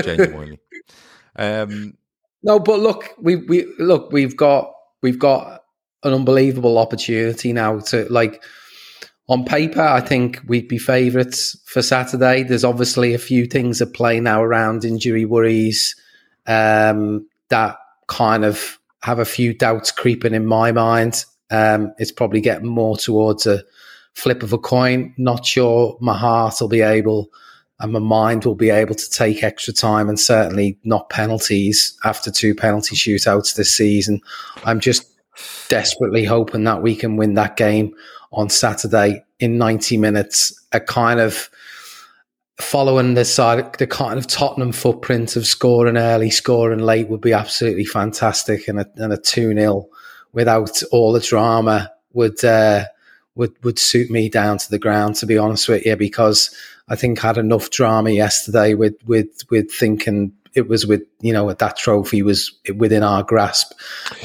Genuinely. 0.03 0.61
Um, 1.35 1.97
No, 2.47 2.61
but 2.61 2.79
look, 2.79 3.13
we 3.19 3.35
we 3.35 3.67
look, 3.81 4.13
we've 4.13 4.37
got 4.37 4.73
we've 5.03 5.19
got 5.19 5.65
an 6.05 6.13
unbelievable 6.13 6.79
opportunity 6.79 7.53
now 7.53 7.81
to 7.81 8.07
like 8.13 8.45
on 9.29 9.45
paper, 9.45 9.83
I 9.83 10.01
think 10.01 10.41
we'd 10.47 10.69
be 10.69 10.79
favourites 10.79 11.57
for 11.65 11.83
Saturday. 11.83 12.45
There's 12.45 12.65
obviously 12.65 13.13
a 13.13 13.19
few 13.19 13.47
things 13.47 13.83
at 13.83 13.93
play 13.93 14.21
now 14.21 14.43
around 14.43 14.85
injury 14.85 15.25
worries 15.25 15.97
um, 16.47 17.27
that 17.49 17.77
kind 18.07 18.45
of 18.45 18.79
have 19.03 19.19
a 19.19 19.25
few 19.25 19.53
doubts 19.53 19.91
creeping 19.91 20.35
in 20.35 20.47
my 20.47 20.71
mind. 20.71 21.25
Um, 21.51 21.93
it's 21.99 22.13
probably 22.13 22.41
getting 22.41 22.69
more 22.69 22.97
towards 22.97 23.47
a 23.47 23.63
flip 24.15 24.43
of 24.43 24.53
a 24.53 24.59
coin. 24.59 25.13
Not 25.17 25.45
sure 25.45 25.99
my 26.01 26.17
heart 26.17 26.55
will 26.61 26.69
be 26.69 26.83
able 26.83 27.29
and 27.81 27.93
my 27.93 27.99
mind 27.99 28.45
will 28.45 28.55
be 28.55 28.71
able 28.71 28.95
to 28.95 29.11
take 29.11 29.43
extra 29.43 29.73
time 29.73 30.09
and 30.09 30.19
certainly 30.19 30.79
not 30.85 31.11
penalties 31.11 31.99
after 32.05 32.31
two 32.31 32.55
penalty 32.55 32.97
shootouts 32.97 33.57
this 33.57 33.75
season. 33.75 34.21
I'm 34.65 34.81
just 34.81 35.05
desperately 35.69 36.25
hoping 36.25 36.65
that 36.65 36.81
we 36.81 36.95
can 36.97 37.17
win 37.17 37.35
that 37.35 37.57
game 37.57 37.95
on 38.33 38.49
Saturday 38.49 39.25
in 39.39 39.59
90 39.59 39.97
minutes. 39.97 40.53
A 40.73 40.81
kind 40.81 41.21
of 41.21 41.49
following 42.61 43.15
the 43.15 43.25
side, 43.25 43.75
the 43.75 43.87
kind 43.87 44.19
of 44.19 44.27
Tottenham 44.27 44.73
footprint 44.73 45.37
of 45.37 45.47
scoring 45.47 45.97
early, 45.97 46.31
scoring 46.31 46.81
late 46.81 47.09
would 47.09 47.21
be 47.21 47.33
absolutely 47.33 47.85
fantastic, 47.85 48.69
and 48.69 48.81
a, 48.81 48.87
and 48.97 49.13
a 49.13 49.19
2 49.19 49.55
0 49.55 49.89
without 50.33 50.83
all 50.93 51.13
the 51.13 51.21
drama 51.21 51.91
would. 52.13 52.45
Uh, 52.45 52.85
would, 53.37 53.53
would 53.63 53.79
suit 53.79 54.11
me 54.11 54.29
down 54.29 54.59
to 54.59 54.71
the 54.71 54.79
ground, 54.79 55.15
to 55.17 55.27
be 55.27 55.39
honest 55.39 55.69
with 55.69 55.85
you, 55.85 55.95
because 55.95 56.57
I 56.89 56.97
think 56.97 57.23
I 57.23 57.29
had 57.29 57.39
enough 57.39 57.71
drama 57.71 58.11
yesterday 58.11 58.75
with, 58.75 58.95
with, 59.07 59.43
with 59.51 59.71
thinking 59.71 60.33
it 60.55 60.69
was 60.69 60.87
with, 60.87 61.03
you 61.21 61.33
know, 61.33 61.53
that 61.53 61.77
trophy 61.77 62.23
was 62.23 62.51
within 62.77 63.03
our 63.03 63.23
grasp. 63.23 63.73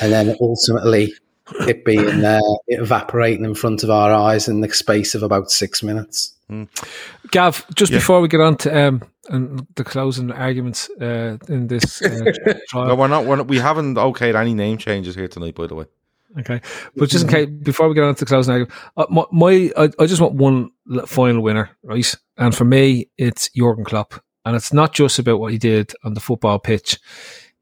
And 0.02 0.14
then 0.14 0.38
ultimately 0.40 1.14
it 1.68 1.86
being 1.86 2.24
uh, 2.24 2.40
evaporating 2.68 3.46
in 3.46 3.56
front 3.56 3.84
of 3.84 3.90
our 3.90 4.12
eyes 4.12 4.48
in 4.48 4.62
the 4.62 4.74
space 4.74 5.16
of 5.16 5.24
about 5.24 5.52
six 5.52 5.84
minutes. 5.84 6.34
Gav, 7.32 7.66
just 7.76 7.92
Yeah. 7.92 7.98
before 8.00 8.20
we 8.22 8.28
get 8.28 8.42
on 8.42 8.58
to 8.58 8.88
um, 8.88 9.02
and 9.30 9.66
the 9.76 9.84
closing 9.84 10.32
arguments 10.32 10.90
uh, 11.00 11.38
in 11.48 11.68
this 11.68 12.02
uh, 12.02 12.32
trial, 12.68 12.88
no, 12.88 12.96
we're 12.96 13.08
not, 13.08 13.26
we're 13.26 13.38
not, 13.38 13.48
we 13.48 13.58
haven't 13.60 13.96
okayed 13.96 14.36
any 14.36 14.54
name 14.54 14.78
changes 14.78 15.16
here 15.16 15.28
tonight, 15.30 15.56
by 15.56 15.68
the 15.68 15.76
way. 15.76 15.86
Okay, 16.40 16.62
but 16.96 17.10
just 17.10 17.26
in 17.26 17.30
case, 17.30 17.50
before 17.50 17.90
we 17.90 17.96
get 17.96 18.04
on 18.06 18.16
to 18.16 18.20
the 18.20 18.26
closing 18.26 18.54
argument, 18.54 18.74
uh, 18.96 19.06
my, 19.10 19.26
my 19.32 19.72
I, 19.78 19.90
I 20.00 20.06
just 20.06 20.22
want 20.22 20.36
one 20.36 20.72
final 21.06 21.42
winner, 21.42 21.70
right? 21.84 22.16
And 22.38 22.56
for 22.56 22.64
me, 22.66 23.10
it's 23.18 23.50
Jurgen 23.50 23.84
Klopp, 23.84 24.14
and 24.46 24.56
it's 24.56 24.72
not 24.72 24.94
just 24.94 25.20
about 25.20 25.40
what 25.42 25.52
he 25.52 25.58
did 25.58 25.94
on 26.04 26.14
the 26.14 26.22
football 26.22 26.58
pitch; 26.58 26.98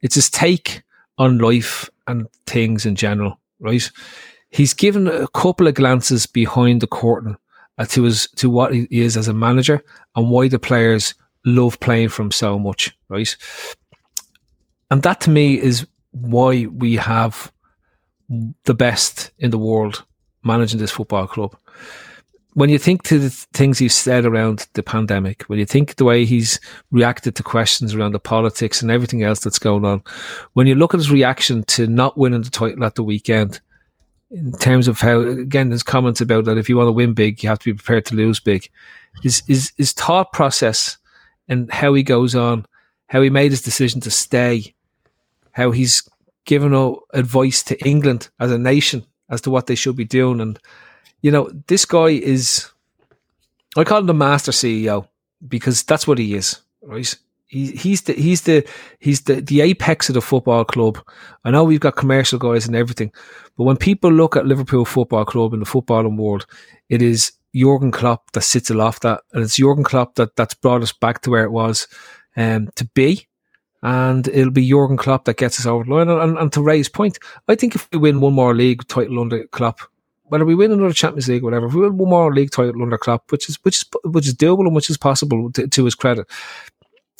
it's 0.01 0.15
his 0.15 0.29
take 0.29 0.83
on 1.17 1.39
life 1.39 1.89
and 2.07 2.27
things 2.45 2.85
in 2.85 2.95
general, 2.95 3.39
right? 3.59 3.89
He's 4.51 4.73
given 4.73 5.07
a 5.07 5.27
couple 5.27 5.67
of 5.67 5.75
glances 5.75 6.25
behind 6.25 6.81
the 6.81 6.87
curtain 6.87 7.37
uh, 7.77 7.85
to 7.85 8.03
his 8.03 8.27
to 8.37 8.49
what 8.49 8.73
he 8.73 8.87
is 8.89 9.15
as 9.15 9.27
a 9.27 9.33
manager 9.33 9.83
and 10.15 10.29
why 10.29 10.47
the 10.47 10.59
players 10.59 11.13
love 11.45 11.79
playing 11.79 12.09
for 12.09 12.23
him 12.23 12.31
so 12.31 12.59
much, 12.59 12.97
right? 13.09 13.35
And 14.91 15.03
that 15.03 15.21
to 15.21 15.29
me 15.29 15.59
is 15.59 15.87
why 16.11 16.65
we 16.65 16.95
have 16.95 17.51
the 18.65 18.73
best 18.73 19.31
in 19.39 19.51
the 19.51 19.57
world 19.57 20.03
managing 20.43 20.79
this 20.79 20.91
football 20.91 21.27
club. 21.27 21.55
When 22.53 22.69
you 22.69 22.79
think 22.79 23.03
to 23.03 23.19
the 23.19 23.29
things 23.29 23.77
he's 23.77 23.95
said 23.95 24.25
around 24.25 24.67
the 24.73 24.81
pandemic, 24.81 25.43
when 25.43 25.59
you 25.59 25.65
think 25.65 25.95
the 25.95 26.03
way 26.03 26.25
he's 26.25 26.59
reacted 26.91 27.35
to 27.35 27.43
questions 27.43 27.93
around 27.93 28.13
the 28.13 28.19
politics 28.19 28.81
and 28.81 28.89
everything 28.89 29.23
else 29.23 29.39
that's 29.39 29.59
going 29.59 29.85
on, 29.85 30.03
when 30.53 30.65
you 30.65 30.75
look 30.75 30.93
at 30.93 30.99
his 30.99 31.11
reaction 31.11 31.63
to 31.63 31.85
not 31.85 32.17
winning 32.17 32.41
the 32.41 32.49
title 32.49 32.83
at 32.83 32.95
the 32.95 33.03
weekend, 33.03 33.61
in 34.31 34.51
terms 34.53 34.87
of 34.87 34.99
how, 34.99 35.21
again, 35.21 35.71
his 35.71 35.83
comments 35.83 36.21
about 36.21 36.45
that 36.45 36.57
if 36.57 36.69
you 36.69 36.77
want 36.77 36.87
to 36.87 36.91
win 36.91 37.13
big, 37.13 37.41
you 37.41 37.49
have 37.49 37.59
to 37.59 37.65
be 37.65 37.77
prepared 37.77 38.05
to 38.05 38.15
lose 38.15 38.39
big. 38.39 38.69
His, 39.23 39.41
his, 39.47 39.71
his 39.77 39.91
thought 39.91 40.33
process 40.33 40.97
and 41.47 41.71
how 41.71 41.93
he 41.93 42.03
goes 42.03 42.35
on, 42.35 42.65
how 43.07 43.21
he 43.21 43.29
made 43.29 43.51
his 43.51 43.61
decision 43.61 44.01
to 44.01 44.11
stay, 44.11 44.75
how 45.51 45.71
he's 45.71 46.07
given 46.45 46.73
advice 47.13 47.63
to 47.63 47.79
England 47.87 48.29
as 48.39 48.51
a 48.51 48.57
nation 48.57 49.05
as 49.29 49.41
to 49.41 49.49
what 49.49 49.67
they 49.67 49.75
should 49.75 49.95
be 49.95 50.05
doing. 50.05 50.41
And, 50.41 50.59
you 51.21 51.31
know, 51.31 51.49
this 51.67 51.85
guy 51.85 52.07
is, 52.07 52.69
I 53.77 53.83
call 53.83 53.99
him 53.99 54.07
the 54.07 54.13
master 54.13 54.51
CEO 54.51 55.07
because 55.47 55.83
that's 55.83 56.07
what 56.07 56.17
he 56.17 56.35
is, 56.35 56.61
right? 56.81 57.13
He, 57.47 57.71
he's 57.71 58.03
the 58.03 58.13
he's 58.13 58.41
the 58.43 58.67
he's 58.99 59.21
the, 59.21 59.41
the 59.41 59.61
apex 59.61 60.07
of 60.07 60.13
the 60.13 60.21
football 60.21 60.63
club. 60.63 60.99
I 61.43 61.49
know 61.49 61.63
we've 61.63 61.79
got 61.79 61.95
commercial 61.95 62.37
guys 62.37 62.67
and 62.67 62.75
everything, 62.75 63.11
but 63.57 63.63
when 63.63 63.77
people 63.77 64.11
look 64.11 64.35
at 64.35 64.45
Liverpool 64.45 64.85
Football 64.85 65.25
Club 65.25 65.53
in 65.55 65.59
the 65.59 65.65
footballing 65.65 66.15
world, 66.15 66.45
it 66.89 67.01
is 67.01 67.31
Jurgen 67.55 67.91
Klopp 67.91 68.31
that 68.33 68.41
sits 68.41 68.69
aloft 68.69 69.01
that, 69.01 69.21
and 69.33 69.43
it's 69.43 69.55
Jurgen 69.55 69.83
Klopp 69.83 70.13
that 70.15 70.35
that's 70.35 70.53
brought 70.53 70.83
us 70.83 70.93
back 70.93 71.21
to 71.23 71.31
where 71.31 71.43
it 71.43 71.51
was 71.51 71.87
um, 72.37 72.69
to 72.75 72.85
be 72.93 73.27
and 73.81 74.27
it'll 74.27 74.51
be 74.51 74.67
Jurgen 74.67 74.97
Klopp 74.97 75.25
that 75.25 75.37
gets 75.37 75.59
us 75.59 75.65
over 75.65 75.83
the 75.83 75.93
line. 75.93 76.09
And, 76.09 76.21
and, 76.21 76.37
and 76.37 76.53
to 76.53 76.61
Ray's 76.61 76.89
point, 76.89 77.17
I 77.47 77.55
think 77.55 77.75
if 77.75 77.87
we 77.91 77.99
win 77.99 78.21
one 78.21 78.33
more 78.33 78.53
league 78.53 78.87
title 78.87 79.19
under 79.19 79.45
Klopp, 79.47 79.79
whether 80.29 80.45
we 80.45 80.55
win 80.55 80.71
another 80.71 80.93
Champions 80.93 81.27
League, 81.27 81.43
or 81.43 81.45
whatever, 81.45 81.67
if 81.67 81.73
we 81.73 81.81
win 81.81 81.97
one 81.97 82.09
more 82.09 82.33
league 82.33 82.51
title 82.51 82.81
under 82.81 82.97
Klopp, 82.97 83.31
which 83.31 83.49
is 83.49 83.57
which 83.63 83.77
is 83.77 83.85
which 84.05 84.27
is 84.27 84.33
doable 84.33 84.65
and 84.65 84.75
which 84.75 84.89
is 84.89 84.97
possible 84.97 85.51
to, 85.51 85.67
to 85.67 85.85
his 85.85 85.95
credit, 85.95 86.27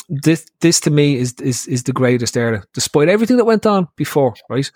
this 0.07 0.45
this 0.61 0.79
to 0.81 0.89
me 0.89 1.15
is 1.15 1.33
is 1.41 1.67
is 1.67 1.83
the 1.83 1.93
greatest 1.93 2.37
era, 2.37 2.63
despite 2.73 3.09
everything 3.09 3.37
that 3.37 3.45
went 3.45 3.65
on 3.65 3.87
before, 3.95 4.33
right? 4.49 4.71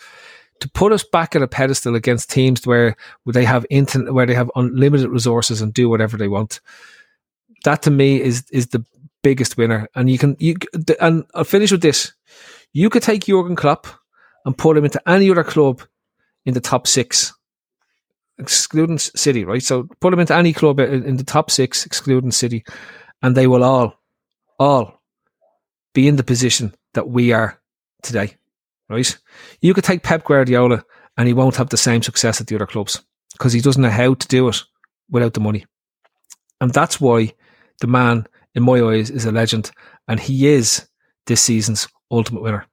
To 0.60 0.70
put 0.70 0.92
us 0.92 1.04
back 1.04 1.36
at 1.36 1.42
a 1.42 1.48
pedestal 1.48 1.96
against 1.96 2.30
teams 2.30 2.66
where, 2.66 2.96
where 3.24 3.34
they 3.34 3.44
have 3.44 3.66
internet, 3.70 4.14
where 4.14 4.26
they 4.26 4.36
have 4.36 4.52
unlimited 4.56 5.10
resources 5.10 5.62
and 5.62 5.74
do 5.74 5.90
whatever 5.90 6.16
they 6.16 6.28
want. 6.28 6.62
That 7.66 7.82
to 7.84 7.92
me 7.92 8.22
is 8.22 8.46
is 8.52 8.68
the 8.68 8.86
biggest 9.24 9.58
winner. 9.58 9.90
And 9.96 10.10
you 10.10 10.18
can 10.18 10.36
you 10.40 10.56
and 11.02 11.26
I'll 11.34 11.44
finish 11.44 11.72
with 11.72 11.82
this. 11.82 12.14
You 12.74 12.90
could 12.90 13.04
take 13.04 13.26
Jurgen 13.26 13.56
Klopp 13.56 13.88
and 14.46 14.58
put 14.58 14.78
him 14.78 14.86
into 14.86 15.02
any 15.10 15.30
other 15.32 15.44
club 15.44 15.82
in 16.46 16.54
the 16.54 16.62
top 16.62 16.88
six, 16.88 17.34
excluding 18.38 18.98
City, 18.98 19.46
right? 19.46 19.64
So 19.64 19.88
put 20.00 20.12
them 20.12 20.20
into 20.20 20.36
any 20.36 20.54
club 20.54 20.80
in 20.80 21.18
the 21.18 21.24
top 21.24 21.52
six, 21.52 21.86
excluding 21.86 22.32
City, 22.32 22.64
and 23.22 23.36
they 23.36 23.48
will 23.48 23.64
all, 23.64 24.00
all 24.60 25.02
be 25.94 26.08
in 26.08 26.16
the 26.16 26.24
position 26.24 26.74
that 26.94 27.10
we 27.10 27.32
are 27.32 27.60
today, 28.02 28.36
right? 28.90 29.18
You 29.62 29.74
could 29.74 29.84
take 29.84 30.04
Pep 30.04 30.24
Guardiola 30.24 30.84
and 31.18 31.28
he 31.28 31.34
won't 31.34 31.58
have 31.58 31.70
the 31.70 31.78
same 31.78 32.02
success 32.02 32.42
at 32.42 32.48
the 32.48 32.56
other 32.56 32.66
clubs 32.66 33.04
because 33.34 33.54
he 33.54 33.62
doesn't 33.62 33.82
know 33.82 33.90
how 33.90 34.14
to 34.14 34.28
do 34.28 34.48
it 34.48 34.62
without 35.10 35.34
the 35.34 35.40
money. 35.40 35.66
And 36.60 36.74
that's 36.74 37.00
why 37.00 37.34
the 37.82 37.88
man 37.88 38.28
in 38.56 38.64
my 38.64 38.82
eyes, 38.82 39.10
is 39.10 39.26
a 39.26 39.32
legend, 39.32 39.72
and 40.08 40.20
he 40.20 40.48
is 40.48 40.88
this 41.26 41.42
season's 41.42 41.88
ultimate 42.12 42.44
winner. 42.44 42.66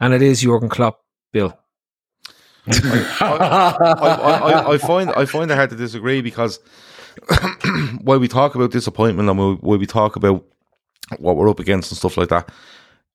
And 0.00 0.14
it 0.14 0.22
is 0.22 0.42
Jurgen 0.42 0.68
Klopp, 0.68 1.00
Bill. 1.32 1.58
I, 2.68 3.76
I, 3.80 4.72
I, 4.72 4.78
find 4.78 5.10
I 5.10 5.24
find 5.24 5.50
it 5.50 5.54
hard 5.54 5.70
to 5.70 5.76
disagree 5.76 6.20
because 6.20 6.58
while 8.02 8.18
we 8.18 8.28
talk 8.28 8.54
about 8.54 8.70
disappointment 8.72 9.28
and 9.28 9.38
while 9.38 9.78
we 9.78 9.86
talk 9.86 10.16
about 10.16 10.44
what 11.18 11.36
we're 11.36 11.48
up 11.48 11.60
against 11.60 11.90
and 11.90 11.98
stuff 11.98 12.16
like 12.16 12.28
that, 12.28 12.50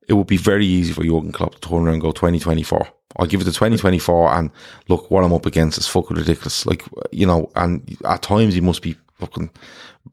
it 0.07 0.13
would 0.13 0.27
be 0.27 0.37
very 0.37 0.65
easy 0.65 0.93
for 0.93 1.03
Jurgen 1.03 1.31
Klopp 1.31 1.55
to 1.55 1.61
turn 1.61 1.83
around 1.83 1.93
and 1.93 2.01
go 2.01 2.11
2024. 2.11 2.87
I'll 3.17 3.27
give 3.27 3.41
it 3.41 3.45
to 3.45 3.51
2024 3.51 4.33
and 4.33 4.51
look, 4.87 5.11
what 5.11 5.23
I'm 5.23 5.33
up 5.33 5.45
against 5.45 5.77
is 5.77 5.87
fucking 5.87 6.17
ridiculous. 6.17 6.65
Like, 6.65 6.83
you 7.11 7.25
know, 7.25 7.51
and 7.55 7.97
at 8.05 8.21
times 8.21 8.53
he 8.53 8.61
must 8.61 8.81
be 8.81 8.95
fucking 9.19 9.49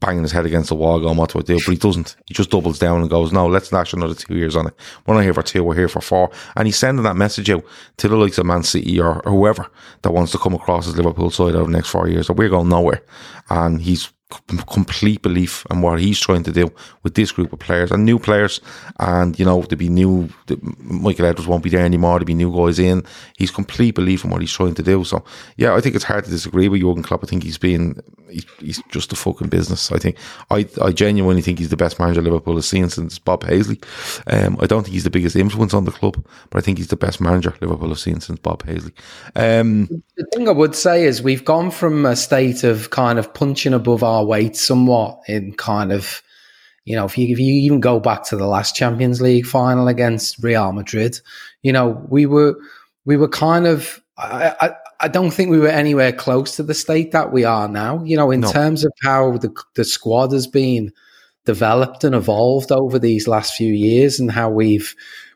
banging 0.01 0.23
his 0.23 0.33
head 0.33 0.47
against 0.47 0.69
the 0.69 0.75
wall 0.75 1.01
going, 1.01 1.17
what 1.17 1.33
do 1.33 1.39
I 1.39 1.43
do? 1.43 1.57
But 1.57 1.73
he 1.73 1.77
doesn't. 1.77 2.17
He 2.27 2.35
just 2.35 2.51
doubles 2.51 2.79
down 2.79 3.01
and 3.01 3.11
goes, 3.11 3.33
no, 3.33 3.47
let's 3.47 3.73
lash 3.73 3.93
another 3.93 4.15
two 4.15 4.37
years 4.37 4.57
on 4.57 4.67
it. 4.67 4.75
We're 5.07 5.15
not 5.15 5.25
here 5.25 5.35
for 5.35 5.43
two, 5.43 5.65
we're 5.65 5.75
here 5.75 5.89
for 5.89 6.01
four. 6.01 6.31
And 6.57 6.67
he's 6.67 6.77
sending 6.77 7.05
that 7.05 7.17
message 7.17 7.51
out 7.51 7.65
to 7.99 8.09
the 8.09 8.17
likes 8.17 8.39
of 8.39 8.47
Man 8.47 8.63
City 8.63 9.01
or, 9.01 9.23
whoever 9.25 9.71
that 10.03 10.13
wants 10.13 10.33
to 10.33 10.39
come 10.39 10.55
across 10.55 10.87
as 10.87 10.97
Liverpool 10.97 11.31
side 11.31 11.55
over 11.55 11.71
the 11.71 11.77
next 11.77 11.91
four 11.91 12.09
years. 12.09 12.27
So 12.27 12.35
we're 12.35 12.49
going 12.49 12.69
nowhere. 12.69 13.03
And 13.51 13.81
he's 13.81 14.13
complete 14.67 15.23
belief 15.23 15.67
in 15.71 15.81
what 15.81 16.01
he's 16.01 16.21
trying 16.21 16.43
to 16.43 16.53
do 16.53 16.71
with 17.03 17.15
this 17.15 17.33
group 17.33 17.53
of 17.53 17.59
players 17.59 17.91
and 17.91 18.05
new 18.05 18.19
players. 18.19 18.61
And, 18.99 19.39
you 19.39 19.45
know, 19.45 19.63
to 19.63 19.77
be 19.77 19.89
new, 19.89 20.29
Michael 20.79 21.27
Edwards 21.27 21.49
won't 21.49 21.63
be 21.63 21.71
there 21.71 21.85
anymore, 21.85 22.19
to 22.19 22.25
be 22.25 22.35
new 22.35 22.55
guys 22.55 22.79
in. 22.79 23.05
He's 23.37 23.51
complete 23.51 23.95
belief 23.95 24.25
in 24.25 24.31
what 24.31 24.41
he's 24.41 24.53
trying 24.53 24.75
to 24.75 24.83
do. 24.83 25.05
So, 25.05 25.25
yeah, 25.57 25.75
I 25.75 25.81
think 25.81 25.95
it's 25.95 26.05
hard 26.05 26.25
to 26.25 26.31
disagree 26.31 26.69
with 26.69 26.83
Jurgen 26.83 27.03
Klopp. 27.03 27.25
I 27.25 27.27
think 27.27 27.43
he's 27.43 27.59
been, 27.59 28.01
he's, 28.61 28.83
just 28.91 29.13
a 29.13 29.17
fucking 29.17 29.49
business. 29.49 29.91
I 29.93 29.99
think, 29.99 30.17
I, 30.51 30.69
I 30.83 30.93
genuinely 30.93 31.43
think 31.43 31.59
he's 31.59 31.71
the 31.71 31.77
best 31.77 31.99
manager 31.99 32.23
Liverpool 32.23 32.57
has 32.57 32.69
seen 32.69 32.89
since 32.91 33.19
Bob 33.19 33.41
Paisley. 33.41 33.81
Um, 34.27 34.59
I 34.61 34.67
don't 34.67 34.83
think 34.83 34.93
he's 34.93 35.05
the 35.05 35.11
biggest 35.11 35.37
influence 35.37 35.75
on 35.75 35.85
the 35.85 35.91
club, 35.91 36.23
but 36.51 36.59
I 36.59 36.61
think 36.61 36.79
he's 36.79 36.89
the 36.89 36.97
best 36.97 37.21
manager 37.21 37.55
Liverpool 37.61 37.89
have 37.89 37.99
seen 37.99 38.21
since 38.21 38.39
Bob 38.39 38.65
Paisley. 38.65 38.93
Um, 39.35 40.03
the 40.17 40.27
thing 40.35 40.49
I 40.49 40.53
would 40.53 40.75
say 40.75 41.05
is 41.05 41.23
we've 41.23 41.45
gone 41.45 41.71
from 41.71 42.05
a 42.07 42.17
state 42.17 42.65
of 42.65 42.91
kind 42.91 43.19
of 43.19 43.33
punching 43.33 43.75
above 43.75 44.03
our 44.03 44.18
weight 44.25 44.57
somewhat 44.57 45.21
in 45.27 45.53
kind 45.55 45.93
of, 45.93 46.23
you 46.85 46.97
know, 46.97 47.05
if 47.05 47.19
you, 47.19 47.29
if 47.29 47.39
you 47.39 47.53
even 47.53 47.81
go 47.81 48.01
back 48.01 48.25
to 48.25 48.37
the 48.37 48.47
last 48.47 48.75
Champions 48.75 49.21
League 49.21 49.47
final 49.47 49.89
against 49.89 50.43
Real 50.43 50.73
Madrid, 50.73 51.21
you 51.63 51.73
know, 51.73 52.05
we 52.09 52.27
were, 52.27 52.57
we 53.05 53.17
were 53.17 53.29
kind 53.29 53.67
of, 53.67 54.03
I, 54.17 54.55
I, 54.61 54.71
I 55.01 55.09
don't 55.09 55.31
think 55.31 55.51
we 55.51 55.59
were 55.59 55.69
anywhere 55.69 56.13
close 56.13 56.57
to 56.57 56.63
the 56.63 56.75
state 56.75 57.13
that 57.13 57.33
we 57.33 57.45
are 57.45 57.69
now, 57.69 58.03
you 58.05 58.17
know, 58.17 58.31
in 58.31 58.41
no. 58.41 58.51
terms 58.51 58.85
of 58.85 58.93
how 59.03 59.37
the, 59.37 59.55
the 59.75 59.85
squad 59.85 60.33
has 60.33 60.47
been 60.47 60.93
developed 61.45 62.05
and 62.05 62.15
evolved 62.15 62.73
over 62.73 62.99
these 62.99 63.29
last 63.29 63.55
few 63.55 63.73
years 63.73 64.19
and 64.19 64.31
how 64.31 64.51
we've, 64.51 64.95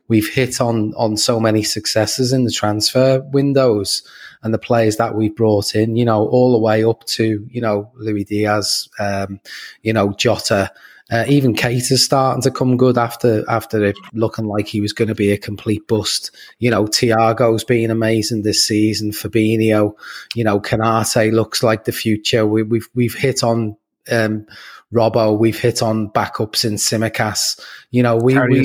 we've 0.09 0.29
hit 0.29 0.61
on, 0.61 0.95
on 0.95 1.17
so 1.17 1.39
many 1.39 1.63
successes 1.63 2.33
in 2.33 2.45
the 2.45 2.51
transfer 2.51 3.21
windows 3.33 4.03
and 4.43 4.52
the 4.52 4.59
players 4.59 4.97
that 4.97 5.14
we've 5.14 5.35
brought 5.35 5.74
in, 5.74 5.97
you 5.97 6.05
know, 6.05 6.27
all 6.27 6.52
the 6.52 6.59
way 6.59 6.85
up 6.85 7.05
to, 7.05 7.47
you 7.51 7.60
know, 7.60 7.90
Luis 7.97 8.24
Diaz, 8.24 8.89
um, 8.98 9.40
you 9.82 9.93
know, 9.93 10.12
Jota, 10.12 10.70
uh, 11.10 11.24
even 11.28 11.55
Keita's 11.55 12.02
starting 12.02 12.40
to 12.43 12.51
come 12.51 12.78
good 12.78 12.97
after 12.97 13.48
after 13.48 13.85
it 13.85 13.97
looking 14.14 14.47
like 14.47 14.66
he 14.66 14.81
was 14.81 14.94
going 14.94 15.09
to 15.09 15.14
be 15.14 15.31
a 15.31 15.36
complete 15.36 15.86
bust. 15.86 16.31
You 16.59 16.70
know, 16.70 16.85
Thiago's 16.85 17.64
been 17.64 17.90
amazing 17.90 18.43
this 18.43 18.64
season. 18.64 19.10
Fabinho, 19.10 19.94
you 20.35 20.43
know, 20.43 20.59
Konate 20.59 21.32
looks 21.32 21.62
like 21.62 21.85
the 21.85 21.93
future. 21.93 22.47
We, 22.47 22.62
we've 22.62 22.89
we've 22.94 23.14
hit 23.14 23.44
on 23.44 23.77
um, 24.10 24.47
Robbo. 24.93 25.39
We've 25.39 25.59
hit 25.59 25.82
on 25.82 26.09
backups 26.09 26.64
in 26.64 26.74
Tsimikas. 26.74 27.60
You 27.90 28.02
know, 28.02 28.16
we, 28.16 28.39
we 28.39 28.64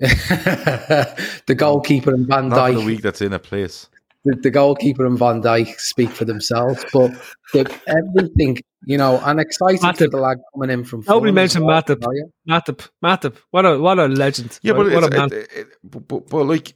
the 0.00 1.54
goalkeeper 1.56 2.12
and 2.12 2.26
Van 2.26 2.50
Dijk. 2.50 2.74
the 2.78 2.84
week 2.84 3.00
that's 3.00 3.22
in 3.22 3.32
a 3.32 3.38
place 3.38 3.88
the, 4.24 4.36
the, 4.42 4.50
goalkeeper 4.50 5.06
and 5.06 5.18
Van 5.18 5.42
Dijk 5.42 5.78
speak 5.78 6.10
for 6.10 6.24
themselves. 6.24 6.84
But 6.92 7.12
the, 7.52 7.60
everything, 7.86 8.58
you 8.84 8.98
know, 8.98 9.18
I'm 9.18 9.38
excited 9.38 9.80
Matip. 9.80 9.98
for 9.98 10.08
the 10.08 10.16
lad 10.18 10.38
coming 10.54 10.70
in 10.70 10.84
from. 10.84 11.04
Nobody 11.06 11.32
mentioned 11.32 11.64
well, 11.64 11.82
Matip. 11.82 12.02
Matip. 12.48 12.88
Matip. 13.04 13.36
What 13.50 13.66
a 13.66 13.78
what 13.78 13.98
a 13.98 14.06
legend. 14.06 14.58
Yeah, 14.62 14.72
but, 14.72 14.90
what, 14.90 15.12
what 15.12 15.32
it, 15.32 15.48
it, 15.54 15.66
but, 15.84 16.28
but, 16.28 16.44
like 16.44 16.74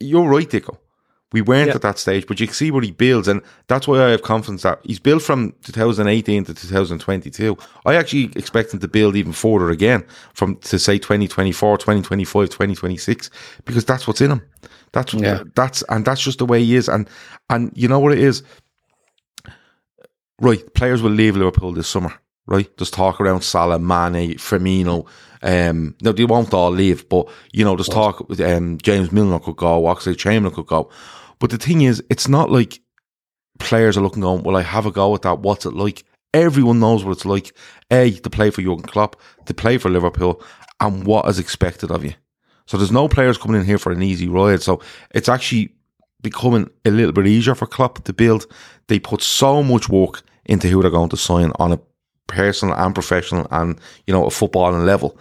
you're 0.00 0.28
right, 0.28 0.48
Dicko. 0.48 0.78
We 1.32 1.40
weren't 1.40 1.68
yeah. 1.68 1.76
at 1.76 1.82
that 1.82 1.98
stage, 1.98 2.26
but 2.26 2.40
you 2.40 2.46
can 2.46 2.54
see 2.54 2.70
what 2.70 2.84
he 2.84 2.90
builds, 2.90 3.26
and 3.26 3.40
that's 3.66 3.88
why 3.88 4.04
I 4.04 4.10
have 4.10 4.20
confidence 4.20 4.64
that 4.64 4.80
he's 4.84 4.98
built 4.98 5.22
from 5.22 5.54
2018 5.62 6.44
to 6.44 6.52
2022. 6.52 7.56
I 7.86 7.94
actually 7.94 8.30
expect 8.36 8.74
him 8.74 8.80
to 8.80 8.88
build 8.88 9.16
even 9.16 9.32
further 9.32 9.70
again 9.70 10.04
from 10.34 10.56
to 10.56 10.78
say 10.78 10.98
2024, 10.98 11.78
2025, 11.78 12.50
2026, 12.50 13.30
because 13.64 13.84
that's 13.86 14.06
what's 14.06 14.20
in 14.20 14.32
him. 14.32 14.42
That's 14.92 15.14
yeah. 15.14 15.42
that's 15.54 15.82
and 15.88 16.04
that's 16.04 16.20
just 16.20 16.38
the 16.38 16.46
way 16.46 16.62
he 16.62 16.76
is. 16.76 16.88
And 16.88 17.08
and 17.50 17.72
you 17.74 17.88
know 17.88 17.98
what 17.98 18.12
it 18.12 18.18
is. 18.18 18.42
Right, 20.40 20.74
players 20.74 21.02
will 21.02 21.10
leave 21.10 21.36
Liverpool 21.36 21.72
this 21.72 21.88
summer. 21.88 22.12
Right, 22.46 22.76
just 22.76 22.92
talk 22.92 23.20
around 23.20 23.42
Salah, 23.42 23.78
Mane, 23.78 24.34
Firmino. 24.34 25.06
Um, 25.42 25.96
no, 26.02 26.12
they 26.12 26.24
won't 26.24 26.52
all 26.52 26.70
leave, 26.70 27.08
but 27.08 27.28
you 27.52 27.64
know, 27.64 27.76
just 27.76 27.92
talk. 27.92 28.26
Um, 28.40 28.78
James 28.78 29.12
Milner 29.12 29.38
could 29.38 29.56
go, 29.56 29.82
Oxlade 29.82 30.18
Chamberlain 30.18 30.54
could 30.54 30.66
go. 30.66 30.90
But 31.38 31.50
the 31.50 31.58
thing 31.58 31.82
is, 31.82 32.02
it's 32.10 32.28
not 32.28 32.50
like 32.50 32.80
players 33.58 33.96
are 33.96 34.02
looking 34.02 34.24
on. 34.24 34.42
Well, 34.42 34.56
I 34.56 34.62
have 34.62 34.86
a 34.86 34.90
go 34.90 35.14
at 35.14 35.22
that. 35.22 35.40
What's 35.40 35.66
it 35.66 35.74
like? 35.74 36.04
Everyone 36.34 36.80
knows 36.80 37.04
what 37.04 37.12
it's 37.12 37.24
like. 37.24 37.54
A 37.90 38.10
to 38.10 38.30
play 38.30 38.50
for 38.50 38.62
Jurgen 38.62 38.82
Klopp, 38.82 39.20
to 39.46 39.54
play 39.54 39.78
for 39.78 39.90
Liverpool, 39.90 40.42
and 40.80 41.06
what 41.06 41.28
is 41.28 41.38
expected 41.38 41.90
of 41.90 42.04
you. 42.04 42.14
So 42.66 42.76
there's 42.76 42.92
no 42.92 43.08
players 43.08 43.38
coming 43.38 43.60
in 43.60 43.66
here 43.66 43.78
for 43.78 43.92
an 43.92 44.02
easy 44.02 44.28
ride. 44.28 44.62
So 44.62 44.80
it's 45.10 45.28
actually 45.28 45.74
becoming 46.22 46.70
a 46.84 46.90
little 46.90 47.12
bit 47.12 47.26
easier 47.26 47.54
for 47.54 47.66
Klopp 47.66 48.04
to 48.04 48.12
build. 48.12 48.46
They 48.86 48.98
put 48.98 49.22
so 49.22 49.62
much 49.62 49.88
work 49.88 50.22
into 50.44 50.68
who 50.68 50.82
they're 50.82 50.90
going 50.90 51.10
to 51.10 51.16
sign 51.16 51.52
on 51.58 51.72
a 51.72 51.80
personal 52.26 52.74
and 52.74 52.94
professional 52.94 53.46
and, 53.50 53.78
you 54.06 54.14
know, 54.14 54.24
a 54.24 54.30
footballing 54.30 54.86
level. 54.86 55.18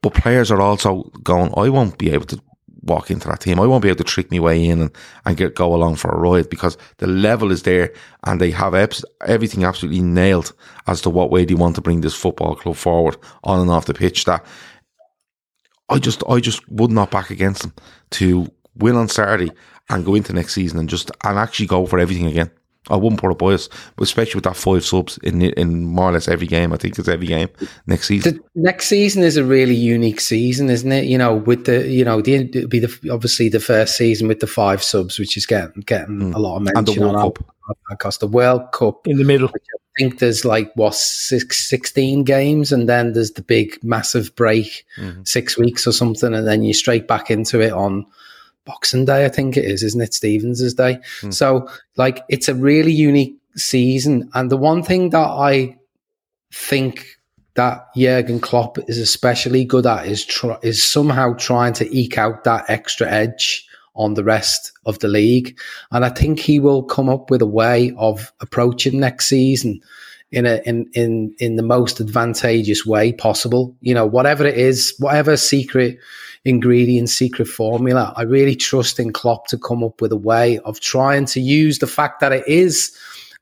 But 0.00 0.14
players 0.14 0.50
are 0.50 0.60
also 0.60 1.10
going, 1.22 1.52
I 1.56 1.68
won't 1.68 1.98
be 1.98 2.12
able 2.12 2.26
to 2.26 2.40
walk 2.82 3.10
into 3.10 3.28
that 3.28 3.40
team. 3.40 3.60
I 3.60 3.66
won't 3.66 3.82
be 3.82 3.88
able 3.88 3.98
to 3.98 4.04
trick 4.04 4.30
my 4.30 4.38
way 4.38 4.64
in 4.64 4.80
and, 4.80 4.90
and 5.24 5.36
get 5.36 5.54
go 5.54 5.74
along 5.74 5.96
for 5.96 6.10
a 6.10 6.18
ride 6.18 6.48
because 6.48 6.76
the 6.98 7.06
level 7.06 7.50
is 7.50 7.64
there 7.64 7.92
and 8.24 8.40
they 8.40 8.50
have 8.52 8.74
everything 9.26 9.64
absolutely 9.64 10.00
nailed 10.00 10.52
as 10.86 11.00
to 11.02 11.10
what 11.10 11.30
way 11.30 11.44
they 11.44 11.54
want 11.54 11.74
to 11.74 11.80
bring 11.80 12.00
this 12.00 12.14
football 12.14 12.54
club 12.54 12.76
forward 12.76 13.16
on 13.44 13.60
and 13.60 13.70
off 13.70 13.86
the 13.86 13.94
pitch. 13.94 14.24
That 14.24 14.44
I 15.88 15.98
just 15.98 16.22
I 16.28 16.40
just 16.40 16.68
would 16.70 16.90
not 16.90 17.10
back 17.10 17.30
against 17.30 17.62
them 17.62 17.72
to 18.10 18.50
win 18.76 18.96
on 18.96 19.08
Saturday 19.08 19.50
and 19.88 20.04
go 20.04 20.14
into 20.14 20.32
next 20.32 20.54
season 20.54 20.78
and 20.78 20.88
just 20.88 21.10
and 21.24 21.38
actually 21.38 21.66
go 21.66 21.86
for 21.86 21.98
everything 21.98 22.26
again. 22.26 22.50
I 22.90 22.96
wouldn't 22.96 23.20
put 23.20 23.30
a 23.30 23.34
bias, 23.34 23.68
but 23.96 24.04
especially 24.04 24.36
with 24.36 24.44
that 24.44 24.56
five 24.56 24.84
subs 24.84 25.18
in 25.22 25.42
in 25.42 25.84
more 25.84 26.08
or 26.08 26.12
less 26.12 26.28
every 26.28 26.46
game. 26.46 26.72
I 26.72 26.76
think 26.76 26.98
it's 26.98 27.08
every 27.08 27.26
game 27.26 27.48
next 27.86 28.06
season. 28.06 28.40
The 28.54 28.62
next 28.62 28.88
season 28.88 29.22
is 29.22 29.36
a 29.36 29.44
really 29.44 29.74
unique 29.74 30.20
season, 30.20 30.70
isn't 30.70 30.90
it? 30.90 31.04
You 31.04 31.18
know, 31.18 31.34
with 31.34 31.66
the 31.66 31.86
you 31.86 32.04
know 32.04 32.22
the 32.22 32.34
it'll 32.34 32.68
be 32.68 32.78
the 32.78 33.10
obviously 33.12 33.48
the 33.48 33.60
first 33.60 33.96
season 33.96 34.28
with 34.28 34.40
the 34.40 34.46
five 34.46 34.82
subs, 34.82 35.18
which 35.18 35.36
is 35.36 35.44
getting 35.44 35.82
getting 35.82 36.18
mm. 36.18 36.34
a 36.34 36.38
lot 36.38 36.56
of 36.56 36.62
mention 36.62 36.78
and 36.78 36.86
the 36.86 37.00
World 37.00 37.16
on 37.16 37.32
Cup. 37.32 37.54
because 37.90 38.18
the 38.18 38.26
World 38.26 38.72
Cup 38.72 39.06
in 39.06 39.18
the 39.18 39.24
middle. 39.24 39.50
I 39.98 40.02
think 40.02 40.20
there's 40.20 40.44
like 40.44 40.70
what 40.76 40.94
six, 40.94 41.68
16 41.68 42.22
games, 42.22 42.70
and 42.70 42.88
then 42.88 43.14
there's 43.14 43.32
the 43.32 43.42
big 43.42 43.82
massive 43.82 44.34
break, 44.36 44.84
mm-hmm. 44.96 45.22
six 45.24 45.58
weeks 45.58 45.86
or 45.86 45.92
something, 45.92 46.32
and 46.34 46.46
then 46.46 46.62
you're 46.62 46.74
straight 46.74 47.08
back 47.08 47.30
into 47.30 47.60
it 47.60 47.72
on 47.72 48.06
Boxing 48.64 49.06
Day, 49.06 49.24
I 49.24 49.28
think 49.28 49.56
it 49.56 49.64
is, 49.64 49.82
isn't 49.82 50.00
it? 50.00 50.14
Stephen's 50.14 50.74
Day. 50.74 50.98
Mm. 51.22 51.32
So, 51.32 51.68
like, 51.96 52.22
it's 52.28 52.48
a 52.48 52.54
really 52.54 52.92
unique 52.92 53.36
season. 53.56 54.30
And 54.34 54.50
the 54.50 54.58
one 54.58 54.82
thing 54.82 55.10
that 55.10 55.26
I 55.26 55.78
think 56.52 57.06
that 57.54 57.86
Jurgen 57.96 58.40
Klopp 58.40 58.78
is 58.88 58.98
especially 58.98 59.64
good 59.64 59.86
at 59.86 60.06
is 60.06 60.24
tr- 60.24 60.60
is 60.62 60.84
somehow 60.84 61.32
trying 61.32 61.72
to 61.74 61.96
eke 61.96 62.18
out 62.18 62.44
that 62.44 62.66
extra 62.68 63.10
edge 63.10 63.67
on 63.94 64.14
the 64.14 64.24
rest 64.24 64.72
of 64.86 64.98
the 65.00 65.08
league. 65.08 65.58
And 65.90 66.04
I 66.04 66.08
think 66.08 66.38
he 66.38 66.60
will 66.60 66.82
come 66.82 67.08
up 67.08 67.30
with 67.30 67.42
a 67.42 67.46
way 67.46 67.92
of 67.96 68.32
approaching 68.40 69.00
next 69.00 69.28
season 69.28 69.80
in 70.30 70.46
a 70.46 70.60
in 70.66 70.90
in 70.94 71.34
in 71.38 71.56
the 71.56 71.62
most 71.62 72.00
advantageous 72.00 72.84
way 72.84 73.12
possible. 73.12 73.74
You 73.80 73.94
know, 73.94 74.06
whatever 74.06 74.46
it 74.46 74.58
is, 74.58 74.94
whatever 74.98 75.36
secret 75.36 75.98
ingredient, 76.44 77.10
secret 77.10 77.46
formula, 77.48 78.12
I 78.16 78.22
really 78.22 78.54
trust 78.54 78.98
in 79.00 79.12
Klopp 79.12 79.48
to 79.48 79.58
come 79.58 79.82
up 79.82 80.00
with 80.00 80.12
a 80.12 80.16
way 80.16 80.58
of 80.60 80.80
trying 80.80 81.26
to 81.26 81.40
use 81.40 81.78
the 81.78 81.86
fact 81.86 82.20
that 82.20 82.32
it 82.32 82.46
is 82.46 82.96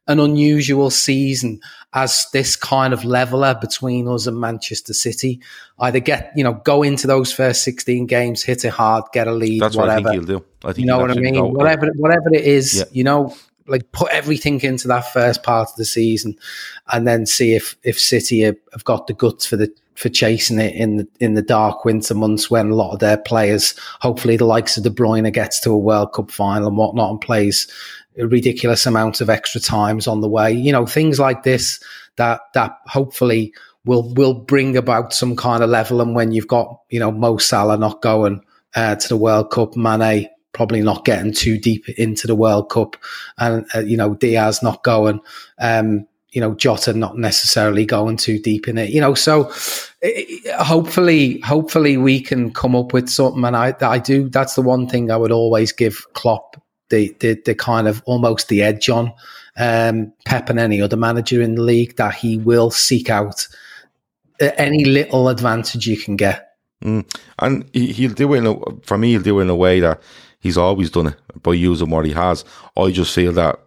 an 0.09 0.20
unusual 0.20 0.91
season 0.91 1.61
as 1.93 2.27
this 2.33 2.57
kind 2.57 2.93
of 2.93 3.05
leveler 3.05 3.57
between 3.61 4.07
us 4.07 4.27
and 4.27 4.39
Manchester 4.39 4.93
City. 4.93 5.41
Either 5.78 5.99
get, 5.99 6.33
you 6.37 6.45
know, 6.45 6.55
go 6.65 6.83
into 6.83 7.07
those 7.07 7.33
first 7.33 7.65
16 7.65 8.07
games, 8.07 8.43
hit 8.43 8.65
it 8.65 8.70
hard, 8.70 9.05
get 9.12 9.27
a 9.27 9.33
lead, 9.33 9.62
That's 9.62 9.77
whatever. 9.77 10.03
what 10.03 10.09
I 10.09 10.12
think 10.12 10.28
he'll 10.28 10.39
do. 10.39 10.45
I 10.65 10.73
think 10.73 10.78
you 10.78 10.87
know 10.87 10.99
what 10.99 11.11
I 11.11 11.15
mean? 11.15 11.35
Go, 11.35 11.47
whatever, 11.47 11.91
whatever 11.97 12.33
it 12.33 12.45
is, 12.45 12.78
yeah. 12.78 12.85
you 12.93 13.05
know, 13.05 13.35
like 13.66 13.91
put 13.93 14.11
everything 14.12 14.61
into 14.61 14.89
that 14.89 15.12
first 15.12 15.43
part 15.43 15.70
of 15.70 15.77
the 15.77 15.85
season, 15.85 16.37
and 16.93 17.07
then 17.07 17.27
see 17.27 17.55
if 17.55 17.77
if 17.83 17.99
City 17.99 18.43
have, 18.43 18.57
have 18.73 18.85
got 18.85 19.07
the 19.07 19.15
guts 19.15 19.47
for 19.47 19.57
the 19.57 19.73
for 19.97 20.09
chasing 20.09 20.59
it 20.59 20.74
in 20.74 20.99
the 20.99 21.09
in 21.20 21.35
the 21.35 21.43
dark 21.43 21.85
winter 21.85 22.15
months 22.15 22.51
when 22.51 22.70
a 22.70 22.74
lot 22.74 22.93
of 22.93 23.01
their 23.01 23.16
players, 23.16 23.74
hopefully 24.01 24.37
the 24.37 24.45
likes 24.45 24.77
of 24.77 24.85
De 24.85 24.91
Bruyne, 24.91 25.33
gets 25.33 25.59
to 25.61 25.70
a 25.70 25.78
World 25.78 26.12
Cup 26.12 26.31
final 26.31 26.69
and 26.69 26.77
whatnot 26.77 27.11
and 27.11 27.20
plays 27.20 27.66
ridiculous 28.25 28.87
amount 28.87 29.21
of 29.21 29.29
extra 29.29 29.61
times 29.61 30.07
on 30.07 30.21
the 30.21 30.29
way. 30.29 30.53
You 30.53 30.73
know, 30.73 30.87
things 30.87 31.19
like 31.19 31.43
this 31.43 31.81
that 32.17 32.41
that 32.55 32.79
hopefully 32.87 33.53
will 33.85 34.13
will 34.15 34.35
bring 34.35 34.77
about 34.77 35.13
some 35.13 35.37
kind 35.37 35.63
of 35.63 35.71
level. 35.71 36.01
And 36.01 36.15
when 36.15 36.33
you've 36.33 36.49
got 36.49 36.81
you 36.91 37.01
know 37.01 37.13
Mo 37.13 37.37
Salah 37.39 37.77
not 37.77 38.03
going 38.03 38.43
uh, 38.75 38.97
to 38.97 39.09
the 39.09 39.17
World 39.17 39.51
Cup, 39.51 39.77
Mane 39.77 40.29
probably 40.53 40.81
not 40.81 41.05
getting 41.05 41.33
too 41.33 41.59
deep 41.59 41.87
into 41.91 42.27
the 42.27 42.35
World 42.35 42.71
Cup, 42.71 42.97
and 43.39 43.67
uh, 43.75 43.81
you 43.81 43.97
know 43.97 44.15
Diaz 44.15 44.63
not 44.63 44.83
going. 44.83 45.21
Um, 45.59 46.07
you 46.31 46.41
know, 46.41 46.55
Jota 46.55 46.93
not 46.93 47.17
necessarily 47.17 47.87
going 47.87 48.19
too 48.19 48.39
deep 48.39 48.69
in 48.69 48.77
it, 48.77 48.91
you 48.91 49.01
know. 49.01 49.15
So 49.15 49.51
hopefully, 50.59 51.41
hopefully 51.41 51.97
we 51.97 52.21
can 52.21 52.53
come 52.53 52.77
up 52.77 52.93
with 52.93 53.09
something. 53.09 53.43
And 53.43 53.57
I, 53.57 53.75
I 53.81 53.99
do. 53.99 54.29
That's 54.29 54.55
the 54.55 54.61
one 54.61 54.87
thing 54.87 55.11
I 55.11 55.17
would 55.17 55.33
always 55.33 55.73
give 55.73 56.05
Klopp 56.13 56.61
the 56.91 57.15
the, 57.21 57.41
the 57.45 57.55
kind 57.55 57.89
of 57.89 58.03
almost 58.07 58.49
the 58.49 58.63
edge 58.63 58.89
on 58.89 59.13
um, 59.57 60.13
Pep 60.25 60.51
and 60.51 60.59
any 60.59 60.81
other 60.81 60.97
manager 60.97 61.41
in 61.41 61.55
the 61.55 61.63
league 61.63 61.97
that 61.97 62.15
he 62.15 62.39
will 62.39 62.71
seek 62.71 63.11
out 63.11 63.47
any 64.41 64.85
little 64.85 65.29
advantage 65.29 65.87
you 65.87 65.97
can 65.97 66.17
get. 66.17 66.57
Mm. 66.85 67.11
And 67.39 67.71
he, 67.73 68.07
will 68.07 68.15
do 68.15 68.35
it 68.35 68.39
in 68.39 68.47
a, 68.47 68.55
for 68.83 68.99
me. 68.99 69.13
He'll 69.13 69.23
do 69.23 69.39
it 69.39 69.45
in 69.45 69.51
a 69.51 69.57
way 69.57 69.81
that 69.81 70.03
he's 70.41 70.59
always 70.59 70.91
done 70.91 71.07
it 71.07 71.43
by 71.43 71.55
using 71.55 71.89
what 71.89 72.05
he 72.05 72.13
has. 72.13 72.45
I 72.77 72.91
just 72.91 73.15
feel 73.15 73.33
that 73.33 73.59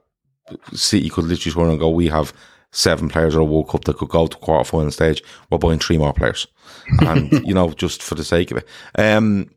City 0.74 1.10
could 1.10 1.26
literally 1.26 1.54
turn 1.54 1.72
and 1.72 1.80
go, 1.80 1.90
"We 1.90 2.08
have 2.08 2.34
seven 2.72 3.10
players 3.10 3.36
or 3.36 3.42
a 3.42 3.46
World 3.46 3.70
Cup 3.70 3.86
that 3.86 3.98
could 3.98 4.10
go 4.10 4.28
to 4.28 4.38
quarter 4.38 4.70
final 4.70 4.92
stage, 4.92 5.24
we're 5.50 5.58
buying 5.58 5.80
three 5.80 5.98
more 5.98 6.14
players. 6.14 6.48
And, 7.02 7.32
you 7.48 7.54
know, 7.54 7.72
just 7.72 8.02
for 8.02 8.16
the 8.16 8.24
sake 8.24 8.52
of 8.52 8.58
it. 8.58 8.68
Um, 8.96 9.52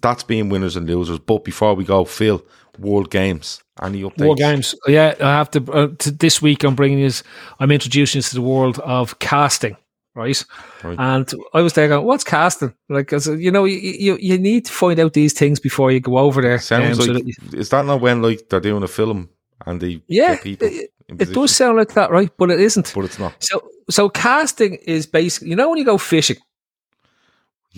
that's 0.00 0.22
being 0.22 0.48
winners 0.48 0.76
and 0.76 0.88
losers. 0.88 1.18
But 1.18 1.44
before 1.44 1.74
we 1.74 1.84
go, 1.84 2.04
Phil, 2.04 2.42
World 2.78 3.10
Games. 3.10 3.62
Any 3.82 4.02
updates? 4.02 4.24
World 4.24 4.38
Games. 4.38 4.74
Yeah, 4.86 5.14
I 5.20 5.32
have 5.36 5.50
to, 5.52 5.72
uh, 5.72 5.88
to 5.98 6.10
this 6.10 6.42
week. 6.42 6.64
I'm 6.64 6.74
bringing 6.74 6.98
you. 6.98 7.10
I'm 7.60 7.70
introducing 7.70 8.18
you 8.18 8.22
to 8.22 8.34
the 8.34 8.42
world 8.42 8.78
of 8.80 9.18
casting. 9.18 9.76
Right? 10.14 10.44
right? 10.82 10.98
And 10.98 11.32
I 11.54 11.60
was 11.60 11.74
there 11.74 11.86
going, 11.86 12.04
"What's 12.04 12.24
casting?" 12.24 12.74
Like, 12.88 13.06
cause, 13.06 13.28
you 13.28 13.52
know, 13.52 13.64
you, 13.64 13.76
you 13.76 14.16
you 14.20 14.36
need 14.36 14.64
to 14.64 14.72
find 14.72 14.98
out 14.98 15.12
these 15.12 15.32
things 15.32 15.60
before 15.60 15.92
you 15.92 16.00
go 16.00 16.18
over 16.18 16.42
there. 16.42 16.58
Sounds 16.58 16.98
um, 16.98 17.06
like 17.06 17.06
so 17.06 17.12
that 17.12 17.56
is 17.56 17.68
that 17.68 17.84
not 17.84 18.00
when 18.00 18.20
like 18.20 18.48
they're 18.48 18.58
doing 18.58 18.82
a 18.82 18.88
film 18.88 19.28
and 19.64 19.80
they 19.80 20.02
yeah, 20.08 20.36
people? 20.36 20.66
It, 20.66 20.90
it 21.08 21.32
does 21.32 21.54
sound 21.54 21.78
like 21.78 21.94
that, 21.94 22.10
right? 22.10 22.30
But 22.36 22.50
it 22.50 22.60
isn't. 22.60 22.92
But 22.94 23.04
it's 23.04 23.18
not. 23.18 23.34
So, 23.42 23.66
so 23.88 24.08
casting 24.08 24.74
is 24.74 25.06
basically, 25.06 25.50
you 25.50 25.56
know, 25.56 25.70
when 25.70 25.78
you 25.78 25.84
go 25.84 25.98
fishing. 25.98 26.36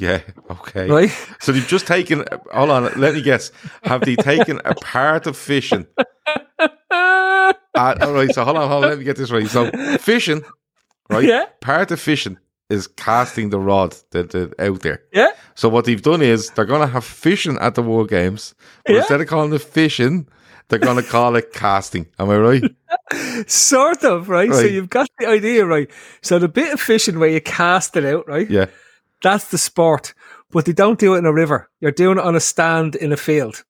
Yeah. 0.01 0.23
Okay. 0.51 0.89
Right. 0.89 1.11
So 1.41 1.53
they've 1.53 1.67
just 1.67 1.87
taken. 1.87 2.25
Hold 2.53 2.71
on. 2.71 2.91
Let 2.99 3.15
me 3.15 3.21
guess. 3.21 3.53
Have 3.83 4.01
they 4.01 4.17
taken 4.17 4.61
a 4.65 4.75
part 4.75 5.27
of 5.27 5.37
fishing? 5.37 5.87
uh, 5.99 7.53
all 7.75 8.13
right. 8.13 8.33
So 8.33 8.45
hold 8.45 8.57
on. 8.57 8.69
Hold 8.69 8.85
on. 8.85 8.91
Let 8.91 8.99
me 8.99 9.05
get 9.05 9.17
this 9.17 9.31
right. 9.31 9.47
So 9.47 9.71
fishing, 9.99 10.43
right? 11.11 11.25
Yeah. 11.25 11.45
Part 11.61 11.91
of 11.91 12.01
fishing 12.01 12.39
is 12.71 12.87
casting 12.87 13.51
the 13.51 13.61
rod 13.61 13.95
that, 14.13 14.31
that 14.31 14.59
out 14.59 14.81
there. 14.81 15.03
Yeah. 15.13 15.33
So 15.55 15.69
what 15.69 15.85
they've 15.85 16.01
done 16.01 16.23
is 16.23 16.49
they're 16.51 16.65
going 16.65 16.81
to 16.81 16.87
have 16.87 17.05
fishing 17.05 17.59
at 17.59 17.75
the 17.75 17.83
World 17.83 18.09
Games, 18.09 18.55
but 18.87 18.93
yeah. 18.93 18.99
instead 19.01 19.21
of 19.21 19.27
calling 19.27 19.53
it 19.53 19.61
fishing, 19.61 20.29
they're 20.69 20.79
going 20.79 21.03
to 21.03 21.09
call 21.09 21.37
it 21.37 21.53
casting. 21.53 22.07
Am 22.19 22.31
I 22.31 22.39
right? 22.39 22.63
sort 23.49 24.05
of, 24.05 24.29
right? 24.29 24.49
right? 24.49 24.57
So 24.57 24.65
you've 24.67 24.89
got 24.89 25.11
the 25.19 25.27
idea, 25.27 25.67
right? 25.67 25.91
So 26.23 26.39
the 26.39 26.49
bit 26.49 26.73
of 26.73 26.81
fishing 26.81 27.19
where 27.19 27.29
you 27.29 27.41
cast 27.41 27.97
it 27.97 28.07
out, 28.07 28.27
right? 28.29 28.49
Yeah. 28.49 28.67
That's 29.23 29.51
the 29.51 29.59
sport. 29.59 30.15
But 30.51 30.65
they 30.65 30.73
don't 30.73 30.99
do 30.99 31.15
it 31.15 31.19
in 31.19 31.27
a 31.27 31.33
river. 31.33 31.71
You're 31.81 31.93
doing 31.93 32.19
it 32.19 32.25
on 32.25 32.35
a 32.35 32.41
stand 32.41 32.97
in 32.97 33.13
a 33.13 33.17
field. 33.17 33.65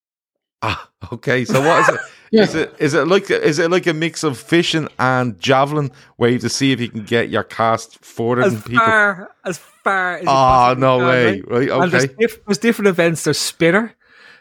Ah, 0.63 0.91
okay. 1.13 1.45
So 1.45 1.61
what 1.61 1.81
is 1.81 1.95
it? 1.95 2.01
yeah. 2.33 2.43
Is 2.43 2.55
it 2.55 2.75
is 2.79 2.95
it 2.95 3.07
like 3.07 3.31
is 3.31 3.59
it 3.59 3.71
like 3.71 3.87
a 3.87 3.95
mix 3.95 4.25
of 4.25 4.39
fishing 4.39 4.89
and 4.99 5.39
javelin, 5.39 5.91
where 6.17 6.31
you 6.31 6.35
have 6.37 6.43
to 6.43 6.49
see 6.49 6.73
if 6.73 6.81
you 6.81 6.89
can 6.89 7.05
get 7.05 7.29
your 7.29 7.45
cast 7.45 8.03
further 8.05 8.43
as 8.43 8.55
than 8.55 8.63
people? 8.63 8.85
Far, 8.85 9.31
as 9.45 9.59
far 9.59 10.17
as 10.17 10.25
oh 10.27 10.75
no 10.79 10.99
can, 10.99 11.07
way! 11.07 11.27
Right? 11.27 11.51
right, 11.51 11.69
okay. 11.71 11.83
And 11.83 11.93
there's, 11.93 12.09
diff- 12.19 12.45
there's 12.45 12.59
different 12.59 12.89
events. 12.89 13.25
There's 13.25 13.39
spinner, 13.39 13.95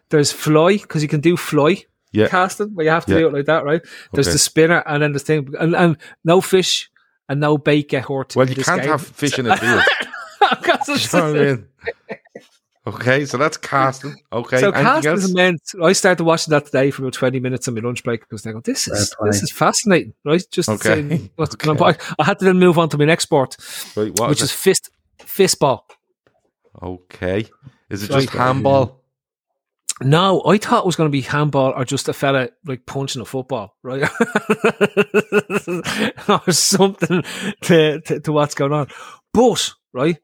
there's 0.10 0.32
fly 0.32 0.78
because 0.78 1.02
you 1.02 1.10
can 1.10 1.22
do 1.22 1.36
fly 1.36 1.84
yeah. 2.12 2.28
casting 2.28 2.70
but 2.70 2.84
you 2.84 2.90
have 2.90 3.06
to 3.06 3.14
yeah. 3.14 3.20
do 3.20 3.28
it 3.28 3.34
like 3.34 3.46
that, 3.46 3.64
right? 3.64 3.82
There's 4.14 4.28
okay. 4.28 4.34
the 4.34 4.40
spinner 4.40 4.84
and 4.86 5.04
then 5.04 5.14
the 5.14 5.20
thing, 5.20 5.54
and, 5.60 5.76
and 5.76 5.98
no 6.24 6.42
fish 6.42 6.90
and 7.28 7.40
no 7.40 7.58
bait 7.58 7.90
get 7.90 8.06
hurt. 8.06 8.36
Well, 8.36 8.50
you 8.50 8.64
can't 8.64 8.82
game. 8.82 8.92
have 8.92 9.06
fish 9.06 9.38
in 9.38 9.48
a 9.48 9.58
field. 9.58 9.84
You 10.88 11.20
know 11.20 11.30
I 11.30 11.34
mean? 11.34 11.68
Okay, 12.88 13.26
so 13.26 13.38
that's 13.38 13.58
casting. 13.58 14.16
Okay, 14.32 14.60
so 14.60 14.72
casting 14.72 15.14
is 15.14 15.34
meant. 15.34 15.62
I 15.84 15.92
started 15.94 16.24
watching 16.24 16.52
that 16.52 16.66
today 16.66 16.90
for 16.92 17.04
about 17.04 17.14
twenty 17.14 17.40
minutes 17.40 17.68
on 17.68 17.76
my 17.76 17.82
lunch 17.82 18.04
break 18.04 18.22
because 18.22 18.48
I 18.48 18.52
go, 18.52 18.58
oh, 18.60 18.62
"This 18.62 18.88
is 18.88 19.14
this 19.26 19.44
is 19.44 19.52
fascinating." 19.52 20.14
Right, 20.26 20.44
just 20.52 20.70
okay. 20.70 20.96
saying 20.96 21.30
what's 21.36 21.54
okay. 21.56 21.68
going 21.68 21.80
on. 21.82 21.96
I 22.18 22.24
had 22.24 22.40
to 22.40 22.46
then 22.46 22.58
move 22.58 22.80
on 22.80 22.90
to 22.90 22.98
my 22.98 23.06
next 23.06 23.24
sport, 23.24 23.58
right, 23.96 24.18
which 24.30 24.42
is, 24.42 24.44
is 24.44 24.52
fist 24.52 24.90
fistball. 25.20 25.82
Okay, 26.82 27.46
is 27.90 28.04
it 28.04 28.12
just 28.12 28.30
handball? 28.30 29.00
No, 30.02 30.42
I 30.46 30.58
thought 30.58 30.84
it 30.84 30.86
was 30.86 30.96
going 30.96 31.10
to 31.10 31.12
be 31.12 31.22
handball 31.22 31.74
or 31.76 31.84
just 31.84 32.08
a 32.08 32.14
fella 32.14 32.50
like 32.66 32.86
punching 32.86 33.22
a 33.22 33.26
football, 33.26 33.76
right? 33.84 34.10
or 36.30 36.52
something 36.54 37.22
to, 37.64 38.00
to, 38.00 38.20
to 38.22 38.32
what's 38.32 38.56
going 38.56 38.72
on. 38.72 38.88
But, 39.34 39.74
right, 39.92 40.18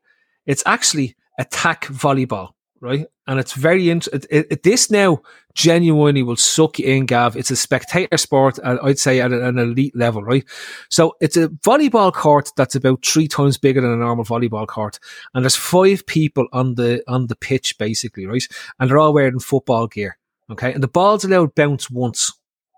it's 0.45 0.63
actually 0.65 1.15
attack 1.37 1.85
volleyball 1.85 2.55
right? 2.85 3.07
And 3.27 3.39
it's 3.39 3.53
very 3.53 3.89
interesting. 3.89 4.21
It, 4.29 4.47
it, 4.51 4.63
this 4.63 4.91
now 4.91 5.21
genuinely 5.55 6.21
will 6.21 6.35
suck 6.35 6.77
you 6.77 6.85
in, 6.85 7.07
Gav. 7.07 7.35
It's 7.35 7.49
a 7.49 7.55
spectator 7.55 8.17
sport, 8.17 8.59
and 8.63 8.79
I'd 8.83 8.99
say 8.99 9.19
at 9.19 9.31
an 9.31 9.57
elite 9.57 9.95
level, 9.95 10.23
right? 10.23 10.45
So 10.89 11.15
it's 11.19 11.35
a 11.35 11.49
volleyball 11.49 12.13
court 12.13 12.51
that's 12.55 12.75
about 12.75 13.03
three 13.03 13.27
times 13.27 13.57
bigger 13.57 13.81
than 13.81 13.91
a 13.91 13.97
normal 13.97 14.25
volleyball 14.25 14.67
court, 14.67 14.99
and 15.33 15.43
there's 15.43 15.55
five 15.55 16.05
people 16.05 16.47
on 16.53 16.75
the 16.75 17.03
on 17.07 17.27
the 17.27 17.35
pitch 17.35 17.77
basically, 17.79 18.27
right? 18.27 18.45
And 18.79 18.89
they're 18.89 18.99
all 18.99 19.13
wearing 19.13 19.39
football 19.39 19.87
gear, 19.87 20.17
okay? 20.51 20.71
And 20.71 20.83
the 20.83 20.87
ball's 20.87 21.25
allowed 21.25 21.55
bounce 21.55 21.89
once, 21.89 22.31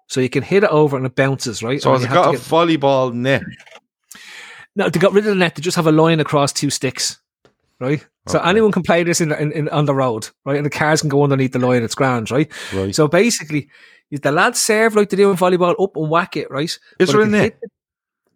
so 0.07 0.21
you 0.21 0.29
can 0.29 0.43
hit 0.43 0.63
it 0.63 0.69
over 0.69 0.95
and 0.95 1.05
it 1.05 1.15
bounces, 1.15 1.61
right? 1.61 1.81
So 1.81 1.93
it's 1.95 2.05
got 2.05 2.29
a 2.29 2.37
get... 2.37 2.41
volleyball 2.41 3.13
net. 3.13 3.43
No, 4.75 4.89
they 4.89 4.99
got 4.99 5.11
rid 5.11 5.25
of 5.25 5.31
the 5.31 5.35
net. 5.35 5.55
They 5.55 5.61
just 5.61 5.75
have 5.75 5.87
a 5.87 5.91
line 5.91 6.19
across 6.19 6.53
two 6.53 6.69
sticks 6.69 7.17
right? 7.79 8.05
So 8.27 8.39
okay. 8.39 8.49
anyone 8.49 8.71
can 8.71 8.83
play 8.83 9.03
this 9.03 9.21
in, 9.21 9.31
in, 9.31 9.51
in, 9.51 9.69
on 9.69 9.85
the 9.85 9.95
road, 9.95 10.29
right? 10.45 10.57
And 10.57 10.65
the 10.65 10.69
cars 10.69 11.01
can 11.01 11.09
go 11.09 11.23
underneath 11.23 11.53
the 11.53 11.59
line. 11.59 11.83
It's 11.83 11.95
grand, 11.95 12.29
right? 12.29 12.51
Right. 12.73 12.93
So 12.93 13.07
basically, 13.07 13.69
the 14.11 14.31
lads 14.31 14.61
serve 14.61 14.95
like 14.95 15.09
they 15.09 15.17
do 15.17 15.31
in 15.31 15.37
volleyball, 15.37 15.81
up 15.81 15.95
and 15.95 16.09
whack 16.09 16.35
it, 16.35 16.51
right? 16.51 16.63
Is 16.65 16.79
but 16.97 17.07
there 17.07 17.21
a 17.21 17.27
net? 17.27 17.59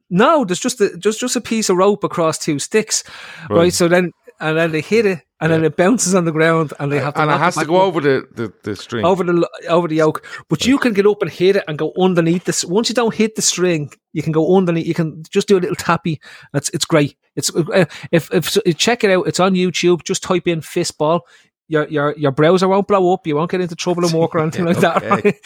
no, 0.10 0.44
there's 0.44 0.60
just 0.60 0.80
a, 0.82 0.96
just 0.98 1.20
just 1.20 1.36
a 1.36 1.42
piece 1.42 1.70
of 1.70 1.78
rope 1.78 2.04
across 2.04 2.38
two 2.38 2.60
sticks, 2.60 3.04
right? 3.50 3.58
right? 3.58 3.74
So 3.74 3.88
then 3.88 4.12
and 4.42 4.58
then 4.58 4.72
they 4.72 4.82
hit 4.82 5.06
it, 5.06 5.20
and 5.40 5.50
yeah. 5.50 5.58
then 5.58 5.64
it 5.64 5.78
bounces 5.78 6.16
on 6.16 6.26
the 6.26 6.32
ground, 6.32 6.74
and 6.80 6.92
they 6.92 7.00
have 7.00 7.14
to. 7.14 7.22
And 7.22 7.32
it 7.32 7.38
has 7.38 7.56
to 7.56 7.66
go 7.66 7.82
over 7.82 8.02
the, 8.02 8.28
the, 8.34 8.54
the 8.64 8.76
string, 8.76 9.06
over 9.06 9.24
the 9.24 9.48
over 9.70 9.88
the 9.88 9.96
yoke. 9.96 10.26
But 10.50 10.66
you 10.66 10.78
can 10.78 10.94
get 10.94 11.06
up 11.06 11.22
and 11.22 11.32
hit 11.32 11.56
it 11.56 11.64
and 11.68 11.78
go 11.78 11.94
underneath 12.00 12.46
this. 12.46 12.66
Once 12.66 12.90
you 12.90 12.96
don't 12.96 13.14
hit 13.14 13.36
the 13.36 13.42
string, 13.42 13.92
you 14.14 14.24
can 14.24 14.32
go 14.32 14.58
underneath. 14.58 14.88
You 14.88 14.94
can 14.94 15.24
just 15.30 15.48
do 15.48 15.58
a 15.58 15.62
little 15.62 15.76
tappy. 15.76 16.20
It's 16.54 16.70
it's 16.70 16.86
great. 16.86 17.16
It's 17.36 17.56
uh, 17.56 17.86
if 18.12 18.34
if 18.34 18.78
check 18.78 19.04
it 19.04 19.12
out. 19.12 19.28
It's 19.28 19.40
on 19.40 19.54
YouTube. 19.54 20.04
Just 20.04 20.24
type 20.24 20.48
in 20.48 20.62
fistball 20.62 21.22
your 21.72 21.88
your 21.88 22.14
your 22.18 22.32
browser 22.32 22.68
won't 22.68 22.88
blow 22.88 23.14
up. 23.14 23.26
You 23.26 23.38
won't 23.38 23.50
get 23.50 23.62
into 23.62 23.76
trouble 23.76 24.04
and 24.04 24.14
walk 24.14 24.36
or 24.36 24.40
anything 24.40 24.66
like 24.66 24.80
that. 24.80 25.02
Right? 25.04 25.40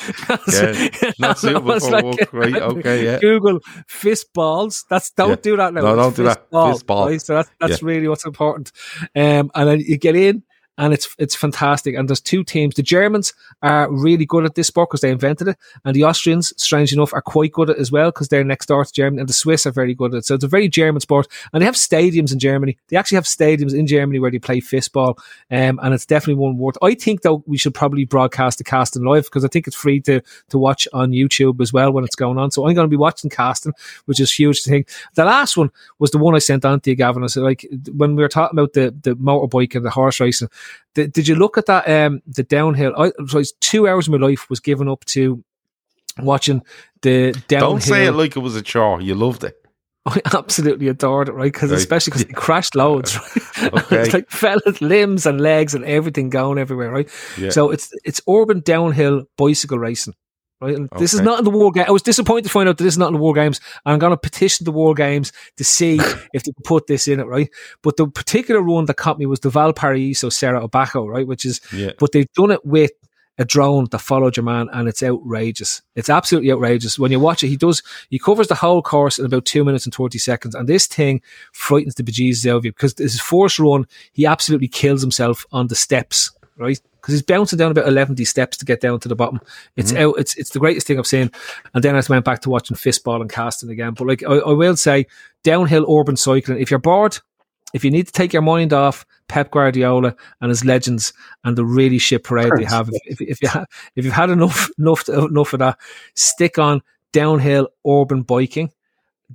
yeah. 1.03 1.11
Not 1.19 1.37
suitable 1.39 1.79
for 1.79 1.91
like, 1.91 2.03
walk, 2.03 2.33
right? 2.33 2.55
Okay, 2.55 3.05
yeah. 3.05 3.19
Google 3.19 3.59
fist 3.87 4.33
balls. 4.33 4.85
That's 4.89 5.11
don't 5.11 5.29
yeah. 5.29 5.35
do 5.35 5.57
that 5.57 5.73
now. 5.73 5.81
No, 5.81 5.95
don't 5.95 6.15
do 6.15 6.23
that. 6.23 6.49
Ball, 6.49 6.73
fist 6.73 6.87
ball. 6.87 7.07
Right? 7.07 7.21
So 7.21 7.35
that's 7.35 7.49
that's 7.59 7.81
yeah. 7.81 7.87
really 7.87 8.07
what's 8.07 8.25
important. 8.25 8.71
Um, 9.15 9.51
and 9.53 9.69
then 9.69 9.79
you 9.81 9.97
get 9.97 10.15
in 10.15 10.43
and 10.77 10.93
it's 10.93 11.15
it's 11.17 11.35
fantastic. 11.35 11.95
And 11.95 12.09
there's 12.09 12.21
two 12.21 12.43
teams. 12.43 12.75
The 12.75 12.83
Germans 12.83 13.33
are 13.61 13.91
really 13.91 14.25
good 14.25 14.45
at 14.45 14.55
this 14.55 14.67
sport 14.67 14.89
because 14.89 15.01
they 15.01 15.11
invented 15.11 15.47
it, 15.47 15.57
and 15.83 15.95
the 15.95 16.03
Austrians, 16.03 16.53
strange 16.61 16.91
enough, 16.93 17.13
are 17.13 17.21
quite 17.21 17.51
good 17.51 17.69
at 17.69 17.77
it 17.77 17.79
as 17.79 17.91
well 17.91 18.11
because 18.11 18.29
they're 18.29 18.43
next 18.43 18.67
door 18.67 18.83
to 18.83 18.91
Germany, 18.91 19.19
and 19.21 19.29
the 19.29 19.33
Swiss 19.33 19.65
are 19.65 19.71
very 19.71 19.93
good 19.93 20.13
at 20.13 20.19
it. 20.19 20.25
So 20.25 20.35
it's 20.35 20.43
a 20.43 20.49
very 20.49 20.67
German 20.67 20.99
sport, 20.99 21.27
and 21.53 21.61
they 21.61 21.65
have 21.65 21.75
stadiums 21.75 22.31
in 22.31 22.39
Germany. 22.39 22.77
They 22.89 22.97
actually 22.97 23.15
have 23.15 23.25
stadiums 23.25 23.73
in 23.73 23.87
Germany 23.87 24.19
where 24.19 24.31
they 24.31 24.39
play 24.39 24.61
fistball, 24.61 25.17
um, 25.51 25.79
and 25.81 25.93
it's 25.93 26.05
definitely 26.05 26.41
one 26.41 26.57
worth. 26.57 26.77
I 26.81 26.93
think 26.93 27.21
though 27.21 27.43
we 27.45 27.57
should 27.57 27.73
probably 27.73 28.05
broadcast 28.05 28.57
the 28.57 28.63
casting 28.63 29.03
live 29.03 29.25
because 29.25 29.45
I 29.45 29.47
think 29.47 29.67
it's 29.67 29.75
free 29.75 30.01
to 30.01 30.21
to 30.49 30.57
watch 30.57 30.87
on 30.93 31.11
YouTube 31.11 31.61
as 31.61 31.71
well 31.71 31.91
when 31.91 32.03
it's 32.03 32.15
going 32.15 32.37
on. 32.37 32.51
So 32.51 32.67
I'm 32.67 32.75
going 32.75 32.85
to 32.85 32.89
be 32.89 32.97
watching 32.97 33.29
casting, 33.29 33.73
which 34.05 34.19
is 34.19 34.33
huge 34.33 34.63
thing. 34.63 34.85
The 35.15 35.25
last 35.25 35.57
one 35.57 35.71
was 35.99 36.11
the 36.11 36.17
one 36.17 36.35
I 36.35 36.39
sent 36.39 36.65
on 36.65 36.79
to 36.81 36.89
you, 36.89 36.95
Gavin. 36.95 37.23
I 37.23 37.27
said 37.27 37.43
like 37.43 37.65
when 37.93 38.15
we 38.15 38.23
were 38.23 38.29
talking 38.29 38.59
about 38.59 38.73
the 38.73 38.93
the 39.03 39.15
motorbike 39.15 39.75
and 39.75 39.85
the 39.85 39.89
horse 39.89 40.19
racing. 40.19 40.49
Did, 40.93 41.11
did 41.13 41.27
you 41.27 41.35
look 41.35 41.57
at 41.57 41.65
that? 41.65 41.87
Um, 41.89 42.21
the 42.27 42.43
downhill. 42.43 42.93
I, 42.97 43.11
so 43.27 43.41
two 43.59 43.87
hours 43.87 44.07
of 44.07 44.13
my 44.19 44.25
life 44.27 44.49
was 44.49 44.59
given 44.59 44.87
up 44.87 45.03
to 45.05 45.43
watching 46.19 46.61
the 47.01 47.31
downhill. 47.47 47.71
Don't 47.71 47.83
say 47.83 48.05
it 48.07 48.13
like 48.13 48.35
it 48.35 48.39
was 48.39 48.55
a 48.55 48.61
chore. 48.61 49.01
You 49.01 49.15
loved 49.15 49.43
it. 49.43 49.55
I 50.05 50.21
absolutely 50.33 50.87
adored 50.87 51.29
it, 51.29 51.33
right? 51.33 51.51
Because 51.51 51.71
Right. 51.71 51.77
especially 51.79 52.11
because 52.11 52.21
he 52.27 52.33
crashed 52.33 52.75
loads, 52.75 53.17
right? 53.17 53.73
Okay. 53.73 54.01
it's 54.01 54.13
like 54.13 54.29
fell 54.29 54.59
at 54.67 54.79
limbs 54.81 55.25
and 55.25 55.41
legs 55.41 55.73
and 55.73 55.83
everything 55.85 56.29
going 56.29 56.57
everywhere, 56.59 56.91
right? 56.91 57.09
Yeah. 57.37 57.49
So 57.49 57.71
it's 57.71 57.89
it's 58.03 58.21
urban 58.29 58.59
downhill 58.59 59.23
bicycle 59.37 59.79
racing, 59.79 60.13
right? 60.61 60.75
And 60.75 60.89
this 60.97 61.13
is 61.13 61.21
not 61.21 61.39
in 61.39 61.45
the 61.45 61.51
war 61.51 61.71
game. 61.71 61.85
I 61.87 61.91
was 61.91 62.01
disappointed 62.01 62.43
to 62.45 62.49
find 62.49 62.67
out 62.69 62.77
that 62.77 62.83
this 62.83 62.93
is 62.93 62.97
not 62.97 63.07
in 63.07 63.13
the 63.13 63.19
war 63.19 63.33
games. 63.33 63.59
And 63.85 63.93
I'm 63.93 63.99
going 63.99 64.11
to 64.11 64.17
petition 64.17 64.63
the 64.65 64.71
war 64.71 64.93
games 64.93 65.31
to 65.57 65.63
see 65.63 65.95
if 66.33 66.43
they 66.43 66.51
can 66.51 66.63
put 66.63 66.87
this 66.87 67.07
in 67.07 67.19
it, 67.19 67.25
right? 67.25 67.49
But 67.81 67.97
the 67.97 68.07
particular 68.07 68.61
one 68.61 68.85
that 68.85 68.95
caught 68.97 69.19
me 69.19 69.25
was 69.25 69.39
the 69.41 69.49
Valparaiso 69.49 70.29
Cerro 70.29 70.63
Abajo, 70.63 71.05
right? 71.07 71.27
Which 71.27 71.45
is, 71.45 71.61
Yeah. 71.73 71.91
but 71.99 72.11
they've 72.11 72.31
done 72.33 72.51
it 72.51 72.65
with 72.65 72.91
a 73.37 73.43
drone 73.43 73.85
that 73.91 73.99
followed 73.99 74.37
your 74.37 74.45
man, 74.45 74.69
and 74.71 74.87
it's 74.87 75.03
outrageous. 75.03 75.81
It's 75.95 76.09
absolutely 76.09 76.53
outrageous. 76.53 76.97
When 76.97 77.11
you 77.11 77.19
watch 77.19 77.43
it, 77.43 77.49
he 77.49 77.57
does 77.57 77.83
he 78.09 78.17
covers 78.17 78.47
the 78.47 78.55
whole 78.55 78.81
course 78.81 79.19
in 79.19 79.25
about 79.25 79.43
two 79.43 79.65
minutes 79.65 79.85
and 79.85 79.91
twenty 79.91 80.17
seconds, 80.19 80.55
and 80.55 80.69
this 80.69 80.87
thing 80.87 81.21
frightens 81.51 81.95
the 81.95 82.03
bejesus 82.03 82.49
out 82.49 82.55
of 82.59 82.65
you 82.65 82.71
because 82.71 82.95
his 82.97 83.19
first 83.19 83.59
run, 83.59 83.87
he 84.13 84.25
absolutely 84.25 84.69
kills 84.69 85.01
himself 85.01 85.45
on 85.51 85.67
the 85.67 85.75
steps, 85.75 86.31
right? 86.57 86.79
Because 87.05 87.13
he's 87.13 87.21
bouncing 87.21 87.59
down 87.59 87.69
about 87.69 87.87
eleven 87.87 88.17
steps 88.25 88.57
to 88.57 88.65
get 88.65 88.81
down 88.81 88.99
to 88.99 89.07
the 89.07 89.15
bottom. 89.15 89.39
It's 89.75 89.91
mm-hmm. 89.91 90.09
out. 90.09 90.15
It's 90.17 90.35
it's 90.37 90.49
the 90.49 90.59
greatest 90.59 90.87
thing 90.87 90.97
I've 90.97 91.05
seen. 91.05 91.29
And 91.75 91.83
then 91.83 91.93
I 91.93 91.99
just 91.99 92.09
went 92.09 92.25
back 92.25 92.41
to 92.41 92.49
watching 92.49 92.75
fistball 92.75 93.21
and 93.21 93.29
casting 93.29 93.69
again. 93.69 93.93
But 93.93 94.07
like 94.07 94.23
I, 94.23 94.37
I 94.37 94.53
will 94.53 94.75
say, 94.75 95.05
downhill 95.43 95.85
urban 95.87 96.17
cycling. 96.17 96.59
If 96.59 96.71
you're 96.71 96.79
bored, 96.79 97.19
if 97.75 97.85
you 97.85 97.91
need 97.91 98.07
to 98.07 98.11
take 98.11 98.33
your 98.33 98.41
mind 98.41 98.73
off 98.73 99.05
Pep 99.27 99.51
Guardiola 99.51 100.15
and 100.41 100.49
his 100.49 100.65
legends 100.65 101.13
and 101.43 101.55
the 101.55 101.65
really 101.65 101.99
shit 101.99 102.23
parade 102.23 102.53
they 102.57 102.63
have, 102.63 102.89
if, 102.91 103.01
if, 103.05 103.21
if 103.21 103.41
you 103.43 103.49
ha- 103.49 103.65
if 103.95 104.03
you've 104.03 104.13
had 104.13 104.31
enough 104.31 104.69
enough 104.79 105.07
enough 105.07 105.53
of 105.53 105.59
that, 105.59 105.77
stick 106.15 106.57
on 106.57 106.81
downhill 107.11 107.69
urban 107.87 108.23
biking, 108.23 108.71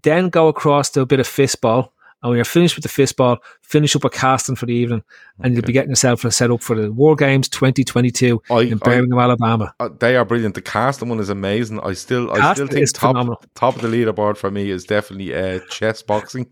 then 0.02 0.28
go 0.28 0.48
across 0.48 0.90
to 0.90 1.02
a 1.02 1.06
bit 1.06 1.20
of 1.20 1.28
fistball. 1.28 1.90
And 2.22 2.28
when 2.30 2.36
you're 2.36 2.44
finished 2.44 2.76
with 2.76 2.82
the 2.82 2.88
fistball, 2.90 3.38
finish 3.62 3.96
up 3.96 4.04
a 4.04 4.10
casting 4.10 4.54
for 4.56 4.66
the 4.66 4.74
evening, 4.74 5.02
and 5.42 5.54
you'll 5.54 5.62
be 5.62 5.72
getting 5.72 5.90
yourself 5.90 6.24
a 6.24 6.30
set 6.30 6.50
up 6.50 6.62
for 6.62 6.76
the 6.76 6.92
War 6.92 7.16
Games 7.16 7.48
2022 7.48 8.42
I- 8.50 8.60
in 8.60 8.74
I- 8.74 8.76
Birmingham, 8.76 9.18
Alabama. 9.18 9.74
Uh, 9.80 9.88
they 9.98 10.16
are 10.16 10.24
brilliant. 10.26 10.54
The 10.54 10.62
casting 10.62 11.08
one 11.08 11.18
is 11.20 11.30
amazing. 11.30 11.80
I 11.80 11.94
still, 11.94 12.30
I 12.30 12.38
Casting 12.38 12.66
still 12.66 12.76
think 12.76 12.92
top 12.92 13.10
phenomenal. 13.12 13.42
top 13.54 13.76
of 13.76 13.82
the 13.82 13.88
leaderboard 13.88 14.36
for 14.36 14.50
me 14.50 14.70
is 14.70 14.84
definitely 14.84 15.34
uh, 15.34 15.60
chess 15.70 16.02
boxing, 16.02 16.46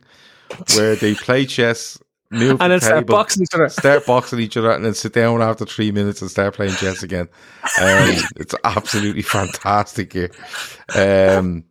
where 0.75 0.97
they 0.97 1.15
play 1.15 1.45
chess, 1.45 1.99
move 2.31 2.53
And 2.53 2.59
the 2.61 2.69
then 2.69 2.81
start 2.81 2.95
table, 3.07 3.15
boxing 3.17 3.43
each 3.43 3.55
other. 3.55 3.69
start 3.69 4.07
boxing 4.07 4.41
each 4.41 4.57
other, 4.57 4.71
and 4.73 4.83
then 4.85 4.95
sit 4.95 5.13
down 5.13 5.43
after 5.43 5.67
three 5.67 5.93
minutes 5.93 6.23
and 6.23 6.31
start 6.31 6.55
playing 6.55 6.75
chess 6.77 7.03
again. 7.03 7.29
Um, 7.81 8.09
it's 8.37 8.55
absolutely 8.65 9.23
fantastic 9.23 10.15
here. 10.15 10.31
Um, 10.95 11.65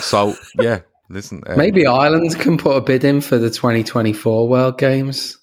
so 0.00 0.34
yeah, 0.60 0.80
listen, 1.08 1.42
um, 1.46 1.58
Maybe 1.58 1.86
Ireland 1.86 2.38
can 2.38 2.58
put 2.58 2.76
a 2.76 2.80
bid 2.80 3.04
in 3.04 3.20
for 3.20 3.38
the 3.38 3.50
2024 3.50 4.48
World 4.48 4.78
Games. 4.78 5.38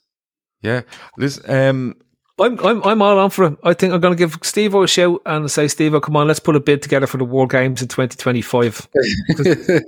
yeah, 0.61 0.81
listen. 1.17 1.49
Um, 1.49 1.95
I'm, 2.39 2.59
I'm, 2.65 2.83
I'm 2.83 3.01
all 3.01 3.19
on 3.19 3.29
for 3.29 3.45
it. 3.45 3.57
I 3.63 3.73
think 3.73 3.93
I'm 3.93 4.01
going 4.01 4.13
to 4.13 4.17
give 4.17 4.39
Steve 4.41 4.73
a 4.73 4.87
shout 4.87 5.21
and 5.25 5.49
say, 5.51 5.67
Steve, 5.67 5.99
come 6.01 6.15
on, 6.15 6.27
let's 6.27 6.39
put 6.39 6.55
a 6.55 6.59
bid 6.59 6.81
together 6.81 7.05
for 7.05 7.17
the 7.17 7.25
War 7.25 7.47
Games 7.47 7.81
in 7.81 7.87
2025. 7.87 8.89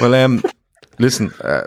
Well, 0.00 0.14
um, 0.14 0.42
listen. 0.98 1.32
Uh, 1.40 1.62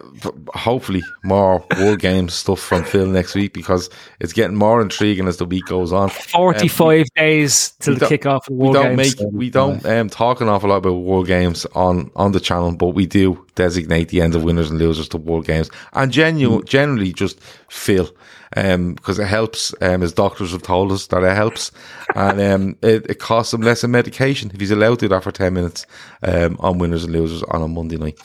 hopefully, 0.53 1.03
more 1.23 1.65
war 1.77 1.95
games 1.95 2.33
stuff 2.33 2.59
from 2.59 2.83
Phil 2.83 3.07
next 3.07 3.35
week 3.35 3.53
because 3.53 3.89
it's 4.19 4.33
getting 4.33 4.55
more 4.55 4.81
intriguing 4.81 5.27
as 5.27 5.37
the 5.37 5.45
week 5.45 5.65
goes 5.65 5.91
on. 5.91 6.09
45 6.09 7.05
days 7.15 7.71
till 7.79 7.95
the 7.95 8.07
kick-off 8.07 8.47
of 8.47 8.55
We 8.55 8.71
don't 8.71 8.95
Games. 8.95 9.19
make 9.21 9.31
we 9.33 9.49
don't 9.49 9.85
um, 9.85 10.09
talk 10.09 10.41
an 10.41 10.49
awful 10.49 10.69
lot 10.69 10.77
about 10.77 10.93
war 10.93 11.23
games 11.23 11.65
on 11.75 12.11
on 12.15 12.31
the 12.31 12.39
channel, 12.39 12.75
but 12.75 12.89
we 12.89 13.05
do 13.05 13.45
designate 13.55 14.09
the 14.09 14.21
end 14.21 14.35
of 14.35 14.43
winners 14.43 14.69
and 14.69 14.79
losers 14.79 15.07
to 15.09 15.17
war 15.17 15.41
games, 15.41 15.69
and 15.93 16.11
genu- 16.11 16.63
generally 16.63 17.13
just 17.13 17.39
Phil. 17.69 18.09
Um, 18.57 18.93
because 18.93 19.19
it 19.19 19.25
helps, 19.25 19.73
um, 19.81 20.01
as 20.01 20.13
doctors 20.13 20.51
have 20.53 20.61
told 20.61 20.89
us 20.93 21.07
that 21.07 21.23
it 21.23 21.35
helps, 21.35 21.71
and 22.15 22.39
um, 22.39 22.77
it, 22.81 23.05
it 23.09 23.19
costs 23.19 23.53
him 23.53 23.59
less 23.61 23.83
in 23.83 23.91
medication 23.91 24.49
if 24.53 24.59
he's 24.61 24.71
allowed 24.71 24.99
to 24.99 25.05
do 25.05 25.09
that 25.09 25.23
for 25.23 25.31
ten 25.31 25.53
minutes, 25.55 25.85
um, 26.23 26.55
on 26.61 26.77
winners 26.77 27.03
and 27.03 27.11
losers 27.11 27.43
on 27.43 27.61
a 27.63 27.67
Monday 27.67 27.97
night. 27.97 28.17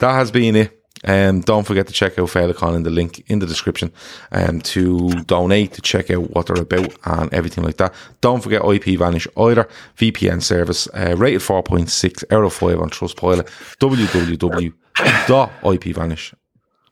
That 0.00 0.12
has 0.12 0.30
been 0.30 0.56
it. 0.56 0.80
Um, 1.06 1.40
don't 1.42 1.66
forget 1.66 1.86
to 1.88 1.92
check 1.92 2.18
out 2.18 2.30
Féileacáin 2.30 2.76
in 2.76 2.82
the 2.82 2.90
link 2.90 3.22
in 3.26 3.38
the 3.38 3.46
description 3.46 3.92
um, 4.32 4.60
to 4.62 5.10
donate, 5.24 5.74
to 5.74 5.82
check 5.82 6.10
out 6.10 6.30
what 6.30 6.46
they're 6.46 6.62
about 6.62 6.94
and 7.04 7.32
everything 7.34 7.62
like 7.62 7.76
that. 7.76 7.92
Don't 8.22 8.42
forget 8.42 8.64
IP 8.64 8.98
Vanish 8.98 9.28
either, 9.36 9.68
VPN 9.98 10.42
service, 10.42 10.88
uh, 10.94 11.14
rated 11.16 11.42
4.6 11.42 12.24
out 12.32 12.44
of 12.44 12.54
5 12.54 12.80
on 12.80 12.88
Trustpilot, 12.88 13.46
www.ipvanish 13.80 14.74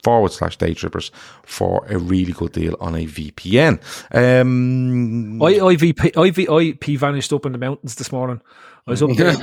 forward 0.03 0.33
slash 0.33 0.57
day 0.57 0.74
trippers 0.74 1.11
for 1.45 1.87
a 1.89 1.99
really 1.99 2.33
good 2.33 2.53
deal 2.53 2.77
on 2.81 2.95
a 2.95 3.07
VPN. 3.07 3.81
Um, 4.12 5.43
I, 5.43 5.55
IVP, 5.55 6.16
IV, 6.16 6.49
IP 6.49 6.99
vanished 6.99 7.33
up 7.33 7.47
in 7.47 7.53
the 7.53 7.59
mountains 7.59 7.95
this 7.95 8.12
morning. 8.12 8.41
I 8.87 8.91
was 8.91 9.03
up 9.03 9.11
there 9.16 9.37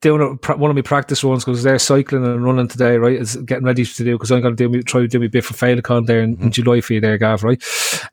doing 0.00 0.22
a, 0.22 0.56
one 0.56 0.70
of 0.70 0.76
my 0.76 0.82
practice 0.82 1.22
runs 1.22 1.44
because 1.44 1.62
they're 1.62 1.78
cycling 1.78 2.24
and 2.24 2.44
running 2.44 2.68
today, 2.68 2.96
right? 2.96 3.20
It's 3.20 3.36
getting 3.36 3.64
ready 3.64 3.84
to 3.84 4.04
do 4.04 4.12
because 4.12 4.30
I'm 4.30 4.40
going 4.40 4.56
to 4.56 4.64
do 4.64 4.68
me, 4.68 4.82
try 4.82 5.00
to 5.00 5.08
do 5.08 5.20
my 5.20 5.26
bit 5.26 5.44
for 5.44 5.54
Féileacáin 5.54 6.06
there 6.06 6.22
in, 6.22 6.40
in 6.40 6.50
July 6.50 6.80
for 6.80 6.94
you 6.94 7.00
there, 7.00 7.18
Gav, 7.18 7.42
right? 7.44 7.62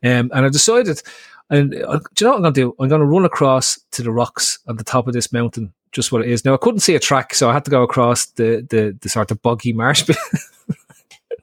Um, 0.04 0.32
and 0.34 0.46
I 0.46 0.50
decided, 0.50 1.02
and 1.50 1.74
uh, 1.76 2.00
do 2.16 2.26
you 2.26 2.28
know 2.28 2.32
what 2.32 2.36
I'm 2.38 2.42
going 2.42 2.54
to 2.54 2.62
do? 2.62 2.76
I'm 2.80 2.90
going 2.90 3.02
to 3.02 3.08
run 3.08 3.26
across 3.26 3.80
to 3.92 4.04
the 4.04 4.12
rocks 4.12 4.60
at 4.68 4.78
the 4.78 4.84
top 4.84 5.08
of 5.08 5.14
this 5.14 5.32
mountain, 5.32 5.74
just 5.92 6.12
what 6.12 6.24
it 6.24 6.30
is. 6.30 6.44
Now, 6.44 6.54
I 6.54 6.58
couldn't 6.58 6.82
see 6.82 6.96
a 6.96 7.00
track, 7.00 7.34
so 7.34 7.50
I 7.50 7.54
had 7.54 7.66
to 7.66 7.72
go 7.72 7.84
across 7.84 8.26
the, 8.26 8.66
the, 8.70 8.98
the 9.00 9.10
sort 9.10 9.32
of 9.32 9.42
boggy 9.42 9.74
marsh. 9.74 10.10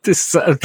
this 0.07 0.35
uh, 0.35 0.57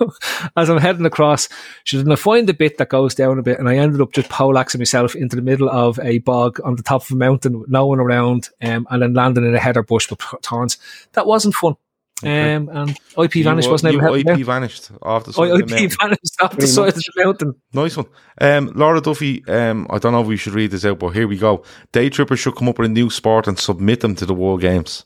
as 0.56 0.68
I'm 0.68 0.78
heading 0.78 1.06
across, 1.06 1.48
should 1.84 2.10
I 2.10 2.16
find 2.16 2.48
the 2.48 2.54
bit 2.54 2.78
that 2.78 2.88
goes 2.88 3.14
down 3.14 3.38
a 3.38 3.42
bit, 3.42 3.58
and 3.58 3.68
I 3.68 3.76
ended 3.76 4.00
up 4.00 4.12
just 4.12 4.28
poleaxing 4.28 4.80
myself 4.80 5.14
into 5.14 5.36
the 5.36 5.42
middle 5.42 5.68
of 5.68 5.98
a 6.00 6.18
bog 6.18 6.60
on 6.64 6.76
the 6.76 6.82
top 6.82 7.02
of 7.02 7.10
a 7.10 7.16
mountain 7.16 7.60
with 7.60 7.68
no 7.68 7.86
one 7.86 8.00
around, 8.00 8.50
um, 8.62 8.86
and 8.90 9.02
then 9.02 9.14
landing 9.14 9.46
in 9.46 9.54
a 9.54 9.60
heather 9.60 9.82
bush 9.82 10.10
with 10.10 10.20
thorns. 10.42 10.78
That 11.12 11.26
wasn't 11.26 11.54
fun. 11.54 11.76
Um, 12.22 12.70
and 12.72 12.98
IP 13.18 13.44
vanished 13.44 13.68
wasn't 13.68 13.92
to 13.92 13.98
IP 13.98 14.24
help 14.24 14.38
me. 14.38 14.42
vanished 14.42 14.90
off 15.02 15.24
the 15.24 15.34
side 15.34 15.50
of 15.50 15.58
the 15.58 15.66
mountain. 15.66 15.98
vanished 16.00 16.40
off 16.40 16.56
the 16.56 16.66
side 16.66 16.88
of 16.88 16.94
the 16.94 17.12
mountain. 17.24 17.54
Nice 17.74 17.94
one. 17.94 18.06
Um, 18.40 18.72
Laura 18.74 19.02
Duffy, 19.02 19.46
um, 19.46 19.86
I 19.90 19.98
don't 19.98 20.12
know 20.12 20.22
if 20.22 20.26
we 20.26 20.38
should 20.38 20.54
read 20.54 20.70
this 20.70 20.86
out, 20.86 20.98
but 20.98 21.10
here 21.10 21.28
we 21.28 21.36
go. 21.36 21.62
Day 21.92 22.08
trippers 22.08 22.40
should 22.40 22.56
come 22.56 22.70
up 22.70 22.78
with 22.78 22.90
a 22.90 22.92
new 22.92 23.10
sport 23.10 23.46
and 23.46 23.58
submit 23.58 24.00
them 24.00 24.14
to 24.14 24.24
the 24.24 24.32
World 24.32 24.62
Games. 24.62 25.04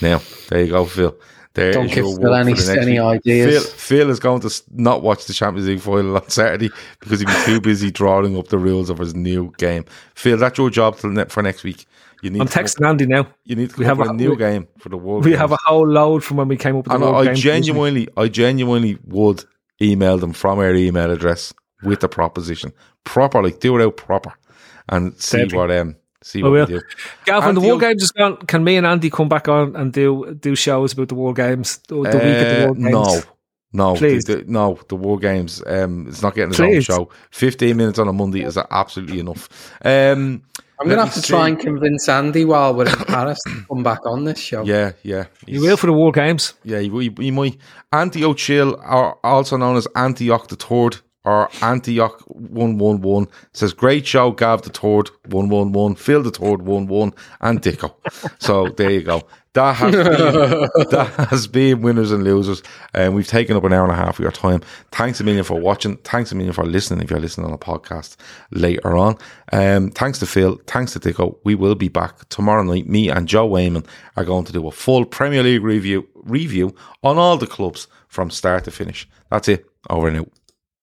Now, 0.00 0.20
there 0.48 0.64
you 0.64 0.70
go, 0.72 0.84
Phil. 0.84 1.16
There 1.54 1.72
Don't 1.72 1.86
give 1.88 1.94
Phil 2.06 2.34
any- 2.34 2.54
for 2.54 2.62
the 2.62 2.74
next 2.74 2.86
any 2.86 2.98
ideas. 2.98 3.64
Phil, 3.66 3.72
Phil 3.76 4.10
is 4.10 4.18
going 4.18 4.40
to 4.40 4.62
not 4.74 5.02
watch 5.02 5.26
the 5.26 5.34
Champions 5.34 5.68
League 5.68 5.80
final 5.80 6.16
on 6.16 6.28
Saturday 6.30 6.70
because 7.00 7.20
he'll 7.20 7.28
be 7.28 7.44
too 7.44 7.60
busy 7.60 7.90
drawing 7.90 8.38
up 8.38 8.48
the 8.48 8.56
rules 8.58 8.88
of 8.88 8.98
his 8.98 9.14
new 9.14 9.52
game. 9.58 9.84
Phil, 10.14 10.38
that's 10.38 10.56
your 10.56 10.70
job 10.70 10.96
ne- 11.04 11.26
for 11.26 11.42
next 11.42 11.62
week. 11.62 11.84
You 12.22 12.30
need 12.30 12.40
I'm 12.40 12.46
to 12.48 12.54
come 12.54 12.64
texting 12.64 12.88
Andy 12.88 13.04
now. 13.06 13.26
you 13.44 13.56
need 13.56 13.70
to 13.70 13.76
we 13.76 13.84
come 13.84 14.00
up 14.00 14.06
have 14.06 14.14
with 14.14 14.20
a 14.20 14.24
a- 14.24 14.26
new 14.28 14.30
we- 14.30 14.36
game 14.36 14.68
for 14.78 14.88
the 14.88 14.96
World 14.96 15.24
We 15.24 15.32
Games. 15.32 15.40
have 15.40 15.52
a 15.52 15.58
whole 15.66 15.86
load 15.86 16.24
from 16.24 16.38
when 16.38 16.48
we 16.48 16.56
came 16.56 16.76
up 16.76 16.84
with 16.84 16.86
the 16.86 16.94
And 16.94 17.02
World 17.02 17.16
I 17.16 17.24
Games. 17.26 17.40
genuinely, 17.40 18.08
I 18.16 18.28
genuinely 18.28 18.96
would 19.06 19.44
email 19.82 20.16
them 20.18 20.32
from 20.32 20.58
our 20.60 20.72
email 20.74 21.10
address 21.10 21.52
with 21.82 22.00
the 22.00 22.08
proposition, 22.08 22.72
proper, 23.04 23.42
like 23.42 23.58
do 23.60 23.76
it 23.78 23.84
out 23.84 23.96
proper, 23.96 24.32
and 24.88 25.14
see 25.20 25.38
Deadly. 25.38 25.58
what 25.58 25.70
um 25.72 25.96
see 26.22 26.40
I 26.40 26.42
what 26.44 26.52
will. 26.52 26.66
we 26.66 26.72
do. 26.74 26.80
Gav, 27.24 27.44
when 27.44 27.54
the 27.54 27.60
Andy, 27.60 27.78
Games 27.80 28.02
is 28.02 28.10
gone, 28.12 28.36
can 28.38 28.64
me 28.64 28.76
and 28.76 28.86
Andy 28.86 29.10
come 29.10 29.28
back 29.28 29.48
on 29.48 29.76
and 29.76 29.92
do 29.92 30.34
do 30.40 30.54
shows 30.56 30.92
about 30.92 31.08
the 31.08 31.14
World 31.14 31.36
Games, 31.36 31.78
the, 31.88 31.94
the 31.94 32.00
week 32.00 32.12
of 32.14 32.20
the 32.20 32.62
Uh, 32.62 32.66
World 32.66 32.78
Games? 32.78 32.90
no, 32.92 33.20
no, 33.74 33.94
Please. 33.94 34.24
the, 34.24 34.36
the- 34.36 34.44
no. 34.50 34.78
The 34.88 34.96
War 34.96 35.18
Games, 35.18 35.62
um, 35.66 36.06
it's 36.08 36.22
not 36.22 36.34
getting 36.34 36.50
its 36.50 36.60
own 36.60 36.80
show. 36.80 37.08
Fifteen 37.30 37.76
minutes 37.76 37.98
on 37.98 38.08
a 38.08 38.12
Monday 38.12 38.42
is 38.42 38.58
absolutely 38.70 39.18
enough. 39.20 39.48
Um, 39.84 40.42
I'm 40.80 40.88
going 40.88 40.98
to 40.98 41.04
have 41.04 41.14
me 41.16 41.22
to 41.22 41.28
try 41.28 41.46
and 41.48 41.58
convince 41.60 42.08
Andy 42.08 42.44
while 42.44 42.74
we're 42.74 42.88
in 42.88 42.96
Paris 43.06 43.38
to 43.46 43.64
come 43.68 43.84
back 43.84 44.00
on 44.04 44.24
this 44.24 44.40
show. 44.40 44.64
Yeah, 44.64 44.92
yeah, 45.04 45.26
You 45.46 45.60
will 45.60 45.76
for 45.76 45.86
the 45.86 45.92
World 45.92 46.14
Games. 46.16 46.54
Yeah, 46.64 46.80
he, 46.80 46.88
he, 46.88 47.14
he 47.18 47.30
might. 47.30 47.56
Antioch 47.92 48.36
Chill, 48.36 48.74
or 48.84 49.16
also 49.24 49.56
known 49.56 49.76
as 49.76 49.86
Antioch 49.94 50.48
the 50.48 50.56
Third, 50.56 50.96
or 51.24 51.48
Antioch 51.62 52.20
One 52.26 52.78
One 52.78 53.00
One, 53.00 53.28
says 53.52 53.72
great 53.72 54.06
show. 54.06 54.32
Gav 54.32 54.62
the 54.62 54.70
Third 54.70 55.10
One 55.26 55.48
One, 55.48 55.94
Phil 55.94 56.22
the 56.22 56.30
Third 56.30 56.62
One 56.62 56.86
One, 56.86 57.12
and 57.40 57.62
Dicko. 57.62 57.94
so 58.40 58.68
there 58.68 58.90
you 58.90 59.02
go. 59.02 59.22
That 59.54 59.74
has 59.76 59.92
been, 59.92 60.86
that 60.90 61.28
has 61.28 61.46
been 61.46 61.82
winners 61.82 62.10
and 62.10 62.24
losers, 62.24 62.62
and 62.94 63.14
we've 63.14 63.26
taken 63.26 63.54
up 63.54 63.64
an 63.64 63.72
hour 63.74 63.84
and 63.84 63.92
a 63.92 63.96
half 63.96 64.18
of 64.18 64.22
your 64.22 64.32
time. 64.32 64.62
Thanks 64.92 65.20
a 65.20 65.24
million 65.24 65.44
for 65.44 65.60
watching. 65.60 65.98
Thanks 65.98 66.32
a 66.32 66.34
million 66.34 66.54
for 66.54 66.64
listening. 66.64 67.04
If 67.04 67.10
you're 67.10 67.20
listening 67.20 67.48
on 67.48 67.52
a 67.52 67.58
podcast 67.58 68.16
later 68.50 68.96
on, 68.96 69.18
um, 69.52 69.90
thanks 69.90 70.18
to 70.20 70.26
Phil. 70.26 70.58
Thanks 70.66 70.94
to 70.94 71.00
Dicko. 71.00 71.36
We 71.44 71.54
will 71.54 71.74
be 71.74 71.88
back 71.88 72.26
tomorrow 72.30 72.62
night. 72.62 72.88
Me 72.88 73.10
and 73.10 73.28
Joe 73.28 73.46
Wayman 73.46 73.84
are 74.16 74.24
going 74.24 74.46
to 74.46 74.52
do 74.52 74.66
a 74.66 74.70
full 74.70 75.04
Premier 75.04 75.42
League 75.42 75.62
review 75.62 76.08
review 76.14 76.74
on 77.02 77.18
all 77.18 77.36
the 77.36 77.46
clubs 77.46 77.88
from 78.08 78.30
start 78.30 78.64
to 78.64 78.70
finish. 78.70 79.06
That's 79.30 79.48
it. 79.48 79.66
Over 79.90 80.08
and 80.08 80.16
out. 80.18 80.41